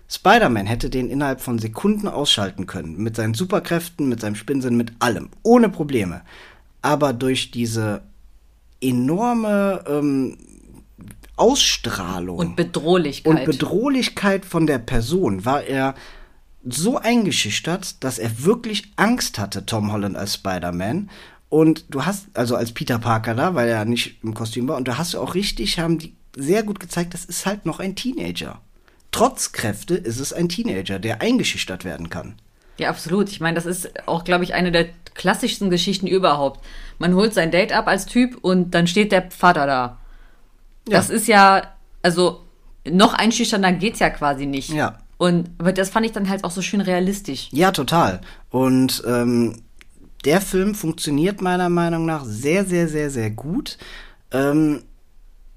Spider-Man 0.09 0.67
hätte 0.67 0.91
den 0.91 1.09
innerhalb 1.09 1.41
von 1.41 1.61
Sekunden 1.61 2.09
ausschalten 2.09 2.67
können. 2.67 2.97
Mit 2.97 3.15
seinen 3.15 3.35
Superkräften, 3.35 4.09
mit 4.09 4.21
seinem 4.21 4.35
Spinnsinn, 4.35 4.77
mit 4.77 4.95
allem. 4.99 5.29
Ohne 5.45 5.69
Probleme. 5.69 6.23
Aber 6.83 7.13
durch 7.13 7.53
diese 7.53 8.03
enorme 8.81 9.85
ähm, 9.87 10.39
Ausstrahlung 11.37 12.39
und 12.39 12.57
Bedrohlichkeit. 12.57 13.33
und 13.33 13.45
Bedrohlichkeit 13.45 14.45
von 14.45 14.67
der 14.67 14.79
Person 14.79 15.45
war 15.45 15.63
er 15.63 15.95
so 16.65 16.99
eingeschüchtert, 16.99 18.03
dass 18.05 18.19
er 18.19 18.45
wirklich 18.45 18.91
Angst 18.97 19.39
hatte, 19.39 19.67
Tom 19.67 19.93
Holland 19.93 20.17
als 20.17 20.35
Spider-Man. 20.35 21.11
Und 21.53 21.85
du 21.91 22.07
hast, 22.07 22.29
also 22.33 22.57
als 22.57 22.73
Peter 22.73 22.99
Parker 22.99 23.35
da, 23.35 23.55
weil 23.55 23.69
er 23.69 23.85
nicht 23.85 24.25
im 24.25 24.33
Kostüm 24.33 24.69
war, 24.69 24.79
und 24.79 24.89
da 24.89 24.97
hast 24.97 25.13
du 25.13 25.21
auch 25.21 25.35
richtig, 25.35 25.79
haben 25.79 25.99
die 25.99 26.15
sehr 26.35 26.63
gut 26.63 26.81
gezeigt, 26.81 27.13
das 27.13 27.27
ist 27.27 27.45
halt 27.45 27.67
noch 27.67 27.79
ein 27.79 27.95
Teenager. 27.95 28.63
Trotz 29.11 29.53
Kräfte 29.53 29.95
ist 29.95 30.19
es 30.19 30.33
ein 30.33 30.49
Teenager, 30.49 30.99
der 30.99 31.21
eingeschüchtert 31.21 31.85
werden 31.85 32.09
kann. 32.09 32.37
Ja, 32.79 32.89
absolut. 32.89 33.29
Ich 33.29 33.41
meine, 33.41 33.55
das 33.55 33.67
ist 33.67 34.09
auch, 34.09 34.25
glaube 34.25 34.45
ich, 34.45 34.55
eine 34.55 34.73
der 34.73 34.87
klassischsten 35.13 35.69
Geschichten 35.69 36.07
überhaupt. 36.07 36.65
Man 36.99 37.15
holt 37.15 37.35
sein 37.35 37.51
Date 37.51 37.73
ab 37.73 37.87
als 37.87 38.07
Typ 38.07 38.39
und 38.41 38.71
dann 38.71 38.87
steht 38.87 39.13
der 39.13 39.31
Vater 39.31 39.67
da. 39.67 39.99
Ja. 40.89 40.97
Das 40.97 41.11
ist 41.11 41.29
ja, 41.29 41.65
also 42.01 42.41
noch 42.91 43.13
einschüchternder 43.13 43.73
geht's 43.73 43.99
ja 43.99 44.09
quasi 44.09 44.47
nicht. 44.47 44.71
Ja. 44.71 45.01
Und 45.19 45.51
aber 45.59 45.75
das 45.75 45.91
fand 45.91 46.07
ich 46.07 46.13
dann 46.13 46.31
halt 46.31 46.45
auch 46.45 46.51
so 46.51 46.63
schön 46.63 46.81
realistisch. 46.81 47.49
Ja, 47.53 47.73
total. 47.73 48.23
Und 48.49 49.03
ähm, 49.07 49.63
der 50.25 50.41
Film 50.41 50.75
funktioniert 50.75 51.41
meiner 51.41 51.69
Meinung 51.69 52.07
nach 52.07 52.25
sehr, 52.25 52.65
sehr, 52.65 52.89
sehr, 52.89 53.11
sehr 53.11 53.31
gut. 53.31 53.79
Ähm, 54.31 54.83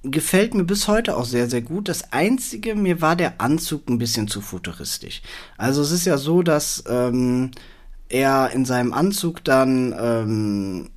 gefällt 0.04 0.54
mir 0.54 0.64
bis 0.64 0.88
heute 0.88 1.18
auch 1.18 1.26
sehr, 1.26 1.50
sehr 1.50 1.62
gut. 1.62 1.88
Das 1.90 2.12
Einzige, 2.14 2.76
mir 2.76 3.02
war 3.02 3.16
der 3.16 3.42
Anzug 3.42 3.90
ein 3.90 3.98
bisschen 3.98 4.28
zu 4.28 4.42
futuristisch. 4.42 5.22
Also 5.58 5.82
es 5.82 5.92
ist 5.92 6.06
ja 6.06 6.18
so, 6.18 6.42
dass 6.42 6.84
ähm, 6.88 7.52
er 8.10 8.52
in 8.52 8.66
seinem 8.66 8.94
Anzug 8.94 9.44
dann 9.44 9.96
ähm, 9.98 10.90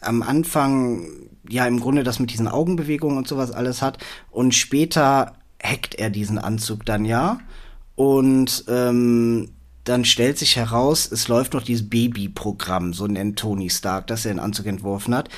am 0.00 0.22
Anfang 0.22 1.06
ja 1.48 1.66
im 1.66 1.80
Grunde 1.80 2.02
das 2.02 2.18
mit 2.18 2.32
diesen 2.32 2.48
Augenbewegungen 2.48 3.18
und 3.18 3.28
sowas 3.28 3.52
alles 3.52 3.82
hat 3.82 3.98
und 4.30 4.54
später 4.54 5.36
hackt 5.62 5.94
er 5.94 6.10
diesen 6.10 6.38
Anzug 6.38 6.84
dann 6.84 7.04
ja 7.04 7.38
und 7.94 8.64
ähm, 8.68 9.50
dann 9.86 10.04
stellt 10.04 10.36
sich 10.36 10.56
heraus, 10.56 11.10
es 11.10 11.28
läuft 11.28 11.54
noch 11.54 11.62
dieses 11.62 11.88
Baby-Programm, 11.88 12.92
so 12.92 13.06
nennt 13.06 13.38
Tony 13.38 13.70
Stark, 13.70 14.08
das 14.08 14.26
er 14.26 14.32
in 14.32 14.40
Anzug 14.40 14.66
entworfen 14.66 15.14
hat, 15.14 15.28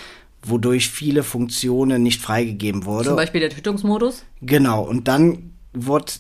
wodurch 0.43 0.89
viele 0.89 1.23
Funktionen 1.23 2.03
nicht 2.03 2.23
freigegeben 2.23 2.87
wurden. 2.87 3.05
Zum 3.05 3.17
Beispiel 3.17 3.43
der 3.43 3.51
Tötungsmodus? 3.51 4.25
Genau, 4.41 4.83
und 4.83 5.07
dann 5.07 5.53
wurde, 5.75 6.13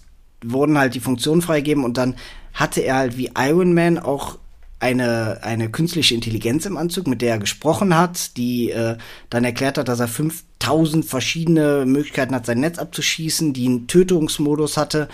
wurden 0.44 0.76
halt 0.76 0.94
die 0.94 1.00
Funktionen 1.00 1.40
freigegeben 1.40 1.84
und 1.84 1.96
dann 1.96 2.16
hatte 2.52 2.82
er 2.82 2.96
halt 2.96 3.16
wie 3.16 3.30
Iron 3.34 3.72
Man 3.72 3.98
auch 3.98 4.38
eine, 4.78 5.38
eine 5.42 5.70
künstliche 5.70 6.14
Intelligenz 6.14 6.66
im 6.66 6.76
Anzug, 6.76 7.06
mit 7.06 7.22
der 7.22 7.30
er 7.30 7.38
gesprochen 7.38 7.96
hat, 7.96 8.36
die 8.36 8.70
äh, 8.70 8.98
dann 9.30 9.44
erklärt 9.44 9.78
hat, 9.78 9.88
dass 9.88 10.00
er 10.00 10.08
5000 10.08 11.06
verschiedene 11.06 11.86
Möglichkeiten 11.86 12.34
hat, 12.34 12.44
sein 12.44 12.60
Netz 12.60 12.78
abzuschießen, 12.78 13.54
die 13.54 13.66
einen 13.66 13.86
Tötungsmodus 13.86 14.76
hatte 14.76 15.08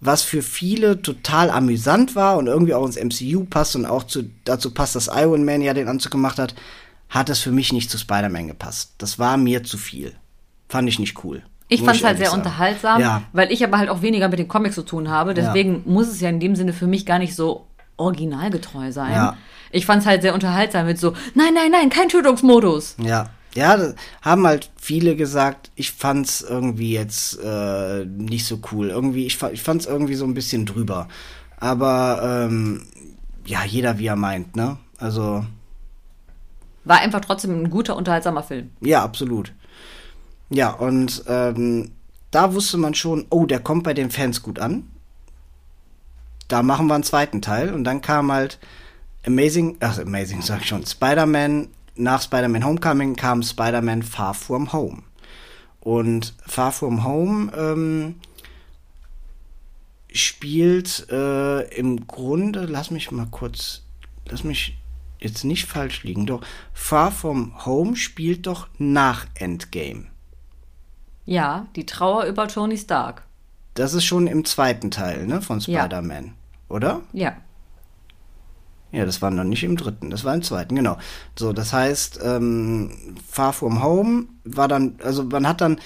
was 0.00 0.22
für 0.22 0.42
viele 0.42 1.02
total 1.02 1.50
amüsant 1.50 2.14
war 2.14 2.36
und 2.38 2.46
irgendwie 2.46 2.74
auch 2.74 2.86
ins 2.86 2.96
MCU 2.96 3.44
passt 3.44 3.74
und 3.76 3.84
auch 3.86 4.04
zu, 4.04 4.24
dazu 4.44 4.72
passt, 4.72 4.94
dass 4.94 5.08
Iron 5.12 5.44
Man 5.44 5.60
ja 5.60 5.74
den 5.74 5.88
Anzug 5.88 6.12
gemacht 6.12 6.38
hat, 6.38 6.54
hat 7.08 7.30
es 7.30 7.40
für 7.40 7.50
mich 7.50 7.72
nicht 7.72 7.90
zu 7.90 7.98
Spider-Man 7.98 8.48
gepasst. 8.48 8.92
Das 8.98 9.18
war 9.18 9.36
mir 9.36 9.64
zu 9.64 9.78
viel. 9.78 10.12
Fand 10.68 10.88
ich 10.88 10.98
nicht 10.98 11.24
cool. 11.24 11.42
Ich 11.68 11.82
fand 11.82 11.96
es 11.98 12.04
halt 12.04 12.18
sehr 12.18 12.28
sagen. 12.28 12.40
unterhaltsam, 12.40 13.00
Ja. 13.00 13.22
weil 13.32 13.50
ich 13.52 13.62
aber 13.64 13.78
halt 13.78 13.90
auch 13.90 14.02
weniger 14.02 14.28
mit 14.28 14.38
den 14.38 14.48
Comics 14.48 14.74
zu 14.74 14.82
tun 14.82 15.08
habe. 15.10 15.34
Deswegen 15.34 15.82
muss 15.86 16.08
es 16.08 16.20
ja 16.20 16.28
in 16.28 16.40
dem 16.40 16.56
Sinne 16.56 16.72
für 16.72 16.86
mich 16.86 17.04
gar 17.04 17.18
nicht 17.18 17.34
so 17.34 17.66
originalgetreu 17.96 18.92
sein. 18.92 19.12
Ja. 19.12 19.36
Ich 19.70 19.84
fand 19.84 20.02
es 20.02 20.06
halt 20.06 20.22
sehr 20.22 20.32
unterhaltsam 20.32 20.86
mit 20.86 20.98
so, 20.98 21.12
nein, 21.34 21.52
nein, 21.54 21.70
nein, 21.70 21.90
kein 21.90 22.08
Tötungsmodus. 22.08 22.96
Ja, 22.98 23.30
ja, 23.54 23.94
haben 24.22 24.46
halt 24.46 24.70
viele 24.76 25.16
gesagt. 25.16 25.70
Ich 25.74 25.92
fand's 25.92 26.42
irgendwie 26.42 26.92
jetzt 26.92 27.38
äh, 27.42 28.04
nicht 28.04 28.46
so 28.46 28.60
cool. 28.72 28.88
Irgendwie, 28.90 29.26
ich, 29.26 29.42
ich 29.52 29.62
fand's 29.62 29.86
irgendwie 29.86 30.14
so 30.14 30.24
ein 30.24 30.34
bisschen 30.34 30.66
drüber. 30.66 31.08
Aber 31.56 32.46
ähm, 32.48 32.86
ja, 33.44 33.64
jeder 33.64 33.98
wie 33.98 34.06
er 34.06 34.16
meint, 34.16 34.54
ne? 34.56 34.76
Also 34.98 35.44
War 36.84 37.00
einfach 37.00 37.20
trotzdem 37.20 37.62
ein 37.62 37.70
guter, 37.70 37.96
unterhaltsamer 37.96 38.42
Film. 38.42 38.70
ja, 38.80 39.02
absolut. 39.02 39.52
Ja, 40.50 40.70
und 40.70 41.24
ähm, 41.26 41.90
da 42.30 42.54
wusste 42.54 42.78
man 42.78 42.94
schon, 42.94 43.26
oh, 43.30 43.44
der 43.46 43.60
kommt 43.60 43.84
bei 43.84 43.94
den 43.94 44.10
Fans 44.10 44.42
gut 44.42 44.58
an. 44.58 44.90
Da 46.48 46.62
machen 46.62 46.86
wir 46.86 46.94
einen 46.94 47.04
zweiten 47.04 47.42
Teil 47.42 47.74
und 47.74 47.84
dann 47.84 48.00
kam 48.00 48.32
halt 48.32 48.58
Amazing, 49.26 49.76
ach 49.80 49.98
Amazing 49.98 50.40
sag 50.40 50.62
ich 50.62 50.68
schon, 50.68 50.86
Spider-Man, 50.86 51.68
nach 51.98 52.22
Spider-Man 52.22 52.64
Homecoming 52.64 53.16
kam 53.16 53.42
Spider-Man 53.42 54.02
Far 54.02 54.34
From 54.34 54.72
Home. 54.72 55.02
Und 55.80 56.34
Far 56.46 56.72
From 56.72 57.04
Home 57.04 57.52
ähm, 57.56 58.16
spielt 60.12 61.08
äh, 61.10 61.62
im 61.76 62.06
Grunde, 62.06 62.66
lass 62.66 62.90
mich 62.90 63.10
mal 63.10 63.28
kurz, 63.30 63.82
lass 64.26 64.44
mich 64.44 64.78
jetzt 65.18 65.44
nicht 65.44 65.66
falsch 65.66 66.04
liegen, 66.04 66.26
doch 66.26 66.42
Far 66.72 67.10
From 67.10 67.64
Home 67.66 67.96
spielt 67.96 68.46
doch 68.46 68.68
nach 68.78 69.26
Endgame. 69.34 70.06
Ja, 71.24 71.66
die 71.76 71.86
Trauer 71.86 72.24
über 72.24 72.48
Tony 72.48 72.78
Stark. 72.78 73.22
Das 73.74 73.94
ist 73.94 74.04
schon 74.04 74.26
im 74.26 74.44
zweiten 74.44 74.90
Teil, 74.90 75.26
ne, 75.26 75.42
von 75.42 75.60
Ja. 75.60 75.82
Spider-Man, 75.82 76.34
oder? 76.68 77.02
Ja. 77.12 77.36
Ja, 78.90 79.04
das 79.04 79.20
war 79.20 79.30
noch 79.30 79.44
nicht 79.44 79.64
im 79.64 79.76
dritten, 79.76 80.10
das 80.10 80.24
war 80.24 80.34
im 80.34 80.42
zweiten, 80.42 80.74
genau. 80.74 80.96
So, 81.36 81.52
das 81.52 81.72
heißt, 81.72 82.20
ähm, 82.24 83.16
Far 83.30 83.52
From 83.52 83.82
Home 83.82 84.26
war 84.44 84.66
dann, 84.66 84.94
also 85.02 85.24
man 85.24 85.46
hat 85.46 85.60
dann 85.60 85.78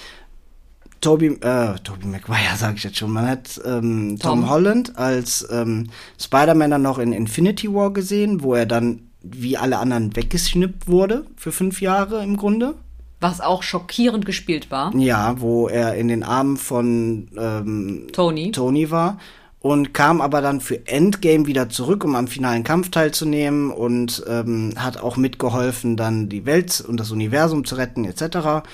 Toby, 1.01 1.27
äh, 1.41 1.75
Toby 1.83 2.07
Maguire 2.07 2.55
sage 2.57 2.77
ich 2.77 2.83
jetzt 2.85 2.97
schon, 2.97 3.11
man 3.11 3.27
hat 3.27 3.59
ähm, 3.65 4.17
Tom. 4.19 4.41
Tom. 4.41 4.49
Holland 4.49 4.97
als 4.97 5.45
ähm, 5.51 5.89
Spider-Man 6.19 6.71
dann 6.71 6.81
noch 6.81 6.97
in 6.97 7.11
Infinity 7.11 7.73
War 7.73 7.91
gesehen, 7.91 8.41
wo 8.41 8.53
er 8.53 8.65
dann 8.65 9.01
wie 9.21 9.57
alle 9.57 9.79
anderen 9.79 10.15
weggeschnippt 10.15 10.87
wurde 10.87 11.25
für 11.35 11.51
fünf 11.51 11.81
Jahre 11.81 12.23
im 12.23 12.37
Grunde. 12.37 12.75
Was 13.19 13.39
auch 13.39 13.63
schockierend 13.63 14.25
gespielt 14.25 14.69
war. 14.69 14.93
Ja, 14.95 15.39
wo 15.39 15.69
er 15.69 15.95
in 15.95 16.09
den 16.09 16.23
Armen 16.23 16.57
von 16.57 17.29
ähm, 17.37 18.07
Tony. 18.11 18.51
Tony 18.51 18.91
war 18.91 19.17
und 19.63 19.93
kam 19.93 20.19
aber 20.19 20.41
dann 20.41 20.59
für 20.59 20.85
Endgame 20.87 21.47
wieder 21.47 21.69
zurück, 21.69 22.03
um 22.03 22.17
am 22.17 22.27
finalen 22.27 22.65
Kampf 22.65 22.91
teilzunehmen 22.91 23.71
und 23.71 24.21
ähm, 24.27 24.73
hat 24.75 24.97
auch 24.97 25.15
mitgeholfen, 25.15 25.95
dann 25.95 26.27
die 26.27 26.45
Welt 26.45 26.83
und 26.85 26.99
das 26.99 27.11
Universum 27.11 27.63
zu 27.63 27.75
retten 27.75 28.03
etc. 28.03 28.67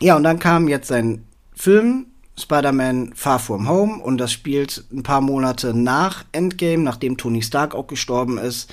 Ja, 0.00 0.16
und 0.16 0.22
dann 0.22 0.38
kam 0.38 0.66
jetzt 0.66 0.88
sein 0.88 1.24
Film 1.54 2.06
Spider-Man 2.38 3.12
Far 3.14 3.38
From 3.38 3.68
Home 3.68 4.02
und 4.02 4.16
das 4.16 4.32
spielt 4.32 4.82
ein 4.90 5.02
paar 5.02 5.20
Monate 5.20 5.74
nach 5.74 6.24
Endgame, 6.32 6.82
nachdem 6.82 7.18
Tony 7.18 7.42
Stark 7.42 7.74
auch 7.74 7.86
gestorben 7.86 8.38
ist. 8.38 8.72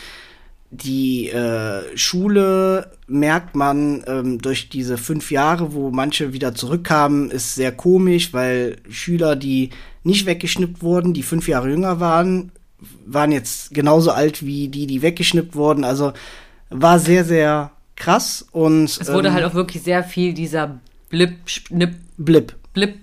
Die 0.72 1.28
äh, 1.30 1.98
Schule 1.98 2.92
merkt 3.08 3.58
man 3.58 4.06
ähm, 4.08 4.42
durch 4.42 4.70
diese 4.70 4.98
fünf 4.98 5.32
Jahre, 5.32 5.74
wo 5.74 5.92
manche 5.92 6.32
wieder 6.32 6.56
zurückkamen, 6.56 7.30
ist 7.30 7.56
sehr 7.56 7.74
komisch, 7.74 8.32
weil 8.32 8.78
Schüler, 8.90 9.36
die 9.36 9.70
nicht 10.04 10.26
weggeschnippt 10.26 10.82
wurden, 10.82 11.14
die 11.14 11.24
fünf 11.24 11.48
Jahre 11.48 11.70
jünger 11.70 12.00
waren, 12.00 12.52
waren 13.06 13.32
jetzt 13.32 13.74
genauso 13.74 14.12
alt 14.12 14.46
wie 14.46 14.68
die, 14.68 14.88
die 14.88 15.02
weggeschnippt 15.02 15.56
wurden. 15.56 15.84
Also 15.84 16.14
war 16.70 17.00
sehr, 17.00 17.24
sehr 17.24 17.72
krass 17.96 18.46
und 18.52 18.86
Es 18.86 19.12
wurde 19.12 19.30
ähm, 19.30 19.34
halt 19.36 19.46
auch 19.46 19.54
wirklich 19.54 19.84
sehr 19.84 20.04
viel 20.04 20.34
dieser 20.34 20.80
Blip, 21.10 21.38
Schnip, 21.46 21.96
Blip. 22.18 22.56
Blip 22.74 22.96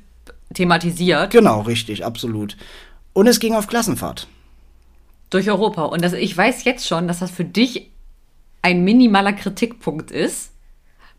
thematisiert 0.54 1.30
Genau, 1.30 1.60
richtig, 1.60 2.04
absolut. 2.04 2.56
Und 3.12 3.26
es 3.26 3.40
ging 3.40 3.54
auf 3.54 3.66
Klassenfahrt. 3.66 4.26
durch 5.30 5.48
Europa. 5.48 5.84
Und 5.84 6.02
das, 6.02 6.12
ich 6.12 6.36
weiß 6.36 6.64
jetzt 6.64 6.86
schon, 6.86 7.06
dass 7.06 7.20
das 7.20 7.30
für 7.30 7.44
dich 7.44 7.90
ein 8.62 8.82
minimaler 8.84 9.32
Kritikpunkt 9.32 10.10
ist, 10.10 10.50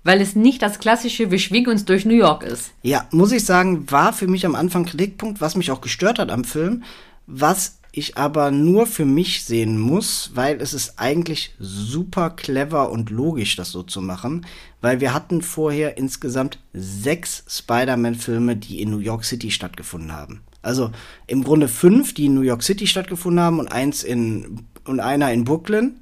weil 0.04 0.22
es 0.22 0.36
nicht 0.36 0.62
das 0.62 0.80
klassische 0.80 1.32
Wir 1.32 1.40
schwingen 1.40 1.72
uns 1.72 1.86
durch 1.86 2.06
New 2.06 2.16
York 2.16 2.44
ist. 2.44 2.72
Ja, 2.82 3.08
muss 3.12 3.32
ich 3.32 3.46
sagen, 3.46 3.90
war 3.92 4.14
für 4.14 4.28
mich 4.28 4.46
am 4.46 4.56
Anfang 4.56 4.86
Kritikpunkt, 4.86 5.42
was 5.42 5.56
mich 5.56 5.72
auch 5.72 5.82
gestört 5.82 6.20
hat 6.20 6.32
am 6.32 6.44
Film, 6.44 6.84
was 7.28 7.78
ich 7.94 8.18
aber 8.18 8.52
nur 8.52 8.88
für 8.88 9.06
mich 9.06 9.44
sehen 9.44 9.78
muss, 9.78 10.32
weil 10.34 10.62
es 10.62 10.74
ist 10.74 10.98
eigentlich 10.98 11.54
super 11.60 12.30
clever 12.30 12.90
und 12.90 13.10
logisch, 13.10 13.58
das 13.58 13.72
so 13.72 13.84
zu 13.84 14.02
machen, 14.02 14.46
weil 14.80 15.02
wir 15.02 15.14
hatten 15.14 15.42
vorher 15.42 15.98
insgesamt 15.98 16.60
sechs 16.74 17.44
Spider-Man-Filme, 17.50 18.56
die 18.56 18.82
in 18.82 18.92
New 18.92 19.00
York 19.00 19.26
City 19.26 19.52
stattgefunden 19.52 20.14
haben. 20.14 20.42
Also 20.62 20.92
im 21.28 21.44
Grunde 21.44 21.68
fünf, 21.68 22.14
die 22.14 22.28
in 22.28 22.36
New 22.36 22.42
York 22.42 22.64
City 22.64 22.88
stattgefunden 22.88 23.42
haben 23.42 23.60
und 23.60 23.68
eins 23.68 24.04
in 24.04 24.66
und 24.86 25.00
einer 25.00 25.32
in 25.32 25.44
Brooklyn, 25.44 26.00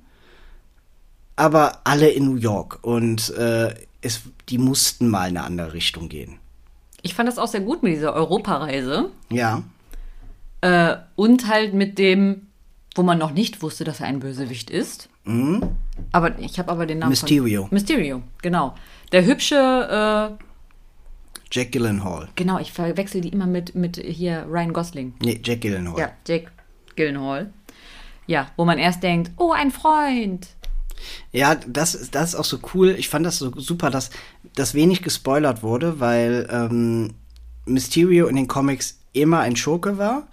aber 1.36 1.82
alle 1.86 2.10
in 2.10 2.26
New 2.26 2.36
York 2.36 2.80
und 2.82 3.32
äh, 3.32 3.74
es, 4.02 4.22
die 4.50 4.58
mussten 4.58 5.10
mal 5.10 5.30
in 5.30 5.38
eine 5.38 5.46
andere 5.46 5.74
Richtung 5.74 6.10
gehen. 6.10 6.40
Ich 7.02 7.14
fand 7.14 7.28
das 7.28 7.38
auch 7.38 7.48
sehr 7.48 7.62
gut 7.62 7.84
mit 7.84 7.94
dieser 7.94 8.14
Europareise. 8.14 9.12
Ja. 9.30 9.64
Äh, 10.62 10.98
und 11.16 11.48
halt 11.48 11.74
mit 11.74 11.98
dem, 11.98 12.48
wo 12.96 13.04
man 13.04 13.18
noch 13.18 13.32
nicht 13.32 13.62
wusste, 13.62 13.84
dass 13.84 14.00
er 14.02 14.08
ein 14.08 14.20
Bösewicht 14.20 14.70
ist. 14.70 15.10
Aber 16.12 16.40
ich 16.40 16.58
habe 16.60 16.72
aber 16.72 16.86
den 16.86 17.00
Namen. 17.00 17.10
Mhm. 17.10 17.12
Mysterio. 17.12 17.62
Von 17.64 17.74
Mysterio, 17.74 18.24
genau. 18.42 18.76
Der 19.12 19.26
hübsche, 19.26 20.38
äh, 20.40 20.44
Jack 21.52 21.72
Gyllenhaal. 21.72 22.30
genau, 22.36 22.60
ich 22.60 22.72
verwechsel 22.72 23.22
die 23.22 23.30
immer 23.30 23.48
mit, 23.48 23.76
mit 23.76 23.98
hier 23.98 24.46
Ryan 24.50 24.74
Gosling. 24.74 25.14
Nee, 25.22 25.40
Jack 25.44 25.62
Gyllenhaal. 25.62 26.00
Ja, 26.00 26.12
Jake 26.28 26.52
Gyllenhaal. 26.96 27.52
Ja, 28.28 28.52
wo 28.58 28.66
man 28.66 28.78
erst 28.78 29.02
denkt, 29.02 29.32
oh, 29.38 29.52
ein 29.52 29.72
Freund. 29.72 30.50
Ja, 31.32 31.56
das, 31.56 31.96
ist- 31.96 32.16
das 32.16 32.30
ist 32.30 32.36
auch 32.36 32.46
so 32.46 32.60
cool. 32.74 32.96
Ich 32.98 33.10
fand 33.10 33.26
das 33.26 33.38
so 33.38 33.52
super, 33.60 33.90
dass 33.90 34.10
das 34.56 34.74
wenig 34.74 35.02
gespoilert 35.02 35.64
wurde, 35.64 36.00
weil 36.00 36.48
ähm, 36.52 37.12
Mysterio 37.66 38.28
in 38.28 38.36
den 38.36 38.48
Comics 38.48 39.00
immer 39.14 39.40
ein 39.40 39.56
Schurke 39.56 39.98
war. 39.98 40.28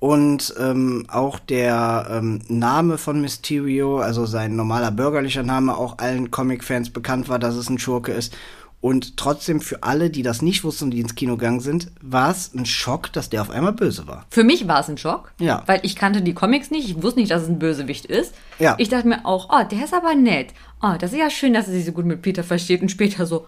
Und 0.00 0.54
ähm, 0.60 1.06
auch 1.08 1.40
der 1.40 2.06
ähm, 2.08 2.40
Name 2.46 2.98
von 2.98 3.20
Mysterio, 3.20 3.98
also 3.98 4.26
sein 4.26 4.54
normaler 4.54 4.92
bürgerlicher 4.92 5.42
Name, 5.42 5.76
auch 5.76 5.98
allen 5.98 6.30
Comic-Fans 6.30 6.90
bekannt 6.90 7.28
war, 7.28 7.40
dass 7.40 7.56
es 7.56 7.68
ein 7.68 7.80
Schurke 7.80 8.12
ist. 8.12 8.36
Und 8.80 9.16
trotzdem 9.16 9.60
für 9.60 9.82
alle, 9.82 10.08
die 10.08 10.22
das 10.22 10.40
nicht 10.40 10.62
wussten 10.62 10.84
und 10.84 10.90
die 10.92 11.00
ins 11.00 11.16
Kino 11.16 11.36
gegangen 11.36 11.58
sind, 11.58 11.90
war 12.00 12.30
es 12.30 12.54
ein 12.54 12.64
Schock, 12.64 13.12
dass 13.12 13.28
der 13.28 13.42
auf 13.42 13.50
einmal 13.50 13.72
böse 13.72 14.06
war. 14.06 14.24
Für 14.30 14.44
mich 14.44 14.68
war 14.68 14.78
es 14.80 14.88
ein 14.88 14.96
Schock, 14.98 15.32
Ja. 15.40 15.64
weil 15.66 15.80
ich 15.82 15.96
kannte 15.96 16.22
die 16.22 16.32
Comics 16.32 16.70
nicht, 16.70 16.88
ich 16.88 17.02
wusste 17.02 17.18
nicht, 17.18 17.32
dass 17.32 17.42
es 17.42 17.48
ein 17.48 17.58
Bösewicht 17.58 18.04
ist. 18.06 18.34
Ja. 18.60 18.76
Ich 18.78 18.88
dachte 18.88 19.08
mir 19.08 19.26
auch, 19.26 19.48
oh, 19.50 19.64
der 19.68 19.84
ist 19.84 19.92
aber 19.94 20.14
nett. 20.14 20.50
Oh, 20.80 20.94
das 20.98 21.12
ist 21.12 21.18
ja 21.18 21.28
schön, 21.28 21.54
dass 21.54 21.66
er 21.66 21.72
sich 21.74 21.86
so 21.86 21.92
gut 21.92 22.04
mit 22.04 22.22
Peter 22.22 22.44
versteht 22.44 22.80
und 22.80 22.88
später 22.88 23.26
so, 23.26 23.46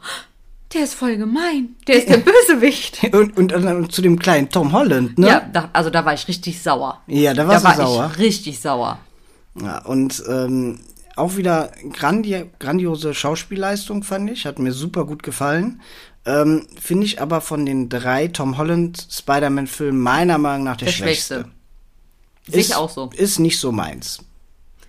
der 0.75 0.83
ist 0.83 0.95
voll 0.95 1.17
gemein, 1.17 1.77
der 1.87 1.97
ist 1.97 2.09
der 2.09 2.17
Bösewicht. 2.49 3.01
Und, 3.15 3.37
und, 3.39 3.53
und 3.53 3.93
zu 3.93 4.03
dem 4.03 4.19
kleinen 4.19 4.49
Tom 4.51 4.73
Holland, 4.73 5.17
ne? 5.17 5.29
Ja, 5.29 5.49
da, 5.53 5.71
also 5.73 5.91
da 5.91 6.05
war 6.05 6.15
ich 6.15 6.27
richtig 6.27 6.61
sauer. 6.61 7.01
Ja, 7.07 7.35
da 7.35 7.45
da 7.45 7.63
war 7.63 7.77
sauer. 7.77 8.11
ich 8.15 8.19
richtig 8.19 8.59
sauer. 8.61 8.99
Ja, 9.61 9.79
und 9.85 10.23
ähm, 10.29 10.81
auch 11.17 11.37
wieder 11.37 11.71
grandi 11.93 12.45
grandiose 12.59 13.15
Schauspielleistung, 13.15 14.03
fand 14.03 14.31
ich. 14.31 14.47
Hat 14.47 14.59
mir 14.59 14.73
super 14.73 15.05
gut 15.07 15.23
gefallen. 15.23 15.81
Ähm, 16.27 16.67
Finde 16.81 17.07
ich 17.07 17.21
aber 17.21 17.41
von 17.41 17.65
den 17.67 17.89
drei 17.89 18.29
Tom 18.29 18.59
Holland 18.59 19.07
Spider-Man-Filmen 19.11 19.99
meiner 20.01 20.39
Meinung 20.39 20.65
nach 20.65 20.77
der, 20.77 20.87
Der 20.87 20.93
schwächste. 20.93 21.35
schwächste. 21.35 21.51
Sehe 22.47 22.61
Ist- 22.61 22.71
ich 22.71 22.77
auch 22.77 22.91
so. 22.91 23.11
Ist 23.17 23.39
nicht 23.39 23.59
so 23.59 23.73
meins. 23.73 24.19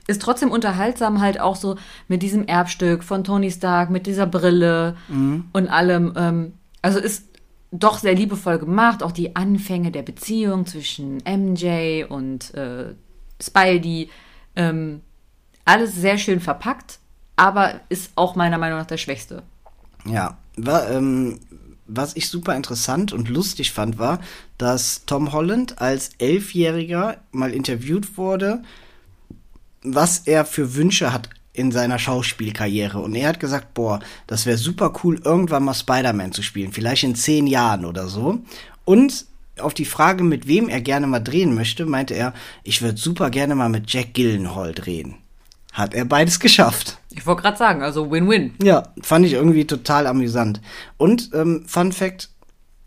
Ist 0.07 0.21
trotzdem 0.21 0.51
unterhaltsam 0.51 1.21
halt 1.21 1.39
auch 1.39 1.55
so 1.55 1.77
mit 2.07 2.21
diesem 2.23 2.45
Erbstück 2.47 3.03
von 3.03 3.23
Tony 3.23 3.49
Stark, 3.51 3.89
mit 3.89 4.07
dieser 4.07 4.25
Brille 4.25 4.97
und 5.09 5.67
allem. 5.69 6.13
Ähm, 6.17 6.53
also 6.81 6.99
ist 6.99 7.25
doch 7.71 7.99
sehr 7.99 8.15
liebevoll 8.15 8.57
gemacht. 8.59 9.03
Auch 9.03 9.11
die 9.13 9.35
Anfänge 9.35 9.91
der 9.91 10.01
Beziehung 10.01 10.65
zwischen 10.65 11.19
MJ 11.25 12.03
und 12.09 12.53
äh, 12.55 12.93
Spidey. 13.41 14.09
Ähm, 14.57 15.01
alles 15.71 15.95
sehr 15.95 16.17
schön 16.17 16.41
verpackt, 16.41 16.99
aber 17.37 17.79
ist 17.87 18.11
auch 18.15 18.35
meiner 18.35 18.57
Meinung 18.57 18.77
nach 18.77 18.87
der 18.87 18.97
schwächste. 18.97 19.43
Ja. 20.05 20.37
Wa 20.57 20.89
ähm, 20.89 21.39
was 21.87 22.15
ich 22.15 22.29
super 22.29 22.55
interessant 22.55 23.11
und 23.11 23.29
lustig 23.29 23.71
fand, 23.71 23.97
war, 23.97 24.19
dass 24.57 25.05
Tom 25.05 25.31
Holland 25.31 25.81
als 25.81 26.11
Elfjähriger 26.19 27.17
mal 27.31 27.53
interviewt 27.53 28.17
wurde, 28.17 28.63
was 29.81 30.19
er 30.19 30.45
für 30.45 30.75
Wünsche 30.75 31.11
hat 31.11 31.29
in 31.53 31.71
seiner 31.71 31.99
Schauspielkarriere. 31.99 32.99
Und 32.99 33.15
er 33.15 33.29
hat 33.29 33.39
gesagt, 33.39 33.73
boah, 33.73 33.99
das 34.27 34.45
wäre 34.45 34.57
super 34.57 34.93
cool, 35.03 35.19
irgendwann 35.23 35.63
mal 35.63 35.73
Spider-Man 35.73 36.31
zu 36.31 36.43
spielen. 36.43 36.71
Vielleicht 36.71 37.03
in 37.03 37.15
zehn 37.15 37.45
Jahren 37.45 37.83
oder 37.83 38.07
so. 38.07 38.39
Und 38.85 39.25
auf 39.59 39.73
die 39.73 39.85
Frage, 39.85 40.23
mit 40.23 40.47
wem 40.47 40.69
er 40.69 40.81
gerne 40.81 41.07
mal 41.07 41.19
drehen 41.19 41.55
möchte, 41.55 41.85
meinte 41.85 42.13
er, 42.13 42.33
ich 42.63 42.81
würde 42.81 42.97
super 42.97 43.29
gerne 43.29 43.55
mal 43.55 43.69
mit 43.69 43.91
Jack 43.91 44.13
Gillenhall 44.13 44.73
drehen. 44.73 45.20
Hat 45.71 45.93
er 45.93 46.05
beides 46.05 46.39
geschafft. 46.39 46.97
Ich 47.11 47.25
wollte 47.25 47.43
gerade 47.43 47.57
sagen, 47.57 47.81
also 47.81 48.09
Win-Win. 48.11 48.55
Ja, 48.61 48.83
fand 49.01 49.25
ich 49.25 49.33
irgendwie 49.33 49.65
total 49.65 50.07
amüsant. 50.07 50.61
Und 50.97 51.31
ähm, 51.33 51.65
Fun 51.67 51.91
Fact, 51.91 52.29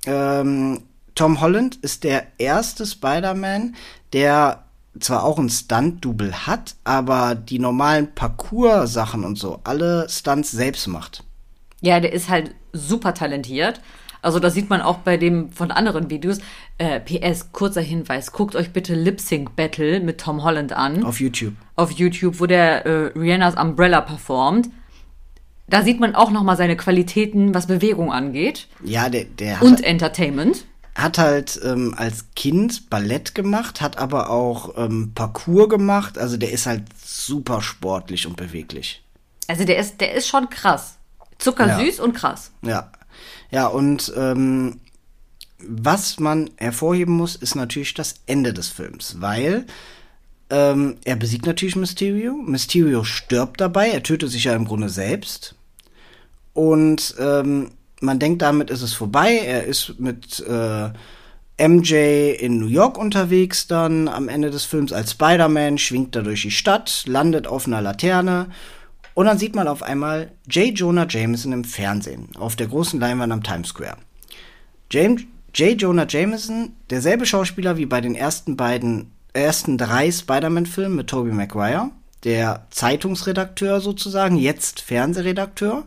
ähm, 0.07 0.83
Tom 1.15 1.41
Holland 1.41 1.77
ist 1.77 2.05
der 2.05 2.27
erste 2.39 2.87
Spider-Man, 2.87 3.75
der 4.13 4.65
zwar 4.99 5.25
auch 5.25 5.39
ein 5.39 5.51
Stunt-Double 5.51 6.47
hat, 6.47 6.77
aber 6.85 7.35
die 7.35 7.59
normalen 7.59 8.15
Parcours-Sachen 8.15 9.25
und 9.25 9.39
so, 9.39 9.61
alle 9.65 10.09
Stunts 10.09 10.51
selbst 10.51 10.87
macht. 10.87 11.25
Ja, 11.81 12.01
der 12.01 12.13
ist 12.13 12.29
halt 12.29 12.55
super 12.73 13.15
talentiert. 13.15 13.81
Also 14.25 14.39
das 14.39 14.55
sieht 14.55 14.71
man 14.71 14.81
auch 14.81 14.99
bei 14.99 15.17
dem 15.17 15.51
von 15.53 15.71
anderen 15.71 16.11
Videos. 16.11 16.39
Äh, 16.79 17.01
PS, 17.01 17.53
kurzer 17.53 17.81
Hinweis, 17.83 18.33
guckt 18.33 18.57
euch 18.57 18.73
bitte 18.73 18.95
Lip 18.95 19.21
Sync 19.21 19.55
Battle 19.55 20.01
mit 20.01 20.21
Tom 20.21 20.43
Holland 20.43 20.73
an. 20.73 21.05
Auf 21.05 21.21
YouTube. 21.21 21.55
Auf 21.77 21.91
YouTube, 21.93 22.41
wo 22.41 22.47
der 22.47 22.87
äh, 22.87 23.19
Rihannas 23.19 23.57
Umbrella 23.57 24.01
performt. 24.01 24.71
Da 25.67 25.83
sieht 25.83 26.01
man 26.01 26.15
auch 26.15 26.31
nochmal 26.31 26.57
seine 26.57 26.77
Qualitäten, 26.77 27.55
was 27.55 27.67
Bewegung 27.67 28.13
angeht. 28.13 28.69
Ja, 28.83 29.09
der, 29.09 29.25
der 29.25 29.61
hat, 29.61 29.63
Und 29.63 29.83
Entertainment. 29.83 30.67
hat 30.95 31.19
halt 31.19 31.59
ähm, 31.65 31.95
als 31.97 32.27
Kind 32.35 32.91
Ballett 32.91 33.35
gemacht, 33.35 33.81
hat 33.81 33.97
aber 33.99 34.31
auch 34.31 34.77
ähm, 34.77 35.13
Parcours 35.15 35.69
gemacht. 35.69 36.19
Also 36.19 36.37
der 36.37 36.53
ist 36.53 36.67
halt 36.67 36.83
super 37.03 37.63
sportlich 37.63 38.27
und 38.27 38.37
beweglich. 38.37 39.03
Also 39.49 39.65
der 39.65 39.79
ist, 39.79 40.01
der 40.01 40.15
ist 40.15 40.29
schon 40.29 40.49
krass. 40.51 40.99
Zuckersüß 41.39 42.01
und 42.01 42.15
krass. 42.15 42.53
Ja. 42.63 42.91
Ja, 43.55 43.69
und 43.69 44.13
ähm, 44.17 44.81
was 45.61 46.19
man 46.19 46.51
hervorheben 46.57 47.15
muss, 47.15 47.37
ist 47.37 47.55
natürlich 47.55 47.95
das 47.95 48.17
Ende 48.27 48.53
des 48.53 48.69
Films, 48.69 49.21
weil 49.21 49.67
ähm, 50.51 50.97
er 51.05 51.15
besiegt 51.15 51.47
natürlich 51.47 51.77
Mysterio. 51.77 52.35
Mysterio 52.35 53.05
stirbt 53.05 53.61
dabei, 53.61 53.91
er 53.91 54.03
tötet 54.03 54.33
sich 54.33 54.43
ja 54.43 54.57
im 54.57 54.65
Grunde 54.65 54.89
selbst. 54.89 55.55
Und 56.53 57.15
ähm, 57.21 57.71
man 58.01 58.19
denkt, 58.19 58.43
damit 58.43 58.71
ist 58.71 58.83
es 58.83 58.93
vorbei. 58.93 59.37
Er 59.37 59.63
ist 59.63 60.01
mit 60.01 60.45
äh, 60.49 61.69
MJ 61.69 62.33
in 62.33 62.59
New 62.59 62.67
York 62.67 62.99
unterwegs 62.99 63.69
dann 63.69 64.09
am 64.09 64.29
Ende 64.29 64.51
des 64.51 64.65
Films 64.65 64.93
als 64.93 65.13
Spider-Man, 65.13 65.79
schwingt 65.79 66.17
da 66.17 66.23
durch 66.23 66.43
die 66.43 66.51
Stadt, 66.51 67.05
landet 67.07 67.47
auf 67.47 67.69
einer 67.69 67.81
Laterne 67.81 68.49
und 69.15 69.27
dann 69.27 69.39
sieht 69.39 69.55
man 69.55 69.69
auf 69.69 69.83
einmal 69.83 70.33
J. 70.49 70.77
Jonah 70.77 71.07
Jameson 71.09 71.53
im 71.53 71.65
Fernsehen, 71.65 72.29
auf 72.37 72.57
der 72.57 72.67
großen 72.67 73.01
Leinwand 73.01 73.33
am 73.33 73.43
Times 73.43 73.69
Square. 73.69 73.97
James, 74.91 75.23
J. 75.55 75.81
Jonah 75.81 76.07
Jameson, 76.09 76.73
derselbe 76.91 77.27
Schauspieler 77.27 77.77
wie 77.77 77.87
bei 77.87 78.01
den 78.01 78.15
ersten 78.15 78.57
beiden, 78.57 79.13
ersten 79.33 79.79
drei 79.79 80.11
Spider-Man-Filmen 80.11 80.97
mit 80.97 81.09
Tobey 81.09 81.33
Maguire, 81.33 81.91
der 82.25 82.67
Zeitungsredakteur 82.71 83.81
sozusagen, 83.81 84.37
jetzt 84.37 84.81
Fernsehredakteur 84.81 85.85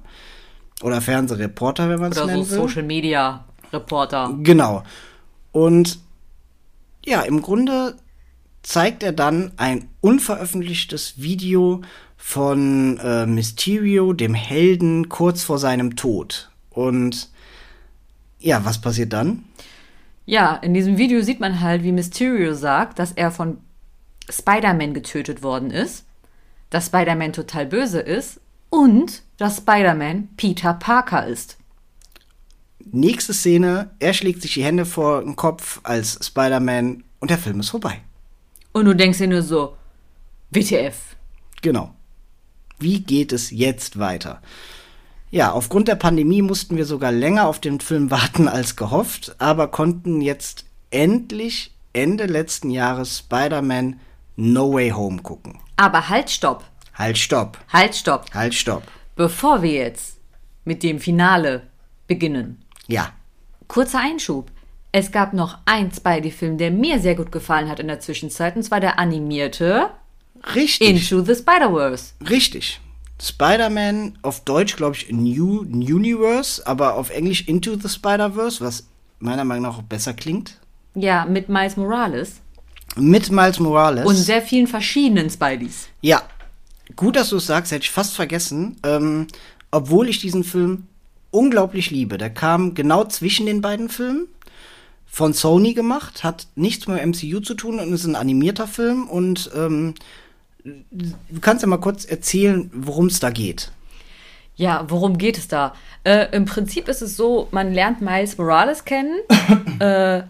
oder 0.81 1.01
Fernsehreporter, 1.01 1.89
wenn 1.89 1.99
man 1.99 2.11
es 2.11 2.17
Oder 2.17 2.27
so 2.27 2.31
nennen 2.31 2.49
will. 2.49 2.57
Social 2.57 2.83
Media 2.83 3.45
Reporter. 3.73 4.33
Genau. 4.41 4.83
Und 5.51 5.99
ja, 7.05 7.21
im 7.21 7.41
Grunde 7.41 7.95
zeigt 8.63 9.01
er 9.01 9.13
dann 9.13 9.51
ein 9.57 9.89
unveröffentlichtes 10.01 11.15
Video 11.17 11.81
von 12.17 12.97
äh, 12.97 13.25
Mysterio, 13.25 14.11
dem 14.13 14.33
Helden, 14.33 15.07
kurz 15.07 15.43
vor 15.43 15.59
seinem 15.59 15.95
Tod. 15.95 16.49
Und 16.71 17.29
ja, 18.39 18.65
was 18.65 18.81
passiert 18.81 19.13
dann? 19.13 19.45
Ja, 20.25 20.55
in 20.55 20.73
diesem 20.73 20.97
Video 20.97 21.21
sieht 21.21 21.39
man 21.39 21.61
halt, 21.61 21.83
wie 21.83 21.93
Mysterio 21.93 22.53
sagt, 22.53 22.99
dass 22.99 23.13
er 23.13 23.31
von 23.31 23.59
Spider-Man 24.29 24.93
getötet 24.93 25.41
worden 25.41 25.71
ist, 25.71 26.05
dass 26.69 26.87
Spider-Man 26.87 27.31
total 27.31 27.65
böse 27.65 28.01
ist 28.01 28.41
und 28.69 29.23
dass 29.37 29.57
Spider-Man 29.57 30.29
Peter 30.35 30.73
Parker 30.73 31.25
ist. 31.25 31.57
Nächste 32.91 33.33
Szene, 33.33 33.91
er 33.99 34.13
schlägt 34.13 34.41
sich 34.41 34.53
die 34.53 34.63
Hände 34.63 34.85
vor 34.85 35.21
den 35.21 35.35
Kopf 35.35 35.79
als 35.83 36.19
Spider-Man 36.25 37.03
und 37.19 37.31
der 37.31 37.37
Film 37.37 37.59
ist 37.59 37.69
vorbei. 37.69 38.01
Und 38.73 38.85
du 38.85 38.93
denkst 38.93 39.17
dir 39.17 39.27
nur 39.27 39.41
so, 39.41 39.77
WTF. 40.51 41.15
Genau. 41.61 41.93
Wie 42.79 43.01
geht 43.01 43.31
es 43.33 43.51
jetzt 43.51 43.99
weiter? 43.99 44.41
Ja, 45.29 45.51
aufgrund 45.51 45.87
der 45.87 45.95
Pandemie 45.95 46.41
mussten 46.41 46.77
wir 46.77 46.85
sogar 46.85 47.11
länger 47.11 47.47
auf 47.47 47.59
den 47.59 47.79
Film 47.79 48.11
warten 48.11 48.47
als 48.47 48.75
gehofft, 48.75 49.35
aber 49.39 49.67
konnten 49.67 50.21
jetzt 50.21 50.65
endlich 50.91 51.73
Ende 51.93 52.25
letzten 52.25 52.69
Jahres 52.69 53.17
Spider-Man 53.19 53.99
No 54.35 54.73
Way 54.73 54.91
Home 54.91 55.21
gucken. 55.21 55.59
Aber 55.75 56.09
halt, 56.09 56.29
stopp. 56.29 56.63
Halt, 56.93 57.17
stopp. 57.17 57.57
Halt, 57.73 57.95
stopp. 57.95 58.33
Halt, 58.33 58.53
stopp. 58.53 58.83
Bevor 59.15 59.61
wir 59.63 59.71
jetzt 59.73 60.17
mit 60.63 60.83
dem 60.83 60.99
Finale 60.99 61.63
beginnen, 62.07 62.63
Ja. 62.87 63.11
kurzer 63.67 63.99
Einschub. 63.99 64.51
Es 64.91 65.11
gab 65.11 65.33
noch 65.33 65.57
ein 65.65 65.91
Spidey-Film, 65.91 66.57
der 66.57 66.71
mir 66.71 66.99
sehr 66.99 67.15
gut 67.15 67.31
gefallen 67.31 67.69
hat 67.69 67.79
in 67.79 67.87
der 67.87 67.99
Zwischenzeit, 67.99 68.55
und 68.55 68.63
zwar 68.63 68.79
der 68.79 68.97
animierte 68.97 69.89
Richtig. 70.55 71.11
Into 71.11 71.23
the 71.25 71.35
Spider-Verse. 71.35 72.13
Richtig. 72.29 72.79
Spider-Man 73.21 74.19
auf 74.21 74.43
Deutsch, 74.43 74.75
glaube 74.75 74.95
ich, 74.95 75.11
New 75.11 75.61
Universe, 75.61 76.65
aber 76.65 76.95
auf 76.95 77.09
Englisch 77.09 77.47
Into 77.47 77.75
the 77.75 77.89
Spider-Verse, 77.89 78.63
was 78.63 78.85
meiner 79.19 79.43
Meinung 79.43 79.63
nach 79.63 79.79
auch 79.79 79.83
besser 79.83 80.13
klingt. 80.13 80.59
Ja, 80.93 81.25
mit 81.25 81.49
Miles 81.49 81.77
Morales 81.77 82.41
Mit 82.95 83.31
Miles 83.31 83.59
Morales. 83.59 84.05
und 84.05 84.15
sehr 84.15 84.41
vielen 84.41 84.67
verschiedenen 84.67 85.29
Spideys. 85.29 85.87
Ja, 86.01 86.21
gut, 86.95 87.15
dass 87.15 87.29
du 87.29 87.37
es 87.37 87.47
sagst, 87.47 87.71
hätte 87.71 87.83
ich 87.83 87.91
fast 87.91 88.15
vergessen. 88.15 88.77
Ähm, 88.83 89.27
obwohl 89.71 90.09
ich 90.09 90.19
diesen 90.19 90.43
Film 90.43 90.87
unglaublich 91.31 91.91
liebe. 91.91 92.17
Der 92.17 92.29
kam 92.29 92.73
genau 92.73 93.03
zwischen 93.05 93.45
den 93.45 93.61
beiden 93.61 93.89
Filmen. 93.89 94.27
Von 95.09 95.33
Sony 95.33 95.73
gemacht, 95.73 96.23
hat 96.23 96.47
nichts 96.55 96.87
mit 96.87 96.99
dem 96.99 97.09
MCU 97.09 97.39
zu 97.39 97.53
tun 97.55 97.79
und 97.79 97.91
ist 97.93 98.05
ein 98.05 98.15
animierter 98.15 98.67
Film. 98.67 99.07
Und 99.07 99.49
ähm, 99.55 99.95
du 100.91 101.39
kannst 101.41 101.61
ja 101.63 101.67
mal 101.67 101.77
kurz 101.77 102.05
erzählen, 102.05 102.69
worum 102.73 103.07
es 103.07 103.19
da 103.19 103.29
geht. 103.29 103.71
Ja, 104.55 104.85
worum 104.87 105.17
geht 105.17 105.37
es 105.37 105.47
da? 105.47 105.73
Äh, 106.03 106.35
Im 106.35 106.45
Prinzip 106.45 106.87
ist 106.87 107.01
es 107.01 107.15
so, 107.15 107.47
man 107.51 107.73
lernt 107.73 108.01
Miles 108.01 108.37
Morales 108.37 108.85
kennen. 108.85 109.19
äh, 109.79 110.23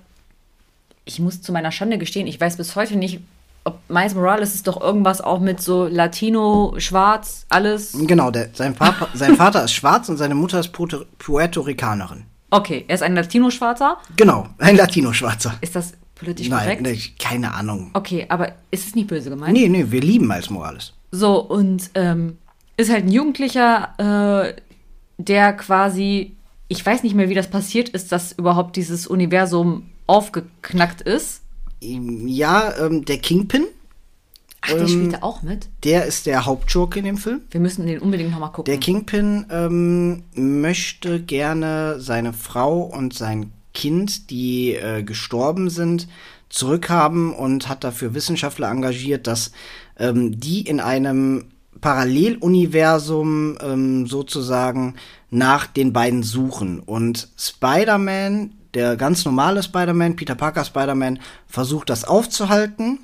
ich 1.05 1.19
muss 1.19 1.41
zu 1.41 1.53
meiner 1.53 1.71
Schande 1.71 1.97
gestehen, 1.97 2.27
ich 2.27 2.39
weiß 2.39 2.57
bis 2.57 2.75
heute 2.75 2.97
nicht, 2.97 3.21
ob 3.63 3.79
Miles 3.89 4.15
Morales 4.15 4.55
ist 4.55 4.67
doch 4.67 4.81
irgendwas 4.81 5.21
auch 5.21 5.39
mit 5.39 5.61
so 5.61 5.87
Latino, 5.87 6.75
Schwarz, 6.77 7.45
alles. 7.49 7.93
Genau, 7.97 8.31
der, 8.31 8.49
sein, 8.53 8.75
Papa, 8.75 9.07
sein 9.13 9.35
Vater 9.35 9.63
ist 9.63 9.73
schwarz 9.73 10.09
und 10.09 10.17
seine 10.17 10.35
Mutter 10.35 10.59
ist 10.59 10.69
Puerto, 10.69 11.05
Puerto 11.17 11.61
Ricanerin. 11.61 12.23
Okay, 12.49 12.85
er 12.87 12.95
ist 12.95 13.03
ein 13.03 13.15
Latino-Schwarzer. 13.15 13.97
Genau, 14.15 14.47
ein 14.57 14.77
Latino-Schwarzer. 14.77 15.55
Ist 15.59 15.75
das 15.75 15.93
politisch 16.17 16.49
Nein, 16.49 16.59
korrekt? 16.63 16.81
ne, 16.81 16.97
keine 17.19 17.53
Ahnung. 17.53 17.91
Okay, 17.93 18.25
aber 18.29 18.53
ist 18.71 18.87
es 18.87 18.95
nicht 18.95 19.07
böse 19.07 19.29
gemeint? 19.29 19.53
Nee, 19.53 19.67
nee, 19.69 19.85
wir 19.89 20.01
lieben 20.01 20.27
Miles 20.27 20.49
Morales. 20.49 20.93
So, 21.11 21.39
und 21.41 21.89
ähm, 21.95 22.37
ist 22.75 22.91
halt 22.91 23.05
ein 23.05 23.11
Jugendlicher, 23.11 23.93
äh, 24.49 24.61
der 25.17 25.53
quasi, 25.53 26.35
ich 26.67 26.85
weiß 26.85 27.03
nicht 27.03 27.15
mehr, 27.15 27.29
wie 27.29 27.33
das 27.33 27.49
passiert 27.49 27.89
ist, 27.89 28.11
dass 28.11 28.31
überhaupt 28.33 28.75
dieses 28.75 29.07
Universum 29.07 29.89
aufgeknackt 30.05 31.01
ist. 31.01 31.41
Ja, 31.79 32.73
ähm, 32.79 33.05
der 33.05 33.17
Kingpin, 33.19 33.65
Ach, 34.61 34.69
der 34.69 34.81
Ähm, 34.81 34.87
spielt 34.87 35.13
da 35.13 35.17
auch 35.21 35.43
mit. 35.43 35.69
der 35.83 36.05
ist 36.05 36.25
der 36.25 36.45
Hauptjoke 36.45 36.99
in 36.99 37.05
dem 37.05 37.17
Film. 37.17 37.41
Wir 37.51 37.59
müssen 37.61 37.85
den 37.85 37.99
unbedingt 37.99 38.31
nochmal 38.31 38.51
gucken. 38.51 38.65
Der 38.71 38.79
Kingpin 38.79 39.45
ähm, 39.51 40.23
möchte 40.33 41.21
gerne 41.21 41.99
seine 41.99 42.33
Frau 42.33 42.81
und 42.81 43.13
sein 43.13 43.51
Kind, 43.77 44.31
die 44.31 44.73
äh, 44.73 45.03
gestorben 45.03 45.69
sind, 45.69 46.07
zurückhaben 46.49 47.33
und 47.33 47.69
hat 47.69 47.83
dafür 47.83 48.13
Wissenschaftler 48.13 48.69
engagiert, 48.69 49.27
dass 49.27 49.51
ähm, 49.99 50.39
die 50.39 50.61
in 50.61 50.79
einem 50.79 51.45
Paralleluniversum 51.79 53.57
ähm, 53.61 54.07
sozusagen 54.07 54.95
nach 55.29 55.67
den 55.67 55.93
beiden 55.93 56.23
suchen. 56.23 56.79
Und 56.79 57.29
Spider-Man, 57.37 58.53
der 58.73 58.95
ganz 58.95 59.25
normale 59.25 59.61
Spider-Man, 59.61 60.15
Peter 60.15 60.35
Parker 60.35 60.65
Spider-Man, 60.65 61.19
versucht 61.47 61.91
das 61.91 62.03
aufzuhalten 62.03 62.99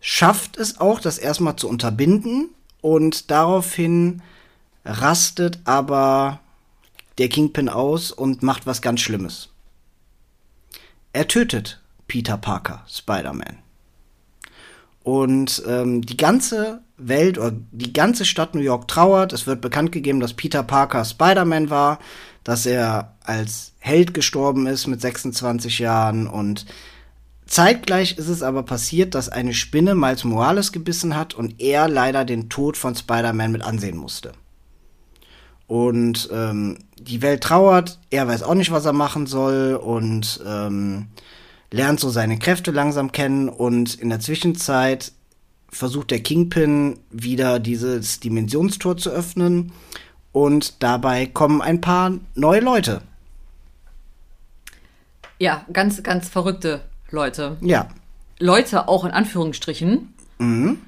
schafft 0.00 0.56
es 0.56 0.80
auch, 0.80 1.00
das 1.00 1.18
erstmal 1.18 1.56
zu 1.56 1.68
unterbinden 1.68 2.50
und 2.80 3.30
daraufhin 3.30 4.22
rastet 4.84 5.60
aber 5.64 6.40
der 7.18 7.28
Kingpin 7.28 7.68
aus 7.68 8.12
und 8.12 8.42
macht 8.42 8.66
was 8.66 8.80
ganz 8.80 9.00
Schlimmes. 9.00 9.48
Er 11.12 11.26
tötet 11.28 11.80
Peter 12.06 12.36
Parker, 12.36 12.84
Spider-Man. 12.88 13.58
Und 15.02 15.62
ähm, 15.66 16.02
die 16.02 16.16
ganze 16.16 16.82
Welt 16.98 17.38
oder 17.38 17.54
die 17.70 17.92
ganze 17.92 18.24
Stadt 18.24 18.54
New 18.54 18.60
York 18.60 18.88
trauert. 18.88 19.32
Es 19.32 19.46
wird 19.46 19.60
bekannt 19.60 19.92
gegeben, 19.92 20.20
dass 20.20 20.34
Peter 20.34 20.62
Parker 20.62 21.04
Spider-Man 21.04 21.70
war, 21.70 21.98
dass 22.44 22.66
er 22.66 23.14
als 23.24 23.72
Held 23.78 24.12
gestorben 24.12 24.66
ist 24.66 24.86
mit 24.86 25.00
26 25.00 25.78
Jahren 25.78 26.26
und 26.26 26.66
zeitgleich 27.46 28.18
ist 28.18 28.28
es 28.28 28.42
aber 28.42 28.62
passiert, 28.62 29.14
dass 29.14 29.28
eine 29.28 29.54
Spinne 29.54 29.94
Miles 29.94 30.24
Morales 30.24 30.72
gebissen 30.72 31.16
hat 31.16 31.34
und 31.34 31.60
er 31.60 31.88
leider 31.88 32.24
den 32.24 32.48
Tod 32.48 32.76
von 32.76 32.94
Spider-Man 32.94 33.52
mit 33.52 33.62
ansehen 33.62 33.96
musste. 33.96 34.32
Und 35.68 36.28
ähm, 36.32 36.78
die 36.98 37.22
Welt 37.22 37.42
trauert, 37.42 37.98
er 38.10 38.26
weiß 38.26 38.42
auch 38.42 38.54
nicht, 38.54 38.72
was 38.72 38.86
er 38.86 38.92
machen 38.92 39.26
soll 39.26 39.74
und 39.74 40.40
ähm, 40.46 41.06
lernt 41.70 42.00
so 42.00 42.08
seine 42.08 42.38
Kräfte 42.38 42.70
langsam 42.70 43.12
kennen 43.12 43.48
und 43.48 43.94
in 43.94 44.08
der 44.08 44.20
Zwischenzeit 44.20 45.12
versucht 45.70 46.10
der 46.10 46.20
Kingpin 46.20 46.98
wieder 47.10 47.60
dieses 47.60 48.20
Dimensionstor 48.20 48.96
zu 48.96 49.10
öffnen 49.10 49.72
und 50.32 50.82
dabei 50.82 51.26
kommen 51.26 51.60
ein 51.60 51.80
paar 51.80 52.14
neue 52.34 52.60
Leute. 52.60 53.02
Ja, 55.38 55.64
ganz, 55.72 56.02
ganz 56.02 56.28
verrückte 56.28 56.80
Leute. 57.10 57.58
Ja. 57.60 57.88
Leute 58.38 58.88
auch 58.88 59.04
in 59.04 59.10
Anführungsstrichen. 59.10 60.14
Mhm. 60.38 60.78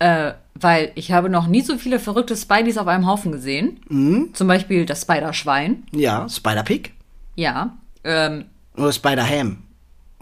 Äh, 0.00 0.32
weil 0.54 0.92
ich 0.94 1.12
habe 1.12 1.28
noch 1.28 1.46
nie 1.46 1.60
so 1.60 1.76
viele 1.76 2.00
verrückte 2.00 2.36
Spideys 2.36 2.78
auf 2.78 2.86
einem 2.86 3.06
Haufen 3.06 3.32
gesehen. 3.32 3.80
Mhm. 3.88 4.30
Zum 4.32 4.48
Beispiel 4.48 4.86
das 4.86 5.02
Spider-Schwein. 5.02 5.84
Ja, 5.92 6.28
Spider-Pig 6.28 6.92
Ja. 7.36 7.76
Ähm, 8.02 8.46
oder 8.76 8.92
Spider-Ham. 8.92 9.58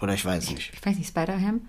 Oder 0.00 0.14
ich 0.14 0.24
weiß 0.24 0.50
nicht. 0.50 0.72
ich 0.74 0.84
weiß 0.84 0.96
nicht, 0.98 1.08
Spider-Ham. 1.08 1.60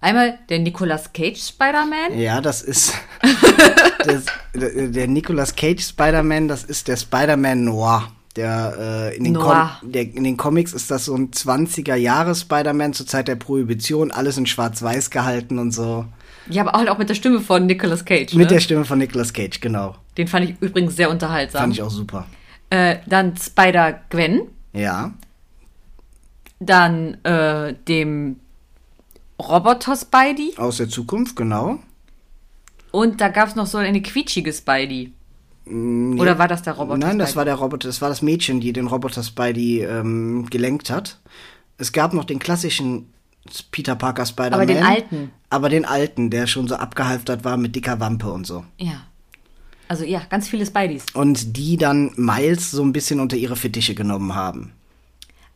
Einmal 0.00 0.38
der 0.48 0.60
Nicolas 0.60 1.12
Cage 1.12 1.40
Spider-Man. 1.40 2.18
Ja, 2.18 2.40
das 2.40 2.62
ist 2.62 2.94
das, 4.04 4.24
der, 4.54 4.88
der 4.88 5.08
Nicolas 5.08 5.54
Cage 5.54 5.82
Spider-Man, 5.82 6.48
das 6.48 6.64
ist 6.64 6.88
der 6.88 6.96
Spider-Man 6.96 7.64
Noir. 7.64 8.10
Der, 8.36 9.10
äh, 9.12 9.16
in, 9.16 9.34
der 9.34 10.02
in 10.02 10.22
den 10.22 10.36
Comics 10.36 10.72
ist 10.72 10.90
das 10.90 11.06
so 11.06 11.16
ein 11.16 11.32
20er 11.32 11.96
Jahre 11.96 12.36
Spider-Man 12.36 12.92
zur 12.92 13.06
Zeit 13.06 13.26
der 13.26 13.34
Prohibition, 13.34 14.12
alles 14.12 14.38
in 14.38 14.46
schwarz-weiß 14.46 15.10
gehalten 15.10 15.58
und 15.58 15.72
so. 15.72 16.06
Ja, 16.48 16.66
aber 16.66 16.74
auch, 16.74 16.94
auch 16.94 16.98
mit 16.98 17.08
der 17.08 17.14
Stimme 17.14 17.40
von 17.40 17.66
Nicolas 17.66 18.04
Cage. 18.04 18.34
Mit 18.34 18.48
ne? 18.48 18.54
der 18.54 18.60
Stimme 18.60 18.84
von 18.84 18.98
Nicolas 18.98 19.32
Cage, 19.32 19.60
genau. 19.60 19.96
Den 20.16 20.26
fand 20.26 20.48
ich 20.48 20.56
übrigens 20.60 20.96
sehr 20.96 21.10
unterhaltsam. 21.10 21.62
Fand 21.62 21.74
ich 21.74 21.82
auch 21.82 21.90
super. 21.90 22.26
Äh, 22.70 22.96
dann 23.06 23.36
Spider-Gwen. 23.36 24.42
Ja. 24.72 25.12
Dann 26.60 27.22
äh, 27.24 27.74
dem 27.88 28.36
Roboter 29.40 29.96
Spidey. 29.96 30.54
Aus 30.56 30.78
der 30.78 30.88
Zukunft, 30.88 31.36
genau. 31.36 31.78
Und 32.90 33.20
da 33.20 33.28
gab 33.28 33.48
es 33.48 33.54
noch 33.54 33.66
so 33.66 33.78
eine 33.78 34.02
quietschige 34.02 34.52
Spidey. 34.52 35.12
Oder 35.66 36.38
war 36.38 36.48
das 36.48 36.62
der 36.62 36.72
Roboter 36.72 36.98
Nein, 36.98 37.18
das 37.18 37.30
Spidey? 37.30 37.36
war 37.36 37.44
der 37.44 37.54
Roboter, 37.54 37.88
das 37.88 38.02
war 38.02 38.08
das 38.08 38.22
Mädchen, 38.22 38.60
die 38.60 38.72
den 38.72 38.88
Roboter 38.88 39.22
Spidey 39.22 39.82
ähm, 39.82 40.46
gelenkt 40.50 40.90
hat. 40.90 41.20
Es 41.78 41.92
gab 41.92 42.12
noch 42.12 42.24
den 42.24 42.38
klassischen 42.38 43.12
Peter 43.70 43.94
Parker 43.94 44.26
Spider-Man. 44.26 44.54
Aber 44.54 44.66
den 44.66 44.82
alten. 44.82 45.30
Aber 45.48 45.68
den 45.68 45.84
alten, 45.84 46.30
der 46.30 46.46
schon 46.46 46.68
so 46.68 46.76
abgehalftert 46.76 47.44
war 47.44 47.56
mit 47.56 47.74
dicker 47.74 48.00
Wampe 48.00 48.30
und 48.30 48.46
so. 48.46 48.64
Ja. 48.78 49.02
Also 49.88 50.04
ja, 50.04 50.22
ganz 50.30 50.48
viele 50.48 50.64
Spideys. 50.64 51.04
Und 51.14 51.56
die 51.56 51.76
dann 51.76 52.12
Miles 52.16 52.70
so 52.70 52.82
ein 52.82 52.92
bisschen 52.92 53.18
unter 53.18 53.36
ihre 53.36 53.56
Fittiche 53.56 53.94
genommen 53.94 54.34
haben. 54.34 54.72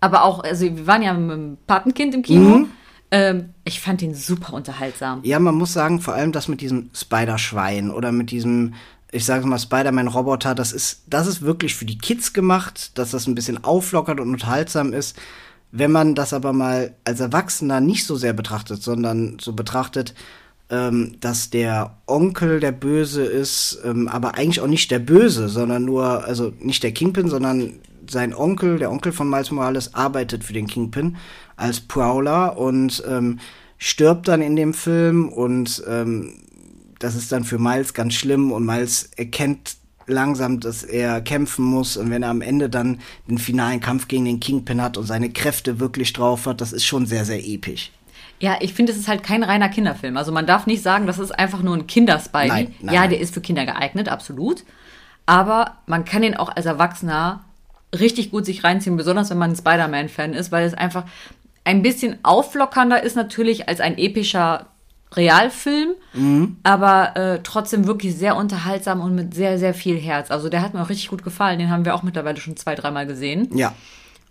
Aber 0.01 0.25
auch, 0.25 0.43
also 0.43 0.65
wir 0.65 0.87
waren 0.87 1.03
ja 1.03 1.15
mit 1.15 1.31
dem 1.31 1.57
Patenkind 1.67 2.15
im 2.15 2.23
Kino. 2.23 2.59
Mhm. 2.59 2.69
Ähm, 3.11 3.51
ich 3.65 3.81
fand 3.81 4.01
den 4.01 4.15
super 4.15 4.55
unterhaltsam. 4.55 5.21
Ja, 5.23 5.39
man 5.39 5.55
muss 5.55 5.73
sagen, 5.73 6.01
vor 6.01 6.15
allem 6.15 6.33
das 6.33 6.49
mit 6.49 6.61
diesem 6.61 6.91
Spider-Schwein 6.93 7.93
oder 7.93 8.11
mit 8.11 8.33
diesem, 8.33 8.75
ich 9.13 9.25
sage 9.25 9.47
mal, 9.47 9.59
Spider-Man-Roboter, 9.59 10.57
das 10.57 10.73
ist, 10.73 11.05
das 11.07 11.29
ist 11.29 11.43
wirklich 11.43 11.77
für 11.77 11.85
die 11.85 11.97
Kids 11.97 12.33
gemacht, 12.33 12.99
dass 12.99 13.13
das 13.13 13.29
ein 13.29 13.37
bisschen 13.37 13.63
auflockert 13.63 14.19
und 14.19 14.31
unterhaltsam 14.31 14.93
ist. 14.93 15.17
Wenn 15.77 15.91
man 15.91 16.15
das 16.15 16.33
aber 16.33 16.53
mal 16.53 16.95
als 17.03 17.19
Erwachsener 17.19 17.81
nicht 17.81 18.07
so 18.07 18.15
sehr 18.15 18.33
betrachtet, 18.33 18.81
sondern 18.81 19.39
so 19.41 19.55
betrachtet, 19.55 20.15
ähm, 20.71 21.17
dass 21.19 21.51
der 21.51 21.97
Onkel 22.07 22.61
der 22.61 22.71
Böse 22.71 23.25
ist, 23.25 23.81
ähm, 23.85 24.07
aber 24.07 24.37
eigentlich 24.37 24.61
auch 24.61 24.69
nicht 24.69 24.93
der 24.93 25.01
Böse, 25.01 25.49
sondern 25.49 25.85
nur, 25.85 26.25
also 26.25 26.53
nicht 26.61 26.85
der 26.85 26.93
Kingpin, 26.93 27.29
sondern 27.29 27.81
sein 28.09 28.35
Onkel, 28.35 28.79
der 28.79 28.93
Onkel 28.93 29.11
von 29.11 29.29
Miles 29.29 29.51
Morales, 29.51 29.95
arbeitet 29.95 30.45
für 30.45 30.53
den 30.53 30.69
Kingpin 30.69 31.17
als 31.57 31.81
Prowler 31.81 32.57
und 32.57 33.03
ähm, 33.09 33.41
stirbt 33.77 34.29
dann 34.29 34.43
in 34.43 34.55
dem 34.55 34.75
Film 34.75 35.29
und 35.29 35.83
ähm, 35.89 36.35
das 37.01 37.17
ist 37.17 37.33
dann 37.33 37.43
für 37.43 37.59
Miles 37.59 37.95
ganz 37.95 38.15
schlimm 38.15 38.53
und 38.53 38.65
Miles 38.65 39.11
erkennt 39.17 39.77
langsam, 40.07 40.61
dass 40.61 40.83
er 40.83 41.21
kämpfen 41.21 41.65
muss 41.65 41.97
und 41.97 42.11
wenn 42.11 42.23
er 42.23 42.31
am 42.31 42.43
Ende 42.43 42.69
dann 42.69 43.01
den 43.29 43.39
finalen 43.39 43.81
Kampf 43.81 44.09
gegen 44.09 44.25
den 44.25 44.41
Kingpin 44.41 44.83
hat 44.83 44.97
und 44.97 45.07
seine 45.07 45.31
Kräfte 45.31 45.81
wirklich 45.81 46.13
drauf 46.13 46.47
hat, 46.47 46.61
das 46.61 46.73
ist 46.73 46.85
schon 46.85 47.07
sehr, 47.07 47.25
sehr 47.25 47.45
episch. 47.45 47.91
Ja, 48.41 48.57
ich 48.61 48.75
finde, 48.75 48.93
es 48.93 48.99
ist 48.99 49.09
halt 49.09 49.23
kein 49.23 49.43
reiner 49.43 49.69
Kinderfilm. 49.69 50.17
Also 50.17 50.33
man 50.33 50.47
darf 50.47 50.67
nicht 50.67 50.83
sagen, 50.83 51.07
das 51.07 51.19
ist 51.19 51.31
einfach 51.31 51.63
nur 51.63 51.75
ein 51.77 51.87
Kinderspidey. 51.87 52.69
Ja, 52.83 53.07
der 53.07 53.21
ist 53.21 53.33
für 53.33 53.41
Kinder 53.41 53.65
geeignet, 53.65 54.09
absolut. 54.09 54.65
Aber 55.27 55.79
man 55.87 56.05
kann 56.05 56.23
den 56.23 56.37
auch 56.37 56.55
als 56.55 56.67
Erwachsener 56.67 57.45
richtig 57.99 58.31
gut 58.31 58.45
sich 58.45 58.65
reinziehen, 58.65 58.97
besonders 58.97 59.31
wenn 59.31 59.39
man 59.39 59.53
ein 59.53 59.57
Spider-Man-Fan 59.57 60.35
ist, 60.35 60.53
weil 60.53 60.67
es 60.67 60.75
einfach 60.75 61.05
ein 61.65 61.83
bisschen 61.83 62.19
auflockernder 62.23 63.03
ist 63.03 63.17
natürlich 63.17 63.69
als 63.69 63.81
ein 63.81 63.97
epischer 63.97 64.67
Realfilm, 65.17 65.91
Mhm. 66.13 66.57
aber 66.63 67.17
äh, 67.17 67.41
trotzdem 67.43 67.87
wirklich 67.87 68.15
sehr 68.17 68.37
unterhaltsam 68.37 69.01
und 69.01 69.15
mit 69.15 69.35
sehr, 69.35 69.59
sehr 69.59 69.75
viel 69.75 69.99
Herz. 69.99 70.31
Also 70.31 70.49
der 70.49 70.63
hat 70.63 70.75
mir 70.75 70.83
auch 70.83 70.89
richtig 70.91 71.09
gut 71.09 71.25
gefallen. 71.25 71.59
Den 71.59 71.71
haben 71.71 71.85
wir 71.85 71.95
auch 71.95 72.03
mittlerweile 72.03 72.39
schon 72.41 72.57
zwei, 72.57 72.75
dreimal 72.75 73.07
gesehen. 73.07 73.49
Ja, 73.57 73.75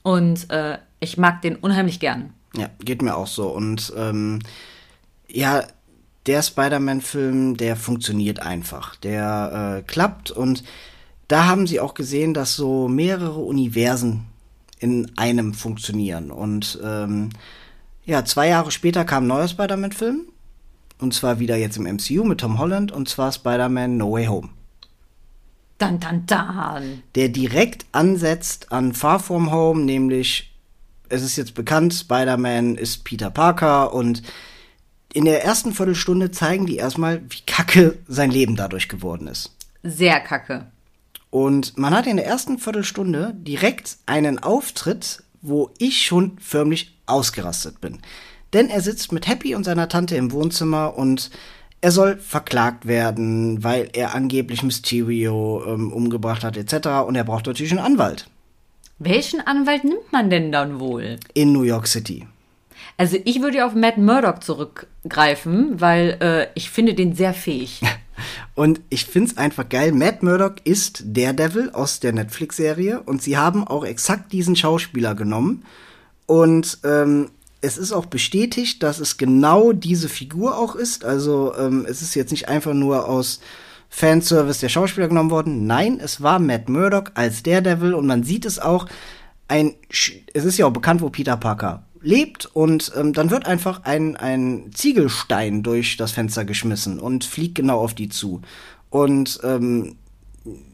Und 0.01 0.49
äh, 0.49 0.77
ich 0.99 1.17
mag 1.17 1.41
den 1.41 1.55
unheimlich 1.55 1.99
gern. 1.99 2.33
Ja, 2.55 2.69
geht 2.83 3.01
mir 3.01 3.15
auch 3.15 3.27
so. 3.27 3.49
Und 3.49 3.91
ähm, 3.97 4.39
ja, 5.27 5.63
der 6.25 6.41
Spider-Man-Film, 6.41 7.57
der 7.57 7.75
funktioniert 7.75 8.39
einfach. 8.41 8.95
Der 8.97 9.79
äh, 9.79 9.81
klappt 9.83 10.31
und 10.31 10.63
da 11.27 11.45
haben 11.47 11.67
sie 11.67 11.79
auch 11.79 11.93
gesehen, 11.95 12.33
dass 12.33 12.55
so 12.55 12.87
mehrere 12.87 13.39
Universen 13.39 14.25
in 14.79 15.11
einem 15.17 15.53
funktionieren. 15.53 16.29
Und 16.31 16.79
ähm, 16.83 17.29
ja, 18.05 18.23
zwei 18.25 18.49
Jahre 18.49 18.69
später 18.71 19.05
kam 19.05 19.23
ein 19.23 19.27
neuer 19.27 19.47
Spider-Man-Film. 19.47 20.27
Und 20.99 21.13
zwar 21.13 21.39
wieder 21.39 21.57
jetzt 21.57 21.77
im 21.77 21.83
MCU 21.83 22.23
mit 22.23 22.39
Tom 22.39 22.59
Holland. 22.59 22.91
Und 22.91 23.09
zwar 23.09 23.31
Spider-Man 23.31 23.97
No 23.97 24.11
Way 24.11 24.25
Home. 24.27 24.49
Dann, 25.77 25.99
dann, 25.99 26.25
dann. 26.25 27.03
der 27.15 27.29
direkt 27.29 27.85
ansetzt 27.91 28.71
an 28.71 28.93
Far 28.93 29.19
From 29.19 29.51
Home, 29.51 29.83
nämlich 29.83 30.53
es 31.09 31.21
ist 31.21 31.35
jetzt 31.35 31.53
bekannt, 31.53 31.93
Spider-Man 31.93 32.75
ist 32.75 33.03
Peter 33.03 33.29
Parker 33.29 33.93
und 33.93 34.23
in 35.13 35.25
der 35.25 35.43
ersten 35.43 35.73
Viertelstunde 35.73 36.31
zeigen 36.31 36.65
die 36.65 36.77
erstmal, 36.77 37.21
wie 37.29 37.41
kacke 37.45 37.99
sein 38.07 38.31
Leben 38.31 38.55
dadurch 38.55 38.89
geworden 38.89 39.27
ist. 39.27 39.55
Sehr 39.83 40.19
kacke. 40.19 40.71
Und 41.29 41.77
man 41.77 41.93
hat 41.93 42.07
in 42.07 42.17
der 42.17 42.25
ersten 42.25 42.57
Viertelstunde 42.57 43.33
direkt 43.35 43.97
einen 44.05 44.39
Auftritt, 44.39 45.23
wo 45.41 45.71
ich 45.77 46.05
schon 46.05 46.37
förmlich 46.39 46.97
ausgerastet 47.05 47.79
bin. 47.81 47.99
Denn 48.53 48.69
er 48.69 48.81
sitzt 48.81 49.11
mit 49.11 49.27
Happy 49.27 49.55
und 49.55 49.63
seiner 49.63 49.89
Tante 49.89 50.15
im 50.15 50.31
Wohnzimmer 50.31 50.97
und 50.97 51.31
er 51.81 51.91
soll 51.91 52.17
verklagt 52.17 52.87
werden, 52.87 53.63
weil 53.63 53.89
er 53.93 54.15
angeblich 54.15 54.63
Mysterio 54.63 55.63
ähm, 55.67 55.91
umgebracht 55.91 56.43
hat 56.43 56.55
etc. 56.55 56.87
Und 57.05 57.15
er 57.15 57.25
braucht 57.25 57.45
natürlich 57.45 57.73
einen 57.73 57.85
Anwalt 57.85 58.29
Welchen 58.99 59.41
Anwalt 59.41 59.83
nimmt 59.83 60.11
man 60.11 60.29
denn 60.29 60.51
dann 60.51 60.79
wohl? 60.79 61.17
in 61.33 61.51
New 61.51 61.63
York 61.63 61.87
City. 61.87 62.25
Also 62.95 63.17
ich 63.25 63.41
würde 63.41 63.65
auf 63.65 63.73
Matt 63.73 63.97
Murdock 63.97 64.43
zurückgreifen, 64.43 65.81
weil 65.81 66.17
äh, 66.21 66.47
ich 66.55 66.69
finde 66.69 66.93
den 66.93 67.15
sehr 67.15 67.33
fähig. 67.33 67.81
Und 68.55 68.81
ich 68.89 69.05
find's 69.05 69.37
einfach 69.37 69.67
geil. 69.67 69.91
Matt 69.91 70.21
Murdock 70.21 70.57
ist 70.63 71.03
Daredevil 71.05 71.71
aus 71.71 71.99
der 71.99 72.13
Netflix-Serie 72.13 73.01
und 73.01 73.23
sie 73.23 73.37
haben 73.37 73.67
auch 73.67 73.83
exakt 73.83 74.31
diesen 74.31 74.55
Schauspieler 74.55 75.15
genommen. 75.15 75.65
Und 76.27 76.77
ähm, 76.83 77.31
es 77.63 77.77
ist 77.77 77.93
auch 77.93 78.05
bestätigt, 78.05 78.83
dass 78.83 78.99
es 78.99 79.17
genau 79.17 79.71
diese 79.71 80.09
Figur 80.09 80.57
auch 80.57 80.75
ist. 80.75 81.05
Also 81.05 81.55
ähm, 81.57 81.85
es 81.87 82.01
ist 82.01 82.13
jetzt 82.13 82.31
nicht 82.31 82.49
einfach 82.49 82.73
nur 82.73 83.07
aus 83.07 83.39
Fanservice 83.87 84.59
der 84.59 84.67
Schauspieler 84.67 85.07
genommen 85.07 85.31
worden. 85.31 85.65
Nein, 85.65 85.99
es 86.03 86.21
war 86.21 86.39
Matt 86.39 86.67
Murdock 86.67 87.11
als 87.13 87.41
Daredevil 87.41 87.93
und 87.93 88.05
man 88.05 88.23
sieht 88.23 88.45
es 88.45 88.59
auch. 88.59 88.87
Ein, 89.47 89.75
es 90.33 90.45
ist 90.45 90.57
ja 90.57 90.65
auch 90.65 90.73
bekannt, 90.73 91.01
wo 91.01 91.09
Peter 91.09 91.37
Parker 91.37 91.83
lebt 92.01 92.47
und 92.47 92.91
ähm, 92.97 93.13
dann 93.13 93.29
wird 93.31 93.45
einfach 93.45 93.83
ein, 93.83 94.17
ein 94.17 94.71
Ziegelstein 94.73 95.63
durch 95.63 95.95
das 95.95 96.11
Fenster 96.11 96.43
geschmissen 96.43 96.99
und 96.99 97.23
fliegt 97.23 97.55
genau 97.55 97.79
auf 97.79 97.93
die 97.93 98.09
zu. 98.09 98.41
Und 98.89 99.39
ähm, 99.43 99.95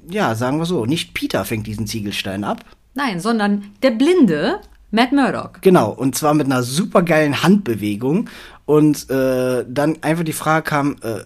ja, 0.10 0.34
sagen 0.34 0.58
wir 0.58 0.66
so, 0.66 0.88
nicht 0.88 1.14
Peter 1.14 1.46
fängt 1.46 1.68
diesen 1.68 1.86
Ziegelstein 1.86 2.44
ab. 2.44 2.66
Nein, 2.96 3.20
sondern 3.20 3.66
der 3.84 3.92
blinde 3.92 4.60
Matt 4.92 5.12
Murdock. 5.12 5.62
Genau, 5.62 5.92
und 5.92 6.16
zwar 6.16 6.34
mit 6.34 6.48
einer 6.48 6.64
supergeilen 6.64 7.44
Handbewegung. 7.44 8.30
Und 8.66 9.10
äh, 9.10 9.66
dann 9.68 9.98
einfach 10.02 10.24
die 10.24 10.34
Frage 10.34 10.64
kam, 10.64 10.96
äh, 11.02 11.22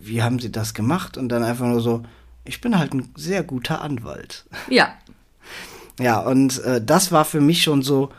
wie 0.00 0.22
haben 0.22 0.38
Sie 0.38 0.50
das 0.50 0.74
gemacht? 0.74 1.16
Und 1.16 1.28
dann 1.28 1.42
einfach 1.42 1.66
nur 1.66 1.80
so, 1.80 2.02
ich 2.44 2.60
bin 2.60 2.78
halt 2.78 2.94
ein 2.94 3.10
sehr 3.16 3.42
guter 3.42 3.80
Anwalt. 3.82 4.44
Ja. 4.68 4.88
Ja, 5.98 6.20
und 6.20 6.62
äh, 6.64 6.84
das 6.84 7.10
war 7.10 7.24
für 7.24 7.40
mich 7.40 7.62
schon 7.62 7.80
so, 7.80 8.10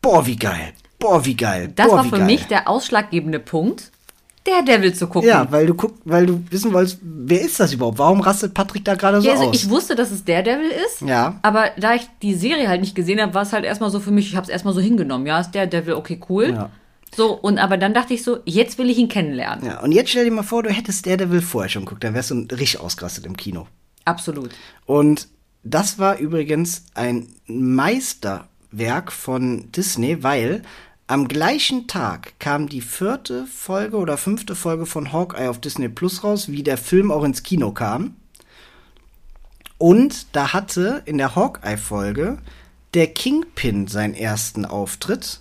boah, 0.00 0.24
wie 0.24 0.36
geil. 0.36 0.72
Boah, 1.00 1.24
wie 1.24 1.34
geil. 1.34 1.72
Das 1.74 1.88
boah, 1.88 1.96
war 1.96 2.04
für 2.04 2.18
geil. 2.18 2.26
mich 2.26 2.46
der 2.46 2.68
ausschlaggebende 2.68 3.40
Punkt, 3.40 3.90
Daredevil 4.44 4.92
zu 4.94 5.06
gucken. 5.06 5.28
Ja, 5.28 5.46
weil 5.52 5.66
du 5.66 5.74
guck, 5.74 5.94
weil 6.04 6.26
du 6.26 6.42
wissen 6.50 6.72
wolltest, 6.72 6.98
wer 7.02 7.40
ist 7.40 7.60
das 7.60 7.72
überhaupt? 7.72 7.98
Warum 7.98 8.20
rastet 8.20 8.54
Patrick 8.54 8.84
da 8.84 8.94
gerade 8.96 9.20
so 9.20 9.26
Ja, 9.26 9.34
also 9.34 9.48
aus? 9.50 9.54
ich 9.56 9.68
wusste, 9.70 9.94
dass 9.94 10.10
es 10.10 10.24
Daredevil 10.24 10.70
ist. 10.86 11.02
Ja. 11.02 11.38
Aber 11.42 11.66
da 11.78 11.94
ich 11.94 12.02
die 12.22 12.34
Serie 12.34 12.68
halt 12.68 12.80
nicht 12.80 12.94
gesehen 12.94 13.20
habe, 13.20 13.34
war 13.34 13.42
es 13.42 13.52
halt 13.52 13.64
erstmal 13.64 13.90
so 13.90 14.00
für 14.00 14.10
mich, 14.10 14.28
ich 14.28 14.36
habe 14.36 14.44
es 14.44 14.50
erstmal 14.50 14.74
so 14.74 14.80
hingenommen. 14.80 15.26
Ja, 15.26 15.38
ist 15.40 15.52
Daredevil, 15.54 15.94
okay, 15.94 16.20
cool. 16.28 16.50
Ja. 16.54 16.70
So, 17.14 17.32
und 17.34 17.58
aber 17.58 17.76
dann 17.76 17.92
dachte 17.94 18.14
ich 18.14 18.22
so, 18.24 18.38
jetzt 18.46 18.78
will 18.78 18.88
ich 18.88 18.96
ihn 18.98 19.08
kennenlernen. 19.08 19.66
ja, 19.66 19.80
und 19.80 19.92
jetzt 19.92 20.10
stell 20.10 20.24
dir 20.24 20.30
mal 20.30 20.42
vor, 20.42 20.62
du 20.62 20.70
hättest 20.70 21.06
Daredevil 21.06 21.42
vorher 21.42 21.68
schon 21.68 21.84
geguckt, 21.84 22.02
dann 22.02 22.14
wärst 22.14 22.30
du 22.30 22.34
richtig 22.50 22.80
ausgerastet 22.80 23.26
im 23.26 23.36
Kino. 23.36 23.66
Absolut. 24.06 24.50
Und 24.86 25.28
das 25.62 25.98
war 25.98 26.18
übrigens 26.18 26.86
ein 26.94 27.28
Meisterwerk 27.46 29.12
von 29.12 29.70
Disney, 29.72 30.22
weil 30.22 30.62
am 31.12 31.28
gleichen 31.28 31.88
Tag 31.88 32.38
kam 32.38 32.70
die 32.70 32.80
vierte 32.80 33.44
Folge 33.44 33.98
oder 33.98 34.16
fünfte 34.16 34.54
Folge 34.54 34.86
von 34.86 35.12
Hawkeye 35.12 35.50
auf 35.50 35.60
Disney 35.60 35.90
Plus 35.90 36.24
raus, 36.24 36.48
wie 36.48 36.62
der 36.62 36.78
Film 36.78 37.10
auch 37.10 37.22
ins 37.22 37.42
Kino 37.42 37.70
kam. 37.72 38.16
Und 39.76 40.34
da 40.34 40.54
hatte 40.54 41.02
in 41.04 41.18
der 41.18 41.36
Hawkeye-Folge 41.36 42.38
der 42.94 43.08
Kingpin 43.08 43.88
seinen 43.88 44.14
ersten 44.14 44.64
Auftritt. 44.64 45.40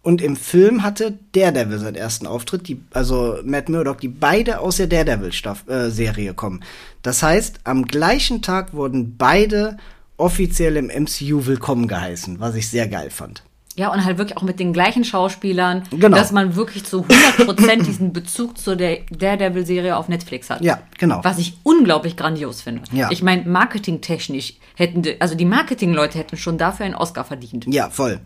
Und 0.00 0.22
im 0.22 0.36
Film 0.36 0.82
hatte 0.82 1.18
Daredevil 1.32 1.80
seinen 1.80 1.96
ersten 1.96 2.26
Auftritt, 2.26 2.66
die, 2.66 2.80
also 2.94 3.40
Matt 3.44 3.68
Murdock, 3.68 4.00
die 4.00 4.08
beide 4.08 4.60
aus 4.60 4.78
der 4.78 4.86
Daredevil-Serie 4.86 6.32
kommen. 6.32 6.64
Das 7.02 7.22
heißt, 7.22 7.60
am 7.64 7.84
gleichen 7.84 8.40
Tag 8.40 8.72
wurden 8.72 9.18
beide 9.18 9.76
offiziell 10.16 10.78
im 10.78 10.86
MCU 10.86 11.44
willkommen 11.44 11.88
geheißen, 11.88 12.40
was 12.40 12.54
ich 12.54 12.70
sehr 12.70 12.88
geil 12.88 13.10
fand. 13.10 13.44
Ja, 13.76 13.92
und 13.92 14.04
halt 14.04 14.18
wirklich 14.18 14.36
auch 14.36 14.42
mit 14.42 14.60
den 14.60 14.72
gleichen 14.72 15.04
Schauspielern, 15.04 15.82
Genau. 15.90 16.16
dass 16.16 16.30
man 16.30 16.54
wirklich 16.54 16.84
zu 16.84 17.04
100% 17.04 17.82
diesen 17.86 18.12
Bezug 18.12 18.56
zu 18.56 18.76
der 18.76 18.98
Daredevil-Serie 19.10 19.96
auf 19.96 20.08
Netflix 20.08 20.48
hat. 20.48 20.62
Ja, 20.62 20.78
genau. 20.98 21.20
Was 21.24 21.38
ich 21.38 21.58
unglaublich 21.64 22.16
grandios 22.16 22.62
finde. 22.62 22.82
Ja. 22.92 23.10
Ich 23.10 23.22
meine, 23.22 23.44
marketingtechnisch 23.44 24.54
hätten, 24.76 25.02
die, 25.02 25.20
also 25.20 25.34
die 25.34 25.44
Marketingleute 25.44 26.18
hätten 26.18 26.36
schon 26.36 26.56
dafür 26.56 26.86
einen 26.86 26.94
Oscar 26.94 27.24
verdient. 27.24 27.66
Ja, 27.68 27.90
voll. 27.90 28.20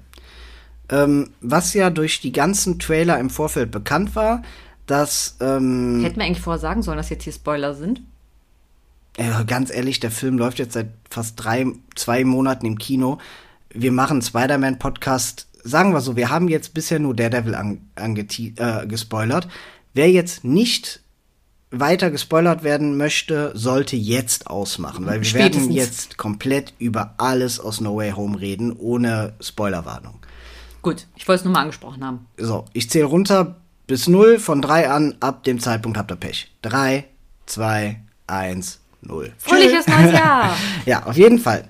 Ähm, 0.91 1.31
was 1.41 1.73
ja 1.75 1.91
durch 1.91 2.21
die 2.21 2.33
ganzen 2.33 2.79
Trailer 2.79 3.19
im 3.19 3.31
Vorfeld 3.31 3.71
bekannt 3.71 4.17
war, 4.17 4.43
dass, 4.87 5.37
ähm, 5.41 6.03
Hätten 6.03 6.17
wir 6.19 6.25
eigentlich 6.27 6.41
vorher 6.41 6.61
sagen 6.61 6.83
sollen, 6.83 6.97
dass 6.99 7.11
jetzt 7.11 7.25
hier 7.25 7.33
Spoiler 7.33 7.75
sind? 7.75 8.01
äh, 9.19 9.45
ganz 9.47 9.71
ehrlich, 9.75 10.01
der 10.01 10.11
Film 10.11 10.39
läuft 10.39 10.59
jetzt 10.59 10.75
seit 10.75 10.89
fast 11.11 11.43
drei, 11.43 11.67
zwei 11.97 12.25
Monaten 12.25 12.65
im 12.67 12.79
Kino. 12.79 13.19
Wir 13.81 13.93
machen 13.93 14.21
Spider-Man-Podcast. 14.23 15.47
Sagen 15.63 15.93
wir 15.93 16.01
so, 16.01 16.17
wir 16.17 16.31
haben 16.31 16.49
jetzt 16.49 16.75
bisher 16.75 16.99
nur 16.99 17.15
Daredevil 17.15 17.55
an, 17.55 17.81
äh, 17.97 18.87
gespoilert. 18.89 19.47
Wer 19.95 20.11
jetzt 20.11 20.43
nicht 20.43 21.01
weiter 21.71 22.11
gespoilert 22.11 22.65
werden 22.65 22.97
möchte, 22.97 23.53
sollte 23.55 23.95
jetzt 23.95 24.49
ausmachen, 24.49 25.07
weil 25.07 25.23
wir 25.23 25.33
werden 25.33 25.53
Spätestens. 25.53 25.77
jetzt 25.77 26.19
komplett 26.19 26.75
über 26.81 27.15
alles 27.19 27.61
aus 27.61 27.81
No 27.81 27.97
Way 27.97 28.13
Home 28.13 28.41
reden, 28.41 28.73
ohne 28.73 29.35
Spoilerwarnung. 29.41 30.19
Gut, 30.83 31.07
ich 31.15 31.29
wollte 31.29 31.41
es 31.41 31.45
nur 31.45 31.53
mal 31.53 31.61
angesprochen 31.61 32.05
haben. 32.05 32.27
So, 32.37 32.65
ich 32.73 32.91
zähle 32.91 33.05
runter 33.05 33.57
bis 33.87 34.09
null 34.09 34.41
von 34.41 34.61
drei 34.61 34.91
an. 34.91 35.15
Ab 35.21 35.45
dem 35.45 35.61
Zeitpunkt 35.61 35.99
habt 35.99 36.11
ihr 36.11 36.17
Pech. 36.17 36.51
Drei, 36.63 37.05
zwei, 37.47 38.01
eins, 38.27 38.81
null. 39.03 39.33
Fröhliches 39.39 39.87
neues 39.87 40.13
Jahr! 40.15 40.57
Ja, 40.87 41.05
auf 41.05 41.17
jeden 41.17 41.39
Fall. 41.39 41.69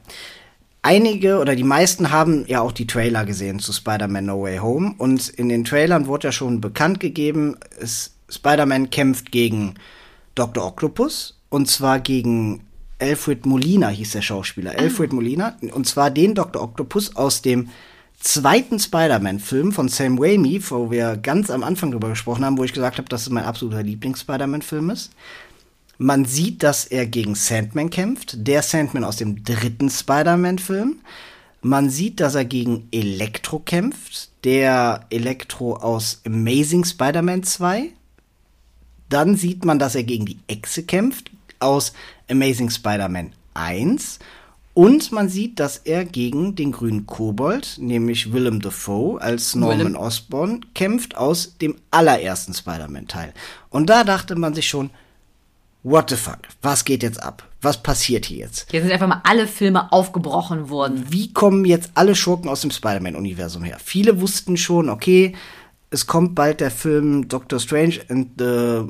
Einige 0.89 1.39
oder 1.39 1.55
die 1.55 1.65
meisten 1.65 2.12
haben 2.12 2.47
ja 2.47 2.62
auch 2.62 2.73
die 2.73 2.86
Trailer 2.86 3.27
gesehen 3.27 3.59
zu 3.59 3.74
Spider-Man 3.74 4.24
No 4.24 4.40
Way 4.44 4.56
Home. 4.56 4.94
Und 4.97 5.28
in 5.28 5.51
den 5.51 5.66
Trailern 5.66 6.06
wurde 6.06 6.28
ja 6.28 6.32
schon 6.32 6.62
bekannt 6.62 6.98
gegeben, 6.98 7.56
Spider-Man 8.31 8.89
kämpft 8.89 9.31
gegen 9.31 9.74
Dr. 10.35 10.65
Octopus. 10.65 11.39
Und 11.51 11.69
zwar 11.69 12.01
gegen 12.01 12.62
Alfred 12.98 13.44
Molina 13.44 13.90
hieß 13.90 14.12
der 14.12 14.23
Schauspieler. 14.23 14.78
Alfred 14.78 15.12
Molina. 15.12 15.59
Und 15.74 15.86
zwar 15.86 16.10
den 16.10 16.35
Dr. 16.35 16.62
Octopus 16.62 17.16
aus 17.16 17.43
dem 17.43 17.69
zweiten 18.19 18.78
Spider-Man-Film 18.78 19.73
von 19.73 19.89
Sam 19.89 20.16
Raimi, 20.19 20.59
wo 20.70 20.90
wir 20.90 21.19
ganz 21.19 21.51
am 21.51 21.65
Anfang 21.65 21.90
drüber 21.90 22.09
gesprochen 22.09 22.47
haben, 22.47 22.56
wo 22.56 22.65
ich 22.65 22.73
gesagt 22.73 22.97
habe, 22.97 23.10
dass 23.10 23.24
es 23.24 23.28
mein 23.28 23.44
absoluter 23.44 23.82
Lieblings-Spider-Man-Film 23.82 24.89
ist. 24.89 25.12
Man 26.01 26.25
sieht, 26.25 26.62
dass 26.62 26.87
er 26.87 27.07
gegen 27.07 27.35
Sandman 27.35 27.91
kämpft, 27.91 28.47
der 28.47 28.62
Sandman 28.62 29.03
aus 29.03 29.16
dem 29.16 29.43
dritten 29.43 29.91
Spider-Man-Film. 29.91 31.01
Man 31.61 31.91
sieht, 31.91 32.20
dass 32.20 32.37
er 32.37 32.45
gegen 32.45 32.87
Elektro 32.93 33.59
kämpft, 33.59 34.31
der 34.45 35.07
Elektro 35.11 35.75
aus 35.75 36.20
Amazing 36.25 36.85
Spider-Man 36.85 37.43
2. 37.43 37.91
Dann 39.09 39.37
sieht 39.37 39.65
man, 39.65 39.81
dass 39.81 39.97
er 39.97 40.05
gegen 40.05 40.25
die 40.25 40.39
Echse 40.47 40.85
kämpft 40.85 41.33
aus 41.59 41.93
Amazing 42.31 42.70
Spider-Man 42.70 43.33
1. 43.55 44.20
Und 44.75 45.11
man 45.11 45.29
sieht, 45.29 45.59
dass 45.59 45.79
er 45.79 46.05
gegen 46.05 46.55
den 46.55 46.70
grünen 46.70 47.07
Kobold, 47.07 47.79
nämlich 47.81 48.33
Willem 48.33 48.61
Dafoe 48.61 49.20
als 49.20 49.57
Norman 49.57 49.79
Willem. 49.81 49.97
Osborn, 49.97 50.65
kämpft 50.75 51.16
aus 51.16 51.59
dem 51.59 51.75
allerersten 51.91 52.55
Spider-Man-Teil. 52.55 53.35
Und 53.70 53.91
da 53.91 54.05
dachte 54.05 54.37
man 54.37 54.55
sich 54.55 54.69
schon, 54.69 54.91
what 55.89 56.10
the 56.10 56.16
fuck, 56.16 56.40
was 56.62 56.85
geht 56.85 57.02
jetzt 57.02 57.23
ab? 57.23 57.44
Was 57.60 57.82
passiert 57.82 58.27
hier 58.27 58.39
jetzt? 58.39 58.70
Hier 58.70 58.82
sind 58.82 58.93
einfach 58.93 59.09
mal 59.09 59.23
alle 59.24 59.47
Filme 59.47 59.90
aufgebrochen 59.93 60.70
worden. 60.70 61.06
Wie 61.09 61.32
kommen 61.32 61.65
jetzt 61.65 61.90
alle 61.94 62.15
Schurken 62.15 62.48
aus 62.48 62.60
dem 62.60 62.70
Spider-Man-Universum 62.70 63.65
her? 63.65 63.78
Viele 63.82 64.20
wussten 64.20 64.56
schon, 64.56 64.89
okay, 64.89 65.35
es 65.90 66.06
kommt 66.06 66.35
bald 66.35 66.60
der 66.60 66.70
Film 66.70 67.28
Doctor 67.28 67.59
Strange 67.59 68.01
and 68.09 68.28
the 68.39 68.85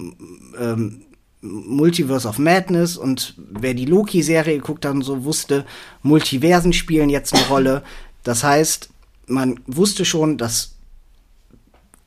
ähm, 0.60 1.02
Multiverse 1.40 2.26
of 2.26 2.38
Madness 2.38 2.96
und 2.96 3.34
wer 3.38 3.74
die 3.74 3.84
Loki-Serie 3.84 4.56
geguckt 4.56 4.84
hat 4.84 4.92
und 4.92 5.02
so 5.02 5.24
wusste, 5.24 5.64
Multiversen 6.02 6.72
spielen 6.72 7.10
jetzt 7.10 7.32
eine 7.32 7.46
Rolle. 7.46 7.84
Das 8.24 8.42
heißt, 8.42 8.90
man 9.26 9.60
wusste 9.66 10.04
schon, 10.04 10.36
das 10.36 10.74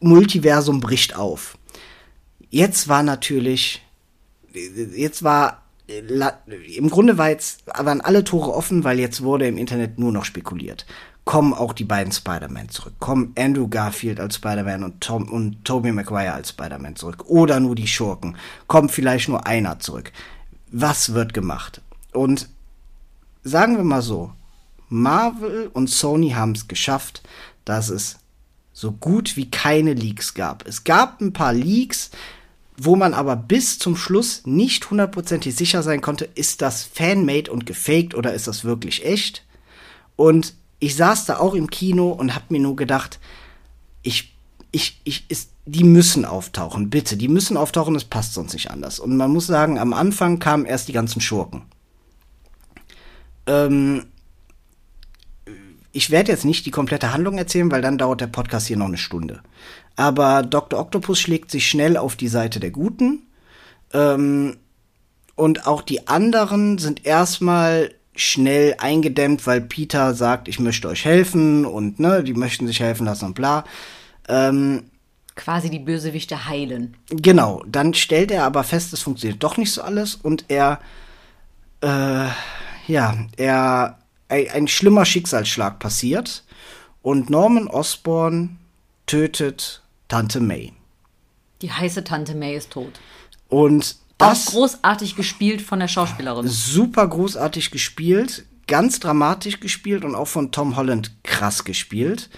Multiversum 0.02 0.82
bricht 0.82 1.16
auf. 1.16 1.58
Jetzt 2.50 2.90
war 2.90 3.04
natürlich, 3.04 3.82
jetzt 4.54 5.24
war, 5.24 5.62
la- 6.08 6.38
im 6.76 6.90
Grunde 6.90 7.18
war 7.18 7.30
jetzt, 7.30 7.64
waren 7.68 8.02
alle 8.02 8.24
Tore 8.24 8.54
offen, 8.54 8.84
weil 8.84 9.00
jetzt 9.00 9.22
wurde 9.22 9.48
im 9.48 9.58
Internet 9.58 10.00
nur 10.00 10.12
noch 10.12 10.26
spekuliert. 10.26 10.86
Kommen 11.24 11.54
auch 11.54 11.74
die 11.74 11.84
beiden 11.84 12.12
Spider-Man 12.12 12.70
zurück? 12.70 12.94
Kommen 13.00 13.34
Andrew 13.38 13.68
Garfield 13.68 14.20
als 14.20 14.36
Spider-Man 14.36 14.84
und 14.84 15.02
Tom 15.02 15.32
und 15.32 15.64
Tobey 15.64 15.92
Maguire 15.92 16.34
als 16.34 16.50
Spider-Man 16.50 16.96
zurück? 16.96 17.26
Oder 17.28 17.60
nur 17.60 17.76
die 17.76 17.88
Schurken? 17.88 18.36
Kommt 18.68 18.92
vielleicht 18.92 19.30
nur 19.30 19.46
einer 19.46 19.80
zurück? 19.80 20.12
Was 20.72 21.14
wird 21.14 21.34
gemacht? 21.34 21.82
Und 22.12 22.50
sagen 23.44 23.78
wir 23.78 23.84
mal 23.84 24.02
so, 24.02 24.32
Marvel 24.90 25.70
und 25.74 25.90
Sony 25.90 26.32
haben 26.32 26.54
es 26.54 26.68
geschafft, 26.68 27.22
dass 27.66 27.90
es 27.90 28.18
so 28.74 28.92
gut 28.92 29.38
wie 29.38 29.50
keine 29.50 29.94
Leaks 29.94 30.34
gab. 30.34 30.68
Es 30.68 30.84
gab 30.84 31.22
ein 31.22 31.34
paar 31.34 31.54
Leaks, 31.54 32.10
wo 32.84 32.96
man 32.96 33.14
aber 33.14 33.36
bis 33.36 33.78
zum 33.78 33.96
Schluss 33.96 34.42
nicht 34.46 34.90
hundertprozentig 34.90 35.56
sicher 35.56 35.84
sein 35.84 36.02
konnte, 36.02 36.26
ist 36.26 36.64
das 36.64 36.84
fanmade 36.84 37.52
und 37.52 37.68
gefaked 37.68 38.16
oder 38.16 38.34
ist 38.34 38.48
das 38.48 38.64
wirklich 38.64 39.06
echt? 39.06 39.46
Und 40.16 40.56
ich 40.80 40.96
saß 40.96 41.26
da 41.26 41.38
auch 41.38 41.54
im 41.54 41.70
Kino 41.70 42.10
und 42.10 42.34
hab 42.34 42.50
mir 42.50 42.60
nur 42.60 42.76
gedacht, 42.76 43.20
ich, 44.02 44.36
ich, 44.72 45.00
ich, 45.04 45.26
ist, 45.30 45.52
die 45.68 45.84
müssen 45.84 46.26
auftauchen, 46.26 46.90
bitte, 46.90 47.18
die 47.18 47.28
müssen 47.28 47.56
auftauchen, 47.56 47.96
es 47.96 48.04
passt 48.04 48.34
sonst 48.34 48.54
nicht 48.54 48.72
anders. 48.72 49.00
Und 49.00 49.16
man 49.16 49.32
muss 49.32 49.46
sagen, 49.46 49.78
am 49.78 49.94
Anfang 49.94 50.40
kamen 50.40 50.66
erst 50.66 50.88
die 50.88 50.94
ganzen 50.94 51.22
Schurken. 51.22 51.62
Ähm, 53.46 54.08
ich 55.92 56.10
werde 56.10 56.32
jetzt 56.32 56.46
nicht 56.46 56.66
die 56.66 56.72
komplette 56.72 57.14
Handlung 57.14 57.38
erzählen, 57.38 57.70
weil 57.70 57.84
dann 57.84 58.00
dauert 58.00 58.22
der 58.22 58.28
Podcast 58.28 58.66
hier 58.66 58.78
noch 58.78 58.88
eine 58.88 58.98
Stunde. 58.98 59.44
Aber 60.02 60.42
Dr. 60.42 60.80
Octopus 60.80 61.20
schlägt 61.20 61.52
sich 61.52 61.68
schnell 61.68 61.96
auf 61.96 62.16
die 62.16 62.28
Seite 62.28 62.60
der 62.60 62.72
Guten. 62.72 63.28
Ähm, 63.94 64.58
und 65.36 65.68
auch 65.68 65.84
die 65.84 66.08
anderen 66.08 66.80
sind 66.80 67.06
erstmal 67.06 67.94
schnell 68.16 68.74
eingedämmt, 68.80 69.46
weil 69.46 69.62
Peter 69.62 70.16
sagt, 70.16 70.48
ich 70.48 70.60
möchte 70.60 70.88
euch 70.88 71.06
helfen 71.06 71.66
und 71.66 72.00
ne, 72.00 72.24
die 72.24 72.34
möchten 72.34 72.66
sich 72.66 72.80
helfen 72.80 73.06
lassen 73.06 73.26
und 73.26 73.36
bla. 73.36 73.64
Ähm, 74.28 74.86
Quasi 75.36 75.70
die 75.70 75.78
Bösewichte 75.78 76.48
heilen. 76.48 76.98
Genau, 77.10 77.64
dann 77.68 77.94
stellt 77.94 78.32
er 78.32 78.46
aber 78.46 78.64
fest, 78.64 78.94
es 78.94 79.02
funktioniert 79.02 79.44
doch 79.44 79.58
nicht 79.58 79.72
so 79.72 79.84
alles 79.84 80.16
und 80.16 80.46
er 80.48 80.80
äh, 81.82 82.26
ja, 82.88 83.16
er 83.38 84.00
ein, 84.30 84.50
ein 84.50 84.68
schlimmer 84.68 85.06
Schicksalsschlag 85.06 85.78
passiert 85.78 86.44
und 87.04 87.30
Norman 87.30 87.68
Osborn 87.68 88.58
tötet 89.06 89.81
Tante 90.12 90.42
May. 90.42 90.74
Die 91.62 91.72
heiße 91.72 92.04
Tante 92.04 92.36
May 92.36 92.58
ist 92.58 92.72
tot. 92.72 93.00
Und 93.48 93.96
Das 94.18 94.44
das 94.44 94.54
großartig 94.54 95.16
gespielt 95.16 95.62
von 95.62 95.80
der 95.80 95.88
Schauspielerin. 95.88 96.50
super 96.50 97.08
großartig 97.08 97.72
gespielt, 97.72 98.46
ganz 98.68 99.00
dramatisch 99.00 99.62
gespielt 99.62 100.04
und 100.04 100.16
auch 100.16 100.28
von 100.28 100.52
Tom 100.52 100.76
Holland 100.76 101.14
krass 101.24 101.64
gespielt. 101.64 102.30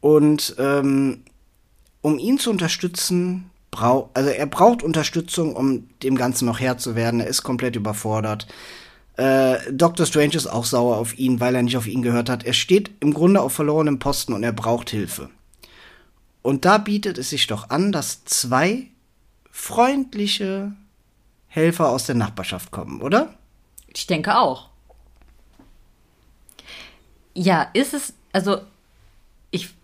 Und 0.00 0.56
ähm, 0.58 1.24
um 2.00 2.18
ihn 2.18 2.38
zu 2.38 2.48
unterstützen, 2.48 3.50
brau 3.70 4.08
also 4.14 4.30
er 4.30 4.46
braucht 4.46 4.82
Unterstützung, 4.82 5.54
um 5.54 5.86
dem 6.02 6.16
Ganzen 6.16 6.46
noch 6.46 6.60
Herr 6.60 6.78
zu 6.78 6.94
werden. 6.94 7.20
Er 7.20 7.26
ist 7.26 7.42
komplett 7.42 7.76
überfordert. 7.76 8.46
Äh, 9.18 9.58
Doctor 9.70 10.06
Strange 10.06 10.34
ist 10.34 10.46
auch 10.46 10.64
sauer 10.64 10.96
auf 10.96 11.18
ihn, 11.18 11.40
weil 11.40 11.54
er 11.54 11.62
nicht 11.62 11.76
auf 11.76 11.88
ihn 11.88 12.00
gehört 12.00 12.30
hat. 12.30 12.44
Er 12.44 12.54
steht 12.54 12.90
im 13.00 13.12
Grunde 13.12 13.42
auf 13.42 13.52
verlorenem 13.52 13.98
Posten 13.98 14.32
und 14.32 14.44
er 14.44 14.52
braucht 14.52 14.88
Hilfe. 14.88 15.28
Und 16.42 16.64
da 16.64 16.78
bietet 16.78 17.18
es 17.18 17.30
sich 17.30 17.46
doch 17.46 17.70
an, 17.70 17.92
dass 17.92 18.24
zwei 18.24 18.86
freundliche 19.50 20.72
Helfer 21.48 21.88
aus 21.88 22.06
der 22.06 22.14
Nachbarschaft 22.14 22.70
kommen, 22.70 23.02
oder? 23.02 23.34
Ich 23.88 24.06
denke 24.06 24.36
auch. 24.36 24.68
Ja, 27.34 27.62
ist 27.72 27.94
es, 27.94 28.14
also 28.32 28.60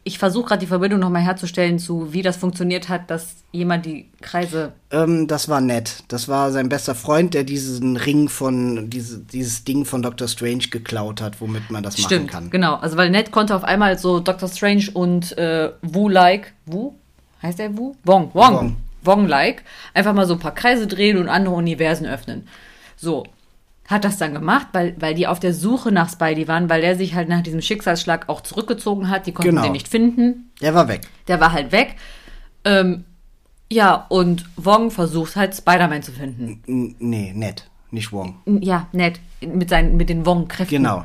ich, 0.04 0.18
versuche 0.18 0.48
gerade 0.48 0.60
die 0.60 0.66
Verbindung 0.66 1.00
nochmal 1.00 1.22
herzustellen 1.22 1.78
zu, 1.78 2.12
wie 2.12 2.22
das 2.22 2.36
funktioniert 2.36 2.88
hat, 2.88 3.10
dass 3.10 3.36
jemand 3.52 3.86
die 3.86 4.10
Kreise. 4.20 4.72
Ähm, 4.90 5.26
das 5.26 5.48
war 5.48 5.60
nett. 5.60 6.04
Das 6.08 6.28
war 6.28 6.52
sein 6.52 6.68
bester 6.68 6.94
Freund, 6.94 7.34
der 7.34 7.44
diesen 7.44 7.96
Ring 7.96 8.28
von, 8.28 8.90
diese, 8.90 9.18
dieses 9.18 9.64
Ding 9.64 9.84
von 9.84 10.02
Doctor 10.02 10.28
Strange 10.28 10.68
geklaut 10.70 11.20
hat, 11.20 11.40
womit 11.40 11.70
man 11.70 11.82
das 11.82 11.96
machen 11.96 12.06
Stimmt, 12.06 12.30
kann. 12.30 12.50
genau. 12.50 12.74
Also 12.76 12.96
weil 12.96 13.10
Ned 13.10 13.32
konnte 13.32 13.56
auf 13.56 13.64
einmal 13.64 13.98
so 13.98 14.20
Doctor 14.20 14.48
Strange 14.48 14.90
und 14.92 15.36
äh, 15.38 15.72
Wu-like, 15.82 16.52
Wu? 16.66 16.92
Heißt 17.42 17.58
der 17.58 17.76
Wu? 17.76 17.94
Wong, 18.04 18.30
Wong. 18.34 18.54
Wong. 18.54 18.76
Wong-like. 19.02 19.64
Einfach 19.92 20.14
mal 20.14 20.26
so 20.26 20.34
ein 20.34 20.40
paar 20.40 20.54
Kreise 20.54 20.86
drehen 20.86 21.18
und 21.18 21.28
andere 21.28 21.54
Universen 21.54 22.06
öffnen. 22.06 22.48
So. 22.96 23.24
Hat 23.86 24.04
das 24.04 24.16
dann 24.16 24.32
gemacht, 24.32 24.68
weil, 24.72 24.94
weil 24.98 25.14
die 25.14 25.26
auf 25.26 25.40
der 25.40 25.52
Suche 25.52 25.92
nach 25.92 26.08
Spidey 26.10 26.48
waren, 26.48 26.70
weil 26.70 26.80
der 26.80 26.96
sich 26.96 27.14
halt 27.14 27.28
nach 27.28 27.42
diesem 27.42 27.60
Schicksalsschlag 27.60 28.28
auch 28.30 28.40
zurückgezogen 28.40 29.10
hat. 29.10 29.26
Die 29.26 29.32
konnten 29.32 29.50
Genau. 29.50 29.62
den 29.62 29.72
nicht 29.72 29.88
finden. 29.88 30.50
Der 30.62 30.74
war 30.74 30.88
weg. 30.88 31.02
Der 31.28 31.38
war 31.40 31.52
halt 31.52 31.70
weg. 31.70 31.96
Ähm, 32.64 33.04
ja, 33.70 34.06
und 34.08 34.46
Wong 34.56 34.90
versucht 34.90 35.36
halt 35.36 35.54
Spider-Man 35.54 36.02
zu 36.02 36.12
finden. 36.12 36.62
N 36.66 36.96
nee, 36.98 37.32
nett. 37.34 37.68
Nicht 37.90 38.10
Wong. 38.12 38.36
Ja, 38.46 38.88
nett. 38.92 39.20
Mit, 39.40 39.68
seinen, 39.68 39.96
mit 39.96 40.08
den 40.08 40.24
Wong-Kräften. 40.24 40.76
Genau. 40.78 41.04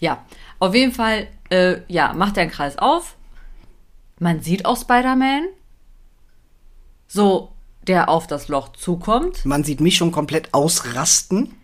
Ja, 0.00 0.24
auf 0.58 0.74
jeden 0.74 0.92
Fall, 0.92 1.28
äh, 1.50 1.76
ja, 1.88 2.12
macht 2.12 2.36
er 2.36 2.42
einen 2.42 2.50
Kreis 2.50 2.76
auf. 2.76 3.16
Man 4.18 4.40
sieht 4.40 4.66
auch 4.66 4.76
Spider-Man. 4.76 5.44
So, 7.06 7.52
der 7.86 8.08
auf 8.08 8.26
das 8.26 8.48
Loch 8.48 8.70
zukommt. 8.70 9.44
Man 9.44 9.62
sieht 9.62 9.80
mich 9.80 9.96
schon 9.96 10.10
komplett 10.10 10.52
ausrasten. 10.52 11.54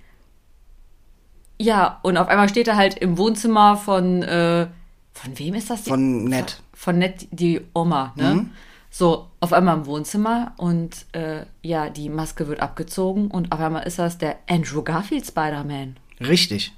Ja, 1.63 2.01
und 2.03 2.17
auf 2.17 2.27
einmal 2.29 2.49
steht 2.49 2.67
er 2.67 2.77
halt 2.77 2.99
im 2.99 3.17
Wohnzimmer 3.19 3.77
von, 3.77 4.23
äh, 4.25 4.67
von 5.13 5.39
wem 5.39 5.55
ist 5.55 5.71
das? 5.71 5.85
Die- 5.85 5.91
Von 5.91 6.25
Ned. 6.25 6.61
Von 6.75 6.99
Ned, 6.99 7.29
die 7.31 7.61
Oma, 7.73 8.13
ne? 8.17 8.47
So, 8.91 9.29
auf 9.41 9.53
einmal 9.53 9.77
im 9.77 9.87
Wohnzimmer 9.87 10.53
und 10.57 11.07
äh, 11.13 11.45
ja, 11.63 11.89
die 11.89 12.09
Maske 12.09 12.49
wird 12.49 12.61
abgezogen 12.61 13.31
und 13.31 13.53
auf 13.53 13.61
einmal 13.61 13.85
ist 13.85 13.99
das 14.01 14.19
der 14.19 14.37
Andrew 14.51 14.83
Garfield 14.83 15.25
Spider-Man. 15.25 15.97
Richtig. 16.21 16.73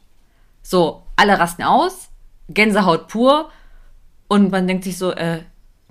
So, 0.63 1.03
alle 1.17 1.39
rasten 1.39 1.63
aus, 1.63 2.11
Gänsehaut 2.51 3.09
pur 3.09 3.51
und 4.29 4.53
man 4.53 4.67
denkt 4.67 4.85
sich 4.85 4.99
so, 4.99 5.13
äh, 5.13 5.41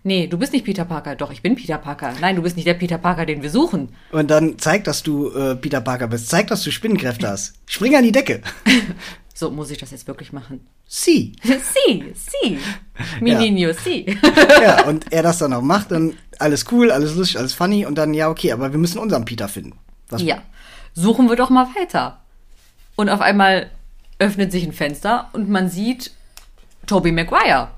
nee, 0.03 0.27
du 0.27 0.38
bist 0.38 0.53
nicht 0.53 0.65
Peter 0.65 0.85
Parker. 0.85 1.15
Doch, 1.15 1.31
ich 1.31 1.41
bin 1.41 1.55
Peter 1.55 1.77
Parker. 1.77 2.13
Nein, 2.21 2.35
du 2.35 2.41
bist 2.41 2.55
nicht 2.55 2.67
der 2.67 2.73
Peter 2.75 2.97
Parker, 2.97 3.25
den 3.25 3.41
wir 3.41 3.49
suchen. 3.49 3.95
Und 4.11 4.30
dann 4.30 4.57
zeig, 4.59 4.84
dass 4.84 5.03
du 5.03 5.30
äh, 5.31 5.55
Peter 5.55 5.81
Parker 5.81 6.07
bist. 6.07 6.30
Zeig, 6.30 6.47
dass 6.47 6.63
du 6.63 6.71
Spinnenkräfte 6.71 7.27
hast. 7.30 7.53
Spring 7.67 7.95
an 7.95 8.03
die 8.03 8.11
Decke. 8.11 8.41
So, 9.35 9.49
muss 9.49 9.71
ich 9.71 9.80
das 9.80 9.89
jetzt 9.89 10.07
wirklich 10.07 10.31
machen? 10.31 10.59
Sie. 10.85 11.35
Sie, 11.43 12.13
sie. 12.13 12.59
Mininho, 13.19 13.73
sie. 13.73 14.15
ja, 14.61 14.85
und 14.85 15.11
er 15.11 15.23
das 15.23 15.39
dann 15.39 15.53
auch 15.53 15.63
macht, 15.63 15.89
dann 15.89 16.13
alles 16.38 16.65
cool, 16.71 16.91
alles 16.91 17.15
lustig, 17.15 17.39
alles 17.39 17.53
funny 17.53 17.84
und 17.84 17.95
dann, 17.97 18.13
ja, 18.13 18.30
okay, 18.30 18.51
aber 18.51 18.71
wir 18.71 18.77
müssen 18.77 18.99
unseren 18.99 19.25
Peter 19.25 19.49
finden. 19.49 19.73
Was, 20.09 20.21
Ja, 20.21 20.43
suchen 20.93 21.30
wir 21.30 21.35
doch 21.35 21.49
mal 21.49 21.67
weiter. 21.75 22.21
Und 22.95 23.09
auf 23.09 23.21
einmal 23.21 23.71
öffnet 24.19 24.51
sich 24.51 24.63
ein 24.65 24.71
Fenster 24.71 25.30
und 25.34 25.49
man 25.49 25.67
sieht 25.67 26.11
Tobey 26.85 27.11
Maguire. 27.11 27.69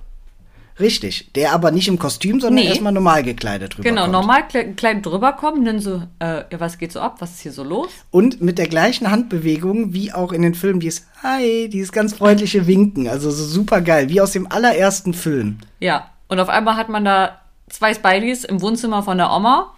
Richtig. 0.80 1.32
Der 1.36 1.54
aber 1.54 1.72
nicht 1.72 1.88
im 1.88 1.98
Kostüm, 1.98 2.42
sondern 2.42 2.64
Nee. 2.64 2.70
erstmal 2.70 2.92
normal 2.92 3.24
gekleidet 3.24 3.78
rüberkommt. 3.78 3.86
Genau, 3.98 4.08
normal 4.12 4.42
kle- 4.52 4.76
klein 4.76 5.02
drüber 5.02 5.32
kommen, 5.34 5.64
dann 5.64 5.80
so, 5.80 6.04
äh, 6.20 6.44
ja, 6.52 6.60
was 6.60 6.78
geht 6.78 6.92
so 6.92 7.00
ab? 7.00 7.16
Was 7.20 7.32
ist 7.36 7.40
hier 7.42 7.54
so 7.54 7.64
los? 7.64 7.88
Und 8.12 8.42
mit 8.42 8.58
der 8.58 8.68
gleichen 8.68 9.10
Handbewegung 9.10 9.94
wie 9.94 10.12
auch 10.12 10.34
in 10.34 10.42
den 10.42 10.54
Filmen, 10.54 10.82
dieses 10.82 11.08
Hi, 11.24 11.70
dieses 11.70 11.94
ganz 11.94 12.14
freundliche 12.14 12.68
Winken. 12.68 13.08
Also 13.08 13.32
so 13.32 13.46
super 13.46 13.80
geil, 13.82 14.10
wie 14.10 14.20
aus 14.20 14.32
dem 14.32 14.52
allerersten 14.52 15.14
Film. 15.14 15.60
Ja, 15.80 16.10
und 16.28 16.40
auf 16.42 16.50
einmal 16.50 16.76
hat 16.76 16.90
man 16.90 17.06
da 17.06 17.40
zwei 17.70 17.94
Spideys 17.94 18.44
im 18.44 18.62
Wohnzimmer 18.62 19.02
von 19.02 19.18
der 19.18 19.32
Oma 19.32 19.72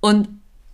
und 0.00 0.28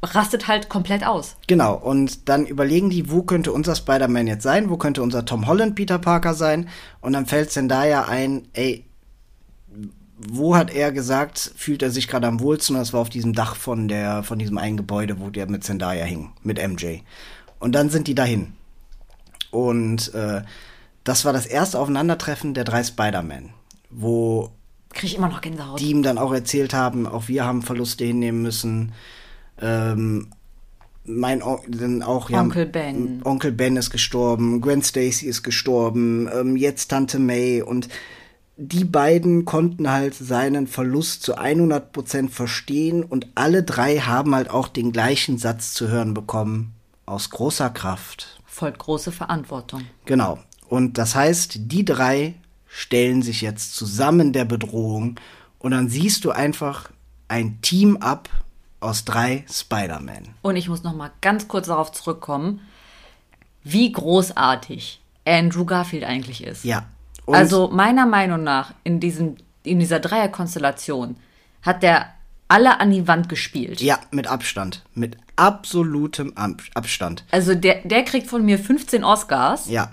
rastet 0.05 0.49
halt 0.49 0.69
komplett 0.69 1.07
aus. 1.07 1.37
Genau, 1.47 1.75
und 1.75 2.29
dann 2.29 2.47
überlegen 2.47 2.91
die, 2.91 3.11
wo 3.11 3.23
könnte 3.23 3.53
unser 3.53 3.75
Spider-Man 3.75 4.27
jetzt 4.27 4.43
sein, 4.43 4.71
wo 4.71 4.77
könnte 4.77 5.03
unser 5.03 5.25
Tom 5.25 5.47
Holland 5.47 5.75
Peter 5.75 5.99
Parker 5.99 6.35
sein. 6.35 6.69
Und 7.01 7.13
dann 7.13 7.27
fällt 7.27 7.51
Zendaya 7.51 8.05
ein, 8.05 8.49
ey, 8.53 8.85
wo 10.17 10.57
hat 10.57 10.73
er 10.73 10.93
gesagt, 10.93 11.53
fühlt 11.57 11.83
er 11.83 11.91
sich 11.91 12.09
gerade 12.09 12.27
am 12.27 12.41
wohlsten? 12.41 12.77
Und 12.77 12.81
das 12.81 12.93
war 12.93 13.01
auf 13.01 13.11
diesem 13.11 13.33
Dach 13.33 13.57
von 13.57 13.89
der, 13.89 14.23
von 14.23 14.39
diesem 14.39 14.59
einen 14.59 14.77
Gebäude, 14.77 15.21
wo 15.21 15.31
der 15.31 15.49
mit 15.49 15.65
Zendaya 15.65 16.05
hing, 16.05 16.33
mit 16.43 16.59
MJ. 16.59 16.99
Und 17.59 17.75
dann 17.75 17.91
sind 17.91 18.07
die 18.07 18.15
dahin. 18.15 18.53
Und 19.51 20.13
äh, 20.15 20.43
das 21.05 21.25
war 21.25 21.33
das 21.33 21.47
erste 21.47 21.79
Aufeinandertreffen 21.79 22.55
der 22.55 22.65
drei 22.65 22.83
Spider-Man, 22.83 23.51
wo 23.91 24.51
Krieg 24.91 25.11
ich 25.11 25.17
immer 25.17 25.29
noch 25.29 25.41
Gänsehaut. 25.41 25.81
die 25.81 25.91
ihm 25.91 26.03
dann 26.03 26.19
auch 26.19 26.33
erzählt 26.33 26.73
haben, 26.73 27.07
auch 27.07 27.29
wir 27.29 27.45
haben 27.45 27.63
Verluste 27.63 28.05
hinnehmen 28.05 28.43
müssen. 28.43 28.93
Ähm, 29.61 30.29
mein 31.05 31.43
On 31.43 31.61
dann 31.69 32.03
auch 32.03 32.31
ja, 32.31 32.41
Onkel 32.41 32.67
Ben. 32.67 33.21
Onkel 33.25 33.53
Ben 33.53 33.77
ist 33.77 33.91
gestorben, 33.91 34.61
Gwen 34.61 34.83
Stacy 34.83 35.27
ist 35.27 35.43
gestorben, 35.43 36.29
ähm, 36.33 36.57
jetzt 36.57 36.89
Tante 36.89 37.19
May 37.19 37.63
und 37.63 37.89
die 38.57 38.85
beiden 38.85 39.45
konnten 39.45 39.91
halt 39.91 40.15
seinen 40.15 40.67
Verlust 40.67 41.23
zu 41.23 41.37
100% 41.37 42.29
verstehen 42.29 43.03
und 43.03 43.27
alle 43.35 43.65
drei 43.65 43.99
haben 43.99 44.35
halt 44.35 44.49
auch 44.49 44.69
den 44.69 44.93
gleichen 44.93 45.39
Satz 45.39 45.75
zu 45.75 45.89
hören 45.89 46.15
bekommen. 46.15 46.73
Aus 47.05 47.31
großer 47.31 47.71
Kraft. 47.71 48.41
Folgt 48.47 48.79
große 48.79 49.11
Verantwortung. 49.11 49.83
Genau. 50.05 50.39
Und 50.69 50.99
das 50.99 51.15
heißt, 51.17 51.59
die 51.73 51.85
drei 51.85 52.35
stellen 52.67 53.23
sich 53.23 53.41
jetzt 53.41 53.75
zusammen 53.75 54.33
der 54.33 54.45
Bedrohung 54.45 55.17
und 55.59 55.73
dann 55.73 55.89
siehst 55.89 56.25
du 56.25 56.31
einfach 56.31 56.91
ein 57.29 57.61
Team 57.61 57.97
up 57.97 58.29
aus 58.85 59.05
drei 59.05 59.45
Spider-Man. 59.51 60.35
Und 60.43 60.57
ich 60.57 60.69
muss 60.69 60.83
noch 60.83 60.95
mal 60.95 61.11
ganz 61.21 61.49
kurz 61.49 61.67
darauf 61.67 61.93
zurückkommen, 61.93 62.61
wie 63.65 63.91
großartig 63.91 65.01
Andrew 65.27 65.65
Garfield 65.65 66.05
eigentlich 66.05 66.45
ist. 66.45 66.65
Ja. 66.65 66.87
Und 67.25 67.35
also 67.35 67.69
meiner 67.69 68.07
Meinung 68.07 68.43
nach 68.45 68.75
in 68.85 69.01
diesem 69.01 69.37
in 69.63 69.81
dieser 69.81 69.99
Dreierkonstellation 69.99 71.17
hat 71.63 71.83
der 71.83 72.13
alle 72.49 72.79
an 72.81 72.91
die 72.91 73.09
Wand 73.09 73.31
gespielt. 73.31 73.81
ja, 73.81 73.99
mit 74.11 74.27
Abstand. 74.27 74.85
Mit 74.95 75.17
absolutem 75.37 76.37
Ab 76.37 76.61
Abstand. 76.75 77.25
Also 77.31 77.55
der 77.55 77.81
der 77.85 78.05
kriegt 78.05 78.27
von 78.27 78.45
mir 78.45 78.59
15 78.59 79.03
Oscars. 79.03 79.69
Ja. 79.69 79.91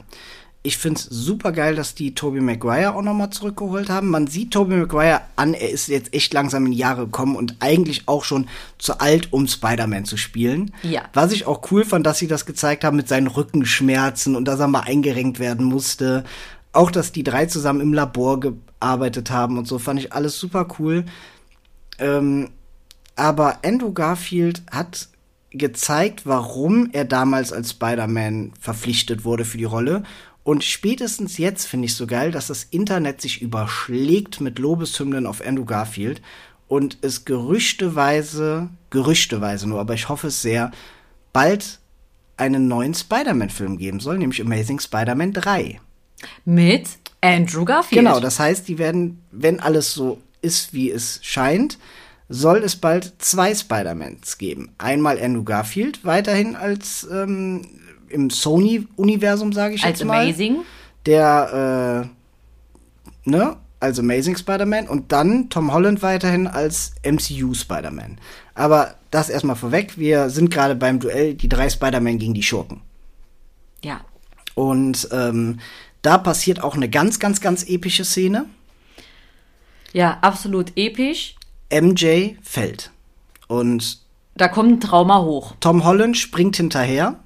Ich 0.63 0.77
find's 0.77 1.03
super 1.09 1.51
geil, 1.51 1.75
dass 1.75 1.95
die 1.95 2.13
Tobey 2.13 2.39
Maguire 2.39 2.93
auch 2.93 3.01
nochmal 3.01 3.31
zurückgeholt 3.31 3.89
haben. 3.89 4.09
Man 4.09 4.27
sieht 4.27 4.51
Tobey 4.51 4.75
Maguire 4.75 5.21
an, 5.35 5.55
er 5.55 5.71
ist 5.71 5.87
jetzt 5.87 6.13
echt 6.13 6.33
langsam 6.35 6.67
in 6.67 6.73
die 6.73 6.77
Jahre 6.77 7.05
gekommen 7.05 7.35
und 7.35 7.55
eigentlich 7.61 8.07
auch 8.07 8.23
schon 8.23 8.47
zu 8.77 8.99
alt, 8.99 9.33
um 9.33 9.47
Spider-Man 9.47 10.05
zu 10.05 10.17
spielen. 10.17 10.71
Ja. 10.83 11.01
Was 11.13 11.31
ich 11.31 11.47
auch 11.47 11.71
cool 11.71 11.83
fand, 11.83 12.05
dass 12.05 12.19
sie 12.19 12.27
das 12.27 12.45
gezeigt 12.45 12.83
haben 12.83 12.97
mit 12.97 13.07
seinen 13.07 13.25
Rückenschmerzen 13.25 14.35
und 14.35 14.45
dass 14.45 14.59
er 14.59 14.67
mal 14.67 14.81
eingerenkt 14.81 15.39
werden 15.39 15.65
musste. 15.65 16.25
Auch, 16.73 16.91
dass 16.91 17.11
die 17.11 17.23
drei 17.23 17.47
zusammen 17.47 17.81
im 17.81 17.93
Labor 17.93 18.39
gearbeitet 18.39 19.31
haben 19.31 19.57
und 19.57 19.67
so, 19.67 19.79
fand 19.79 19.99
ich 19.99 20.13
alles 20.13 20.37
super 20.37 20.67
cool. 20.77 21.05
Ähm, 21.97 22.49
aber 23.15 23.65
Andrew 23.65 23.93
Garfield 23.93 24.61
hat 24.69 25.09
gezeigt, 25.51 26.21
warum 26.25 26.89
er 26.93 27.05
damals 27.05 27.51
als 27.51 27.71
Spider-Man 27.71 28.53
verpflichtet 28.59 29.25
wurde 29.25 29.43
für 29.43 29.57
die 29.57 29.65
Rolle. 29.65 30.03
Und 30.43 30.63
spätestens 30.63 31.37
jetzt 31.37 31.67
finde 31.67 31.85
ich 31.85 31.95
so 31.95 32.07
geil, 32.07 32.31
dass 32.31 32.47
das 32.47 32.63
Internet 32.63 33.21
sich 33.21 33.41
überschlägt 33.41 34.41
mit 34.41 34.57
Lobeshymnen 34.57 35.27
auf 35.27 35.45
Andrew 35.45 35.65
Garfield 35.65 36.21
und 36.67 36.97
es 37.01 37.25
gerüchteweise, 37.25 38.69
gerüchteweise 38.89 39.69
nur, 39.69 39.79
aber 39.79 39.93
ich 39.93 40.09
hoffe 40.09 40.27
es 40.27 40.41
sehr, 40.41 40.71
bald 41.33 41.79
einen 42.37 42.67
neuen 42.67 42.93
Spider-Man-Film 42.93 43.77
geben 43.77 43.99
soll, 43.99 44.17
nämlich 44.17 44.41
Amazing 44.41 44.79
Spider-Man 44.79 45.33
3. 45.33 45.79
Mit 46.45 46.87
Andrew 47.21 47.65
Garfield. 47.65 48.01
Genau, 48.03 48.19
das 48.19 48.39
heißt, 48.39 48.67
die 48.67 48.79
werden, 48.79 49.21
wenn 49.31 49.59
alles 49.59 49.93
so 49.93 50.19
ist, 50.41 50.73
wie 50.73 50.89
es 50.89 51.19
scheint, 51.21 51.77
soll 52.29 52.63
es 52.63 52.77
bald 52.77 53.13
zwei 53.19 53.53
Spider-Mans 53.53 54.37
geben. 54.37 54.73
Einmal 54.77 55.21
Andrew 55.21 55.43
Garfield, 55.43 56.03
weiterhin 56.05 56.55
als 56.55 57.07
ähm, 57.11 57.80
im 58.11 58.29
Sony-Universum, 58.29 59.53
sage 59.53 59.75
ich 59.75 59.83
Als 59.83 59.99
jetzt 59.99 60.07
mal. 60.07 60.23
Amazing. 60.23 60.57
Der, 61.05 62.05
äh, 63.25 63.29
ne, 63.29 63.57
als 63.79 63.99
Amazing 63.99 64.37
Spider-Man 64.37 64.87
und 64.87 65.11
dann 65.11 65.49
Tom 65.49 65.73
Holland 65.73 66.01
weiterhin 66.03 66.47
als 66.47 66.93
MCU 67.03 67.53
Spider-Man. 67.53 68.19
Aber 68.53 68.95
das 69.09 69.29
erstmal 69.29 69.55
vorweg, 69.55 69.97
wir 69.97 70.29
sind 70.29 70.51
gerade 70.51 70.75
beim 70.75 70.99
Duell 70.99 71.33
die 71.33 71.49
drei 71.49 71.69
Spider-Man 71.69 72.19
gegen 72.19 72.33
die 72.33 72.43
Schurken. 72.43 72.81
Ja. 73.83 74.01
Und 74.53 75.09
ähm, 75.11 75.59
da 76.01 76.17
passiert 76.17 76.63
auch 76.63 76.75
eine 76.75 76.89
ganz, 76.89 77.19
ganz, 77.19 77.41
ganz 77.41 77.63
epische 77.67 78.05
Szene. 78.05 78.45
Ja, 79.93 80.19
absolut 80.21 80.73
episch. 80.77 81.35
MJ 81.71 82.35
fällt. 82.43 82.91
Und 83.47 83.99
Da 84.35 84.47
kommt 84.47 84.71
ein 84.71 84.79
Trauma 84.79 85.21
hoch 85.21 85.55
Tom 85.59 85.83
Holland 85.83 86.17
springt 86.17 86.57
hinterher 86.57 87.19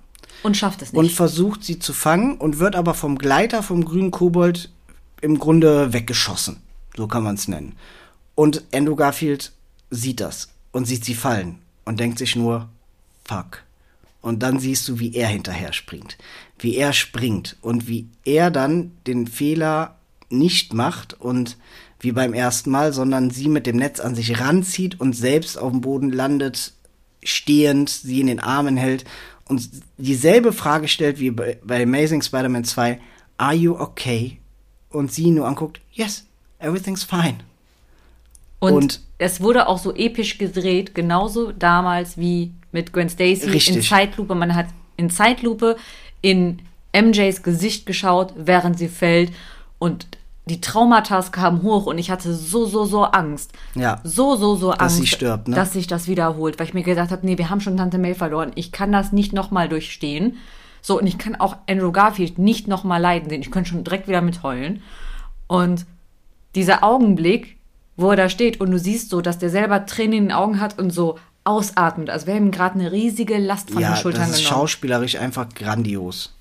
und 0.46 0.56
schafft 0.56 0.82
es 0.82 0.92
und 0.92 1.06
nicht. 1.06 1.16
versucht 1.16 1.64
sie 1.64 1.80
zu 1.80 1.92
fangen 1.92 2.38
und 2.38 2.60
wird 2.60 2.76
aber 2.76 2.94
vom 2.94 3.18
Gleiter 3.18 3.64
vom 3.64 3.84
grünen 3.84 4.12
Kobold 4.12 4.70
im 5.22 5.40
Grunde 5.40 5.92
weggeschossen. 5.92 6.58
So 6.96 7.08
kann 7.08 7.24
man 7.24 7.36
es 7.36 7.48
nennen. 7.48 7.76
Und 8.36 8.64
Andrew 8.74 8.96
Garfield 8.96 9.52
sieht 9.90 10.20
das 10.20 10.50
und 10.72 10.86
sieht 10.86 11.04
sie 11.04 11.16
fallen 11.16 11.60
und 11.84 12.00
denkt 12.00 12.20
sich 12.20 12.36
nur, 12.36 12.70
fuck. 13.24 13.64
Und 14.22 14.44
dann 14.44 14.60
siehst 14.60 14.88
du, 14.88 15.00
wie 15.00 15.14
er 15.14 15.28
hinterher 15.28 15.74
springt. 15.74 16.18
Wie 16.60 16.76
er 16.76 16.94
springt 16.94 17.58
und 17.62 17.88
wie 17.88 18.08
er 18.24 18.52
dann 18.52 18.92
den 19.08 19.28
Fehler 19.28 19.96
nicht 20.30 20.74
macht 20.74 21.14
und 21.14 21.58
wie 22.00 22.12
beim 22.12 22.34
ersten 22.34 22.72
Mal, 22.72 22.94
sondern 22.94 23.30
sie 23.30 23.48
mit 23.48 23.68
dem 23.68 23.78
Netz 23.78 24.00
an 24.00 24.16
sich 24.16 24.40
ranzieht 24.40 25.00
und 25.00 25.14
selbst 25.14 25.58
auf 25.58 25.72
dem 25.72 25.82
Boden 25.82 26.12
landet, 26.12 26.74
stehend, 27.24 27.90
sie 27.90 28.22
in 28.22 28.28
den 28.28 28.40
Armen 28.40 28.78
hält 28.78 29.06
und 29.48 29.70
dieselbe 29.98 30.54
Frage 30.54 30.88
stellt 30.88 31.20
wie 31.20 31.32
bei, 31.32 31.58
bei 31.64 31.84
Amazing 31.84 32.22
Spider-Man 32.22 32.64
2, 32.64 33.00
Are 33.38 33.54
you 33.54 33.76
okay? 33.78 34.40
Und 34.90 35.12
sie 35.12 35.32
nur 35.32 35.48
anguckt, 35.48 35.82
Yes, 35.94 36.26
everything's 36.60 37.04
fine. 37.04 37.38
Und, 38.60 38.74
und- 38.74 39.02
es 39.18 39.40
wurde 39.40 39.68
auch 39.68 39.78
so 39.78 39.94
episch 39.96 40.38
gedreht, 40.38 40.94
genauso 40.94 41.52
damals 41.52 42.18
wie 42.18 42.52
mit 42.72 42.92
Gwen 42.92 43.10
Stacy 43.10 43.46
in 43.46 43.52
Richtig. 43.52 43.88
Zeitlupe. 43.88 44.36
Man 44.36 44.56
hat 44.56 44.68
in 44.98 45.10
Zeitlupe 45.10 45.78
in 46.22 46.60
MJs 46.94 47.42
Gesicht 47.44 47.86
geschaut, 47.86 48.34
während 48.36 48.78
sie 48.78 48.90
fällt 48.90 49.32
und 49.80 50.08
die 50.48 50.62
Traumata 50.62 51.22
kamen 51.24 51.64
hoch 51.64 51.88
und 51.88 51.98
ich 51.98 52.12
hatte 52.12 52.34
so, 52.34 52.66
so, 52.66 52.86
so 52.86 53.04
Angst. 53.06 53.52
Ja. 53.74 54.00
So, 54.04 54.36
so, 54.36 54.56
so 54.56 54.72
Angst. 54.72 54.98
sie 54.98 55.08
stirbt, 55.08 55.48
ne? 55.48 55.56
Dass 55.56 55.74
sich 55.74 55.88
das 55.88 56.08
wiederholt, 56.08 56.60
weil 56.60 56.68
ich 56.68 56.74
mir 56.76 56.84
gedacht 56.84 57.12
habe, 57.12 57.26
nee, 57.26 57.38
wir 57.38 57.50
haben 57.50 57.62
schon 57.62 57.78
Tante 57.78 57.98
May 57.98 58.14
verloren. 58.14 58.52
Ich 58.56 58.72
kann 58.72 58.92
das 58.92 59.12
nicht 59.12 59.34
nochmal 59.34 59.70
durchstehen. 59.70 60.38
So, 60.82 61.00
und 61.00 61.08
ich 61.08 61.18
kann 61.18 61.36
auch 61.36 61.58
Andrew 61.68 61.92
Garfield 61.92 62.38
nicht 62.38 62.68
nochmal 62.68 63.02
leiden 63.02 63.30
sehen. 63.30 63.42
Ich 63.42 63.50
könnte 63.50 63.72
schon 63.72 63.84
direkt 63.84 64.08
wieder 64.08 64.22
mitheulen. 64.22 64.84
Und 65.48 65.88
dieser 66.54 66.84
Augenblick, 66.84 67.58
wo 67.98 68.12
er 68.12 68.16
da 68.16 68.30
steht 68.30 68.62
und 68.62 68.70
du 68.70 68.78
siehst 68.78 69.10
so, 69.10 69.22
dass 69.22 69.40
der 69.40 69.50
selber 69.50 69.88
Tränen 69.88 70.14
in 70.14 70.24
den 70.26 70.32
Augen 70.32 70.60
hat 70.60 70.78
und 70.78 70.92
so 70.92 71.18
ausatmet, 71.44 72.12
als 72.12 72.28
wäre 72.28 72.38
ihm 72.38 72.52
gerade 72.52 72.80
eine 72.80 72.92
riesige 72.92 73.40
Last 73.40 73.72
von 73.72 73.82
ja, 73.82 73.94
den 73.94 73.98
Schultern 73.98 74.22
das 74.22 74.32
ist 74.32 74.46
genommen. 74.46 74.62
schauspielerisch 74.62 75.16
einfach 75.16 75.50
grandios. 75.50 76.35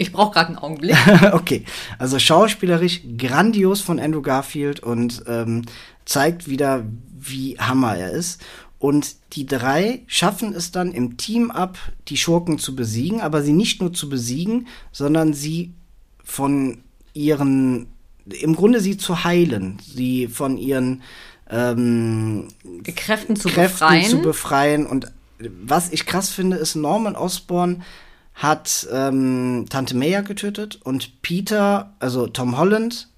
Ich 0.00 0.12
brauche 0.12 0.32
gerade 0.32 0.48
einen 0.48 0.58
Augenblick. 0.58 0.96
okay, 1.32 1.64
also 1.98 2.18
schauspielerisch 2.18 3.02
grandios 3.18 3.82
von 3.82 4.00
Andrew 4.00 4.22
Garfield 4.22 4.80
und 4.80 5.22
ähm, 5.26 5.66
zeigt 6.06 6.48
wieder, 6.48 6.86
wie 7.18 7.58
Hammer 7.58 7.96
er 7.96 8.10
ist. 8.12 8.40
Und 8.78 9.16
die 9.34 9.44
drei 9.44 10.02
schaffen 10.06 10.54
es 10.54 10.72
dann 10.72 10.92
im 10.92 11.18
Team 11.18 11.50
ab, 11.50 11.76
die 12.08 12.16
Schurken 12.16 12.58
zu 12.58 12.74
besiegen, 12.74 13.20
aber 13.20 13.42
sie 13.42 13.52
nicht 13.52 13.82
nur 13.82 13.92
zu 13.92 14.08
besiegen, 14.08 14.68
sondern 14.90 15.34
sie 15.34 15.74
von 16.24 16.78
ihren, 17.12 17.86
im 18.24 18.56
Grunde 18.56 18.80
sie 18.80 18.96
zu 18.96 19.22
heilen, 19.22 19.78
sie 19.84 20.28
von 20.28 20.56
ihren 20.56 21.02
ähm, 21.50 22.48
Kräften 22.96 23.36
zu 23.36 23.48
Kräften 23.48 23.80
befreien. 23.80 24.08
zu 24.08 24.22
befreien. 24.22 24.86
Und 24.86 25.12
was 25.62 25.92
ich 25.92 26.06
krass 26.06 26.30
finde, 26.30 26.56
ist, 26.56 26.74
Norman 26.74 27.16
Osborn 27.16 27.82
hat 28.40 28.88
ähm, 28.90 29.66
Tante 29.68 29.94
Maya 29.94 30.22
getötet 30.22 30.80
und 30.82 31.20
Peter, 31.20 31.92
also 31.98 32.26
Tom 32.26 32.56
Holland, 32.56 33.08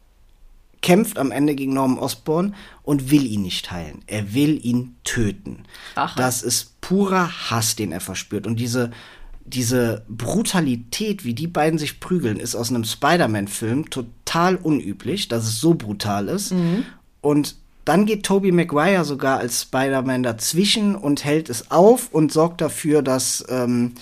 kämpft 0.80 1.16
am 1.16 1.30
Ende 1.30 1.54
gegen 1.54 1.74
Norman 1.74 1.98
Osborn 1.98 2.56
und 2.82 3.12
will 3.12 3.24
ihn 3.24 3.42
nicht 3.42 3.70
heilen. 3.70 4.02
Er 4.08 4.34
will 4.34 4.58
ihn 4.66 4.96
töten. 5.04 5.62
Rache. 5.94 6.18
Das 6.18 6.42
ist 6.42 6.80
purer 6.80 7.50
Hass, 7.50 7.76
den 7.76 7.92
er 7.92 8.00
verspürt. 8.00 8.48
Und 8.48 8.56
diese, 8.58 8.90
diese 9.44 10.04
Brutalität, 10.08 11.24
wie 11.24 11.34
die 11.34 11.46
beiden 11.46 11.78
sich 11.78 12.00
prügeln, 12.00 12.40
ist 12.40 12.56
aus 12.56 12.70
einem 12.70 12.82
Spider-Man-Film 12.82 13.90
total 13.90 14.56
unüblich, 14.56 15.28
dass 15.28 15.44
es 15.44 15.60
so 15.60 15.74
brutal 15.74 16.26
ist. 16.26 16.52
Und 17.20 17.54
dann 17.84 18.06
geht 18.06 18.24
Tobey 18.24 18.50
Maguire 18.50 19.04
sogar 19.04 19.38
als 19.38 19.62
Spider-Man 19.62 20.24
dazwischen 20.24 20.96
und 20.96 21.24
hält 21.24 21.48
es 21.48 21.70
auf 21.70 22.08
und 22.10 22.32
sorgt 22.32 22.60
dafür, 22.60 23.02
dass, 23.02 23.44
ähm, 23.48 23.92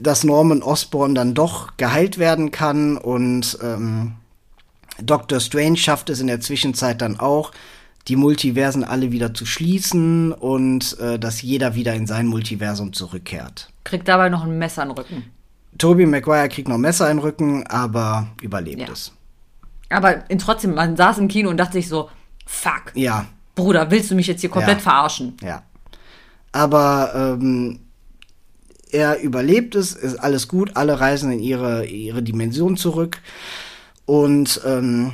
dass 0.00 0.24
Norman 0.24 0.62
Osborn 0.62 1.14
dann 1.14 1.34
doch 1.34 1.76
geheilt 1.76 2.18
werden 2.18 2.50
kann 2.50 2.96
und 2.96 3.58
ähm, 3.62 4.12
Doctor 5.02 5.40
Strange 5.40 5.76
schafft 5.76 6.08
es 6.10 6.20
in 6.20 6.26
der 6.26 6.40
Zwischenzeit 6.40 7.00
dann 7.02 7.20
auch, 7.20 7.52
die 8.08 8.16
Multiversen 8.16 8.84
alle 8.84 9.10
wieder 9.12 9.34
zu 9.34 9.44
schließen 9.44 10.32
und 10.32 10.98
äh, 11.00 11.18
dass 11.18 11.42
jeder 11.42 11.74
wieder 11.74 11.92
in 11.94 12.06
sein 12.06 12.26
Multiversum 12.26 12.92
zurückkehrt. 12.92 13.70
Kriegt 13.84 14.06
dabei 14.08 14.28
noch 14.28 14.44
ein 14.44 14.56
Messer 14.58 14.82
in 14.84 14.88
den 14.90 14.96
Rücken. 14.98 15.24
Tobey 15.78 16.06
Maguire 16.06 16.48
kriegt 16.48 16.68
noch 16.68 16.78
Messer 16.78 17.10
in 17.10 17.16
den 17.18 17.22
Rücken, 17.24 17.66
aber 17.66 18.28
überlebt 18.40 18.80
Ja. 18.82 18.92
es. 18.92 19.12
Aber 19.90 20.28
in, 20.30 20.38
trotzdem, 20.38 20.74
man 20.74 20.96
saß 20.96 21.18
im 21.18 21.28
Kino 21.28 21.50
und 21.50 21.58
dachte 21.58 21.74
sich 21.74 21.88
so, 21.88 22.08
fuck, 22.46 22.92
Ja, 22.94 23.26
Bruder, 23.54 23.90
willst 23.90 24.10
du 24.10 24.14
mich 24.14 24.26
jetzt 24.26 24.40
hier 24.40 24.50
komplett 24.50 24.78
Ja. 24.78 24.82
verarschen? 24.82 25.36
ja. 25.42 25.62
Aber 26.52 27.12
ähm, 27.38 27.80
er 28.96 29.20
überlebt 29.20 29.74
es, 29.74 29.92
ist 29.92 30.16
alles 30.16 30.48
gut, 30.48 30.74
alle 30.74 30.98
reisen 30.98 31.30
in 31.30 31.40
ihre, 31.40 31.84
ihre 31.84 32.22
Dimension 32.22 32.78
zurück. 32.78 33.20
Und 34.06 34.62
ähm, 34.64 35.12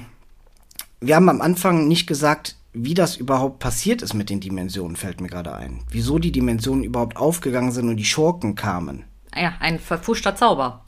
wir 1.00 1.16
haben 1.16 1.28
am 1.28 1.40
Anfang 1.40 1.88
nicht 1.88 2.06
gesagt, 2.06 2.56
wie 2.72 2.94
das 2.94 3.16
überhaupt 3.16 3.58
passiert 3.58 4.00
ist 4.00 4.14
mit 4.14 4.30
den 4.30 4.40
Dimensionen, 4.40 4.96
fällt 4.96 5.20
mir 5.20 5.28
gerade 5.28 5.54
ein. 5.54 5.80
Wieso 5.90 6.20
die 6.20 6.30
Dimensionen 6.30 6.84
überhaupt 6.84 7.16
aufgegangen 7.16 7.72
sind 7.72 7.88
und 7.88 7.96
die 7.96 8.04
Schurken 8.04 8.54
kamen. 8.54 9.04
Ja, 9.34 9.54
ein 9.58 9.80
verfuschter 9.80 10.36
Zauber. 10.36 10.82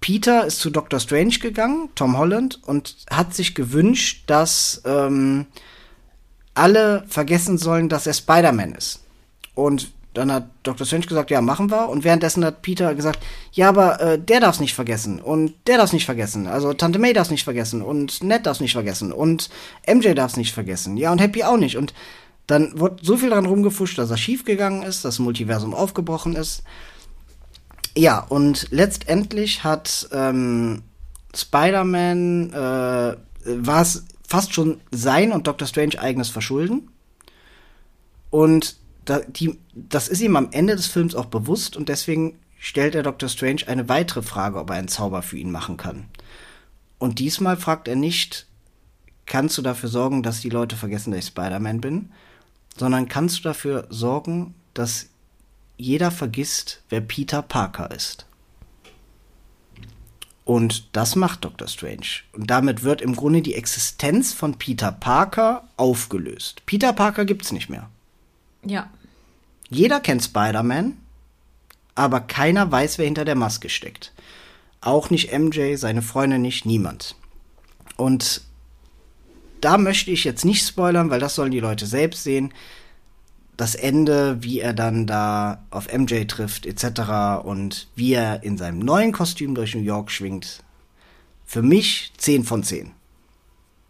Peter 0.00 0.46
ist 0.46 0.58
zu 0.58 0.70
Doctor 0.70 0.98
Strange 0.98 1.38
gegangen, 1.38 1.90
Tom 1.94 2.18
Holland, 2.18 2.60
und 2.66 2.96
hat 3.10 3.34
sich 3.34 3.54
gewünscht, 3.54 4.24
dass 4.26 4.82
ähm, 4.84 5.46
alle 6.54 7.04
vergessen 7.06 7.56
sollen, 7.56 7.88
dass 7.88 8.06
er 8.06 8.14
Spider-Man 8.14 8.72
ist. 8.72 9.04
Und 9.54 9.92
dann 10.14 10.32
hat 10.32 10.50
Dr. 10.64 10.86
Strange 10.86 11.06
gesagt, 11.06 11.30
ja, 11.30 11.40
machen 11.40 11.70
wir. 11.70 11.88
Und 11.88 12.02
währenddessen 12.02 12.44
hat 12.44 12.62
Peter 12.62 12.94
gesagt, 12.94 13.20
ja, 13.52 13.68
aber 13.68 14.00
äh, 14.00 14.18
der 14.18 14.40
darf's 14.40 14.58
nicht 14.58 14.74
vergessen. 14.74 15.20
Und 15.20 15.54
der 15.68 15.76
darf's 15.76 15.92
nicht 15.92 16.04
vergessen. 16.04 16.48
Also 16.48 16.72
Tante 16.72 16.98
May 16.98 17.12
darf's 17.12 17.30
nicht 17.30 17.44
vergessen. 17.44 17.80
Und 17.80 18.22
Ned 18.22 18.44
darf's 18.44 18.60
nicht 18.60 18.72
vergessen. 18.72 19.12
Und 19.12 19.50
MJ 19.86 20.14
darf's 20.14 20.36
nicht 20.36 20.52
vergessen. 20.52 20.96
Ja, 20.96 21.12
und 21.12 21.20
Happy 21.20 21.44
auch 21.44 21.56
nicht. 21.56 21.76
Und 21.76 21.94
dann 22.48 22.78
wurde 22.78 22.96
so 23.02 23.16
viel 23.16 23.30
dran 23.30 23.46
rumgefuscht, 23.46 23.98
dass 23.98 24.10
er 24.10 24.16
schiefgegangen 24.16 24.82
ist, 24.82 25.04
dass 25.04 25.14
das 25.14 25.18
Multiversum 25.20 25.74
aufgebrochen 25.74 26.34
ist. 26.34 26.64
Ja, 27.96 28.18
und 28.20 28.66
letztendlich 28.70 29.62
hat 29.62 30.08
ähm, 30.12 30.82
Spider-Man, 31.34 32.52
äh, 32.52 33.16
war 33.44 33.82
es 33.82 34.04
fast 34.26 34.54
schon 34.54 34.80
sein 34.90 35.30
und 35.30 35.46
Doctor 35.46 35.68
Strange 35.68 36.00
eigenes 36.00 36.28
Verschulden. 36.30 36.90
Und 38.30 38.79
da, 39.04 39.20
die, 39.20 39.58
das 39.74 40.08
ist 40.08 40.20
ihm 40.20 40.36
am 40.36 40.48
Ende 40.52 40.76
des 40.76 40.86
Films 40.86 41.14
auch 41.14 41.26
bewusst 41.26 41.76
und 41.76 41.88
deswegen 41.88 42.38
stellt 42.58 42.94
er 42.94 43.02
Doctor 43.02 43.28
Strange 43.28 43.62
eine 43.66 43.88
weitere 43.88 44.22
Frage, 44.22 44.58
ob 44.58 44.70
er 44.70 44.76
einen 44.76 44.88
Zauber 44.88 45.22
für 45.22 45.38
ihn 45.38 45.50
machen 45.50 45.76
kann. 45.76 46.08
Und 46.98 47.18
diesmal 47.18 47.56
fragt 47.56 47.88
er 47.88 47.96
nicht, 47.96 48.46
kannst 49.26 49.56
du 49.56 49.62
dafür 49.62 49.88
sorgen, 49.88 50.22
dass 50.22 50.40
die 50.40 50.50
Leute 50.50 50.76
vergessen, 50.76 51.12
dass 51.12 51.20
ich 51.20 51.26
Spider-Man 51.26 51.80
bin, 51.80 52.10
sondern 52.76 53.08
kannst 53.08 53.38
du 53.38 53.42
dafür 53.42 53.86
sorgen, 53.88 54.54
dass 54.74 55.08
jeder 55.76 56.10
vergisst, 56.10 56.82
wer 56.90 57.00
Peter 57.00 57.40
Parker 57.40 57.90
ist. 57.90 58.26
Und 60.44 60.96
das 60.96 61.16
macht 61.16 61.44
Doctor 61.44 61.68
Strange. 61.68 62.24
Und 62.32 62.50
damit 62.50 62.82
wird 62.82 63.00
im 63.00 63.14
Grunde 63.14 63.40
die 63.40 63.54
Existenz 63.54 64.32
von 64.32 64.58
Peter 64.58 64.90
Parker 64.92 65.68
aufgelöst. 65.76 66.62
Peter 66.66 66.92
Parker 66.92 67.24
gibt's 67.24 67.52
nicht 67.52 67.70
mehr. 67.70 67.88
Ja. 68.64 68.90
Jeder 69.68 70.00
kennt 70.00 70.22
Spider-Man, 70.22 70.96
aber 71.94 72.20
keiner 72.20 72.70
weiß, 72.70 72.98
wer 72.98 73.04
hinter 73.04 73.24
der 73.24 73.36
Maske 73.36 73.68
steckt. 73.68 74.12
Auch 74.80 75.10
nicht 75.10 75.32
MJ, 75.36 75.76
seine 75.76 76.02
Freunde 76.02 76.38
nicht, 76.38 76.66
niemand. 76.66 77.14
Und 77.96 78.42
da 79.60 79.76
möchte 79.76 80.10
ich 80.10 80.24
jetzt 80.24 80.44
nicht 80.44 80.66
spoilern, 80.66 81.10
weil 81.10 81.20
das 81.20 81.34
sollen 81.34 81.50
die 81.50 81.60
Leute 81.60 81.86
selbst 81.86 82.24
sehen. 82.24 82.52
Das 83.56 83.74
Ende, 83.74 84.42
wie 84.42 84.60
er 84.60 84.72
dann 84.72 85.06
da 85.06 85.66
auf 85.70 85.92
MJ 85.92 86.24
trifft, 86.24 86.64
etc. 86.64 87.44
und 87.44 87.88
wie 87.94 88.14
er 88.14 88.42
in 88.42 88.56
seinem 88.56 88.78
neuen 88.78 89.12
Kostüm 89.12 89.54
durch 89.54 89.74
New 89.74 89.82
York 89.82 90.10
schwingt. 90.10 90.62
Für 91.44 91.60
mich 91.62 92.12
10 92.16 92.44
von 92.44 92.62
10. 92.62 92.92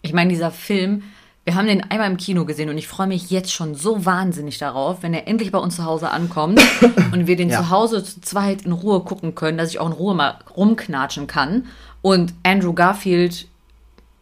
Ich 0.03 0.13
meine, 0.13 0.31
dieser 0.31 0.51
Film, 0.51 1.05
wir 1.45 1.55
haben 1.55 1.67
den 1.67 1.83
einmal 1.91 2.11
im 2.11 2.17
Kino 2.19 2.45
gesehen 2.45 2.69
und 2.69 2.77
ich 2.79 2.87
freue 2.87 3.07
mich 3.07 3.31
jetzt 3.31 3.53
schon 3.53 3.75
so 3.75 4.05
wahnsinnig 4.05 4.59
darauf, 4.59 5.03
wenn 5.03 5.15
er 5.15 5.27
endlich 5.27 5.51
bei 5.51 5.59
uns 5.59 5.77
zu 5.77 5.85
Hause 5.85 6.11
ankommt 6.11 6.61
und 7.13 7.27
wir 7.27 7.37
den 7.37 7.49
Ja. 7.51 7.59
zu 7.63 7.71
Hause 7.71 8.05
zu 8.05 8.21
zweit 8.21 8.63
in 8.63 8.73
Ruhe 8.73 9.01
gucken 9.01 9.35
können, 9.35 9.57
dass 9.59 9.71
ich 9.71 9.79
auch 9.81 9.87
in 9.87 9.93
Ruhe 9.93 10.15
mal 10.15 10.39
rumknatschen 10.57 11.27
kann 11.27 11.67
und 12.03 12.35
Andrew 12.43 12.73
Garfield 12.75 13.49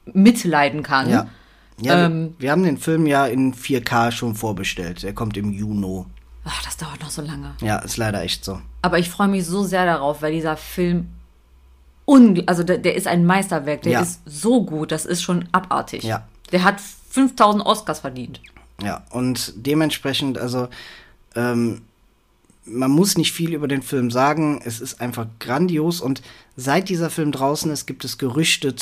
mitleiden 0.07 0.83
kann. 0.83 1.11
Ja. 1.11 1.27
ja 1.81 2.07
Ähm. 2.07 2.35
wir, 2.39 2.43
wir 2.45 2.51
haben 2.53 2.63
den 2.63 2.79
Film 2.79 3.07
ja 3.07 3.27
in 3.27 3.53
4K 3.55 4.13
schon 4.13 4.35
vorbestellt. 4.35 5.05
Er 5.05 5.13
kommt 5.13 5.37
im 5.37 5.53
Juni. 5.53 6.05
Ach, 6.45 6.63
das 6.63 6.77
dauert 6.77 7.01
noch 7.01 7.11
so 7.11 7.21
lange. 7.21 7.55
Ja, 7.61 7.79
ist 7.81 7.97
leider 7.99 8.23
echt 8.23 8.45
so. 8.45 8.61
Aber 8.81 8.99
ich 8.99 9.11
freue 9.11 9.29
mich 9.29 9.45
so 9.45 9.65
sehr 9.65 9.85
darauf, 9.85 10.23
weil 10.23 10.33
dieser 10.33 10.57
Film 10.57 11.09
also 12.47 12.63
der, 12.63 12.79
der 12.79 12.95
ist 12.95 13.07
ein 13.07 13.27
Meisterwerk, 13.27 13.83
der 13.83 13.93
Ja. 13.93 14.01
ist 14.01 14.23
so 14.25 14.65
gut, 14.65 14.93
das 14.93 15.05
ist 15.05 15.21
schon 15.21 15.47
abartig. 15.53 16.05
Ja. 16.05 16.27
Der 16.53 16.65
hat 16.65 16.77
5000 17.19 17.65
Oscars 17.67 18.01
verdient. 18.01 18.41
Ja, 18.83 19.05
und 19.11 19.53
dementsprechend, 19.57 20.39
also, 20.39 20.69
ähm, 21.35 21.83
man 22.65 22.91
muss 22.91 23.17
nicht 23.17 23.33
viel 23.33 23.55
über 23.55 23.67
den 23.67 23.83
Film 23.83 24.11
sagen. 24.11 24.61
Es 24.65 24.81
ist 24.81 25.01
einfach 25.01 25.27
grandios. 25.41 26.01
Und 26.01 26.23
seit 26.57 26.89
dieser 26.89 27.09
Film 27.11 27.33
draußen 27.33 27.71
ist, 27.73 27.87
gibt 27.87 28.05
es 28.05 28.19
Gerüchte, 28.19 28.75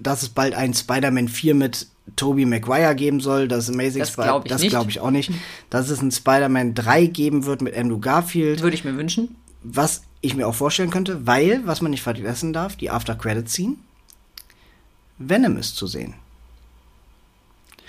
dass 0.00 0.22
es 0.22 0.28
bald 0.28 0.54
einen 0.54 0.74
Spider-Man 0.74 1.28
4 1.28 1.54
mit 1.54 1.86
Tobey 2.16 2.44
Maguire 2.46 2.94
geben 2.96 3.20
soll. 3.20 3.46
Das 3.48 3.68
Amazing 3.70 4.00
Das 4.00 4.10
Spider- 4.12 4.40
glaub 4.40 4.60
ich 4.62 4.68
glaube 4.68 4.90
ich 4.90 5.00
auch 5.00 5.10
nicht. 5.12 5.30
Dass 5.70 5.88
es 5.88 6.00
einen 6.00 6.10
Spider-Man 6.10 6.74
3 6.74 7.06
geben 7.06 7.44
wird 7.46 7.62
mit 7.62 7.76
Andrew 7.76 7.98
Garfield. 8.00 8.60
Würde 8.62 8.74
ich 8.74 8.84
mir 8.84 8.96
wünschen. 8.96 9.36
Was 9.62 10.02
ich 10.20 10.34
mir 10.34 10.46
auch 10.48 10.54
vorstellen 10.54 10.90
könnte, 10.90 11.26
weil, 11.26 11.64
was 11.64 11.80
man 11.80 11.92
nicht 11.92 12.02
vergessen 12.02 12.52
darf, 12.52 12.74
die 12.76 12.90
After-Credit-Scene. 12.90 13.76
Venom 15.18 15.56
ist 15.56 15.76
zu 15.76 15.86
sehen. 15.86 16.14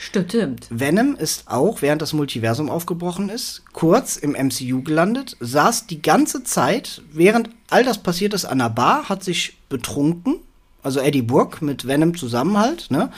Stimmt. 0.01 0.67
Venom 0.69 1.17
ist 1.17 1.49
auch, 1.49 1.81
während 1.81 2.01
das 2.01 2.13
Multiversum 2.13 2.69
aufgebrochen 2.69 3.27
ist, 3.27 3.63
kurz 3.73 4.15
im 4.15 4.31
MCU 4.31 4.81
gelandet, 4.81 5.35
saß 5.41 5.87
die 5.87 6.01
ganze 6.01 6.45
Zeit, 6.45 7.01
während 7.11 7.49
all 7.69 7.83
das 7.83 7.97
passiert 7.97 8.33
ist, 8.33 8.45
an 8.45 8.59
der 8.59 8.69
Bar, 8.69 9.09
hat 9.09 9.25
sich 9.25 9.57
betrunken, 9.67 10.35
also 10.83 11.01
Eddie 11.01 11.21
Burke 11.21 11.65
mit 11.65 11.85
Venom 11.85 12.15
zusammen 12.15 12.57
halt, 12.57 12.89
ne, 12.91 13.11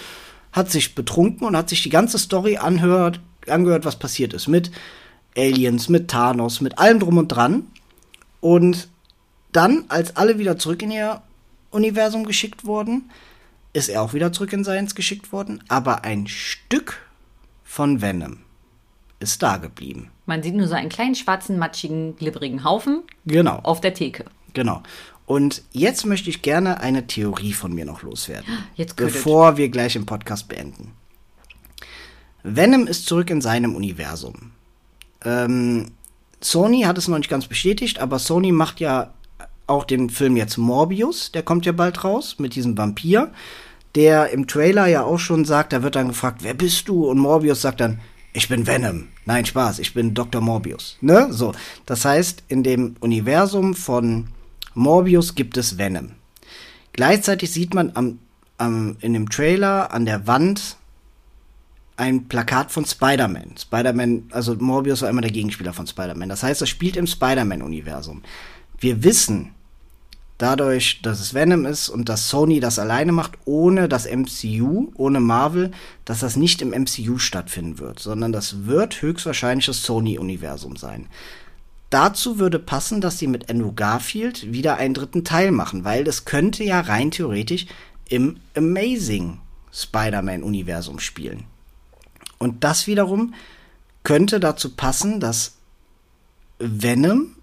hat 0.51 0.71
sich 0.71 0.95
betrunken 0.95 1.45
und 1.45 1.55
hat 1.55 1.69
sich 1.69 1.83
die 1.83 1.91
ganze 1.91 2.17
Story 2.17 2.57
anhört, 2.57 3.19
angehört, 3.47 3.85
was 3.85 3.97
passiert 3.97 4.33
ist, 4.33 4.47
mit 4.47 4.71
Aliens, 5.37 5.87
mit 5.87 6.09
Thanos, 6.09 6.61
mit 6.61 6.79
allem 6.79 6.99
drum 6.99 7.19
und 7.19 7.27
dran. 7.27 7.67
Und 8.39 8.87
dann, 9.51 9.85
als 9.87 10.15
alle 10.15 10.39
wieder 10.39 10.57
zurück 10.57 10.81
in 10.81 10.89
ihr 10.89 11.21
Universum 11.69 12.25
geschickt 12.25 12.65
wurden, 12.65 13.11
ist 13.73 13.89
er 13.89 14.01
auch 14.01 14.13
wieder 14.13 14.31
zurück 14.33 14.53
in 14.53 14.63
Science 14.63 14.95
geschickt 14.95 15.31
worden, 15.31 15.63
aber 15.67 16.03
ein 16.03 16.27
Stück 16.27 16.99
von 17.63 18.01
Venom 18.01 18.39
ist 19.19 19.41
da 19.43 19.57
geblieben. 19.57 20.09
Man 20.25 20.43
sieht 20.43 20.55
nur 20.55 20.67
so 20.67 20.73
einen 20.73 20.89
kleinen 20.89 21.15
schwarzen, 21.15 21.57
matschigen, 21.57 22.15
glibberigen 22.15 22.63
Haufen 22.63 23.03
Genau, 23.25 23.59
auf 23.63 23.81
der 23.81 23.93
Theke. 23.93 24.25
genau. 24.53 24.81
Und 25.27 25.63
jetzt 25.71 26.05
möchte 26.05 26.29
ich 26.29 26.41
gerne 26.41 26.81
eine 26.81 27.07
Theorie 27.07 27.53
von 27.53 27.71
mir 27.73 27.85
noch 27.85 28.01
loswerden, 28.01 28.51
Jetzt 28.75 28.97
bevor 28.97 29.55
wir 29.55 29.69
gleich 29.69 29.95
im 29.95 30.05
Podcast 30.05 30.49
beenden. 30.49 30.91
Venom 32.43 32.87
ist 32.87 33.05
zurück 33.05 33.29
in 33.29 33.39
seinem 33.39 33.75
Universum. 33.75 34.51
Ähm, 35.23 35.91
Sony 36.41 36.81
hat 36.81 36.97
es 36.97 37.07
noch 37.07 37.17
nicht 37.19 37.29
ganz 37.29 37.45
bestätigt, 37.47 37.99
aber 37.99 38.17
Sony 38.19 38.51
macht 38.51 38.79
ja 38.79 39.13
auch 39.71 39.85
den 39.85 40.09
Film 40.09 40.37
jetzt 40.37 40.57
Morbius, 40.57 41.31
der 41.31 41.43
kommt 41.43 41.65
ja 41.65 41.71
bald 41.71 42.03
raus 42.03 42.35
mit 42.37 42.55
diesem 42.55 42.77
Vampir, 42.77 43.31
der 43.95 44.29
im 44.29 44.47
Trailer 44.47 44.87
ja 44.87 45.03
auch 45.03 45.19
schon 45.19 45.45
sagt, 45.45 45.73
da 45.73 45.83
wird 45.83 45.95
dann 45.95 46.09
gefragt, 46.09 46.43
wer 46.43 46.53
bist 46.53 46.87
du? 46.87 47.09
Und 47.09 47.17
Morbius 47.17 47.61
sagt 47.61 47.81
dann, 47.81 47.99
ich 48.33 48.47
bin 48.47 48.65
Venom. 48.67 49.07
Nein, 49.25 49.45
Spaß, 49.45 49.79
ich 49.79 49.93
bin 49.93 50.13
Dr. 50.13 50.41
Morbius. 50.41 50.97
Ne? 51.01 51.27
So. 51.31 51.53
Das 51.85 52.05
heißt, 52.05 52.43
in 52.47 52.63
dem 52.63 52.95
Universum 53.01 53.73
von 53.73 54.27
Morbius 54.73 55.35
gibt 55.35 55.57
es 55.57 55.77
Venom. 55.77 56.11
Gleichzeitig 56.93 57.51
sieht 57.51 57.73
man 57.73 57.91
am, 57.95 58.19
am, 58.57 58.97
in 59.01 59.13
dem 59.13 59.29
Trailer 59.29 59.91
an 59.91 60.05
der 60.05 60.27
Wand 60.27 60.77
ein 61.97 62.27
Plakat 62.27 62.71
von 62.71 62.85
Spider-Man. 62.85 63.55
Spider-Man, 63.59 64.23
also 64.31 64.55
Morbius 64.55 65.01
war 65.01 65.09
immer 65.09 65.21
der 65.21 65.31
Gegenspieler 65.31 65.73
von 65.73 65.85
Spider-Man. 65.85 66.29
Das 66.29 66.41
heißt, 66.41 66.61
es 66.61 66.69
spielt 66.69 66.95
im 66.97 67.05
Spider-Man-Universum. 67.07 68.23
Wir 68.79 69.03
wissen, 69.03 69.51
dadurch, 70.41 71.01
dass 71.01 71.19
es 71.19 71.33
Venom 71.33 71.65
ist 71.65 71.89
und 71.89 72.09
dass 72.09 72.29
Sony 72.29 72.59
das 72.59 72.79
alleine 72.79 73.11
macht, 73.11 73.33
ohne 73.45 73.87
das 73.87 74.07
MCU, 74.09 74.91
ohne 74.95 75.19
Marvel, 75.19 75.71
dass 76.05 76.19
das 76.19 76.35
nicht 76.35 76.61
im 76.61 76.69
MCU 76.69 77.17
stattfinden 77.17 77.79
wird, 77.79 77.99
sondern 77.99 78.31
das 78.31 78.65
wird 78.65 79.01
höchstwahrscheinlich 79.01 79.67
das 79.67 79.83
Sony-Universum 79.83 80.75
sein. 80.75 81.07
Dazu 81.89 82.39
würde 82.39 82.57
passen, 82.57 83.01
dass 83.01 83.19
sie 83.19 83.27
mit 83.27 83.49
Andrew 83.49 83.73
Garfield 83.73 84.51
wieder 84.51 84.77
einen 84.77 84.93
dritten 84.93 85.23
Teil 85.23 85.51
machen, 85.51 85.83
weil 85.83 86.03
das 86.03 86.25
könnte 86.25 86.63
ja 86.63 86.79
rein 86.79 87.11
theoretisch 87.11 87.65
im 88.07 88.37
Amazing 88.55 89.39
Spider-Man-Universum 89.71 90.99
spielen. 90.99 91.43
Und 92.39 92.63
das 92.63 92.87
wiederum 92.87 93.33
könnte 94.03 94.39
dazu 94.39 94.75
passen, 94.75 95.19
dass 95.19 95.57
Venom 96.59 97.35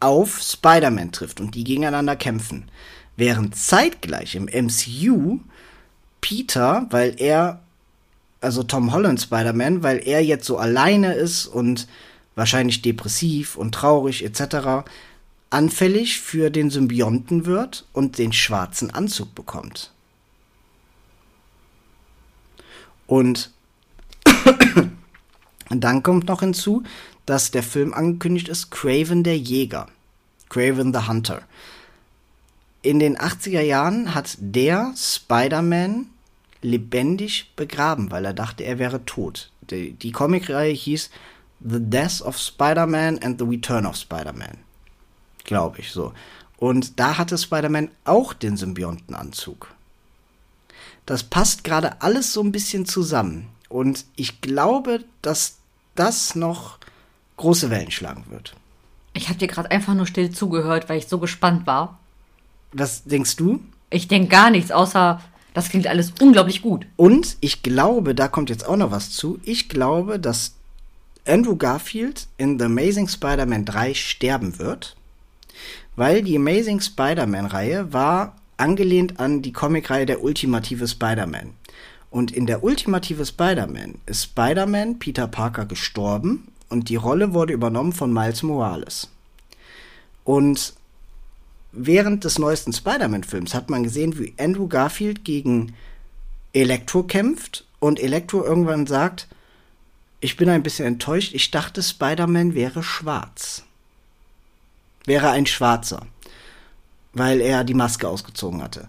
auf 0.00 0.40
Spider-Man 0.40 1.12
trifft 1.12 1.40
und 1.40 1.54
die 1.54 1.64
gegeneinander 1.64 2.16
kämpfen. 2.16 2.70
Während 3.16 3.56
zeitgleich 3.56 4.34
im 4.34 4.44
MCU 4.44 5.40
Peter, 6.20 6.86
weil 6.90 7.14
er, 7.18 7.60
also 8.40 8.62
Tom 8.62 8.92
Holland 8.92 9.20
Spider-Man, 9.20 9.82
weil 9.82 9.98
er 10.06 10.22
jetzt 10.22 10.46
so 10.46 10.58
alleine 10.58 11.14
ist 11.14 11.46
und 11.46 11.86
wahrscheinlich 12.34 12.82
depressiv 12.82 13.56
und 13.56 13.74
traurig 13.74 14.24
etc., 14.24 14.88
anfällig 15.50 16.20
für 16.20 16.50
den 16.50 16.70
Symbionten 16.70 17.46
wird 17.46 17.86
und 17.92 18.18
den 18.18 18.32
schwarzen 18.32 18.90
Anzug 18.90 19.34
bekommt. 19.34 19.92
Und 23.06 23.52
dann 25.70 26.02
kommt 26.02 26.28
noch 26.28 26.40
hinzu, 26.40 26.82
dass 27.26 27.50
der 27.50 27.62
Film 27.62 27.92
angekündigt 27.92 28.48
ist, 28.48 28.70
Craven 28.70 29.22
der 29.22 29.36
Jäger. 29.36 29.88
Craven 30.48 30.94
the 30.94 31.08
Hunter. 31.08 31.42
In 32.82 33.00
den 33.00 33.18
80er 33.18 33.62
Jahren 33.62 34.14
hat 34.14 34.36
der 34.38 34.94
Spider-Man 34.96 36.06
lebendig 36.62 37.52
begraben, 37.56 38.10
weil 38.10 38.24
er 38.24 38.32
dachte, 38.32 38.64
er 38.64 38.78
wäre 38.78 39.04
tot. 39.04 39.50
Die, 39.70 39.92
die 39.92 40.12
Comicreihe 40.12 40.72
hieß 40.72 41.10
The 41.60 41.80
Death 41.80 42.22
of 42.22 42.38
Spider-Man 42.38 43.18
and 43.22 43.40
the 43.40 43.46
Return 43.46 43.86
of 43.86 43.96
Spider-Man. 43.96 44.58
Glaube 45.44 45.80
ich 45.80 45.90
so. 45.90 46.12
Und 46.58 46.98
da 47.00 47.18
hatte 47.18 47.38
Spider-Man 47.38 47.90
auch 48.04 48.32
den 48.32 48.56
Symbiontenanzug. 48.56 49.74
Das 51.06 51.22
passt 51.22 51.64
gerade 51.64 52.02
alles 52.02 52.32
so 52.32 52.42
ein 52.42 52.52
bisschen 52.52 52.86
zusammen. 52.86 53.48
Und 53.68 54.04
ich 54.16 54.40
glaube, 54.40 55.04
dass 55.22 55.58
das 55.94 56.34
noch 56.34 56.78
große 57.36 57.70
Wellen 57.70 57.90
schlagen 57.90 58.24
wird. 58.30 58.54
Ich 59.12 59.28
habe 59.28 59.38
dir 59.38 59.48
gerade 59.48 59.70
einfach 59.70 59.94
nur 59.94 60.06
still 60.06 60.30
zugehört, 60.30 60.88
weil 60.88 60.98
ich 60.98 61.08
so 61.08 61.18
gespannt 61.18 61.66
war. 61.66 61.98
Was 62.72 63.04
denkst 63.04 63.36
du? 63.36 63.60
Ich 63.90 64.08
denke 64.08 64.28
gar 64.28 64.50
nichts, 64.50 64.70
außer 64.70 65.20
das 65.54 65.70
klingt 65.70 65.86
alles 65.86 66.12
unglaublich 66.20 66.60
gut. 66.60 66.86
Und 66.96 67.38
ich 67.40 67.62
glaube, 67.62 68.14
da 68.14 68.28
kommt 68.28 68.50
jetzt 68.50 68.66
auch 68.66 68.76
noch 68.76 68.90
was 68.90 69.12
zu. 69.12 69.40
Ich 69.42 69.70
glaube, 69.70 70.18
dass 70.18 70.54
Andrew 71.26 71.56
Garfield 71.56 72.28
in 72.36 72.58
The 72.58 72.66
Amazing 72.66 73.08
Spider-Man 73.08 73.64
3 73.64 73.94
sterben 73.94 74.58
wird, 74.58 74.96
weil 75.96 76.22
die 76.22 76.36
Amazing 76.36 76.80
Spider-Man-Reihe 76.80 77.92
war 77.92 78.36
angelehnt 78.58 79.18
an 79.18 79.42
die 79.42 79.52
Comicreihe 79.52 80.06
der 80.06 80.22
Ultimative 80.22 80.86
Spider-Man. 80.86 81.54
Und 82.10 82.32
in 82.32 82.46
der 82.46 82.62
Ultimative 82.62 83.24
Spider-Man 83.24 83.96
ist 84.06 84.24
Spider-Man 84.24 84.98
Peter 84.98 85.26
Parker 85.26 85.64
gestorben 85.66 86.48
und 86.68 86.88
die 86.88 86.96
Rolle 86.96 87.32
wurde 87.32 87.52
übernommen 87.52 87.92
von 87.92 88.12
Miles 88.12 88.42
Morales. 88.42 89.10
Und 90.24 90.74
während 91.72 92.24
des 92.24 92.38
neuesten 92.38 92.72
Spider-Man-Films 92.72 93.54
hat 93.54 93.70
man 93.70 93.84
gesehen, 93.84 94.18
wie 94.18 94.34
Andrew 94.38 94.66
Garfield 94.66 95.24
gegen 95.24 95.74
Elektro 96.52 97.02
kämpft 97.02 97.64
und 97.78 98.00
Elektro 98.00 98.42
irgendwann 98.42 98.86
sagt, 98.86 99.28
ich 100.20 100.36
bin 100.36 100.48
ein 100.48 100.62
bisschen 100.62 100.86
enttäuscht, 100.86 101.34
ich 101.34 101.50
dachte, 101.50 101.82
Spider-Man 101.82 102.54
wäre 102.54 102.82
schwarz. 102.82 103.62
wäre 105.04 105.30
ein 105.30 105.46
Schwarzer, 105.46 106.06
weil 107.12 107.40
er 107.40 107.62
die 107.62 107.74
Maske 107.74 108.08
ausgezogen 108.08 108.62
hatte. 108.62 108.88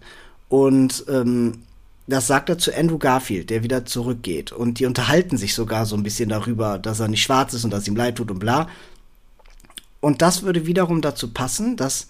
Und 0.49 1.05
ähm, 1.09 1.63
das 2.07 2.27
sagt 2.27 2.49
er 2.49 2.57
zu 2.57 2.73
Andrew 2.73 2.97
Garfield, 2.97 3.49
der 3.49 3.63
wieder 3.63 3.85
zurückgeht. 3.85 4.53
Und 4.53 4.79
die 4.79 4.85
unterhalten 4.85 5.37
sich 5.37 5.53
sogar 5.53 5.85
so 5.85 5.95
ein 5.95 6.03
bisschen 6.03 6.29
darüber, 6.29 6.79
dass 6.79 7.01
er 7.01 7.09
nicht 7.09 7.21
schwarz 7.21 7.53
ist 7.53 7.65
und 7.65 7.71
dass 7.71 7.87
ihm 7.87 7.97
leid 7.97 8.15
tut 8.15 8.31
und 8.31 8.39
bla. 8.39 8.67
Und 9.99 10.21
das 10.21 10.43
würde 10.43 10.65
wiederum 10.65 11.01
dazu 11.01 11.33
passen, 11.33 11.75
dass 11.75 12.07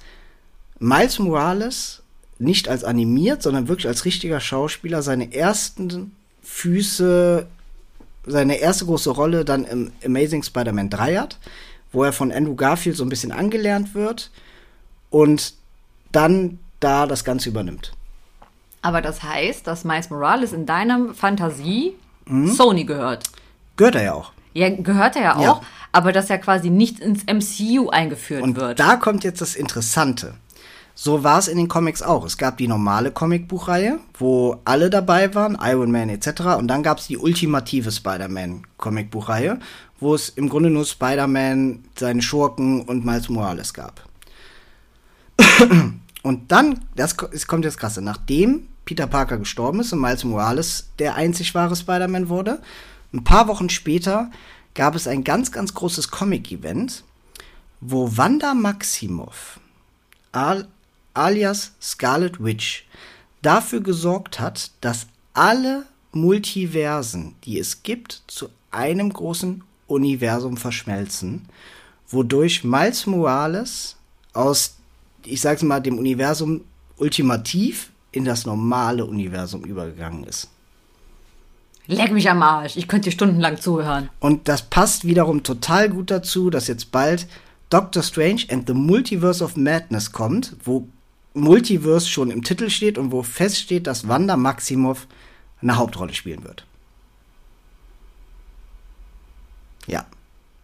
Miles 0.80 1.18
Morales 1.18 2.04
nicht 2.38 2.70
als 2.70 2.84
animiert, 2.84 3.42
sondern 3.42 3.68
wirklich 3.68 3.88
als 3.88 4.06
richtiger 4.06 4.40
Schauspieler 4.40 5.02
seine 5.02 5.34
ersten 5.34 6.12
Füße, 6.44 7.48
seine 8.28 8.58
erste 8.58 8.86
große 8.86 9.10
Rolle 9.10 9.46
dann 9.46 9.66
im 9.66 9.92
Amazing 10.06 10.44
Spider-Man 10.44 10.92
3 10.92 11.18
hat, 11.18 11.40
wo 11.92 12.04
er 12.04 12.14
von 12.14 12.32
Andrew 12.32 12.56
Garfield 12.56 12.96
so 12.96 13.04
ein 13.04 13.10
bisschen 13.10 13.32
angelernt 13.32 13.96
wird 13.96 14.30
und 15.10 15.56
dann 16.12 16.60
da 16.80 17.08
das 17.08 17.24
Ganze 17.24 17.50
übernimmt. 17.50 17.97
Aber 18.82 19.02
das 19.02 19.24
heißt, 19.24 19.66
dass 19.68 19.84
Miles 19.84 20.10
Morales 20.10 20.54
in 20.54 20.66
deinem 20.66 21.14
Fantasie 21.14 21.96
mhm. 22.26 22.52
Sony 22.52 22.84
gehört. 22.84 23.30
Gehört 23.76 23.96
er 23.96 24.04
ja 24.04 24.14
auch. 24.14 24.32
Ja, 24.54 24.70
gehört 24.70 25.16
er 25.16 25.22
ja 25.22 25.36
auch, 25.36 25.42
ja. 25.42 25.62
aber 25.92 26.12
dass 26.12 26.30
er 26.30 26.40
quasi 26.40 26.70
nicht 26.70 27.00
ins 27.00 27.24
MCU 27.26 27.90
eingeführt 27.90 28.42
und 28.42 28.56
wird. 28.56 28.80
Da 28.80 28.96
kommt 28.96 29.24
jetzt 29.24 29.40
das 29.42 29.56
Interessante. 29.56 30.34
So 31.00 31.24
war 31.24 31.38
es 31.38 31.48
in 31.48 31.60
den 31.60 31.68
Comics 31.68 32.02
auch. 32.02 32.26
Es 32.26 32.40
gab 32.40 32.58
die 32.58 32.68
normale 32.68 33.12
Comicbuchreihe, 33.12 34.00
wo 34.18 34.60
alle 34.66 34.90
dabei 34.90 35.36
waren, 35.36 35.56
Iron 35.62 35.92
Man 35.92 36.10
etc. 36.10 36.58
Und 36.58 36.70
dann 36.70 36.82
gab 36.82 36.98
es 36.98 37.06
die 37.06 37.20
ultimative 37.20 37.92
Spider-Man 37.92 38.64
Comicbuchreihe, 38.78 39.60
wo 40.00 40.16
es 40.16 40.30
im 40.30 40.50
Grunde 40.50 40.72
nur 40.72 40.86
Spider-Man, 40.86 41.84
seine 41.96 42.24
Schurken 42.24 42.82
und 42.82 43.06
Miles 43.06 43.30
Morales 43.30 43.76
gab. 43.76 44.02
Und 46.28 46.52
dann, 46.52 46.82
das 46.98 47.16
kommt 47.16 47.64
jetzt 47.64 47.78
krasse, 47.78 48.02
nachdem 48.02 48.68
Peter 48.84 49.08
Parker 49.08 49.38
gestorben 49.38 49.80
ist 49.80 49.94
und 49.94 50.02
Miles 50.02 50.26
Morales 50.26 50.90
der 51.00 51.16
einzig 51.16 51.56
wahre 51.56 51.78
Spider-Man 51.78 52.28
wurde, 52.28 52.62
ein 53.14 53.24
paar 53.24 53.48
Wochen 53.48 53.70
später 53.70 54.30
gab 54.74 54.94
es 54.96 55.08
ein 55.08 55.24
ganz, 55.24 55.54
ganz 55.54 55.74
großes 55.74 56.12
Comic-Event, 56.12 57.06
wo 57.80 58.18
Wanda 58.18 58.54
Maximoff 58.54 59.62
alias 61.14 61.72
Scarlet 61.82 62.44
Witch 62.44 62.86
dafür 63.42 63.80
gesorgt 63.80 64.42
hat, 64.42 64.72
dass 64.82 65.08
alle 65.34 65.86
Multiversen, 66.12 67.36
die 67.46 67.58
es 67.58 67.84
gibt, 67.84 68.24
zu 68.28 68.50
einem 68.72 69.14
großen 69.14 69.64
Universum 69.88 70.58
verschmelzen, 70.58 71.48
wodurch 72.10 72.66
Miles 72.66 73.06
Morales 73.06 73.96
aus, 74.34 74.77
ich 75.26 75.42
sag's 75.42 75.64
mal, 75.64 75.80
dem 75.80 75.98
Universum 75.98 76.62
ultimativ 76.98 77.92
in 78.12 78.26
das 78.26 78.46
normale 78.46 79.06
Universum 79.06 79.64
übergegangen 79.64 80.24
ist. 80.24 80.50
Leck 81.88 82.12
mich 82.12 82.30
am 82.30 82.44
Arsch, 82.44 82.76
ich 82.76 82.88
könnte 82.88 83.10
dir 83.10 83.14
stundenlang 83.14 83.60
zuhören. 83.60 84.10
Und 84.20 84.50
das 84.50 84.64
passt 84.64 85.06
wiederum 85.06 85.44
total 85.44 85.90
gut 85.90 86.12
dazu, 86.12 86.50
dass 86.50 86.68
jetzt 86.68 86.92
bald 86.92 87.28
Doctor 87.70 88.04
Strange 88.04 88.44
and 88.50 88.68
the 88.68 88.74
Multiverse 88.74 89.44
of 89.44 89.56
Madness 89.56 90.12
kommt, 90.12 90.56
wo 90.64 90.88
Multiverse 91.34 92.08
schon 92.10 92.32
im 92.32 92.44
Titel 92.44 92.70
steht 92.70 92.98
und 92.98 93.12
wo 93.12 93.24
feststeht, 93.24 93.88
dass 93.88 94.08
Wanda 94.08 94.36
Maximoff 94.36 95.08
eine 95.62 95.78
Hauptrolle 95.78 96.14
spielen 96.14 96.44
wird. 96.44 96.66
Ja. 99.86 100.06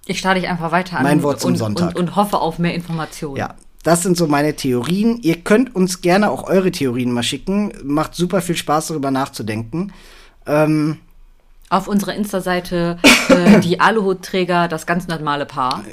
Ich 0.06 0.20
starte 0.20 0.42
dich 0.42 0.50
einfach 0.50 0.72
weiter 0.72 0.98
an. 0.98 1.04
Mein 1.04 1.24
Wort 1.24 1.40
zum 1.40 1.52
und, 1.52 1.58
Sonntag. 1.58 1.96
Und, 1.96 2.10
und 2.10 2.16
hoffe 2.16 2.40
auf 2.40 2.60
mehr 2.60 2.74
Informationen. 2.74 3.38
Ja. 3.38 3.56
Das 3.84 4.02
sind 4.02 4.18
so 4.18 4.28
meine 4.28 4.56
Theorien. 4.56 5.20
Ihr 5.22 5.42
könnt 5.42 5.76
uns 5.76 6.02
gerne 6.02 6.32
auch 6.32 6.46
eure 6.46 6.72
Theorien 6.72 7.12
mal 7.12 7.24
schicken. 7.24 7.74
Macht 7.84 8.16
super 8.16 8.42
viel 8.42 8.56
Spaß, 8.56 8.88
darüber 8.88 9.12
nachzudenken. 9.12 9.92
Ähm, 10.48 10.98
auf 11.70 11.88
unserer 11.88 12.14
Insta-Seite 12.14 12.98
äh, 13.30 13.60
die 13.62 13.80
Aluhutträger, 13.80 14.68
das 14.68 14.86
ganz 14.86 15.08
normale 15.08 15.46
Paar. 15.46 15.84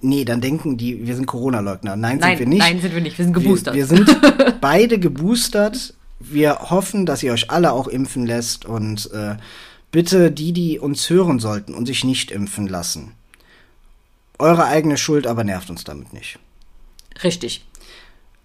Nee, 0.00 0.24
dann 0.24 0.40
denken 0.40 0.76
die, 0.76 1.06
wir 1.06 1.14
sind 1.14 1.26
Corona-Leugner. 1.26 1.96
Nein, 1.96 2.18
nein, 2.18 2.30
sind 2.30 2.38
wir 2.38 2.46
nicht. 2.46 2.58
Nein, 2.60 2.80
sind 2.80 2.94
wir 2.94 3.00
nicht. 3.02 3.18
Wir 3.18 3.24
sind 3.24 3.34
geboostert. 3.34 3.74
Wir, 3.74 3.90
wir 3.90 3.96
sind 3.96 4.20
beide 4.60 4.98
geboostert. 4.98 5.94
Wir 6.20 6.70
hoffen, 6.70 7.06
dass 7.06 7.22
ihr 7.22 7.32
euch 7.32 7.50
alle 7.50 7.72
auch 7.72 7.88
impfen 7.88 8.24
lässt 8.24 8.64
und 8.64 9.10
äh, 9.12 9.36
bitte 9.90 10.30
die, 10.30 10.52
die 10.52 10.78
uns 10.78 11.10
hören 11.10 11.38
sollten 11.38 11.74
und 11.74 11.86
sich 11.86 12.04
nicht 12.04 12.30
impfen 12.30 12.66
lassen. 12.66 13.12
Eure 14.38 14.64
eigene 14.66 14.96
Schuld, 14.96 15.26
aber 15.26 15.44
nervt 15.44 15.70
uns 15.70 15.84
damit 15.84 16.12
nicht. 16.12 16.38
Richtig. 17.22 17.64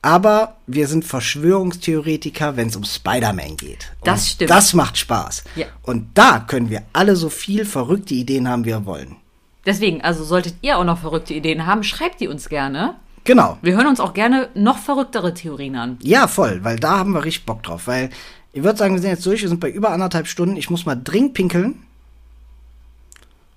Aber 0.01 0.55
wir 0.65 0.87
sind 0.87 1.05
Verschwörungstheoretiker, 1.05 2.57
wenn 2.57 2.69
es 2.69 2.75
um 2.75 2.83
Spider-Man 2.83 3.57
geht. 3.57 3.91
Und 3.99 4.07
das 4.07 4.31
stimmt. 4.31 4.49
Das 4.49 4.73
macht 4.73 4.97
Spaß. 4.97 5.43
Ja. 5.55 5.67
Und 5.83 6.07
da 6.15 6.39
können 6.39 6.71
wir 6.71 6.83
alle 6.91 7.15
so 7.15 7.29
viel 7.29 7.65
verrückte 7.65 8.15
Ideen 8.15 8.47
haben, 8.47 8.65
wie 8.65 8.69
wir 8.69 8.85
wollen. 8.85 9.17
Deswegen, 9.65 10.01
also 10.01 10.23
solltet 10.23 10.55
ihr 10.61 10.79
auch 10.79 10.83
noch 10.83 10.99
verrückte 10.99 11.35
Ideen 11.35 11.67
haben, 11.67 11.83
schreibt 11.83 12.19
die 12.19 12.27
uns 12.27 12.49
gerne. 12.49 12.95
Genau. 13.25 13.59
Wir 13.61 13.75
hören 13.75 13.85
uns 13.85 13.99
auch 13.99 14.15
gerne 14.15 14.49
noch 14.55 14.79
verrücktere 14.79 15.35
Theorien 15.35 15.75
an. 15.75 15.99
Ja, 16.01 16.27
voll, 16.27 16.63
weil 16.63 16.77
da 16.77 16.97
haben 16.97 17.11
wir 17.11 17.23
richtig 17.23 17.45
Bock 17.45 17.61
drauf. 17.61 17.85
Weil 17.85 18.09
ich 18.53 18.63
würde 18.63 18.79
sagen, 18.79 18.95
wir 18.95 19.01
sind 19.01 19.11
jetzt 19.11 19.25
durch, 19.27 19.43
wir 19.43 19.49
sind 19.49 19.59
bei 19.59 19.69
über 19.69 19.91
anderthalb 19.91 20.27
Stunden. 20.27 20.57
Ich 20.57 20.71
muss 20.71 20.87
mal 20.87 20.99
dringend 21.01 21.35
pinkeln. 21.35 21.83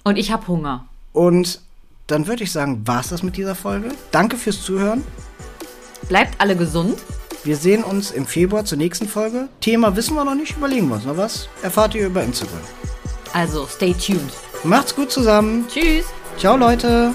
Und 0.03 0.19
ich 0.19 0.31
habe 0.31 0.47
Hunger. 0.47 0.85
Und 1.15 1.61
dann 2.07 2.27
würde 2.27 2.45
ich 2.45 2.53
sagen, 2.53 2.83
war's 2.87 3.09
das 3.09 3.23
mit 3.23 3.37
dieser 3.37 3.55
Folge. 3.55 3.89
Danke 4.11 4.37
fürs 4.37 4.63
Zuhören. 4.63 5.05
Bleibt 6.09 6.41
alle 6.41 6.57
gesund. 6.57 6.99
Wir 7.45 7.57
sehen 7.57 7.85
uns 7.85 8.11
im 8.11 8.27
Februar 8.27 8.65
zur 8.65 8.79
nächsten 8.79 9.09
Folge. 9.09 9.49
Thema 9.61 9.97
wissen 9.97 10.15
wir 10.15 10.25
noch 10.25 10.35
nicht, 10.35 10.57
überlegen 10.57 10.89
wir 10.89 10.97
uns 10.97 11.05
noch 11.05 11.17
was. 11.17 11.49
Erfahrt 11.63 11.95
ihr 11.95 12.07
über 12.07 12.23
Instagram. 12.23 12.61
Also, 13.33 13.67
stay 13.67 13.93
tuned. 13.95 14.33
Macht's 14.63 14.95
gut 14.95 15.11
zusammen. 15.11 15.67
Tschüss. 15.69 16.07
Ciao, 16.39 16.57
Leute. 16.57 17.13